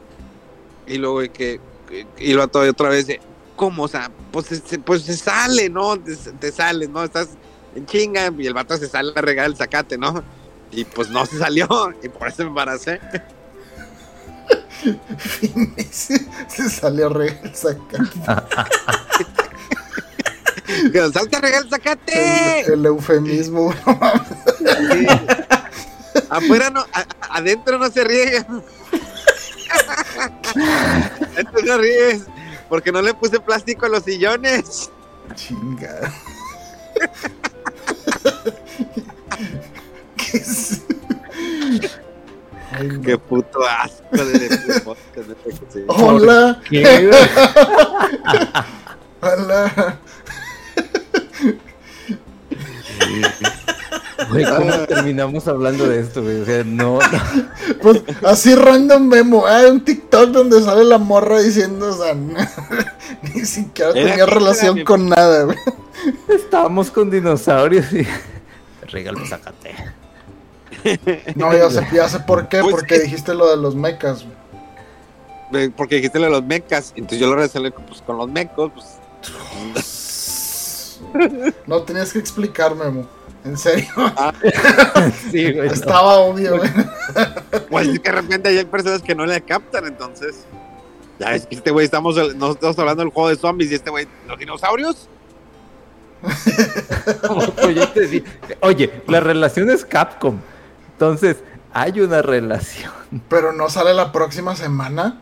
y 0.86 0.99
luego 0.99 1.20
de 1.20 1.28
que, 1.31 1.61
y 2.19 2.32
lo 2.32 2.40
vato 2.40 2.61
de 2.61 2.70
otra 2.70 2.89
vez 2.89 3.07
de, 3.07 3.20
¿cómo? 3.57 3.85
O 3.85 3.89
sea, 3.89 4.11
pues 4.32 4.47
se, 4.47 4.78
pues 4.78 5.03
se 5.03 5.16
sale, 5.16 5.69
¿no? 5.69 5.99
Te, 5.99 6.53
sale, 6.53 6.89
¿no? 6.89 7.05
Estás 7.05 7.31
en 7.74 7.86
chinga 7.86 8.32
y 8.39 8.47
el 8.47 8.55
vato 8.55 8.77
se 8.77 8.89
sale 8.89 9.12
a 9.15 9.20
regar 9.20 9.47
el 9.47 9.57
zacate, 9.57 9.97
¿no? 9.97 10.23
Y 10.70 10.85
pues 10.85 11.09
no 11.11 11.24
se 11.27 11.39
salió 11.39 11.66
y 12.03 12.09
por 12.09 12.28
eso 12.28 12.43
me 12.43 12.49
embaracé. 12.49 13.01
Se, 15.91 16.19
se 16.49 16.71
salió 16.71 17.07
a 17.07 17.11
regar 17.11 17.41
el 17.45 17.55
zacate. 17.55 18.05
¡Salte 21.13 21.37
a 21.37 21.41
regar 21.41 21.65
el 22.67 22.87
eufemismo. 22.87 23.75
Afuera 26.31 26.71
no, 26.71 26.85
adentro 27.31 27.79
no 27.79 27.91
se 27.91 28.05
riega. 28.05 28.47
adentro 31.33 31.63
no 31.65 31.79
ríes. 31.79 32.23
Porque 32.69 32.93
no 32.93 33.01
le 33.01 33.15
puse 33.15 33.41
plástico 33.41 33.87
a 33.87 33.89
los 33.89 34.05
sillones. 34.05 34.91
Chinga. 35.35 36.13
¿Qué 40.17 40.37
es? 40.37 40.68
Qué 43.05 43.19
puto 43.19 43.61
asco 43.67 44.25
de 44.25 44.81
podcast. 44.85 45.77
Hola. 45.89 46.61
Hola. 49.21 49.99
Güey, 54.31 54.45
¿cómo 54.45 54.73
terminamos 54.87 55.49
hablando 55.49 55.89
de 55.89 56.01
esto, 56.01 56.23
güey? 56.23 56.41
O 56.41 56.45
sea, 56.45 56.63
no, 56.65 56.99
Pues 57.81 58.03
así 58.25 58.55
random 58.55 59.09
memo. 59.09 59.47
Hay 59.47 59.71
un 59.71 59.85
TikTok 59.85 60.31
donde 60.31 60.61
sale 60.63 60.85
la 60.85 60.99
morra 60.99 61.41
diciendo, 61.41 61.89
o 61.89 62.05
sea, 62.05 62.15
ni 63.35 63.45
siquiera 63.45 63.93
tenía 63.93 64.27
relación 64.27 64.85
con 64.85 65.09
nada, 65.09 65.45
güey. 65.45 65.59
Estábamos 66.29 66.91
con 66.91 67.11
dinosaurios 67.11 67.93
y. 67.93 68.07
Regalo, 68.89 69.25
sácate. 69.27 69.75
No, 71.35 71.52
ya 71.56 71.70
sé, 71.70 71.86
ya 71.93 72.09
sé 72.09 72.20
por 72.20 72.48
qué, 72.48 72.60
pues 72.60 72.74
porque 72.74 73.01
dijiste 73.01 73.35
lo 73.35 73.51
de 73.51 73.56
los 73.56 73.74
mecas. 73.74 74.24
Porque 75.77 75.97
dijiste 75.97 76.19
lo 76.19 76.27
de 76.27 76.32
los 76.32 76.44
mecas, 76.44 76.93
entonces 76.94 77.20
yo 77.20 77.28
lo 77.28 77.36
resolví 77.36 77.70
pues, 77.70 78.02
con 78.02 78.19
los 78.19 78.28
mecos. 78.28 78.73
Pues. 79.73 81.01
No 81.66 81.82
tenías 81.82 82.12
que 82.12 82.19
explicarme, 82.19 83.05
En 83.44 83.56
serio. 83.56 83.89
Ah. 83.97 84.32
sí, 85.31 85.52
güey, 85.52 85.69
Estaba 85.69 86.19
obvio, 86.19 86.59
güey. 86.59 86.70
Pues 87.70 87.89
es 87.89 88.01
que 88.01 88.10
de 88.10 88.20
repente 88.20 88.48
hay 88.48 88.65
personas 88.65 89.02
que 89.02 89.15
no 89.15 89.24
le 89.24 89.40
captan, 89.40 89.86
entonces. 89.86 90.44
Ya 91.19 91.35
es 91.35 91.47
que 91.47 91.56
este 91.56 91.70
güey, 91.70 91.85
estamos, 91.85 92.16
no 92.36 92.52
estamos 92.52 92.78
hablando 92.78 93.02
del 93.02 93.12
juego 93.12 93.31
de 93.31 93.36
zombies 93.36 93.73
y 93.73 93.74
este 93.74 93.90
güey, 93.90 94.06
¿los 94.28 94.39
dinosaurios? 94.39 95.09
Oye, 98.60 99.02
la 99.06 99.20
relación 99.20 99.70
es 99.70 99.85
Capcom. 99.85 100.40
Entonces, 100.99 101.37
hay 101.73 102.01
una 102.01 102.23
relación. 102.23 102.91
Pero 103.29 103.53
no 103.53 103.70
sale 103.70 103.95
la 103.95 104.11
próxima 104.11 104.57
semana. 104.57 105.20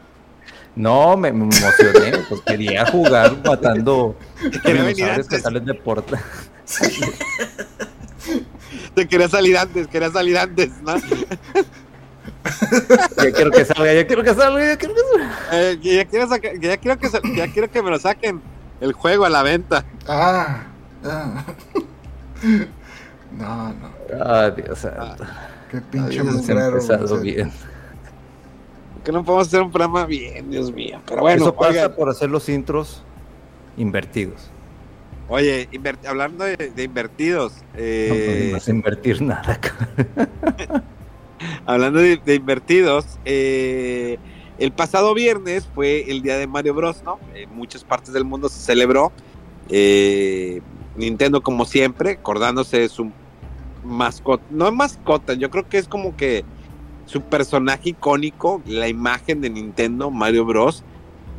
No, 0.74 1.19
me, 1.19 1.28
emocioné, 1.28 2.16
pues 2.31 2.40
quería 2.40 2.86
jugar 2.86 3.36
matando 3.44 4.16
dinosaurios 4.65 5.28
que 5.28 5.39
salen 5.39 5.66
de 5.66 5.74
porta. 5.74 6.19
Te 8.94 9.07
quería 9.07 9.28
salir 9.28 9.59
antes, 9.59 9.86
quería 9.86 10.11
salir 10.11 10.39
antes, 10.39 10.70
¿no? 10.81 10.97
ya 13.23 13.32
quiero 13.32 13.51
que 13.51 13.66
salga, 13.66 13.93
ya 13.93 14.07
quiero 14.07 14.23
que 14.23 14.35
salga, 14.35 14.66
ya 14.66 14.78
quiero 14.78 14.94
que 14.94 15.01
salga. 15.03 15.39
Eh, 15.53 15.78
ya, 15.82 16.07
quiero 16.07 16.27
ya, 16.59 16.78
quiero 16.78 16.98
que, 16.98 17.11
ya 17.36 17.53
quiero 17.53 17.70
que 17.70 17.82
me 17.82 17.90
lo 17.90 17.98
saquen 17.98 18.40
el 18.81 18.94
juego 18.94 19.27
a 19.27 19.28
la 19.28 19.43
venta. 19.43 19.85
Ah, 20.09 20.69
ah. 21.05 21.44
No, 23.39 23.69
no. 23.69 23.90
Ah, 24.24 24.51
Dios 24.51 24.78
santo. 24.78 25.24
Qué 25.70 25.80
pinche 25.80 26.22
mugrero. 26.22 27.20
bien. 27.20 27.51
Que 29.05 29.12
no 29.12 29.24
podemos 29.24 29.47
hacer 29.47 29.62
un 29.62 29.70
programa 29.70 30.05
bien, 30.05 30.51
Dios 30.51 30.72
mío. 30.72 31.01
Pero 31.06 31.22
bueno, 31.22 31.44
eso 31.44 31.55
pasa 31.55 31.94
por 31.94 32.09
hacer 32.09 32.28
los 32.28 32.48
intros 32.48 33.02
invertidos. 33.76 34.51
Oye, 35.28 35.68
hablando 36.06 36.44
de, 36.44 36.72
invertidos. 36.82 37.52
Eh... 37.76 38.52
No 38.52 38.74
invertir 38.74 39.22
nada. 39.22 39.60
hablando 41.66 42.01
de, 42.01 42.34
invertidos, 42.34 43.18
eh, 43.24 44.18
el 44.59 44.72
pasado 44.72 45.14
viernes 45.14 45.68
fue 45.74 46.10
el 46.10 46.22
día 46.22 46.38
de 46.38 46.47
Mario 46.47 46.74
Bros, 46.74 47.02
¿no? 47.05 47.18
En 47.34 47.55
muchas 47.55 47.84
partes 47.84 48.12
del 48.12 48.24
mundo 48.24 48.48
se 48.48 48.60
celebró. 48.60 49.12
Eh, 49.68 50.60
Nintendo, 50.97 51.43
como 51.43 51.64
siempre, 51.64 52.12
acordándose 52.12 52.80
de 52.80 52.88
su 52.88 53.10
mascota, 53.87 54.45
no 54.51 54.71
mascota, 54.73 55.35
yo 55.35 55.51
creo 55.51 55.69
que 55.69 55.79
es 55.79 55.89
como 55.89 56.17
que 56.17 56.45
su 57.07 57.23
personaje 57.23 57.91
icónico, 57.91 58.61
la 58.67 58.89
imagen 58.89 59.41
de 59.41 59.51
Nintendo, 59.51 60.11
Mario 60.11 60.45
Bros. 60.45 60.83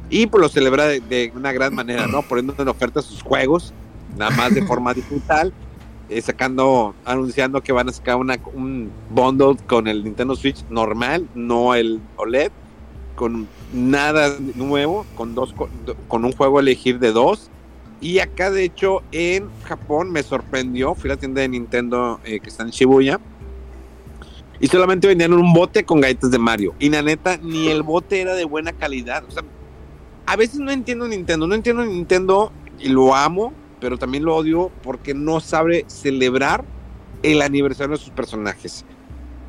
Y 0.10 0.28
pues 0.28 0.42
lo 0.42 0.48
celebra 0.48 0.86
de, 0.86 1.32
una 1.36 1.52
gran 1.52 1.76
manera, 1.76 2.08
¿no? 2.08 2.22
Poniendo 2.30 2.56
en 2.58 2.68
oferta 2.70 3.02
sus 3.02 3.22
juegos, 3.22 3.74
nada 4.18 4.32
más 4.32 4.56
de 4.56 4.66
forma 4.66 4.94
digital, 4.94 5.54
eh, 6.10 6.22
sacando, 6.22 6.96
anunciando 7.04 7.62
que 7.62 7.74
van 7.74 7.90
a 7.90 7.92
sacar 7.92 8.16
una, 8.16 8.40
un 8.54 8.90
bundle 9.10 9.58
con 9.68 9.88
el 9.88 10.06
Nintendo 10.06 10.36
Switch 10.36 10.64
normal, 10.70 11.28
no 11.36 11.76
el 11.76 12.00
OLED, 12.16 12.52
con 13.16 13.48
nada 13.74 14.38
nuevo, 14.56 15.06
con 15.16 15.36
dos, 15.36 15.54
con 16.08 16.24
un 16.24 16.32
juego 16.32 16.60
a 16.60 16.62
elegir 16.62 17.00
de 17.00 17.12
dos 17.12 17.52
y 18.00 18.20
acá, 18.20 18.52
de 18.52 18.64
hecho, 18.64 19.02
en 19.12 19.50
Japón 19.64 20.12
me 20.12 20.22
sorprendió. 20.24 20.94
Fui 20.94 21.10
a 21.10 21.14
la 21.14 21.20
tienda 21.20 21.42
de 21.42 21.50
Nintendo 21.50 22.20
eh, 22.24 22.40
que 22.40 22.50
está 22.50 22.64
en 22.64 22.70
Shibuya. 22.70 23.20
Y 24.60 24.68
solamente 24.68 25.08
vendían 25.08 25.34
un 25.34 25.54
bote 25.54 25.84
con 25.84 26.02
galletas 26.02 26.32
de 26.32 26.38
Mario. 26.38 26.76
Y 26.80 26.90
la 26.90 27.02
neta, 27.02 27.38
ni 27.38 27.70
el 27.70 27.84
bote 27.84 28.22
era 28.22 28.36
de 28.36 28.46
buena 28.46 28.72
calidad. 28.72 29.24
A 30.26 30.36
veces 30.36 30.60
no 30.60 30.72
entiendo 30.72 31.08
Nintendo. 31.08 31.48
No 31.48 31.56
entiendo 31.56 31.86
Nintendo 31.86 32.52
y 32.80 32.90
lo 32.90 33.16
amo, 33.16 33.54
pero 33.80 33.98
también 33.98 34.26
lo 34.26 34.36
odio 34.36 34.72
porque 34.84 35.14
no 35.14 35.40
sabe 35.40 35.86
celebrar 35.88 36.66
el 37.24 37.42
aniversario 37.42 37.98
de 37.98 38.04
sus 38.04 38.12
personajes. 38.12 38.86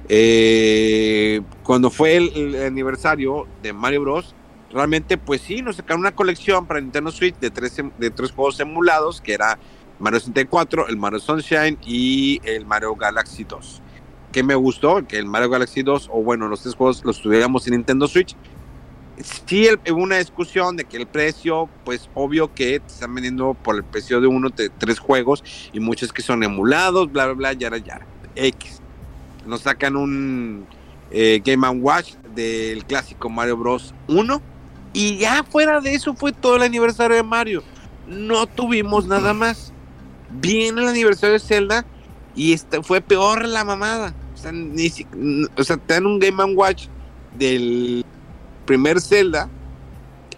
Eh, 0.08 1.42
cuando 1.62 1.90
fue 1.90 2.16
el, 2.16 2.62
aniversario 2.64 3.46
de 3.62 3.74
Mario 3.74 4.02
Bros 4.02 4.34
realmente 4.72 5.16
pues 5.16 5.40
sí, 5.40 5.62
nos 5.62 5.76
sacaron 5.76 6.00
una 6.00 6.14
colección 6.14 6.66
para 6.66 6.80
Nintendo 6.80 7.10
Switch 7.10 7.36
de 7.38 7.50
tres, 7.50 7.78
em, 7.78 7.90
de 7.98 8.10
tres 8.10 8.32
juegos 8.32 8.60
emulados, 8.60 9.20
que 9.20 9.32
era 9.32 9.58
Mario 9.98 10.20
64, 10.20 10.88
el 10.88 10.96
Mario 10.96 11.18
Sunshine 11.18 11.78
y 11.84 12.40
el 12.44 12.66
Mario 12.66 12.94
Galaxy 12.94 13.44
2. 13.44 13.82
Que 14.32 14.42
me 14.42 14.54
gustó, 14.54 15.06
que 15.06 15.18
el 15.18 15.26
Mario 15.26 15.50
Galaxy 15.50 15.82
2, 15.82 16.10
o 16.12 16.22
bueno, 16.22 16.48
los 16.48 16.62
tres 16.62 16.74
juegos 16.74 17.04
los 17.04 17.20
tuviéramos 17.20 17.66
en 17.66 17.74
Nintendo 17.74 18.06
Switch. 18.06 18.36
Sí, 19.46 19.68
hubo 19.90 20.00
una 20.00 20.18
discusión 20.18 20.76
de 20.76 20.84
que 20.84 20.96
el 20.96 21.08
precio, 21.08 21.68
pues 21.84 22.08
obvio 22.14 22.54
que 22.54 22.78
te 22.78 22.86
están 22.86 23.14
vendiendo 23.14 23.54
por 23.54 23.74
el 23.74 23.82
precio 23.82 24.20
de 24.20 24.28
uno 24.28 24.50
de 24.50 24.68
tres 24.68 25.00
juegos 25.00 25.42
y 25.72 25.80
muchos 25.80 26.12
que 26.12 26.22
son 26.22 26.44
emulados, 26.44 27.10
bla, 27.10 27.24
bla, 27.26 27.34
bla, 27.34 27.52
yara, 27.54 27.78
yara. 27.78 28.06
X. 28.36 28.80
Nos 29.44 29.62
sacan 29.62 29.96
un 29.96 30.66
eh, 31.10 31.42
Game 31.44 31.68
Watch 31.68 32.14
del 32.34 32.84
clásico 32.84 33.28
Mario 33.28 33.56
Bros. 33.56 33.92
1 34.06 34.40
y 34.98 35.16
ya 35.16 35.44
fuera 35.44 35.80
de 35.80 35.94
eso 35.94 36.12
fue 36.12 36.32
todo 36.32 36.56
el 36.56 36.62
aniversario 36.62 37.14
de 37.14 37.22
Mario. 37.22 37.62
No 38.08 38.48
tuvimos 38.48 39.06
nada 39.06 39.32
más. 39.32 39.72
Viene 40.28 40.82
el 40.82 40.88
aniversario 40.88 41.34
de 41.34 41.38
Zelda 41.38 41.86
y 42.34 42.52
este 42.52 42.82
fue 42.82 43.00
peor 43.00 43.46
la 43.46 43.62
mamada. 43.64 44.12
O 44.34 44.36
sea, 44.36 44.50
ni, 44.50 44.90
o 45.56 45.62
sea, 45.62 45.76
te 45.76 45.94
dan 45.94 46.04
un 46.04 46.18
Game 46.18 46.42
Watch 46.52 46.88
del 47.38 48.04
primer 48.66 49.00
Zelda 49.00 49.48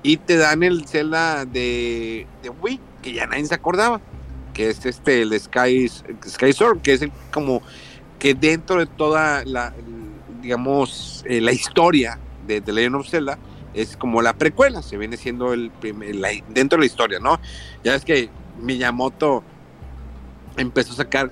y 0.02 0.18
te 0.18 0.36
dan 0.36 0.62
el 0.62 0.86
Zelda 0.86 1.46
de, 1.46 2.26
de 2.42 2.50
Wii, 2.50 2.80
que 3.00 3.14
ya 3.14 3.26
nadie 3.26 3.46
se 3.46 3.54
acordaba, 3.54 3.98
que 4.52 4.68
es 4.68 4.84
este, 4.84 5.22
el 5.22 5.40
Sky, 5.40 5.88
Sky 5.88 6.52
Sword, 6.52 6.82
que 6.82 6.92
es 6.92 7.06
como 7.32 7.62
que 8.18 8.34
dentro 8.34 8.78
de 8.78 8.84
toda 8.84 9.42
la, 9.46 9.72
digamos, 10.42 11.24
eh, 11.26 11.40
la 11.40 11.52
historia 11.52 12.18
de 12.46 12.60
The 12.60 12.72
Legend 12.74 12.96
of 12.96 13.08
Zelda, 13.08 13.38
es 13.74 13.96
como 13.96 14.22
la 14.22 14.34
precuela, 14.34 14.82
se 14.82 14.96
viene 14.96 15.16
siendo 15.16 15.52
el 15.52 15.70
primer, 15.70 16.14
dentro 16.48 16.76
de 16.76 16.80
la 16.80 16.86
historia, 16.86 17.18
¿no? 17.20 17.40
Ya 17.84 17.94
es 17.94 18.04
que 18.04 18.30
Miyamoto 18.60 19.42
empezó 20.56 20.92
a 20.92 20.96
sacar 20.96 21.30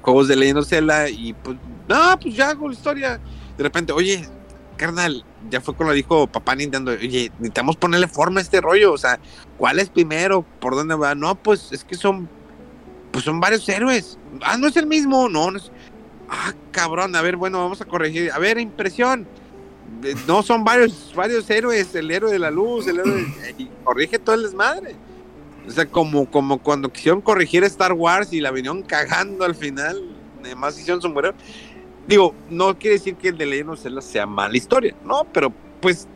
juegos 0.00 0.28
de 0.28 0.36
Legend 0.36 0.58
of 0.58 0.68
Zelda 0.68 1.08
y 1.08 1.32
pues, 1.32 1.56
no, 1.88 2.18
pues 2.20 2.36
ya 2.36 2.50
hago 2.50 2.68
la 2.68 2.74
historia. 2.74 3.20
De 3.56 3.62
repente, 3.62 3.92
oye, 3.92 4.28
carnal, 4.76 5.24
ya 5.50 5.60
fue 5.60 5.74
cuando 5.74 5.94
dijo 5.94 6.26
papá 6.26 6.54
Nintendo, 6.54 6.92
oye, 6.92 7.30
necesitamos 7.38 7.76
ponerle 7.76 8.08
forma 8.08 8.40
a 8.40 8.42
este 8.42 8.60
rollo, 8.60 8.92
o 8.92 8.98
sea, 8.98 9.18
¿cuál 9.58 9.78
es 9.78 9.90
primero? 9.90 10.44
¿Por 10.60 10.74
dónde 10.74 10.94
va? 10.94 11.14
No, 11.14 11.34
pues 11.34 11.72
es 11.72 11.84
que 11.84 11.96
son, 11.96 12.28
pues 13.10 13.24
son 13.24 13.40
varios 13.40 13.68
héroes. 13.68 14.18
Ah, 14.42 14.56
no 14.56 14.68
es 14.68 14.76
el 14.76 14.86
mismo, 14.86 15.28
no, 15.28 15.50
no 15.50 15.58
es... 15.58 15.70
Ah, 16.28 16.54
cabrón, 16.70 17.14
a 17.14 17.22
ver, 17.22 17.36
bueno, 17.36 17.58
vamos 17.58 17.80
a 17.80 17.84
corregir. 17.84 18.32
A 18.32 18.38
ver, 18.38 18.58
impresión 18.58 19.28
no 20.26 20.42
son 20.42 20.64
varios, 20.64 21.12
varios 21.14 21.48
héroes, 21.48 21.94
el 21.94 22.10
héroe 22.10 22.30
de 22.30 22.38
la 22.38 22.50
luz, 22.50 22.86
el 22.86 22.98
héroe 23.00 23.26
y 23.58 23.68
corrige 23.84 24.18
todo 24.18 24.34
el 24.34 24.42
desmadre. 24.42 24.96
O 25.66 25.70
sea, 25.70 25.86
como, 25.86 26.30
como 26.30 26.58
cuando 26.58 26.92
quisieron 26.92 27.20
corregir 27.20 27.64
Star 27.64 27.92
Wars 27.92 28.32
y 28.32 28.40
la 28.40 28.50
vinieron 28.50 28.82
cagando 28.82 29.44
al 29.44 29.54
final, 29.54 30.02
además 30.42 30.78
hicieron 30.78 31.00
su 31.00 31.08
mujer. 31.08 31.34
Digo, 32.06 32.34
no 32.50 32.78
quiere 32.78 32.98
decir 32.98 33.14
que 33.16 33.28
el 33.28 33.38
de 33.38 33.46
Legend 33.46 33.70
of 33.70 33.80
Zelda 33.80 34.02
sea 34.02 34.26
mala 34.26 34.56
historia, 34.56 34.94
no, 35.04 35.26
pero 35.32 35.52
pues 35.80 36.06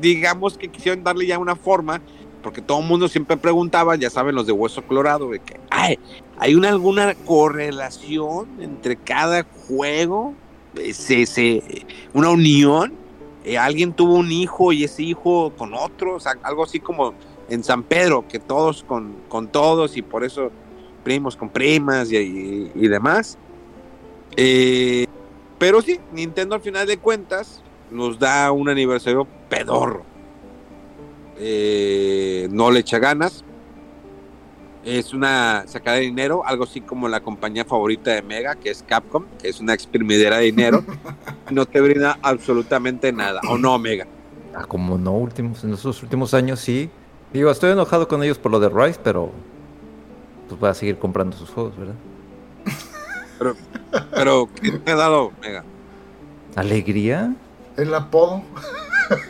digamos 0.00 0.56
que 0.56 0.68
quisieron 0.68 1.02
darle 1.02 1.26
ya 1.26 1.38
una 1.38 1.56
forma, 1.56 2.00
porque 2.42 2.62
todo 2.62 2.80
el 2.80 2.86
mundo 2.86 3.08
siempre 3.08 3.36
preguntaba, 3.36 3.96
ya 3.96 4.08
saben 4.08 4.36
los 4.36 4.46
de 4.46 4.52
Hueso 4.52 4.86
Colorado, 4.86 5.30
de 5.30 5.40
que 5.40 5.58
ay, 5.70 5.98
hay 6.38 6.54
una, 6.54 6.68
alguna 6.68 7.14
correlación 7.14 8.48
entre 8.60 8.96
cada 8.96 9.44
juego, 9.66 10.34
se, 10.92 11.62
una 12.12 12.30
unión 12.30 13.06
eh, 13.46 13.56
alguien 13.56 13.92
tuvo 13.92 14.14
un 14.14 14.32
hijo 14.32 14.72
y 14.72 14.82
ese 14.82 15.04
hijo 15.04 15.52
con 15.56 15.72
otro, 15.72 16.16
o 16.16 16.20
sea, 16.20 16.32
algo 16.42 16.64
así 16.64 16.80
como 16.80 17.14
en 17.48 17.62
San 17.62 17.84
Pedro, 17.84 18.26
que 18.26 18.40
todos 18.40 18.82
con, 18.82 19.14
con 19.28 19.46
todos 19.46 19.96
y 19.96 20.02
por 20.02 20.24
eso 20.24 20.50
primos 21.04 21.36
con 21.36 21.48
primas 21.50 22.10
y, 22.10 22.88
demás. 22.88 23.38
Eh, 24.36 25.06
pero 25.58 25.80
sí, 25.80 26.00
Nintendo 26.12 26.56
al 26.56 26.60
final 26.60 26.88
de 26.88 26.98
cuentas 26.98 27.62
nos 27.92 28.18
da 28.18 28.50
un 28.50 28.68
aniversario 28.68 29.28
pedorro. 29.48 30.02
Eh, 31.38 32.48
no 32.50 32.72
le 32.72 32.80
echa 32.80 32.98
ganas, 32.98 33.44
es 34.86 35.12
una 35.12 35.64
sacada 35.66 35.96
de 35.96 36.04
dinero, 36.04 36.46
algo 36.46 36.62
así 36.62 36.80
como 36.80 37.08
la 37.08 37.20
compañía 37.20 37.64
favorita 37.64 38.12
de 38.12 38.22
Mega, 38.22 38.54
que 38.54 38.70
es 38.70 38.84
Capcom, 38.86 39.24
que 39.42 39.48
es 39.48 39.58
una 39.58 39.74
exprimidera 39.74 40.38
de 40.38 40.44
dinero, 40.44 40.84
no 41.50 41.66
te 41.66 41.80
brinda 41.80 42.18
absolutamente 42.22 43.12
nada, 43.12 43.40
¿o 43.50 43.58
no, 43.58 43.76
Mega? 43.80 44.06
Ah, 44.54 44.64
como 44.64 44.96
no, 44.96 45.12
últimos, 45.12 45.64
en 45.64 45.72
los 45.72 45.84
últimos 45.84 46.32
años 46.34 46.60
sí. 46.60 46.88
Digo, 47.32 47.50
estoy 47.50 47.72
enojado 47.72 48.06
con 48.06 48.22
ellos 48.22 48.38
por 48.38 48.52
lo 48.52 48.60
de 48.60 48.68
Rise, 48.68 49.00
pero 49.02 49.32
pues 50.48 50.60
voy 50.60 50.70
a 50.70 50.74
seguir 50.74 50.98
comprando 50.98 51.36
sus 51.36 51.50
juegos, 51.50 51.76
¿verdad? 51.76 51.94
Pero, 53.38 53.54
pero 54.14 54.48
¿qué 54.62 54.70
te 54.70 54.92
ha 54.92 54.96
dado, 54.96 55.32
Mega? 55.42 55.64
¿Alegría? 56.54 57.34
El 57.76 57.92
apodo. 57.92 58.40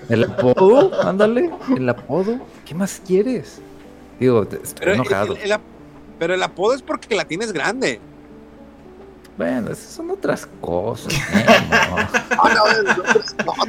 ¿El 0.08 0.24
apodo? 0.24 0.92
Ándale, 1.02 1.50
el 1.74 1.88
apodo. 1.88 2.38
¿Qué 2.64 2.74
más 2.74 3.02
quieres? 3.04 3.60
Digo, 4.18 4.42
estoy 4.42 4.60
pero 4.78 4.94
enojado. 4.94 5.36
pero 6.18 6.34
el 6.34 6.42
apodo 6.42 6.74
es 6.74 6.82
porque 6.82 7.14
la 7.14 7.24
tienes 7.24 7.52
grande. 7.52 8.00
Bueno, 9.36 9.70
esas 9.70 9.92
son 9.92 10.10
otras 10.10 10.48
cosas. 10.62 11.12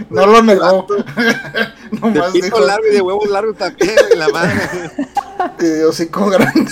no. 0.10 0.26
lo 0.26 0.41
negó. 0.41 0.88
no 2.02 2.11
de 2.11 2.41
pito 2.41 2.60
largo 2.61 2.88
y 2.90 2.95
de 2.95 3.02
huevos 3.02 3.30
largos 3.30 3.57
también, 3.57 3.95
la 4.15 4.30
madre. 4.30 4.53
Y 5.60 5.65
de 5.65 5.86
hocico 5.86 6.30
grande. 6.32 6.72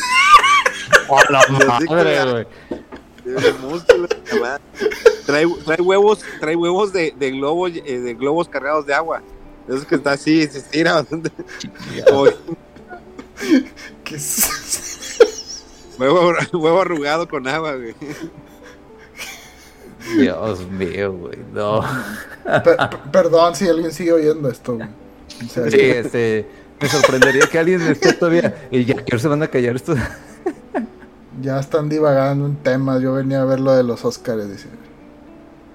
Oh, 1.08 1.20
la 1.30 1.42
madre, 1.68 2.32
güey. 2.32 2.48
Trae, 5.26 5.46
trae 5.66 5.82
huevos, 5.82 6.24
trae 6.40 6.56
huevos 6.56 6.94
de, 6.94 7.14
de 7.18 7.32
globos, 7.32 7.72
eh, 7.76 8.00
de 8.00 8.14
globos 8.16 8.50
cargados 8.50 8.86
de 8.88 8.94
agua. 8.94 9.22
Eso 9.68 9.86
que 9.86 9.96
está 9.96 10.14
así, 10.14 10.48
se 10.48 10.60
estira. 10.60 11.06
¿Qué 14.04 14.18
huevo, 16.00 16.34
huevo 16.54 16.82
arrugado 16.82 17.28
con 17.28 17.48
agua, 17.48 17.76
güey. 17.76 17.96
Dios 20.18 20.70
mío, 20.70 21.14
güey, 21.14 21.40
no. 21.52 21.82
perdón 23.12 23.56
si 23.56 23.68
alguien 23.68 23.92
sigue 23.92 24.14
oyendo 24.14 24.50
esto, 24.50 24.76
güey. 24.76 24.88
Sí, 25.50 25.82
este, 25.82 26.48
me 26.80 26.88
sorprendería 26.88 27.48
que 27.48 27.60
alguien 27.60 27.82
esté 27.82 28.14
todavía. 28.14 28.68
Y 28.72 28.86
ya 28.86 29.04
que 29.04 29.18
se 29.18 29.28
van 29.28 29.44
a 29.44 29.48
callar 29.48 29.76
esto. 29.76 29.96
ya 31.42 31.60
están 31.60 31.90
divagando 31.90 32.46
en 32.46 32.56
temas. 32.58 33.02
Yo 33.02 33.14
venía 33.14 33.42
a 33.42 33.46
ver 33.46 33.60
lo 33.60 33.74
de 33.74 33.84
los 33.84 34.06
Oscars, 34.06 34.50
dice. 34.50 34.68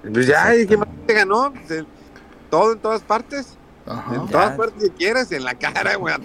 Pues 0.01 0.25
ya, 0.25 0.55
¿y 0.55 0.65
qué 0.65 0.77
más 0.77 0.87
te 1.05 1.13
ganó? 1.13 1.53
Todo 2.49 2.73
en 2.73 2.79
todas 2.79 3.01
partes. 3.01 3.57
Ajá. 3.85 4.15
En 4.15 4.27
todas 4.27 4.57
partes 4.57 4.83
que 4.83 4.89
quieras, 4.89 5.31
en 5.31 5.43
la 5.43 5.53
cara, 5.55 5.95
güey. 5.95 6.15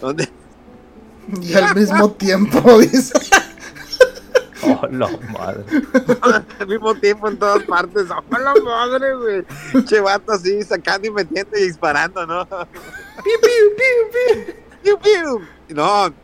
¿Dónde? 0.00 0.28
Y 1.40 1.54
al 1.54 1.74
mismo 1.74 2.10
tiempo, 2.12 2.78
dice. 2.80 3.12
Oh, 4.62 4.86
la 4.90 5.08
madre. 5.32 5.64
Al 6.58 6.66
mismo 6.66 6.94
tiempo 6.94 7.28
en 7.28 7.38
todas 7.38 7.62
partes. 7.64 8.06
¡Oh, 8.10 8.38
la 8.38 8.54
madre, 8.62 9.14
güey! 9.14 9.84
Che 9.84 10.00
vato 10.00 10.32
así, 10.32 10.62
sacando 10.62 11.06
y 11.06 11.10
metiendo 11.10 11.58
y 11.58 11.64
disparando, 11.66 12.26
¿no? 12.26 12.46
¡Piu, 12.46 13.40
piu, 13.42 13.76
piu, 13.76 14.10
piu! 14.12 14.54
¡Piu, 14.82 14.98
piu! 14.98 15.40
No. 15.68 16.14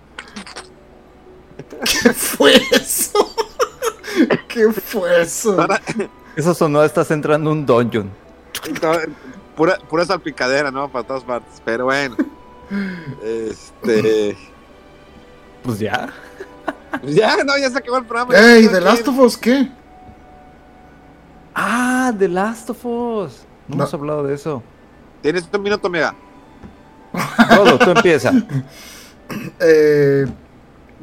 ¿Qué 1.85 2.13
fue 2.15 2.55
eso? 2.73 3.35
¿Qué 4.49 4.73
fue 4.73 5.23
eso? 5.23 5.61
Ahora, 5.61 5.81
Eso 6.35 6.55
sonó, 6.55 6.83
estás 6.83 7.11
entrando 7.11 7.51
a 7.51 7.53
un 7.53 7.67
dungeon. 7.67 8.11
pura, 9.55 9.79
pura 9.89 10.05
salpicadera, 10.07 10.71
¿no? 10.71 10.91
Para 10.91 11.07
todas 11.07 11.25
partes. 11.25 11.61
Pero 11.65 11.85
bueno. 11.87 12.17
Este. 13.23 14.37
Pues 15.63 15.79
ya. 15.79 16.09
Ya, 17.05 17.37
no, 17.45 17.57
ya 17.59 17.71
se 17.71 17.79
acabó 17.79 17.99
el 17.99 18.05
programa. 18.05 18.35
¡Ey! 18.35 18.67
¿The 18.69 18.81
Last 18.81 19.07
of 19.09 19.19
Us 19.19 19.37
qué? 19.37 19.69
Ah, 21.55 22.13
The 22.19 22.29
Last 22.29 22.71
of 22.71 22.85
Us. 22.85 23.43
No, 23.69 23.77
No. 23.77 23.83
hemos 23.83 23.95
hablado 23.95 24.23
de 24.25 24.35
eso. 24.35 24.63
Tienes 25.23 25.49
un 25.53 25.63
minuto, 25.63 25.87
amiga. 25.89 26.15
Todo, 27.49 27.79
tú 27.79 27.91
empieza. 27.91 28.33
Eh, 29.61 30.27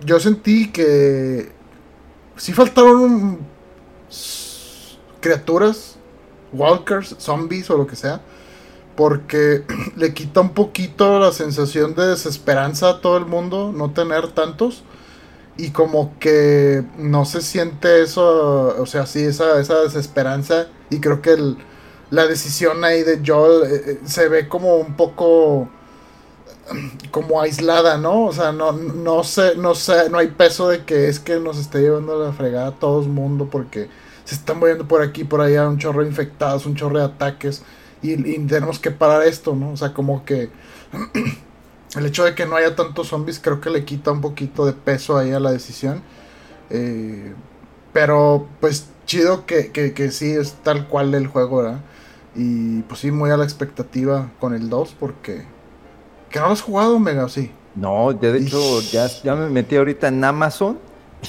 yo 0.04 0.20
sentí 0.20 0.70
que 0.70 1.50
sí 2.36 2.52
faltaron 2.52 3.40
criaturas, 5.22 5.96
walkers, 6.52 7.16
zombies 7.20 7.70
o 7.70 7.78
lo 7.78 7.88
que 7.88 7.96
sea, 7.96 8.20
porque 8.98 9.64
le 9.96 10.14
quita 10.14 10.42
un 10.42 10.50
poquito 10.50 11.20
la 11.20 11.32
sensación 11.32 11.96
de 11.96 12.08
desesperanza 12.08 12.90
a 12.90 13.02
todo 13.02 13.16
el 13.16 13.26
mundo 13.26 13.72
no 13.74 13.92
tener 13.92 14.34
tantos. 14.34 14.84
Y 15.60 15.72
como 15.72 16.20
que 16.20 16.84
no 16.98 17.26
se 17.26 17.42
siente 17.42 18.04
eso, 18.04 18.76
o 18.80 18.86
sea, 18.86 19.08
sí, 19.08 19.24
esa, 19.24 19.60
esa 19.60 19.82
desesperanza. 19.82 20.68
Y 20.92 21.00
creo 21.00 21.22
que 21.22 21.36
la 22.12 22.28
decisión 22.28 22.84
ahí 22.84 23.04
de 23.04 23.22
Joel 23.26 23.72
eh, 23.72 23.84
eh, 23.88 24.00
se 24.06 24.28
ve 24.28 24.48
como 24.48 24.76
un 24.76 24.96
poco 24.96 25.68
como 27.12 27.42
aislada, 27.42 27.98
¿no? 27.98 28.26
O 28.26 28.34
sea, 28.34 28.52
no, 28.52 28.72
no 28.72 29.24
sé, 29.24 29.56
no 29.56 29.74
sé, 29.74 30.10
no 30.12 30.20
hay 30.20 30.28
peso 30.28 30.70
de 30.70 30.86
que 30.86 31.08
es 31.08 31.20
que 31.20 31.40
nos 31.40 31.58
esté 31.58 31.80
llevando 31.80 32.24
la 32.24 32.34
fregada 32.34 32.68
a 32.68 32.80
todo 32.80 33.02
el 33.02 33.10
mundo 33.10 33.48
porque 33.52 33.90
se 34.26 34.36
están 34.36 34.60
moviendo 34.60 34.88
por 34.88 35.02
aquí, 35.02 35.24
por 35.24 35.42
allá, 35.42 35.68
un 35.68 35.80
chorro 35.80 36.02
de 36.02 36.08
infectados, 36.08 36.68
un 36.68 36.76
chorro 36.76 37.00
de 37.00 37.06
ataques 37.06 37.64
y, 38.12 38.36
y 38.36 38.38
tenemos 38.48 38.80
que 38.80 38.92
parar 38.92 39.24
esto, 39.24 39.56
¿no? 39.56 39.72
O 39.72 39.78
sea, 39.78 39.94
como 39.94 40.26
que 40.26 40.50
el 41.96 42.06
hecho 42.06 42.24
de 42.24 42.36
que 42.36 42.46
no 42.46 42.56
haya 42.56 42.76
tantos 42.76 43.08
zombies 43.08 43.40
creo 43.40 43.62
que 43.62 43.70
le 43.70 43.86
quita 43.86 44.12
un 44.12 44.22
poquito 44.22 44.66
de 44.66 44.74
peso 44.74 45.18
ahí 45.18 45.32
a 45.32 45.40
la 45.40 45.52
decisión. 45.52 46.02
Eh, 46.70 47.34
pero 47.94 48.48
pues 48.60 48.90
chido 49.06 49.46
que, 49.46 49.72
que, 49.72 49.94
que 49.94 50.12
sí 50.12 50.32
es 50.32 50.54
tal 50.64 50.88
cual 50.88 51.14
el 51.14 51.28
juego, 51.28 51.58
¿verdad? 51.58 51.82
Y 52.36 52.82
pues 52.84 53.00
sí, 53.00 53.12
muy 53.12 53.32
a 53.32 53.38
la 53.38 53.44
expectativa 53.44 54.30
con 54.40 54.54
el 54.54 54.70
2 54.70 54.96
porque... 55.00 55.46
¿Que 56.30 56.40
no 56.40 56.48
lo 56.48 56.52
has 56.52 56.62
jugado, 56.62 57.00
Mega? 57.00 57.28
Sí. 57.30 57.52
No, 57.74 58.12
ya 58.12 58.32
de 58.32 58.40
hecho, 58.40 58.82
ya, 58.92 59.08
ya 59.24 59.36
me 59.36 59.50
metí 59.50 59.78
ahorita 59.78 60.10
en 60.10 60.24
Amazon 60.24 60.78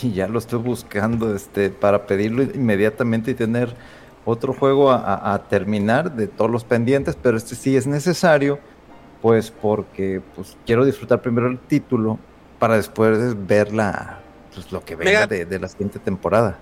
y 0.03 0.13
ya 0.13 0.27
lo 0.29 0.39
estoy 0.39 0.59
buscando 0.59 1.35
este, 1.35 1.71
para 1.71 2.07
pedirlo 2.07 2.43
inmediatamente 2.43 3.31
y 3.31 3.35
tener 3.35 3.75
otro 4.29 4.53
juego 4.53 4.91
a, 4.91 4.97
a- 4.97 5.35
a 5.35 5.49
terminar 5.49 6.13
de 6.15 6.27
todos 6.29 6.51
los 6.51 6.65
pendientes, 6.65 7.17
pero 7.21 7.37
este 7.37 7.55
sí 7.55 7.77
es 7.77 7.87
necesario, 7.87 8.59
pues 9.23 9.51
porque 9.51 10.21
pues, 10.35 10.57
quiero 10.67 10.85
disfrutar 10.85 11.21
primero 11.23 11.49
el 11.49 11.59
título 11.59 12.19
para 12.59 12.77
después 12.77 13.47
ver 13.47 13.73
la, 13.73 14.21
pues, 14.55 14.71
lo 14.73 14.85
que 14.85 14.97
venga 14.97 15.27
de, 15.27 15.45
de 15.45 15.59
la 15.59 15.69
siguiente 15.69 15.99
temporada. 15.99 16.59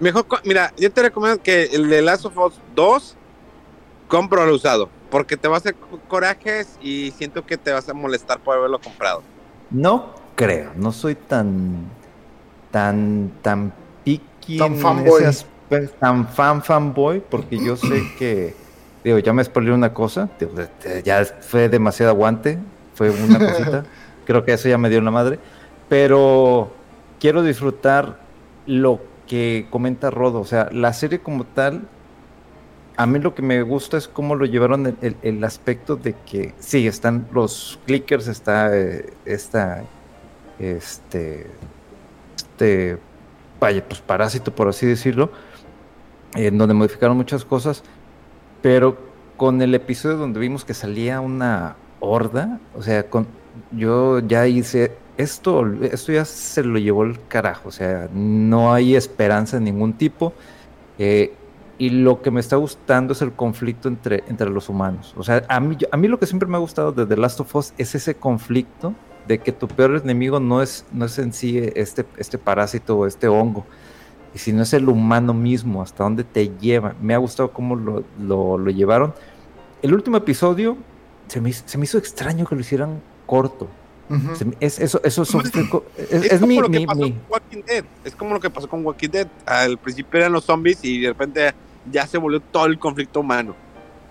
Mejor, 0.00 0.26
mira, 0.44 0.72
yo 0.76 0.90
te 0.90 1.02
recomiendo 1.02 1.40
que 1.42 1.64
el 1.64 1.88
de 1.88 2.02
Last 2.02 2.24
of 2.26 2.36
Us 2.38 2.54
2 2.74 3.16
compro 4.08 4.42
al 4.42 4.50
usado, 4.50 4.88
porque 5.10 5.36
te 5.36 5.46
va 5.48 5.54
a 5.54 5.58
hacer 5.58 5.74
co- 5.74 6.00
corajes 6.08 6.68
y 6.82 7.12
siento 7.12 7.44
que 7.46 7.56
te 7.56 7.72
vas 7.72 7.88
a 7.88 7.94
molestar 7.94 8.40
por 8.40 8.56
haberlo 8.56 8.80
comprado. 8.80 9.22
No 9.70 10.14
creo, 10.34 10.72
no 10.76 10.90
soy 10.92 11.14
tan, 11.14 11.86
tan, 12.72 13.30
tan 13.42 13.72
picky, 14.04 14.58
Tan 14.58 14.72
en 14.74 14.76
fanboy. 14.76 15.22
ese 15.24 15.46
tan 15.98 16.28
fan 16.28 16.62
fanboy, 16.62 17.20
porque 17.20 17.60
yo 17.60 17.76
sé 17.76 18.10
que, 18.16 18.54
digo, 19.02 19.18
ya 19.18 19.32
me 19.32 19.44
spoilé 19.44 19.72
una 19.72 19.94
cosa, 19.94 20.30
digo, 20.38 20.54
ya 21.04 21.24
fue 21.40 21.68
demasiado 21.68 22.10
aguante, 22.12 22.58
fue 22.94 23.10
una 23.10 23.38
cosita, 23.44 23.84
creo 24.24 24.44
que 24.44 24.52
eso 24.54 24.68
ya 24.68 24.78
me 24.78 24.90
dio 24.90 25.00
la 25.00 25.10
madre, 25.10 25.40
pero 25.88 26.86
quiero 27.18 27.42
disfrutar 27.42 28.28
lo 28.66 29.16
que 29.26 29.68
comenta 29.70 30.10
Rodo, 30.10 30.40
o 30.40 30.44
sea, 30.44 30.68
la 30.72 30.92
serie 30.92 31.22
como 31.22 31.46
tal, 31.46 31.92
a 32.96 33.06
mí 33.06 33.18
lo 33.18 33.34
que 33.34 33.42
me 33.42 33.62
gusta 33.62 33.96
es 33.96 34.06
cómo 34.08 34.36
lo 34.36 34.46
llevaron 34.46 34.86
el, 34.86 34.98
el- 35.00 35.18
el 35.22 35.44
aspecto 35.44 35.96
de 35.96 36.22
que 36.22 36.54
sí, 36.58 36.86
están 36.86 37.28
los 37.32 37.80
clickers, 37.86 38.28
está 38.28 38.76
eh, 38.76 39.18
esta, 39.24 39.90
este, 40.58 41.58
este, 42.36 42.98
vaya, 43.60 43.86
pues 43.88 44.00
parásito 44.02 44.54
por 44.54 44.68
así 44.68 44.86
decirlo, 44.86 45.32
en 46.34 46.58
donde 46.58 46.74
modificaron 46.74 47.16
muchas 47.16 47.44
cosas, 47.44 47.82
pero 48.62 48.96
con 49.36 49.60
el 49.62 49.74
episodio 49.74 50.16
donde 50.16 50.40
vimos 50.40 50.64
que 50.64 50.74
salía 50.74 51.20
una 51.20 51.76
horda, 52.00 52.60
o 52.76 52.82
sea, 52.82 53.08
con, 53.08 53.26
yo 53.72 54.20
ya 54.20 54.46
hice, 54.46 54.92
esto, 55.16 55.64
esto 55.82 56.12
ya 56.12 56.24
se 56.24 56.62
lo 56.64 56.78
llevó 56.78 57.04
el 57.04 57.18
carajo, 57.28 57.68
o 57.68 57.72
sea, 57.72 58.08
no 58.12 58.72
hay 58.72 58.96
esperanza 58.96 59.58
de 59.58 59.64
ningún 59.64 59.94
tipo. 59.94 60.32
eh, 60.98 61.34
y 61.76 61.90
lo 61.90 62.22
que 62.22 62.30
me 62.30 62.40
está 62.40 62.56
gustando 62.56 63.14
es 63.14 63.22
el 63.22 63.32
conflicto 63.32 63.88
entre, 63.88 64.22
entre 64.28 64.48
los 64.48 64.68
humanos. 64.68 65.12
O 65.16 65.24
sea, 65.24 65.44
a 65.48 65.58
mí, 65.58 65.76
a 65.90 65.96
mí 65.96 66.08
lo 66.08 66.18
que 66.18 66.26
siempre 66.26 66.48
me 66.48 66.56
ha 66.56 66.60
gustado 66.60 66.92
de 66.92 67.04
The 67.04 67.16
Last 67.16 67.40
of 67.40 67.54
Us 67.54 67.74
es 67.78 67.94
ese 67.94 68.14
conflicto 68.14 68.94
de 69.26 69.38
que 69.38 69.52
tu 69.52 69.66
peor 69.66 69.96
enemigo 69.96 70.38
no 70.38 70.62
es, 70.62 70.84
no 70.92 71.06
es 71.06 71.18
en 71.18 71.32
sí 71.32 71.58
este, 71.74 72.04
este 72.16 72.38
parásito 72.38 72.96
o 72.98 73.06
este 73.06 73.26
hongo, 73.26 73.66
y 74.34 74.38
sino 74.38 74.62
es 74.62 74.72
el 74.72 74.88
humano 74.88 75.32
mismo, 75.34 75.80
hasta 75.82 76.04
dónde 76.04 76.24
te 76.24 76.50
lleva. 76.60 76.94
Me 77.00 77.14
ha 77.14 77.18
gustado 77.18 77.52
cómo 77.52 77.76
lo, 77.76 78.02
lo, 78.20 78.58
lo 78.58 78.70
llevaron. 78.70 79.14
El 79.82 79.94
último 79.94 80.16
episodio 80.16 80.76
se 81.28 81.40
me, 81.40 81.52
se 81.52 81.78
me 81.78 81.84
hizo 81.84 81.98
extraño 81.98 82.44
que 82.46 82.54
lo 82.54 82.60
hicieran 82.60 83.00
corto. 83.26 83.68
Se 84.36 84.46
es, 84.60 84.78
eso, 84.80 85.00
eso, 85.02 85.22
es, 85.22 85.30
Es, 86.10 86.24
es 86.24 86.34
como 86.40 86.46
mi, 86.46 86.58
lo 86.60 86.68
que 86.68 86.78
mi- 86.80 86.86
pasó 86.86 87.00
mi- 87.00 87.12
con 87.12 87.20
Walking 87.30 87.62
Dead. 87.66 87.84
Es 88.04 88.14
como 88.14 88.34
lo 88.34 88.40
que 88.40 88.50
pasó 88.50 88.68
con 88.68 88.84
Walking 88.84 89.08
Dead. 89.08 89.26
Al 89.46 89.78
principio 89.78 90.20
eran 90.20 90.32
los 90.32 90.44
zombies 90.44 90.84
y 90.84 91.00
de 91.00 91.08
repente 91.08 91.52
ya 91.90 92.06
se 92.06 92.18
volvió 92.18 92.40
todo 92.40 92.66
el 92.66 92.78
conflicto 92.78 93.20
humano. 93.20 93.54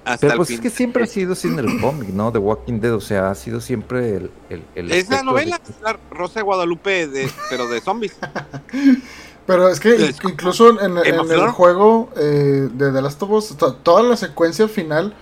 Hasta 0.03 0.21
Pero 0.21 0.33
el 0.33 0.37
pues 0.37 0.49
fin. 0.49 0.55
es 0.57 0.61
que 0.61 0.69
siempre 0.71 1.03
ha 1.03 1.07
sido 1.07 1.33
así 1.33 1.47
en 1.47 1.59
el 1.59 1.79
cómic, 1.81 2.09
¿no? 2.09 2.31
The 2.31 2.39
Walking 2.39 2.79
Dead, 2.79 2.93
o 2.93 2.99
sea, 3.01 3.29
ha 3.29 3.35
sido 3.35 3.61
siempre 3.61 4.15
el... 4.17 4.31
el, 4.49 4.63
el 4.75 4.91
Es 4.91 5.09
la 5.09 5.21
novela, 5.23 5.61
de- 5.63 5.97
Rosa 6.09 6.39
de 6.39 6.43
Guadalupe, 6.43 7.07
de, 7.07 7.29
pero 7.49 7.67
de 7.69 7.79
zombies. 7.79 8.17
Pero 9.45 9.67
es 9.69 9.79
que 9.79 9.93
Es- 9.95 10.17
incluso 10.23 10.69
en, 10.81 10.97
en 10.97 11.31
el 11.31 11.47
juego 11.49 12.09
eh, 12.15 12.69
de 12.73 12.91
The 12.91 13.01
Last 13.01 13.21
of 13.23 13.29
Us, 13.31 13.57
to- 13.57 13.75
toda 13.75 14.03
la 14.03 14.15
secuencia 14.17 14.67
final, 14.67 15.13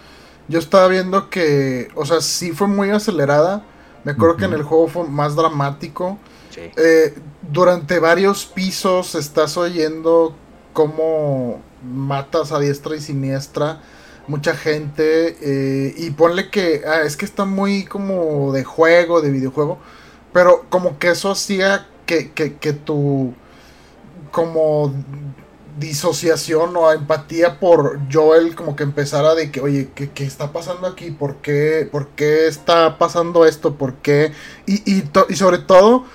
yo 0.48 0.60
estaba 0.60 0.88
viendo 0.88 1.30
que, 1.30 1.89
o 1.95 2.06
sea, 2.06 2.22
sí 2.22 2.52
fue 2.52 2.68
muy 2.68 2.91
acelerada. 2.91 3.64
Me 4.03 4.11
acuerdo 4.14 4.38
que 4.38 4.45
en 4.45 4.53
el 4.53 4.64
juego 4.64 4.88
fue 4.88 5.07
más 5.07 5.35
dramático. 5.35 6.18
Sí. 6.49 6.61
Eh, 6.76 7.15
durante 7.52 7.99
varios 7.99 8.45
pisos 8.45 9.15
estás 9.15 9.57
oyendo 9.57 10.35
cómo 10.73 11.61
matas 11.84 12.52
a 12.52 12.60
diestra 12.60 12.95
y 12.95 13.02
siniestra 13.02 13.81
mucha 14.27 14.53
gente 14.56 15.38
eh, 15.41 15.93
y 15.98 16.11
ponle 16.11 16.49
que 16.49 16.84
ah, 16.88 17.02
es 17.02 17.18
que 17.18 17.26
está 17.26 17.45
muy 17.45 17.85
como 17.85 18.52
de 18.53 18.64
juego, 18.64 19.22
de 19.22 19.31
videojuego, 19.31 19.80
pero 20.31 20.65
como 20.69 20.99
que 20.99 21.10
eso 21.10 21.31
hacía 21.31 21.88
que, 22.06 22.31
que, 22.31 22.56
que 22.57 22.73
tu 22.73 23.34
como 24.32 24.94
disociación 25.80 26.76
o 26.76 26.91
empatía 26.91 27.60
por 27.60 27.99
Joel 28.12 28.56
como 28.56 28.76
que 28.76 28.84
empezara 28.84 29.36
de 29.36 29.52
que, 29.52 29.62
oye, 29.62 29.90
¿qué, 29.95 30.10
qué 30.12 30.26
está 30.26 30.52
pasando 30.52 30.88
aquí? 30.88 31.12
¿Por 31.12 31.38
qué, 31.38 31.88
¿Por 31.91 32.10
qué 32.10 32.48
está 32.48 32.98
pasando 32.98 33.45
esto? 33.45 33.76
¿Por 33.76 33.95
qué? 33.95 34.32
Y, 34.66 34.76
y, 34.91 35.03
y 35.30 35.36
sobre 35.36 35.60
todo, 35.60 36.06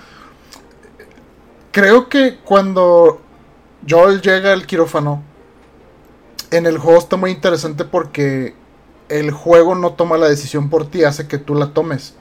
creo 1.72 2.08
que 2.08 2.38
cuando 2.44 3.20
Joel 3.88 4.20
llega 4.20 4.52
al 4.52 4.66
quirófano, 4.66 5.22
en 6.50 6.66
el 6.66 6.78
juego 6.78 6.98
está 6.98 7.16
muy 7.16 7.30
interesante 7.30 7.84
porque 7.84 8.54
el 9.08 9.30
juego 9.30 9.74
no 9.74 9.92
toma 9.92 10.18
la 10.18 10.28
decisión 10.28 10.70
por 10.70 10.88
ti, 10.88 11.04
hace 11.04 11.28
que 11.28 11.38
tú 11.38 11.54
la 11.54 11.72
tomes. 11.72 12.14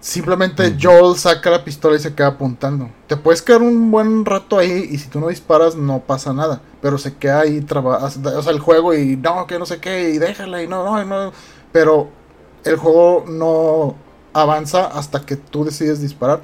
Simplemente. 0.00 0.76
Joel 0.80 1.16
saca 1.16 1.50
la 1.50 1.62
pistola 1.64 1.96
y 1.96 2.00
se 2.00 2.14
queda 2.14 2.28
apuntando. 2.28 2.88
Te 3.06 3.16
puedes 3.16 3.42
quedar 3.42 3.60
un 3.62 3.90
buen 3.90 4.24
rato 4.24 4.58
ahí 4.58 4.88
y 4.90 4.98
si 4.98 5.08
tú 5.08 5.20
no 5.20 5.28
disparas 5.28 5.76
no 5.76 6.00
pasa 6.00 6.32
nada. 6.32 6.62
Pero 6.80 6.96
se 6.96 7.16
queda 7.16 7.40
ahí, 7.40 7.60
traba- 7.60 7.98
o 8.04 8.10
sea, 8.42 8.52
el 8.52 8.60
juego 8.60 8.94
y 8.94 9.16
no, 9.16 9.46
que 9.46 9.58
no 9.58 9.66
sé 9.66 9.78
qué, 9.78 10.10
y 10.10 10.18
déjala 10.18 10.62
y 10.62 10.68
no, 10.68 10.84
no, 10.84 11.04
no. 11.04 11.32
Pero 11.72 12.08
el 12.64 12.76
juego 12.76 13.24
no 13.28 13.94
avanza 14.32 14.86
hasta 14.86 15.20
que 15.26 15.36
tú 15.36 15.64
decides 15.64 16.00
disparar. 16.00 16.40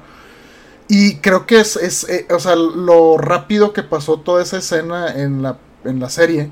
Y 0.87 1.15
creo 1.17 1.45
que 1.45 1.59
es, 1.59 1.75
es 1.77 2.07
eh, 2.09 2.27
o 2.29 2.39
sea, 2.39 2.55
lo 2.55 3.17
rápido 3.17 3.73
que 3.73 3.83
pasó 3.83 4.19
toda 4.19 4.41
esa 4.43 4.57
escena 4.57 5.13
en 5.13 5.41
la, 5.41 5.57
en 5.83 5.99
la 5.99 6.09
serie, 6.09 6.51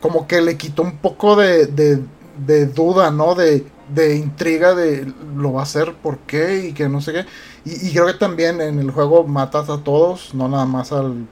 como 0.00 0.26
que 0.28 0.40
le 0.40 0.56
quitó 0.56 0.82
un 0.82 0.98
poco 0.98 1.36
de, 1.36 1.66
de, 1.66 2.02
de 2.46 2.66
duda, 2.66 3.10
¿no? 3.10 3.34
De, 3.34 3.66
de 3.94 4.16
intriga 4.16 4.74
de 4.74 5.12
lo 5.36 5.54
va 5.54 5.60
a 5.60 5.62
hacer, 5.64 5.94
por 5.94 6.18
qué 6.18 6.68
y 6.68 6.72
que 6.72 6.88
no 6.88 7.00
sé 7.00 7.12
qué. 7.12 7.26
Y, 7.64 7.92
creo 7.92 8.06
que 8.06 8.14
también 8.14 8.60
en 8.60 8.78
el 8.78 8.90
juego 8.90 9.24
matas 9.24 9.68
a 9.68 9.78
todos, 9.78 10.34
no 10.34 10.48
nada 10.48 10.66
más 10.66 10.92
al 10.92 11.26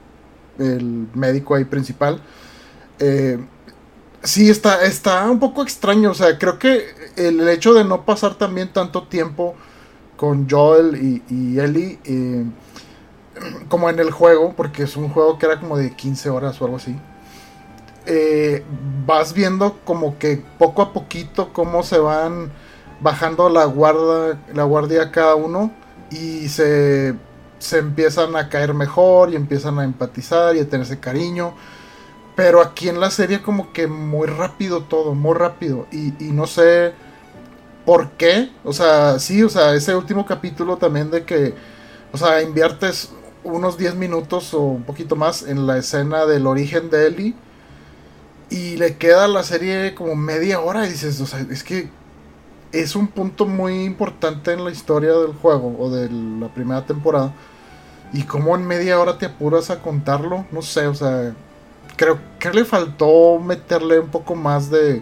el 0.59 1.07
médico 1.13 1.55
ahí 1.55 1.65
principal. 1.65 2.21
Eh, 2.99 3.39
sí, 4.23 4.49
está, 4.49 4.83
está 4.85 5.29
un 5.29 5.39
poco 5.39 5.63
extraño. 5.63 6.11
O 6.11 6.13
sea, 6.13 6.37
creo 6.37 6.59
que 6.59 6.85
el, 7.15 7.47
hecho 7.49 7.73
de 7.73 7.83
no 7.83 8.05
pasar 8.05 8.35
también 8.35 8.71
tanto 8.73 9.03
tiempo 9.03 9.55
con 10.15 10.49
Joel 10.49 10.95
y, 10.95 11.23
y 11.29 11.59
Ellie, 11.59 11.99
eh, 12.05 12.45
como 13.69 13.89
en 13.89 13.99
el 13.99 14.11
juego, 14.11 14.53
porque 14.55 14.83
es 14.83 14.97
un 14.97 15.09
juego 15.09 15.37
que 15.37 15.45
era 15.45 15.59
como 15.59 15.77
de 15.77 15.95
15 15.95 16.29
horas 16.29 16.61
o 16.61 16.65
algo 16.65 16.77
así. 16.77 16.95
Eh, 18.07 18.63
vas 19.05 19.33
viendo 19.33 19.79
como 19.83 20.17
que 20.17 20.41
poco 20.57 20.81
a 20.81 20.93
poquito 20.93 21.51
cómo 21.51 21.83
se 21.83 21.97
van 21.97 22.51
bajando 23.01 23.49
la 23.49 23.65
guarda, 23.65 24.39
la 24.53 24.63
guardia 24.63 25.11
cada 25.11 25.35
uno 25.35 25.71
y 26.09 26.47
se, 26.49 27.15
se 27.59 27.77
empiezan 27.79 28.35
a 28.35 28.49
caer 28.49 28.73
mejor 28.73 29.31
y 29.31 29.35
empiezan 29.35 29.79
a 29.79 29.83
empatizar 29.83 30.55
y 30.55 30.59
a 30.59 30.69
tenerse 30.69 30.99
cariño. 30.99 31.53
Pero 32.35 32.61
aquí 32.61 32.87
en 32.87 32.99
la 32.99 33.09
serie 33.09 33.41
como 33.41 33.73
que 33.73 33.87
muy 33.87 34.27
rápido 34.27 34.83
todo, 34.83 35.15
muy 35.15 35.35
rápido. 35.35 35.87
Y, 35.91 36.11
no 36.31 36.45
sé 36.45 36.93
por 37.85 38.11
qué. 38.11 38.51
O 38.63 38.73
sea, 38.73 39.19
sí, 39.19 39.41
o 39.43 39.49
sea, 39.49 39.73
ese 39.73 39.95
último 39.95 40.25
capítulo 40.25 40.77
también 40.77 41.09
de 41.09 41.25
que, 41.25 41.55
o 42.13 42.17
sea, 42.17 42.41
inviertes 42.43 43.11
unos 43.43 43.77
10 43.77 43.95
minutos 43.95 44.53
o 44.53 44.61
un 44.61 44.83
poquito 44.83 45.15
más 45.15 45.43
en 45.43 45.65
la 45.65 45.77
escena 45.77 46.25
del 46.25 46.45
origen 46.45 46.89
de 46.89 47.07
Ellie. 47.07 47.35
Y 48.49 48.77
le 48.77 48.95
queda 48.95 49.27
la 49.27 49.43
serie 49.43 49.93
como 49.93 50.15
media 50.15 50.61
hora 50.61 50.85
y 50.87 50.91
dices, 50.91 51.19
o 51.19 51.25
sea, 51.25 51.45
es 51.49 51.63
que 51.63 51.89
es 52.71 52.95
un 52.95 53.07
punto 53.07 53.45
muy 53.45 53.83
importante 53.83 54.53
en 54.53 54.63
la 54.63 54.71
historia 54.71 55.11
del 55.13 55.33
juego 55.33 55.75
o 55.79 55.89
de 55.89 56.09
la 56.09 56.47
primera 56.53 56.85
temporada. 56.85 57.33
Y 58.13 58.23
como 58.23 58.55
en 58.55 58.65
media 58.65 58.99
hora 58.99 59.17
te 59.17 59.25
apuras 59.25 59.69
a 59.69 59.81
contarlo, 59.81 60.45
no 60.51 60.61
sé, 60.61 60.87
o 60.87 60.95
sea, 60.95 61.35
creo 61.97 62.19
que 62.39 62.51
le 62.51 62.63
faltó 62.63 63.39
meterle 63.39 63.99
un 63.99 64.09
poco 64.09 64.35
más 64.35 64.69
de... 64.69 65.01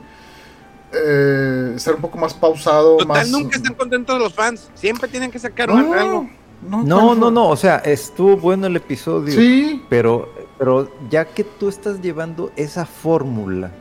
Eh, 0.97 1.73
ser 1.77 1.95
un 1.95 2.01
poco 2.01 2.17
más 2.17 2.33
pausado. 2.33 2.97
Total, 2.97 3.29
nunca 3.29 3.57
están 3.57 3.73
contentos 3.73 4.17
los 4.17 4.33
fans, 4.33 4.71
siempre 4.75 5.09
tienen 5.09 5.29
que 5.29 5.37
sacar 5.37 5.69
algo. 5.69 6.29
No, 6.61 6.83
no, 6.83 7.15
no, 7.15 7.29
no, 7.29 7.49
o 7.49 7.57
sea, 7.57 7.77
estuvo 7.77 8.37
bueno 8.37 8.67
el 8.67 8.77
episodio. 8.77 9.33
Sí. 9.35 9.83
Pero, 9.89 10.29
pero 10.57 10.91
ya 11.09 11.25
que 11.25 11.43
tú 11.43 11.67
estás 11.69 12.01
llevando 12.01 12.51
esa 12.55 12.85
fórmula 12.85 13.71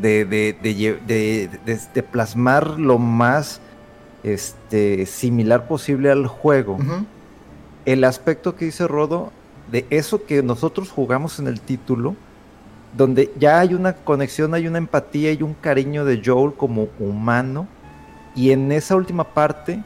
de, 0.00 0.24
de, 0.24 2.02
plasmar 2.02 2.78
lo 2.78 2.98
más 2.98 3.60
este, 4.22 5.06
similar 5.06 5.68
posible 5.68 6.10
al 6.10 6.26
juego. 6.26 6.78
El 7.84 8.04
aspecto 8.04 8.56
que 8.56 8.66
dice 8.66 8.88
Rodo, 8.88 9.32
de 9.70 9.86
eso 9.90 10.24
que 10.24 10.42
nosotros 10.42 10.90
jugamos 10.90 11.38
en 11.38 11.46
el 11.46 11.60
título, 11.60 12.16
donde 12.96 13.32
ya 13.38 13.60
hay 13.60 13.74
una 13.74 13.94
conexión, 13.94 14.54
hay 14.54 14.66
una 14.66 14.78
empatía 14.78 15.32
y 15.32 15.42
un 15.42 15.54
cariño 15.54 16.04
de 16.04 16.22
Joel 16.24 16.54
como 16.54 16.88
humano, 16.98 17.66
y 18.34 18.50
en 18.50 18.72
esa 18.72 18.96
última 18.96 19.24
parte 19.24 19.82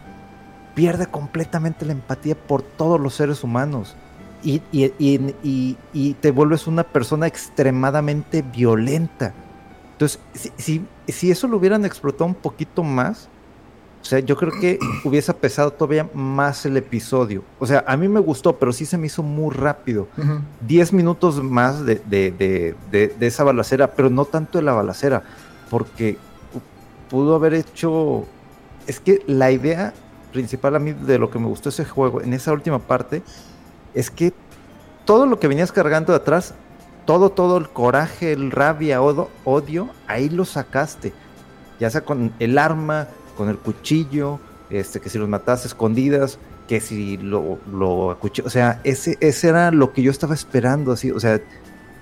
pierde 0.75 1.07
completamente 1.07 1.85
la 1.85 1.93
empatía 1.93 2.35
por 2.35 2.63
todos 2.63 3.01
los 3.01 3.15
seres 3.15 3.43
humanos. 3.43 3.97
Y, 4.43 4.63
y 4.73 6.15
te 6.15 6.31
vuelves 6.31 6.67
una 6.67 6.85
persona 6.85 7.27
extremadamente 7.27 8.43
violenta 8.43 9.35
entonces, 9.99 10.21
si, 10.57 10.87
si, 11.09 11.31
eso 11.33 11.49
lo 11.49 11.57
hubieran 11.57 11.85
explotado 11.85 12.27
un 12.27 12.37
poquito 12.37 12.85
más, 12.85 13.29
o 14.01 14.05
sea, 14.05 14.21
yo 14.21 14.37
creo 14.37 14.53
que 14.61 14.79
hubiese 15.05 15.35
pesado 15.35 15.73
todavía 15.73 16.09
más 16.15 16.65
el 16.67 16.77
episodio. 16.77 17.43
O 17.59 17.67
sea, 17.67 17.85
a 17.85 17.97
mí 17.97 18.07
me 18.07 18.21
gustó, 18.21 18.57
pero 18.61 18.73
sí 18.73 18.87
se 18.87 18.97
me 18.97 19.09
hizo 19.09 19.25
muy 19.25 19.53
rápido. 19.53 20.07
Diez 20.61 20.93
minutos 20.93 21.43
más 21.43 21.85
de, 21.85 21.97
de, 21.97 22.77
de, 22.93 23.27
esa 23.27 23.43
balacera, 23.43 23.91
pero 23.97 24.09
no 24.09 24.25
tanto 24.25 24.59
de 24.59 24.65
la 24.65 24.73
balacera, 24.73 25.25
porque 25.69 26.17
pudo 27.11 27.35
haber 27.35 27.55
hecho... 27.55 28.25
Es 28.87 29.01
que 29.01 29.25
la 29.27 29.51
idea 29.51 29.95
principal 30.33 30.77
a 30.77 30.79
mí 30.79 30.93
de 30.93 31.19
lo 31.19 31.29
que 31.29 31.41
me 31.41 31.47
gustó 31.47 31.71
ese 31.71 31.85
juego, 31.85 32.23
en 32.23 32.35
esa 32.35 32.53
última 32.53 32.79
parte, 32.79 33.25
es 33.99 34.11
que 34.11 34.33
todo 35.05 35.27
lo 35.27 35.41
que 35.41 35.49
venías 35.49 35.73
cargando 35.73 36.13
de 36.13 36.19
atrás 36.19 36.55
todo, 37.09 37.31
todo 37.31 37.57
el 37.57 37.71
coraje, 37.71 38.33
el 38.33 38.51
rabia, 38.51 39.01
odio, 39.01 39.89
ahí 40.07 40.29
lo 40.29 40.45
sacaste. 40.45 41.15
Ya 41.81 41.89
sea 41.89 42.03
con 42.03 42.35
el 42.39 42.59
arma, 42.59 43.09
con 43.35 43.49
el 43.49 43.57
cuchillo, 43.57 44.39
este, 44.69 45.01
que 45.01 45.09
si 45.09 45.19
los 45.19 45.27
mataste 45.27 45.69
escondidas, 45.69 46.39
que 46.69 46.83
si 46.83 47.17
lo, 47.17 47.59
lo 47.73 48.19
o 48.19 48.51
sea, 48.51 48.83
ese, 48.85 49.17
ese 49.21 49.49
era 49.49 49.71
lo 49.71 49.95
que 49.95 50.03
yo 50.03 50.11
estaba 50.11 50.35
esperando, 50.35 50.93
así, 50.93 51.11
o 51.11 51.19
sea, 51.19 51.41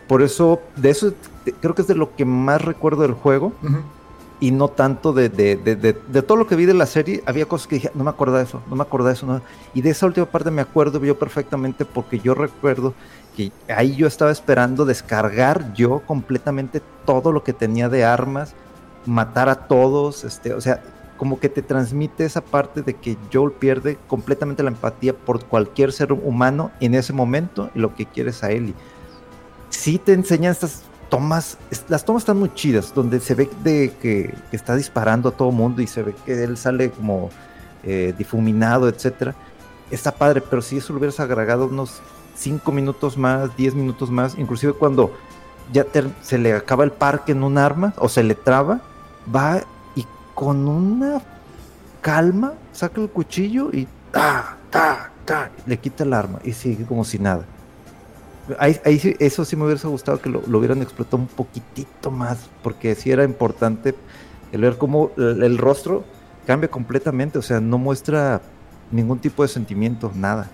por 0.09 0.23
eso, 0.23 0.61
de 0.75 0.91
eso 0.91 1.15
creo 1.61 1.77
que 1.77 1.83
es 1.83 1.89
de 1.89 1.95
lo 1.95 2.17
que 2.17 2.25
más 2.25 2.63
recuerdo 2.63 3.03
del 3.03 3.13
juego. 3.13 3.53
Y 4.39 4.51
no 4.51 4.69
tanto 4.69 5.15
de, 5.15 5.31
de, 5.31 5.57
de, 5.57 5.77
de, 5.77 6.23
todo 6.23 6.37
lo 6.37 6.47
que 6.47 6.57
vi 6.57 6.67
de 6.67 6.75
la 6.75 6.85
serie, 6.85 7.23
había 7.25 7.47
cosas 7.47 7.67
que 7.67 7.77
dije, 7.77 7.91
no 7.95 8.05
me 8.05 8.11
acuerdo 8.11 8.37
de 8.37 8.43
eso, 8.43 8.63
no 8.69 8.77
me 8.77 8.83
acuerdo 8.83 9.07
de 9.07 9.15
eso. 9.15 9.27
No. 9.27 9.41
Y 9.73 9.81
de 9.81 9.91
esa 9.91 10.05
última 10.05 10.27
parte 10.27 10.51
me 10.51 10.61
acuerdo 10.61 11.03
yo 11.03 11.19
perfectamente 11.19 11.87
porque 11.87 12.19
yo 12.19 12.35
recuerdo 12.35 12.93
que 13.35 13.51
ahí 13.69 13.95
yo 13.97 14.07
estaba 14.07 14.31
esperando 14.31 14.85
descargar 14.85 15.73
yo 15.75 16.01
completamente 16.01 16.83
todo 17.07 17.33
lo 17.33 17.45
que 17.45 17.55
tenía 17.55 17.89
de 17.89 18.05
armas, 18.05 18.55
matar 19.07 19.49
a 19.49 19.67
todos, 19.69 20.25
este, 20.25 20.53
o 20.53 20.61
sea, 20.61 20.83
como 21.17 21.41
que 21.41 21.49
te 21.49 21.63
transmite 21.63 22.25
esa 22.25 22.43
parte 22.43 22.83
de 22.83 22.95
que 22.95 23.17
Joel 23.33 23.53
pierde 23.53 23.99
completamente 24.07 24.63
la 24.63 24.71
empatía 24.71 25.15
por 25.15 25.45
cualquier 25.45 25.93
ser 25.93 26.13
humano 26.13 26.71
en 26.81 26.95
ese 26.95 27.13
momento 27.13 27.71
y 27.75 27.79
lo 27.79 27.95
que 27.95 28.07
quieres 28.07 28.43
a 28.43 28.51
Ellie. 28.51 28.75
Sí 29.71 29.99
te 29.99 30.13
enseñan 30.13 30.53
estas 30.53 30.83
tomas, 31.09 31.59
las 31.89 32.05
tomas 32.05 32.23
están 32.23 32.39
muy 32.39 32.53
chidas, 32.55 32.93
donde 32.95 33.21
se 33.21 33.35
ve 33.35 33.51
de 33.63 33.93
que, 34.01 34.35
está 34.53 34.77
disparando 34.77 35.29
a 35.29 35.33
todo 35.33 35.51
mundo 35.51 35.83
y 35.83 35.87
se 35.87 36.03
ve 36.03 36.15
que 36.25 36.45
él 36.45 36.57
sale 36.57 36.91
como 36.91 37.31
eh, 37.83 38.15
difuminado, 38.17 38.89
etcétera. 38.89 39.35
Está 39.91 40.13
padre, 40.13 40.41
pero 40.41 40.63
si 40.63 40.79
eso 40.79 40.93
lo 40.93 40.99
hubieras 40.99 41.21
agregado 41.21 41.67
unos 41.67 42.01
5 42.37 42.73
minutos 42.73 43.17
más, 43.17 43.57
10 43.57 43.75
minutos 43.75 44.11
más, 44.11 44.37
inclusive 44.37 44.73
cuando 44.73 45.13
ya 45.73 45.87
se 46.23 46.39
le 46.39 46.55
acaba 46.55 46.85
el 46.85 46.93
parque 46.93 47.33
en 47.33 47.43
un 47.43 47.59
arma 47.59 47.95
o 47.99 48.09
se 48.09 48.23
le 48.23 48.35
traba, 48.35 48.81
va 49.35 49.63
y 49.95 50.07
con 50.35 50.69
una 50.69 51.23
calma 52.01 52.55
saca 52.73 53.01
el 53.01 53.09
cuchillo 53.09 53.71
y 53.73 53.89
ta, 54.13 54.57
ta, 54.71 55.11
ta, 55.25 55.51
le 55.67 55.79
quita 55.79 56.05
el 56.05 56.13
arma 56.13 56.39
y 56.45 56.53
sigue 56.53 56.85
como 56.85 57.05
si 57.05 57.19
nada. 57.19 57.45
Ahí, 58.59 58.81
eso 59.19 59.45
sí 59.45 59.57
me 59.57 59.65
hubiese 59.65 59.89
gustado 59.89 60.21
que 60.21 60.29
lo, 60.29 60.41
hubieran 60.41 60.83
explotado 60.83 61.19
un 61.19 61.27
poquitito 61.27 62.11
más, 62.11 62.39
porque 62.63 62.95
sí 62.95 63.11
era 63.11 63.25
importante 63.25 63.95
el 64.53 64.61
ver 64.61 64.79
cómo 64.79 65.11
el 65.17 65.59
rostro 65.59 66.05
cambia 66.47 66.71
completamente, 66.71 67.39
o 67.39 67.43
sea, 67.43 67.61
no 67.61 67.79
muestra 67.79 68.41
ningún 68.91 69.19
tipo 69.19 69.43
de 69.43 69.49
sentimiento, 69.49 70.13
nada. 70.15 70.49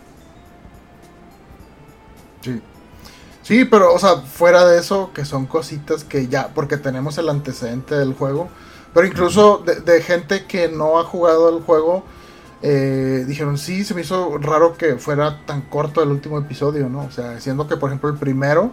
Sí. 2.41 2.63
Sí, 3.43 3.65
pero, 3.65 3.93
o 3.93 3.99
sea, 3.99 4.19
fuera 4.19 4.65
de 4.65 4.79
eso, 4.79 5.11
que 5.13 5.25
son 5.25 5.47
cositas 5.47 6.05
que 6.05 6.29
ya, 6.29 6.49
porque 6.55 6.77
tenemos 6.77 7.19
el 7.19 7.29
antecedente 7.29 7.97
del 7.97 8.15
juego, 8.15 8.49
pero 8.95 9.07
incluso 9.07 9.59
de, 9.59 10.03
gente 10.03 10.47
que 10.47 10.69
no 10.69 10.99
ha 10.99 11.05
jugado 11.05 11.49
el 11.49 11.63
juego, 11.63 12.05
eh, 12.63 13.25
dijeron, 13.27 13.59
sí, 13.59 13.85
se 13.85 13.95
me 13.95 14.03
hizo 14.03 14.39
raro 14.39 14.77
que 14.77 14.97
fuera 14.97 15.45
tan 15.47 15.63
corto 15.63 16.03
el 16.03 16.11
último 16.11 16.39
episodio, 16.39 16.89
¿no? 16.89 17.05
O 17.05 17.11
sea, 17.11 17.41
siendo 17.41 17.67
que, 17.67 17.77
por 17.77 17.91
ejemplo, 17.91 18.09
el 18.09 18.17
primero, 18.17 18.71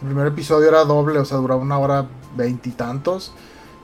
el 0.00 0.08
primer 0.08 0.28
episodio 0.28 0.68
era 0.68 0.84
doble, 0.84 1.18
o 1.18 1.24
sea, 1.24 1.38
duraba 1.38 1.60
una 1.60 1.78
hora 1.78 2.06
veintitantos, 2.36 3.32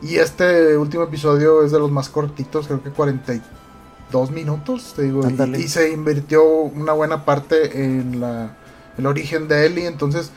y, 0.00 0.16
este 0.16 0.76
último 0.76 1.04
episodio 1.04 1.62
es 1.64 1.70
de 1.70 1.78
los 1.78 1.90
más 1.90 2.08
cortitos, 2.08 2.66
creo 2.66 2.82
que 2.82 2.90
42 2.90 4.30
minutos, 4.32 4.94
te 4.96 5.02
digo, 5.02 5.22
y 5.56 5.68
se 5.68 5.92
invirtió 5.92 6.44
una 6.44 6.92
buena 6.92 7.24
parte 7.24 7.84
en 7.84 8.20
la 8.20 8.56
el 8.98 9.06
origen 9.06 9.48
de 9.48 9.66
Ellie, 9.66 9.86
entonces 9.86 10.30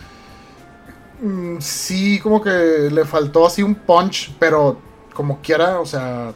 mm, 1.22 1.58
sí 1.60 2.20
como 2.20 2.42
que 2.42 2.90
le 2.92 3.06
faltó 3.06 3.46
así 3.46 3.64
un 3.64 3.76
punch, 3.76 4.34
pero 4.40 4.78
como 5.14 5.40
quiera, 5.42 5.80
o 5.80 5.86
sea, 5.86 6.34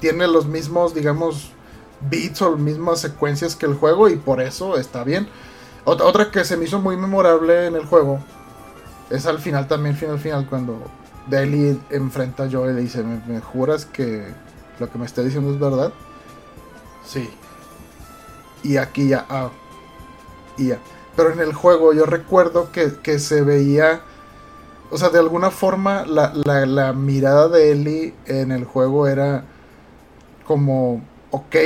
tiene 0.00 0.26
los 0.26 0.46
mismos, 0.46 0.94
digamos, 0.94 1.52
beats 2.10 2.42
o 2.42 2.50
las 2.50 2.60
mismas 2.60 3.00
secuencias 3.00 3.56
que 3.56 3.66
el 3.66 3.74
juego 3.74 4.08
y 4.08 4.16
por 4.16 4.40
eso 4.40 4.76
está 4.76 5.04
bien. 5.04 5.28
Otra, 5.84 6.30
que 6.30 6.44
se 6.44 6.56
me 6.56 6.64
hizo 6.64 6.78
muy 6.78 6.96
memorable 6.96 7.66
en 7.66 7.74
el 7.74 7.84
juego 7.86 8.20
es 9.10 9.26
al 9.26 9.40
final 9.40 9.66
también, 9.66 9.96
final, 9.96 10.18
final, 10.18 10.46
cuando 10.48 10.80
Ellie 11.30 11.76
enfrenta 11.90 12.44
a 12.44 12.50
Joel 12.50 12.72
y 12.72 12.74
le 12.76 12.80
dice, 12.82 13.02
¿Me, 13.02 13.40
juras 13.40 13.84
que 13.84 14.26
lo 14.78 14.90
que 14.90 14.98
me 14.98 15.06
está 15.06 15.22
diciendo 15.22 15.52
es 15.52 15.58
verdad? 15.58 15.92
Sí. 17.04 17.28
Y 18.62 18.76
aquí 18.76 19.08
ya, 19.08 19.26
ah, 19.28 19.50
y 20.56 20.68
ya. 20.68 20.78
Pero 21.16 21.32
en 21.32 21.40
el 21.40 21.52
juego 21.52 21.92
yo 21.92 22.06
recuerdo 22.06 22.70
que, 22.72 23.18
se 23.18 23.42
veía, 23.42 24.00
o 24.90 24.96
sea, 24.96 25.10
de 25.10 25.18
alguna 25.18 25.50
forma 25.50 26.06
la, 26.06 26.32
la 26.34 26.92
mirada 26.92 27.48
de 27.48 27.72
Ellie 27.72 28.14
en 28.26 28.52
el 28.52 28.64
juego 28.64 29.08
era 29.08 29.44
como, 30.46 31.02
ok, 31.32 31.56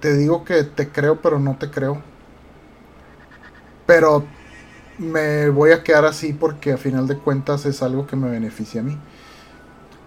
te 0.00 0.16
digo 0.16 0.44
que 0.44 0.64
te 0.64 0.88
creo, 0.88 1.22
pero 1.22 1.38
no 1.38 1.56
te 1.56 1.70
creo. 1.70 2.02
Pero 3.86 4.24
me 4.98 5.48
voy 5.50 5.70
a 5.70 5.82
quedar 5.82 6.04
así 6.04 6.32
porque 6.32 6.72
a 6.72 6.76
final 6.76 7.06
de 7.06 7.18
cuentas 7.18 7.66
es 7.66 7.82
algo 7.82 8.06
que 8.06 8.16
me 8.16 8.28
beneficia 8.28 8.80
a 8.80 8.84
mí. 8.84 8.98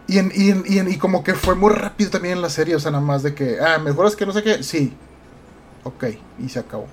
Y, 0.08 0.20
en, 0.20 0.32
y, 0.34 0.80
y, 0.80 0.98
como 0.98 1.24
que 1.24 1.34
fue 1.34 1.56
muy 1.56 1.74
rápido 1.74 2.10
también 2.10 2.36
en 2.36 2.42
la 2.42 2.50
serie, 2.50 2.76
o 2.76 2.80
sea, 2.80 2.92
nada 2.92 3.04
más 3.04 3.24
de 3.24 3.36
que, 3.36 3.60
ah, 3.60 3.78
mejoras 3.78 4.16
que 4.16 4.26
no 4.26 4.32
sé 4.32 4.42
qué, 4.42 4.64
sí, 4.64 4.94
ok, 5.84 6.06
y 6.40 6.48
se 6.48 6.60
acabó. 6.60 6.88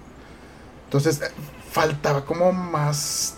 Entonces, 0.86 1.22
eh, 1.22 1.30
faltaba 1.70 2.24
como 2.24 2.52
más 2.52 3.36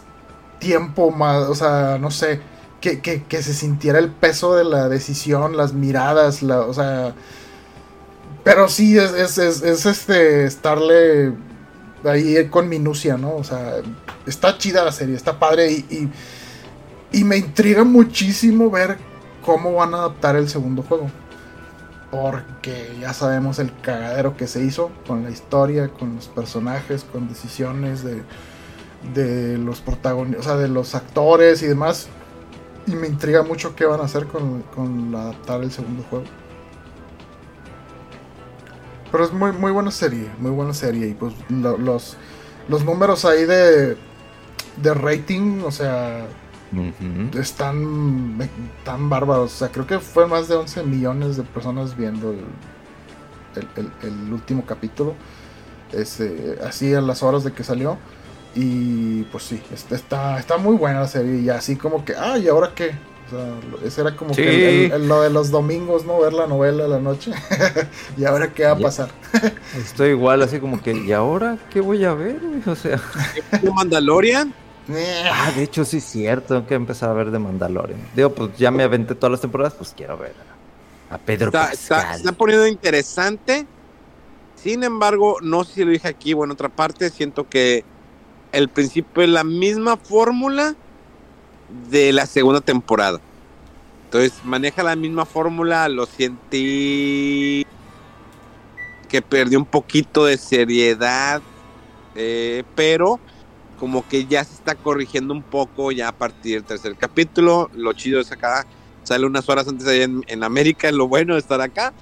tiempo, 0.59 1.11
más, 1.11 1.49
o 1.49 1.55
sea, 1.55 1.99
no 1.99 2.11
sé, 2.11 2.41
que, 2.81 3.01
que, 3.01 3.43
se 3.43 3.53
sintiera 3.53 3.99
el 3.99 4.11
peso 4.11 4.55
de 4.55 4.65
la 4.65 4.89
decisión, 4.89 5.57
las 5.57 5.75
miradas, 5.75 6.43
la, 6.43 6.61
o 6.61 6.73
sea, 6.73 7.15
pero 8.47 8.69
sí, 8.69 8.97
es, 8.97 9.13
es, 9.13 9.39
es, 9.39 9.63
es 9.63 9.87
este, 9.87 10.45
estarle 10.45 11.33
ahí 12.05 12.47
con 12.49 12.69
minucia, 12.69 13.17
¿no? 13.17 13.35
O 13.35 13.43
sea, 13.43 13.79
está 14.25 14.57
chida 14.57 14.85
la 14.85 14.93
serie, 14.93 15.17
está 15.17 15.41
padre 15.41 15.73
y, 15.73 16.09
y, 17.13 17.25
me 17.25 17.39
intriga 17.39 17.83
muchísimo 17.83 18.71
ver 18.71 18.99
cómo 19.45 19.73
van 19.73 19.95
a 19.95 19.97
adaptar 19.97 20.37
el 20.37 20.49
segundo 20.49 20.85
juego. 20.85 21.11
Porque 22.13 22.97
ya 23.01 23.13
sabemos 23.13 23.59
el 23.59 23.73
cagadero 23.81 24.37
que 24.37 24.47
se 24.47 24.63
hizo 24.63 24.93
con 25.09 25.25
la 25.25 25.31
historia, 25.31 25.89
con 25.89 26.15
los 26.15 26.29
personajes, 26.29 27.03
con 27.03 27.27
decisiones 27.27 28.05
de, 28.05 28.23
de 29.13 29.59
los 29.59 29.81
protagonistas, 29.81 30.47
o 30.47 30.49
sea, 30.51 30.57
de 30.57 30.69
los 30.69 30.95
actores 30.95 31.65
y 31.65 31.67
demás. 31.67 32.07
Y 32.87 32.93
me 32.93 33.09
intriga 33.09 33.43
mucho 33.43 33.75
qué 33.75 33.87
van 33.87 34.01
a 34.01 34.05
hacer 34.05 34.29
con, 34.29 34.63
con 34.73 35.13
adaptar 35.17 35.65
el 35.65 35.73
segundo 35.73 36.05
juego. 36.09 36.27
Pero 39.11 39.25
es 39.25 39.33
muy, 39.33 39.53
muy 39.53 39.73
buena 39.73 39.91
serie, 39.91 40.31
muy 40.39 40.51
buena 40.51 40.75
serie. 40.75 41.09
Y 41.09 41.15
pues 41.15 41.35
los, 41.49 42.17
los 42.69 42.85
números 42.85 43.25
ahí 43.25 43.45
de, 43.45 43.97
de 44.83 44.95
rating, 44.95 45.63
o 45.65 45.71
sea, 45.71 46.27
están 47.39 48.39
tan 48.85 49.09
bárbaros. 49.09 49.55
O 49.55 49.57
sea, 49.57 49.69
creo 49.69 49.87
que 49.87 49.99
fue 49.99 50.27
más 50.27 50.49
de 50.49 50.57
11 50.57 50.83
millones 50.85 51.37
de 51.37 51.43
personas 51.45 51.97
viendo 51.97 52.35
el, 53.55 54.33
último 54.33 54.65
capítulo. 54.67 55.15
Este, 55.93 56.59
así 56.67 56.93
a 56.95 57.01
las 57.01 57.23
horas 57.23 57.45
de 57.45 57.53
que 57.53 57.65
salió. 57.65 57.99
Y 58.55 59.25
pues 59.25 59.45
sí, 59.45 59.63
está, 59.91 60.39
está 60.39 60.57
muy 60.57 60.77
buena 60.77 61.01
la 61.01 61.09
serie. 61.09 61.41
Y 61.41 61.49
así 61.51 61.77
como 61.77 62.05
que, 62.05 62.15
ah, 62.17 62.39
¿y 62.39 62.49
ahora 62.49 62.73
qué? 62.75 62.93
O 63.27 63.31
sea, 63.31 63.87
ese 63.87 64.01
era 64.03 64.15
como 64.15 64.35
que 64.35 64.93
lo 65.01 65.23
de 65.23 65.31
los 65.31 65.51
domingos, 65.51 66.05
¿no? 66.05 66.21
Ver 66.21 66.33
la 66.33 66.47
novela 66.47 66.85
a 66.85 66.89
la 66.89 67.01
noche. 67.01 67.33
y 68.17 68.25
ahora 68.25 68.53
qué 68.53 68.65
va 68.65 68.73
a 68.73 68.79
pasar. 68.79 69.11
Estoy 69.77 70.11
igual, 70.11 70.43
así 70.43 70.61
como 70.61 70.81
que, 70.81 70.93
¿y 70.93 71.13
ahora 71.13 71.59
qué 71.71 71.81
voy 71.81 72.05
a 72.05 72.15
ver? 72.15 72.41
O 72.67 72.77
sea. 72.77 73.01
¿De 73.63 73.71
Mandalorian? 73.71 74.55
ah, 75.33 75.51
de 75.57 75.65
hecho 75.65 75.85
sí 75.85 75.97
es 75.97 76.05
cierto, 76.05 76.55
tengo 76.55 76.67
que 76.67 76.75
empezar 76.75 77.11
a 77.11 77.15
ver 77.15 77.33
de 77.33 77.41
Mandalorian. 77.41 77.99
Digo, 78.15 78.31
pues 78.31 78.57
ya 78.57 78.71
me 78.71 78.85
aventé 78.85 79.17
todas 79.17 79.33
las 79.33 79.41
temporadas, 79.41 79.75
pues 79.75 79.93
quiero 79.97 80.17
ver 80.17 80.35
a, 81.11 81.19
Pedro 81.19 81.47
está, 81.47 81.71
Pascal. 81.71 82.17
Está, 82.17 82.33
poniendo 82.33 82.67
interesante. 82.67 83.67
Sin 84.55 84.85
embargo, 84.85 85.39
no 85.43 85.65
sé 85.65 85.75
si 85.75 85.85
lo 85.85 85.91
dije 85.91 86.07
aquí 86.07 86.33
o 86.35 86.45
en 86.45 86.53
otra 86.53 86.69
parte, 86.69 87.11
siento 87.11 87.49
que 87.49 87.85
el 88.53 88.69
principio 88.69 89.23
es 89.23 89.29
la 89.29 89.43
misma 89.43 89.97
fórmula 89.97 90.77
de 91.91 92.13
la 92.13 92.27
segunda 92.27 92.61
temporada. 92.61 93.21
Entonces 94.05 94.33
maneja 94.45 94.83
la 94.83 94.97
misma 94.97 95.25
fórmula, 95.25 95.89
lo 95.89 96.07
sentí 96.07 97.67
que 99.09 99.23
perdió 99.23 99.59
un 99.59 99.65
poquito 99.65 100.25
de 100.25 100.37
seriedad, 100.37 101.41
eh, 102.15 102.65
pero 102.75 103.21
como 103.79 104.07
que 104.09 104.27
ya 104.27 104.43
se 104.45 104.55
está 104.55 104.75
corrigiendo 104.75 105.35
un 105.35 105.43
poco 105.43 105.93
ya 105.93 106.09
a 106.09 106.13
partir 106.13 106.55
del 106.55 106.65
tercer 106.65 106.97
capítulo. 106.97 107.71
Lo 107.75 107.93
chido 107.93 108.21
es 108.21 108.33
acá, 108.33 108.67
sale 109.03 109.27
unas 109.27 109.49
horas 109.49 109.69
antes 109.69 109.87
allá 109.87 110.05
en, 110.05 110.45
América, 110.45 110.91
lo 110.93 111.09
bueno 111.09 111.35
de 111.35 111.41
estar 111.41 111.61
acá. 111.61 111.93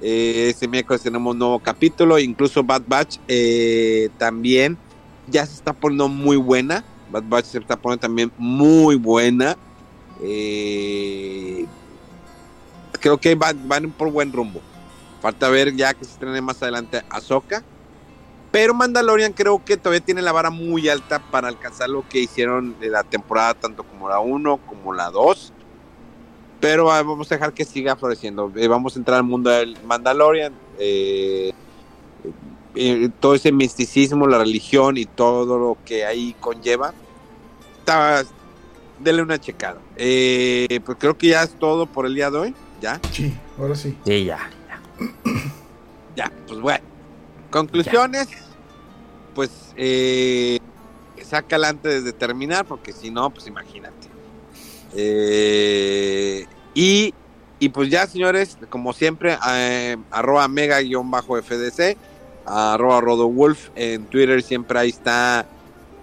Eh, 0.00 0.48
este 0.50 0.68
miércoles 0.68 1.02
tenemos 1.02 1.32
un 1.32 1.38
nuevo 1.38 1.58
capítulo, 1.58 2.18
incluso 2.18 2.62
Bad 2.62 2.82
Batch 2.86 3.18
eh, 3.26 4.10
también 4.18 4.76
ya 5.26 5.46
se 5.46 5.54
está 5.54 5.72
poniendo 5.72 6.08
muy 6.08 6.36
buena. 6.36 6.84
Bad 7.14 7.28
Batch 7.28 7.44
se 7.44 7.58
está 7.58 7.76
también 7.76 8.32
muy 8.36 8.96
buena. 8.96 9.56
Eh, 10.20 11.64
creo 12.98 13.18
que 13.18 13.36
van, 13.36 13.92
por 13.96 14.10
buen 14.10 14.32
rumbo. 14.32 14.60
Falta 15.22 15.48
ver 15.48 15.76
ya 15.76 15.94
que 15.94 16.04
se 16.04 16.10
estrene 16.10 16.40
más 16.40 16.60
adelante 16.60 17.04
Ahsoka. 17.10 17.62
Pero 18.50 18.74
Mandalorian 18.74 19.32
creo 19.32 19.64
que 19.64 19.76
todavía 19.76 20.04
tiene 20.04 20.22
la 20.22 20.32
vara 20.32 20.50
muy 20.50 20.88
alta 20.88 21.20
para 21.30 21.46
alcanzar 21.46 21.88
lo 21.88 22.04
que 22.08 22.18
hicieron 22.18 22.74
de 22.80 22.88
la 22.88 23.04
temporada, 23.04 23.54
tanto 23.54 23.84
como 23.84 24.08
la 24.08 24.18
1 24.18 24.56
como 24.66 24.92
la 24.92 25.10
2. 25.10 25.52
Pero 26.58 26.90
ah, 26.90 27.00
vamos 27.04 27.30
a 27.30 27.36
dejar 27.36 27.52
que 27.52 27.64
siga 27.64 27.94
floreciendo. 27.94 28.50
Eh, 28.56 28.66
vamos 28.66 28.96
a 28.96 28.98
entrar 28.98 29.18
al 29.18 29.24
mundo 29.24 29.50
del 29.50 29.76
Mandalorian. 29.84 30.52
Eh, 30.80 31.52
todo 33.20 33.36
ese 33.36 33.52
misticismo, 33.52 34.26
la 34.26 34.38
religión 34.38 34.96
y 34.96 35.04
todo 35.04 35.60
lo 35.60 35.78
que 35.84 36.04
ahí 36.04 36.34
conlleva. 36.40 36.92
Está, 37.84 38.24
dele 38.98 39.20
una 39.20 39.38
checada. 39.38 39.78
Eh, 39.94 40.80
pues 40.86 40.96
creo 40.98 41.18
que 41.18 41.28
ya 41.28 41.42
es 41.42 41.50
todo 41.58 41.84
por 41.84 42.06
el 42.06 42.14
día 42.14 42.30
de 42.30 42.38
hoy. 42.38 42.54
¿Ya? 42.80 42.98
Sí, 43.12 43.36
ahora 43.58 43.74
sí. 43.74 43.94
Sí, 44.06 44.24
ya. 44.24 44.38
Ya, 46.16 46.32
pues 46.48 46.60
bueno. 46.60 46.82
Conclusiones. 47.50 48.28
Pues 49.34 49.50
eh, 49.76 50.58
saca 51.22 51.56
antes 51.56 52.04
de 52.04 52.14
terminar, 52.14 52.64
porque 52.64 52.94
si 52.94 53.10
no, 53.10 53.28
pues 53.28 53.46
imagínate. 53.46 54.08
Eh, 54.96 56.46
y, 56.72 57.12
y 57.58 57.68
pues 57.68 57.90
ya, 57.90 58.06
señores, 58.06 58.56
como 58.70 58.94
siempre, 58.94 59.36
eh, 59.46 59.98
arroba 60.10 60.48
mega-fdc 60.48 61.98
arroba 62.46 63.00
rodowolf 63.00 63.68
en 63.74 64.04
Twitter 64.06 64.42
siempre 64.42 64.78
ahí 64.78 64.90
está 64.90 65.46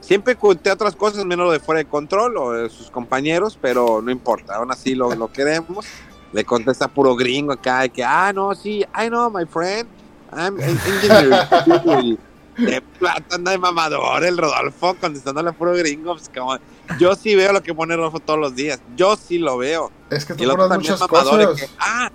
siempre 0.02 0.36
conté 0.36 0.72
otras 0.72 0.96
cosas 0.96 1.24
menos 1.24 1.46
lo 1.46 1.52
de 1.52 1.60
fuera 1.60 1.80
de 1.80 1.86
control 1.86 2.38
o 2.38 2.52
de 2.52 2.70
sus 2.70 2.90
compañeros 2.92 3.58
pero 3.62 4.02
no 4.02 4.12
importa. 4.12 4.56
Aún 4.56 4.72
así 4.72 4.96
lo, 4.96 5.16
lo 5.16 5.32
queremos. 5.32 5.86
Le 6.34 6.44
contesta 6.44 6.88
puro 6.88 7.16
gringo 7.16 7.54
acá 7.54 7.82
de 7.82 7.90
que 7.90 8.04
ah 8.04 8.32
no 8.34 8.54
sí 8.56 8.86
I 8.96 9.08
know 9.08 9.30
my 9.30 9.46
friend. 9.46 9.88
I'm 10.34 10.60
engineer. 10.60 12.18
De 12.58 12.82
plata 12.82 13.36
anda 13.36 13.52
de 13.52 13.58
mamador 13.58 14.26
el 14.26 14.38
Rodolfo 14.38 14.94
contestándole 15.00 15.50
a 15.50 15.54
puro 15.54 15.74
gringo 15.74 16.14
pues 16.16 16.30
como 16.30 16.58
yo 17.00 17.16
sí 17.16 17.34
veo 17.34 17.54
lo 17.54 17.64
que 17.64 17.74
pone 17.74 17.96
Rodolfo 17.96 18.20
todos 18.20 18.40
los 18.40 18.56
días. 18.56 18.82
Yo 18.98 19.16
sí 19.16 19.40
lo 19.40 19.58
veo. 19.58 19.90
Es 20.10 20.26
que 20.26 20.34
tú 20.34 20.44
pones 20.46 20.78
muchas 20.78 21.00
cosas. 21.08 21.70
ah 21.80 22.12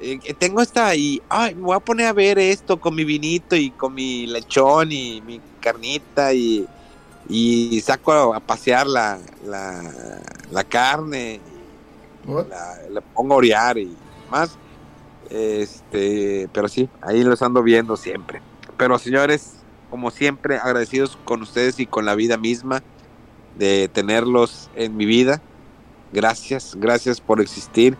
eh, 0.00 0.34
tengo 0.38 0.60
esta 0.60 0.94
y 0.94 1.20
ay, 1.28 1.54
me 1.56 1.62
voy 1.62 1.76
a 1.76 1.80
poner 1.80 2.06
a 2.06 2.12
ver 2.12 2.38
esto 2.38 2.78
con 2.78 2.94
mi 2.94 3.04
vinito 3.04 3.56
y 3.56 3.70
con 3.70 3.94
mi 3.94 4.28
lechón 4.28 4.92
y 4.92 5.20
mi 5.22 5.40
carnita 5.60 6.32
y, 6.32 6.66
y 7.28 7.80
saco 7.82 8.34
a 8.34 8.40
pasear 8.40 8.86
la, 8.86 9.18
la, 9.44 10.64
carne, 10.64 11.40
le 12.90 13.00
pongo 13.14 13.34
a 13.34 13.36
orear 13.36 13.78
y 13.78 13.94
más. 14.30 14.56
Este, 15.30 16.48
pero 16.54 16.68
sí, 16.68 16.88
ahí 17.02 17.22
los 17.22 17.42
ando 17.42 17.62
viendo 17.62 17.96
siempre. 17.96 18.40
Pero 18.76 18.98
señores, 18.98 19.56
como 19.90 20.10
siempre, 20.10 20.56
agradecidos 20.56 21.18
con 21.24 21.42
ustedes 21.42 21.80
y 21.80 21.86
con 21.86 22.06
la 22.06 22.14
vida 22.14 22.38
misma 22.38 22.82
de 23.58 23.88
tenerlos 23.88 24.70
en 24.74 24.96
mi 24.96 25.04
vida. 25.04 25.42
Gracias, 26.12 26.74
gracias 26.76 27.20
por 27.20 27.40
existir 27.40 27.98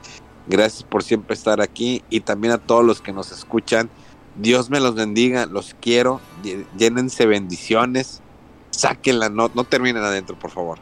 Gracias 0.49 0.83
por 0.83 1.03
siempre 1.03 1.35
estar 1.35 1.61
aquí 1.61 2.03
y 2.09 2.21
también 2.21 2.55
a 2.55 2.59
todos 2.59 2.83
los 2.83 3.03
que 3.03 3.13
nos 3.13 3.33
escuchan. 3.33 3.91
Dios 4.37 4.71
me 4.71 4.81
los 4.81 4.95
bendiga, 4.95 5.45
los 5.45 5.77
quiero, 5.79 6.23
llénense 6.79 7.27
bendiciones, 7.27 8.23
sáquenla, 8.71 9.29
no, 9.29 9.51
no 9.55 9.65
terminen 9.65 10.03
adentro, 10.03 10.39
por 10.39 10.51
favor. 10.51 10.79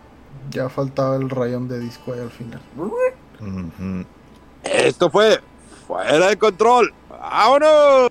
Ya 0.50 0.68
faltaba 0.68 1.16
el 1.16 1.28
rayón 1.30 1.68
de 1.68 1.80
disco 1.80 2.12
ahí 2.12 2.20
al 2.20 2.30
final. 2.30 2.60
Esto 4.62 5.10
fue 5.10 5.40
Fuera 5.86 6.28
de 6.28 6.36
Control. 6.36 6.92
¡Vámonos! 7.08 8.10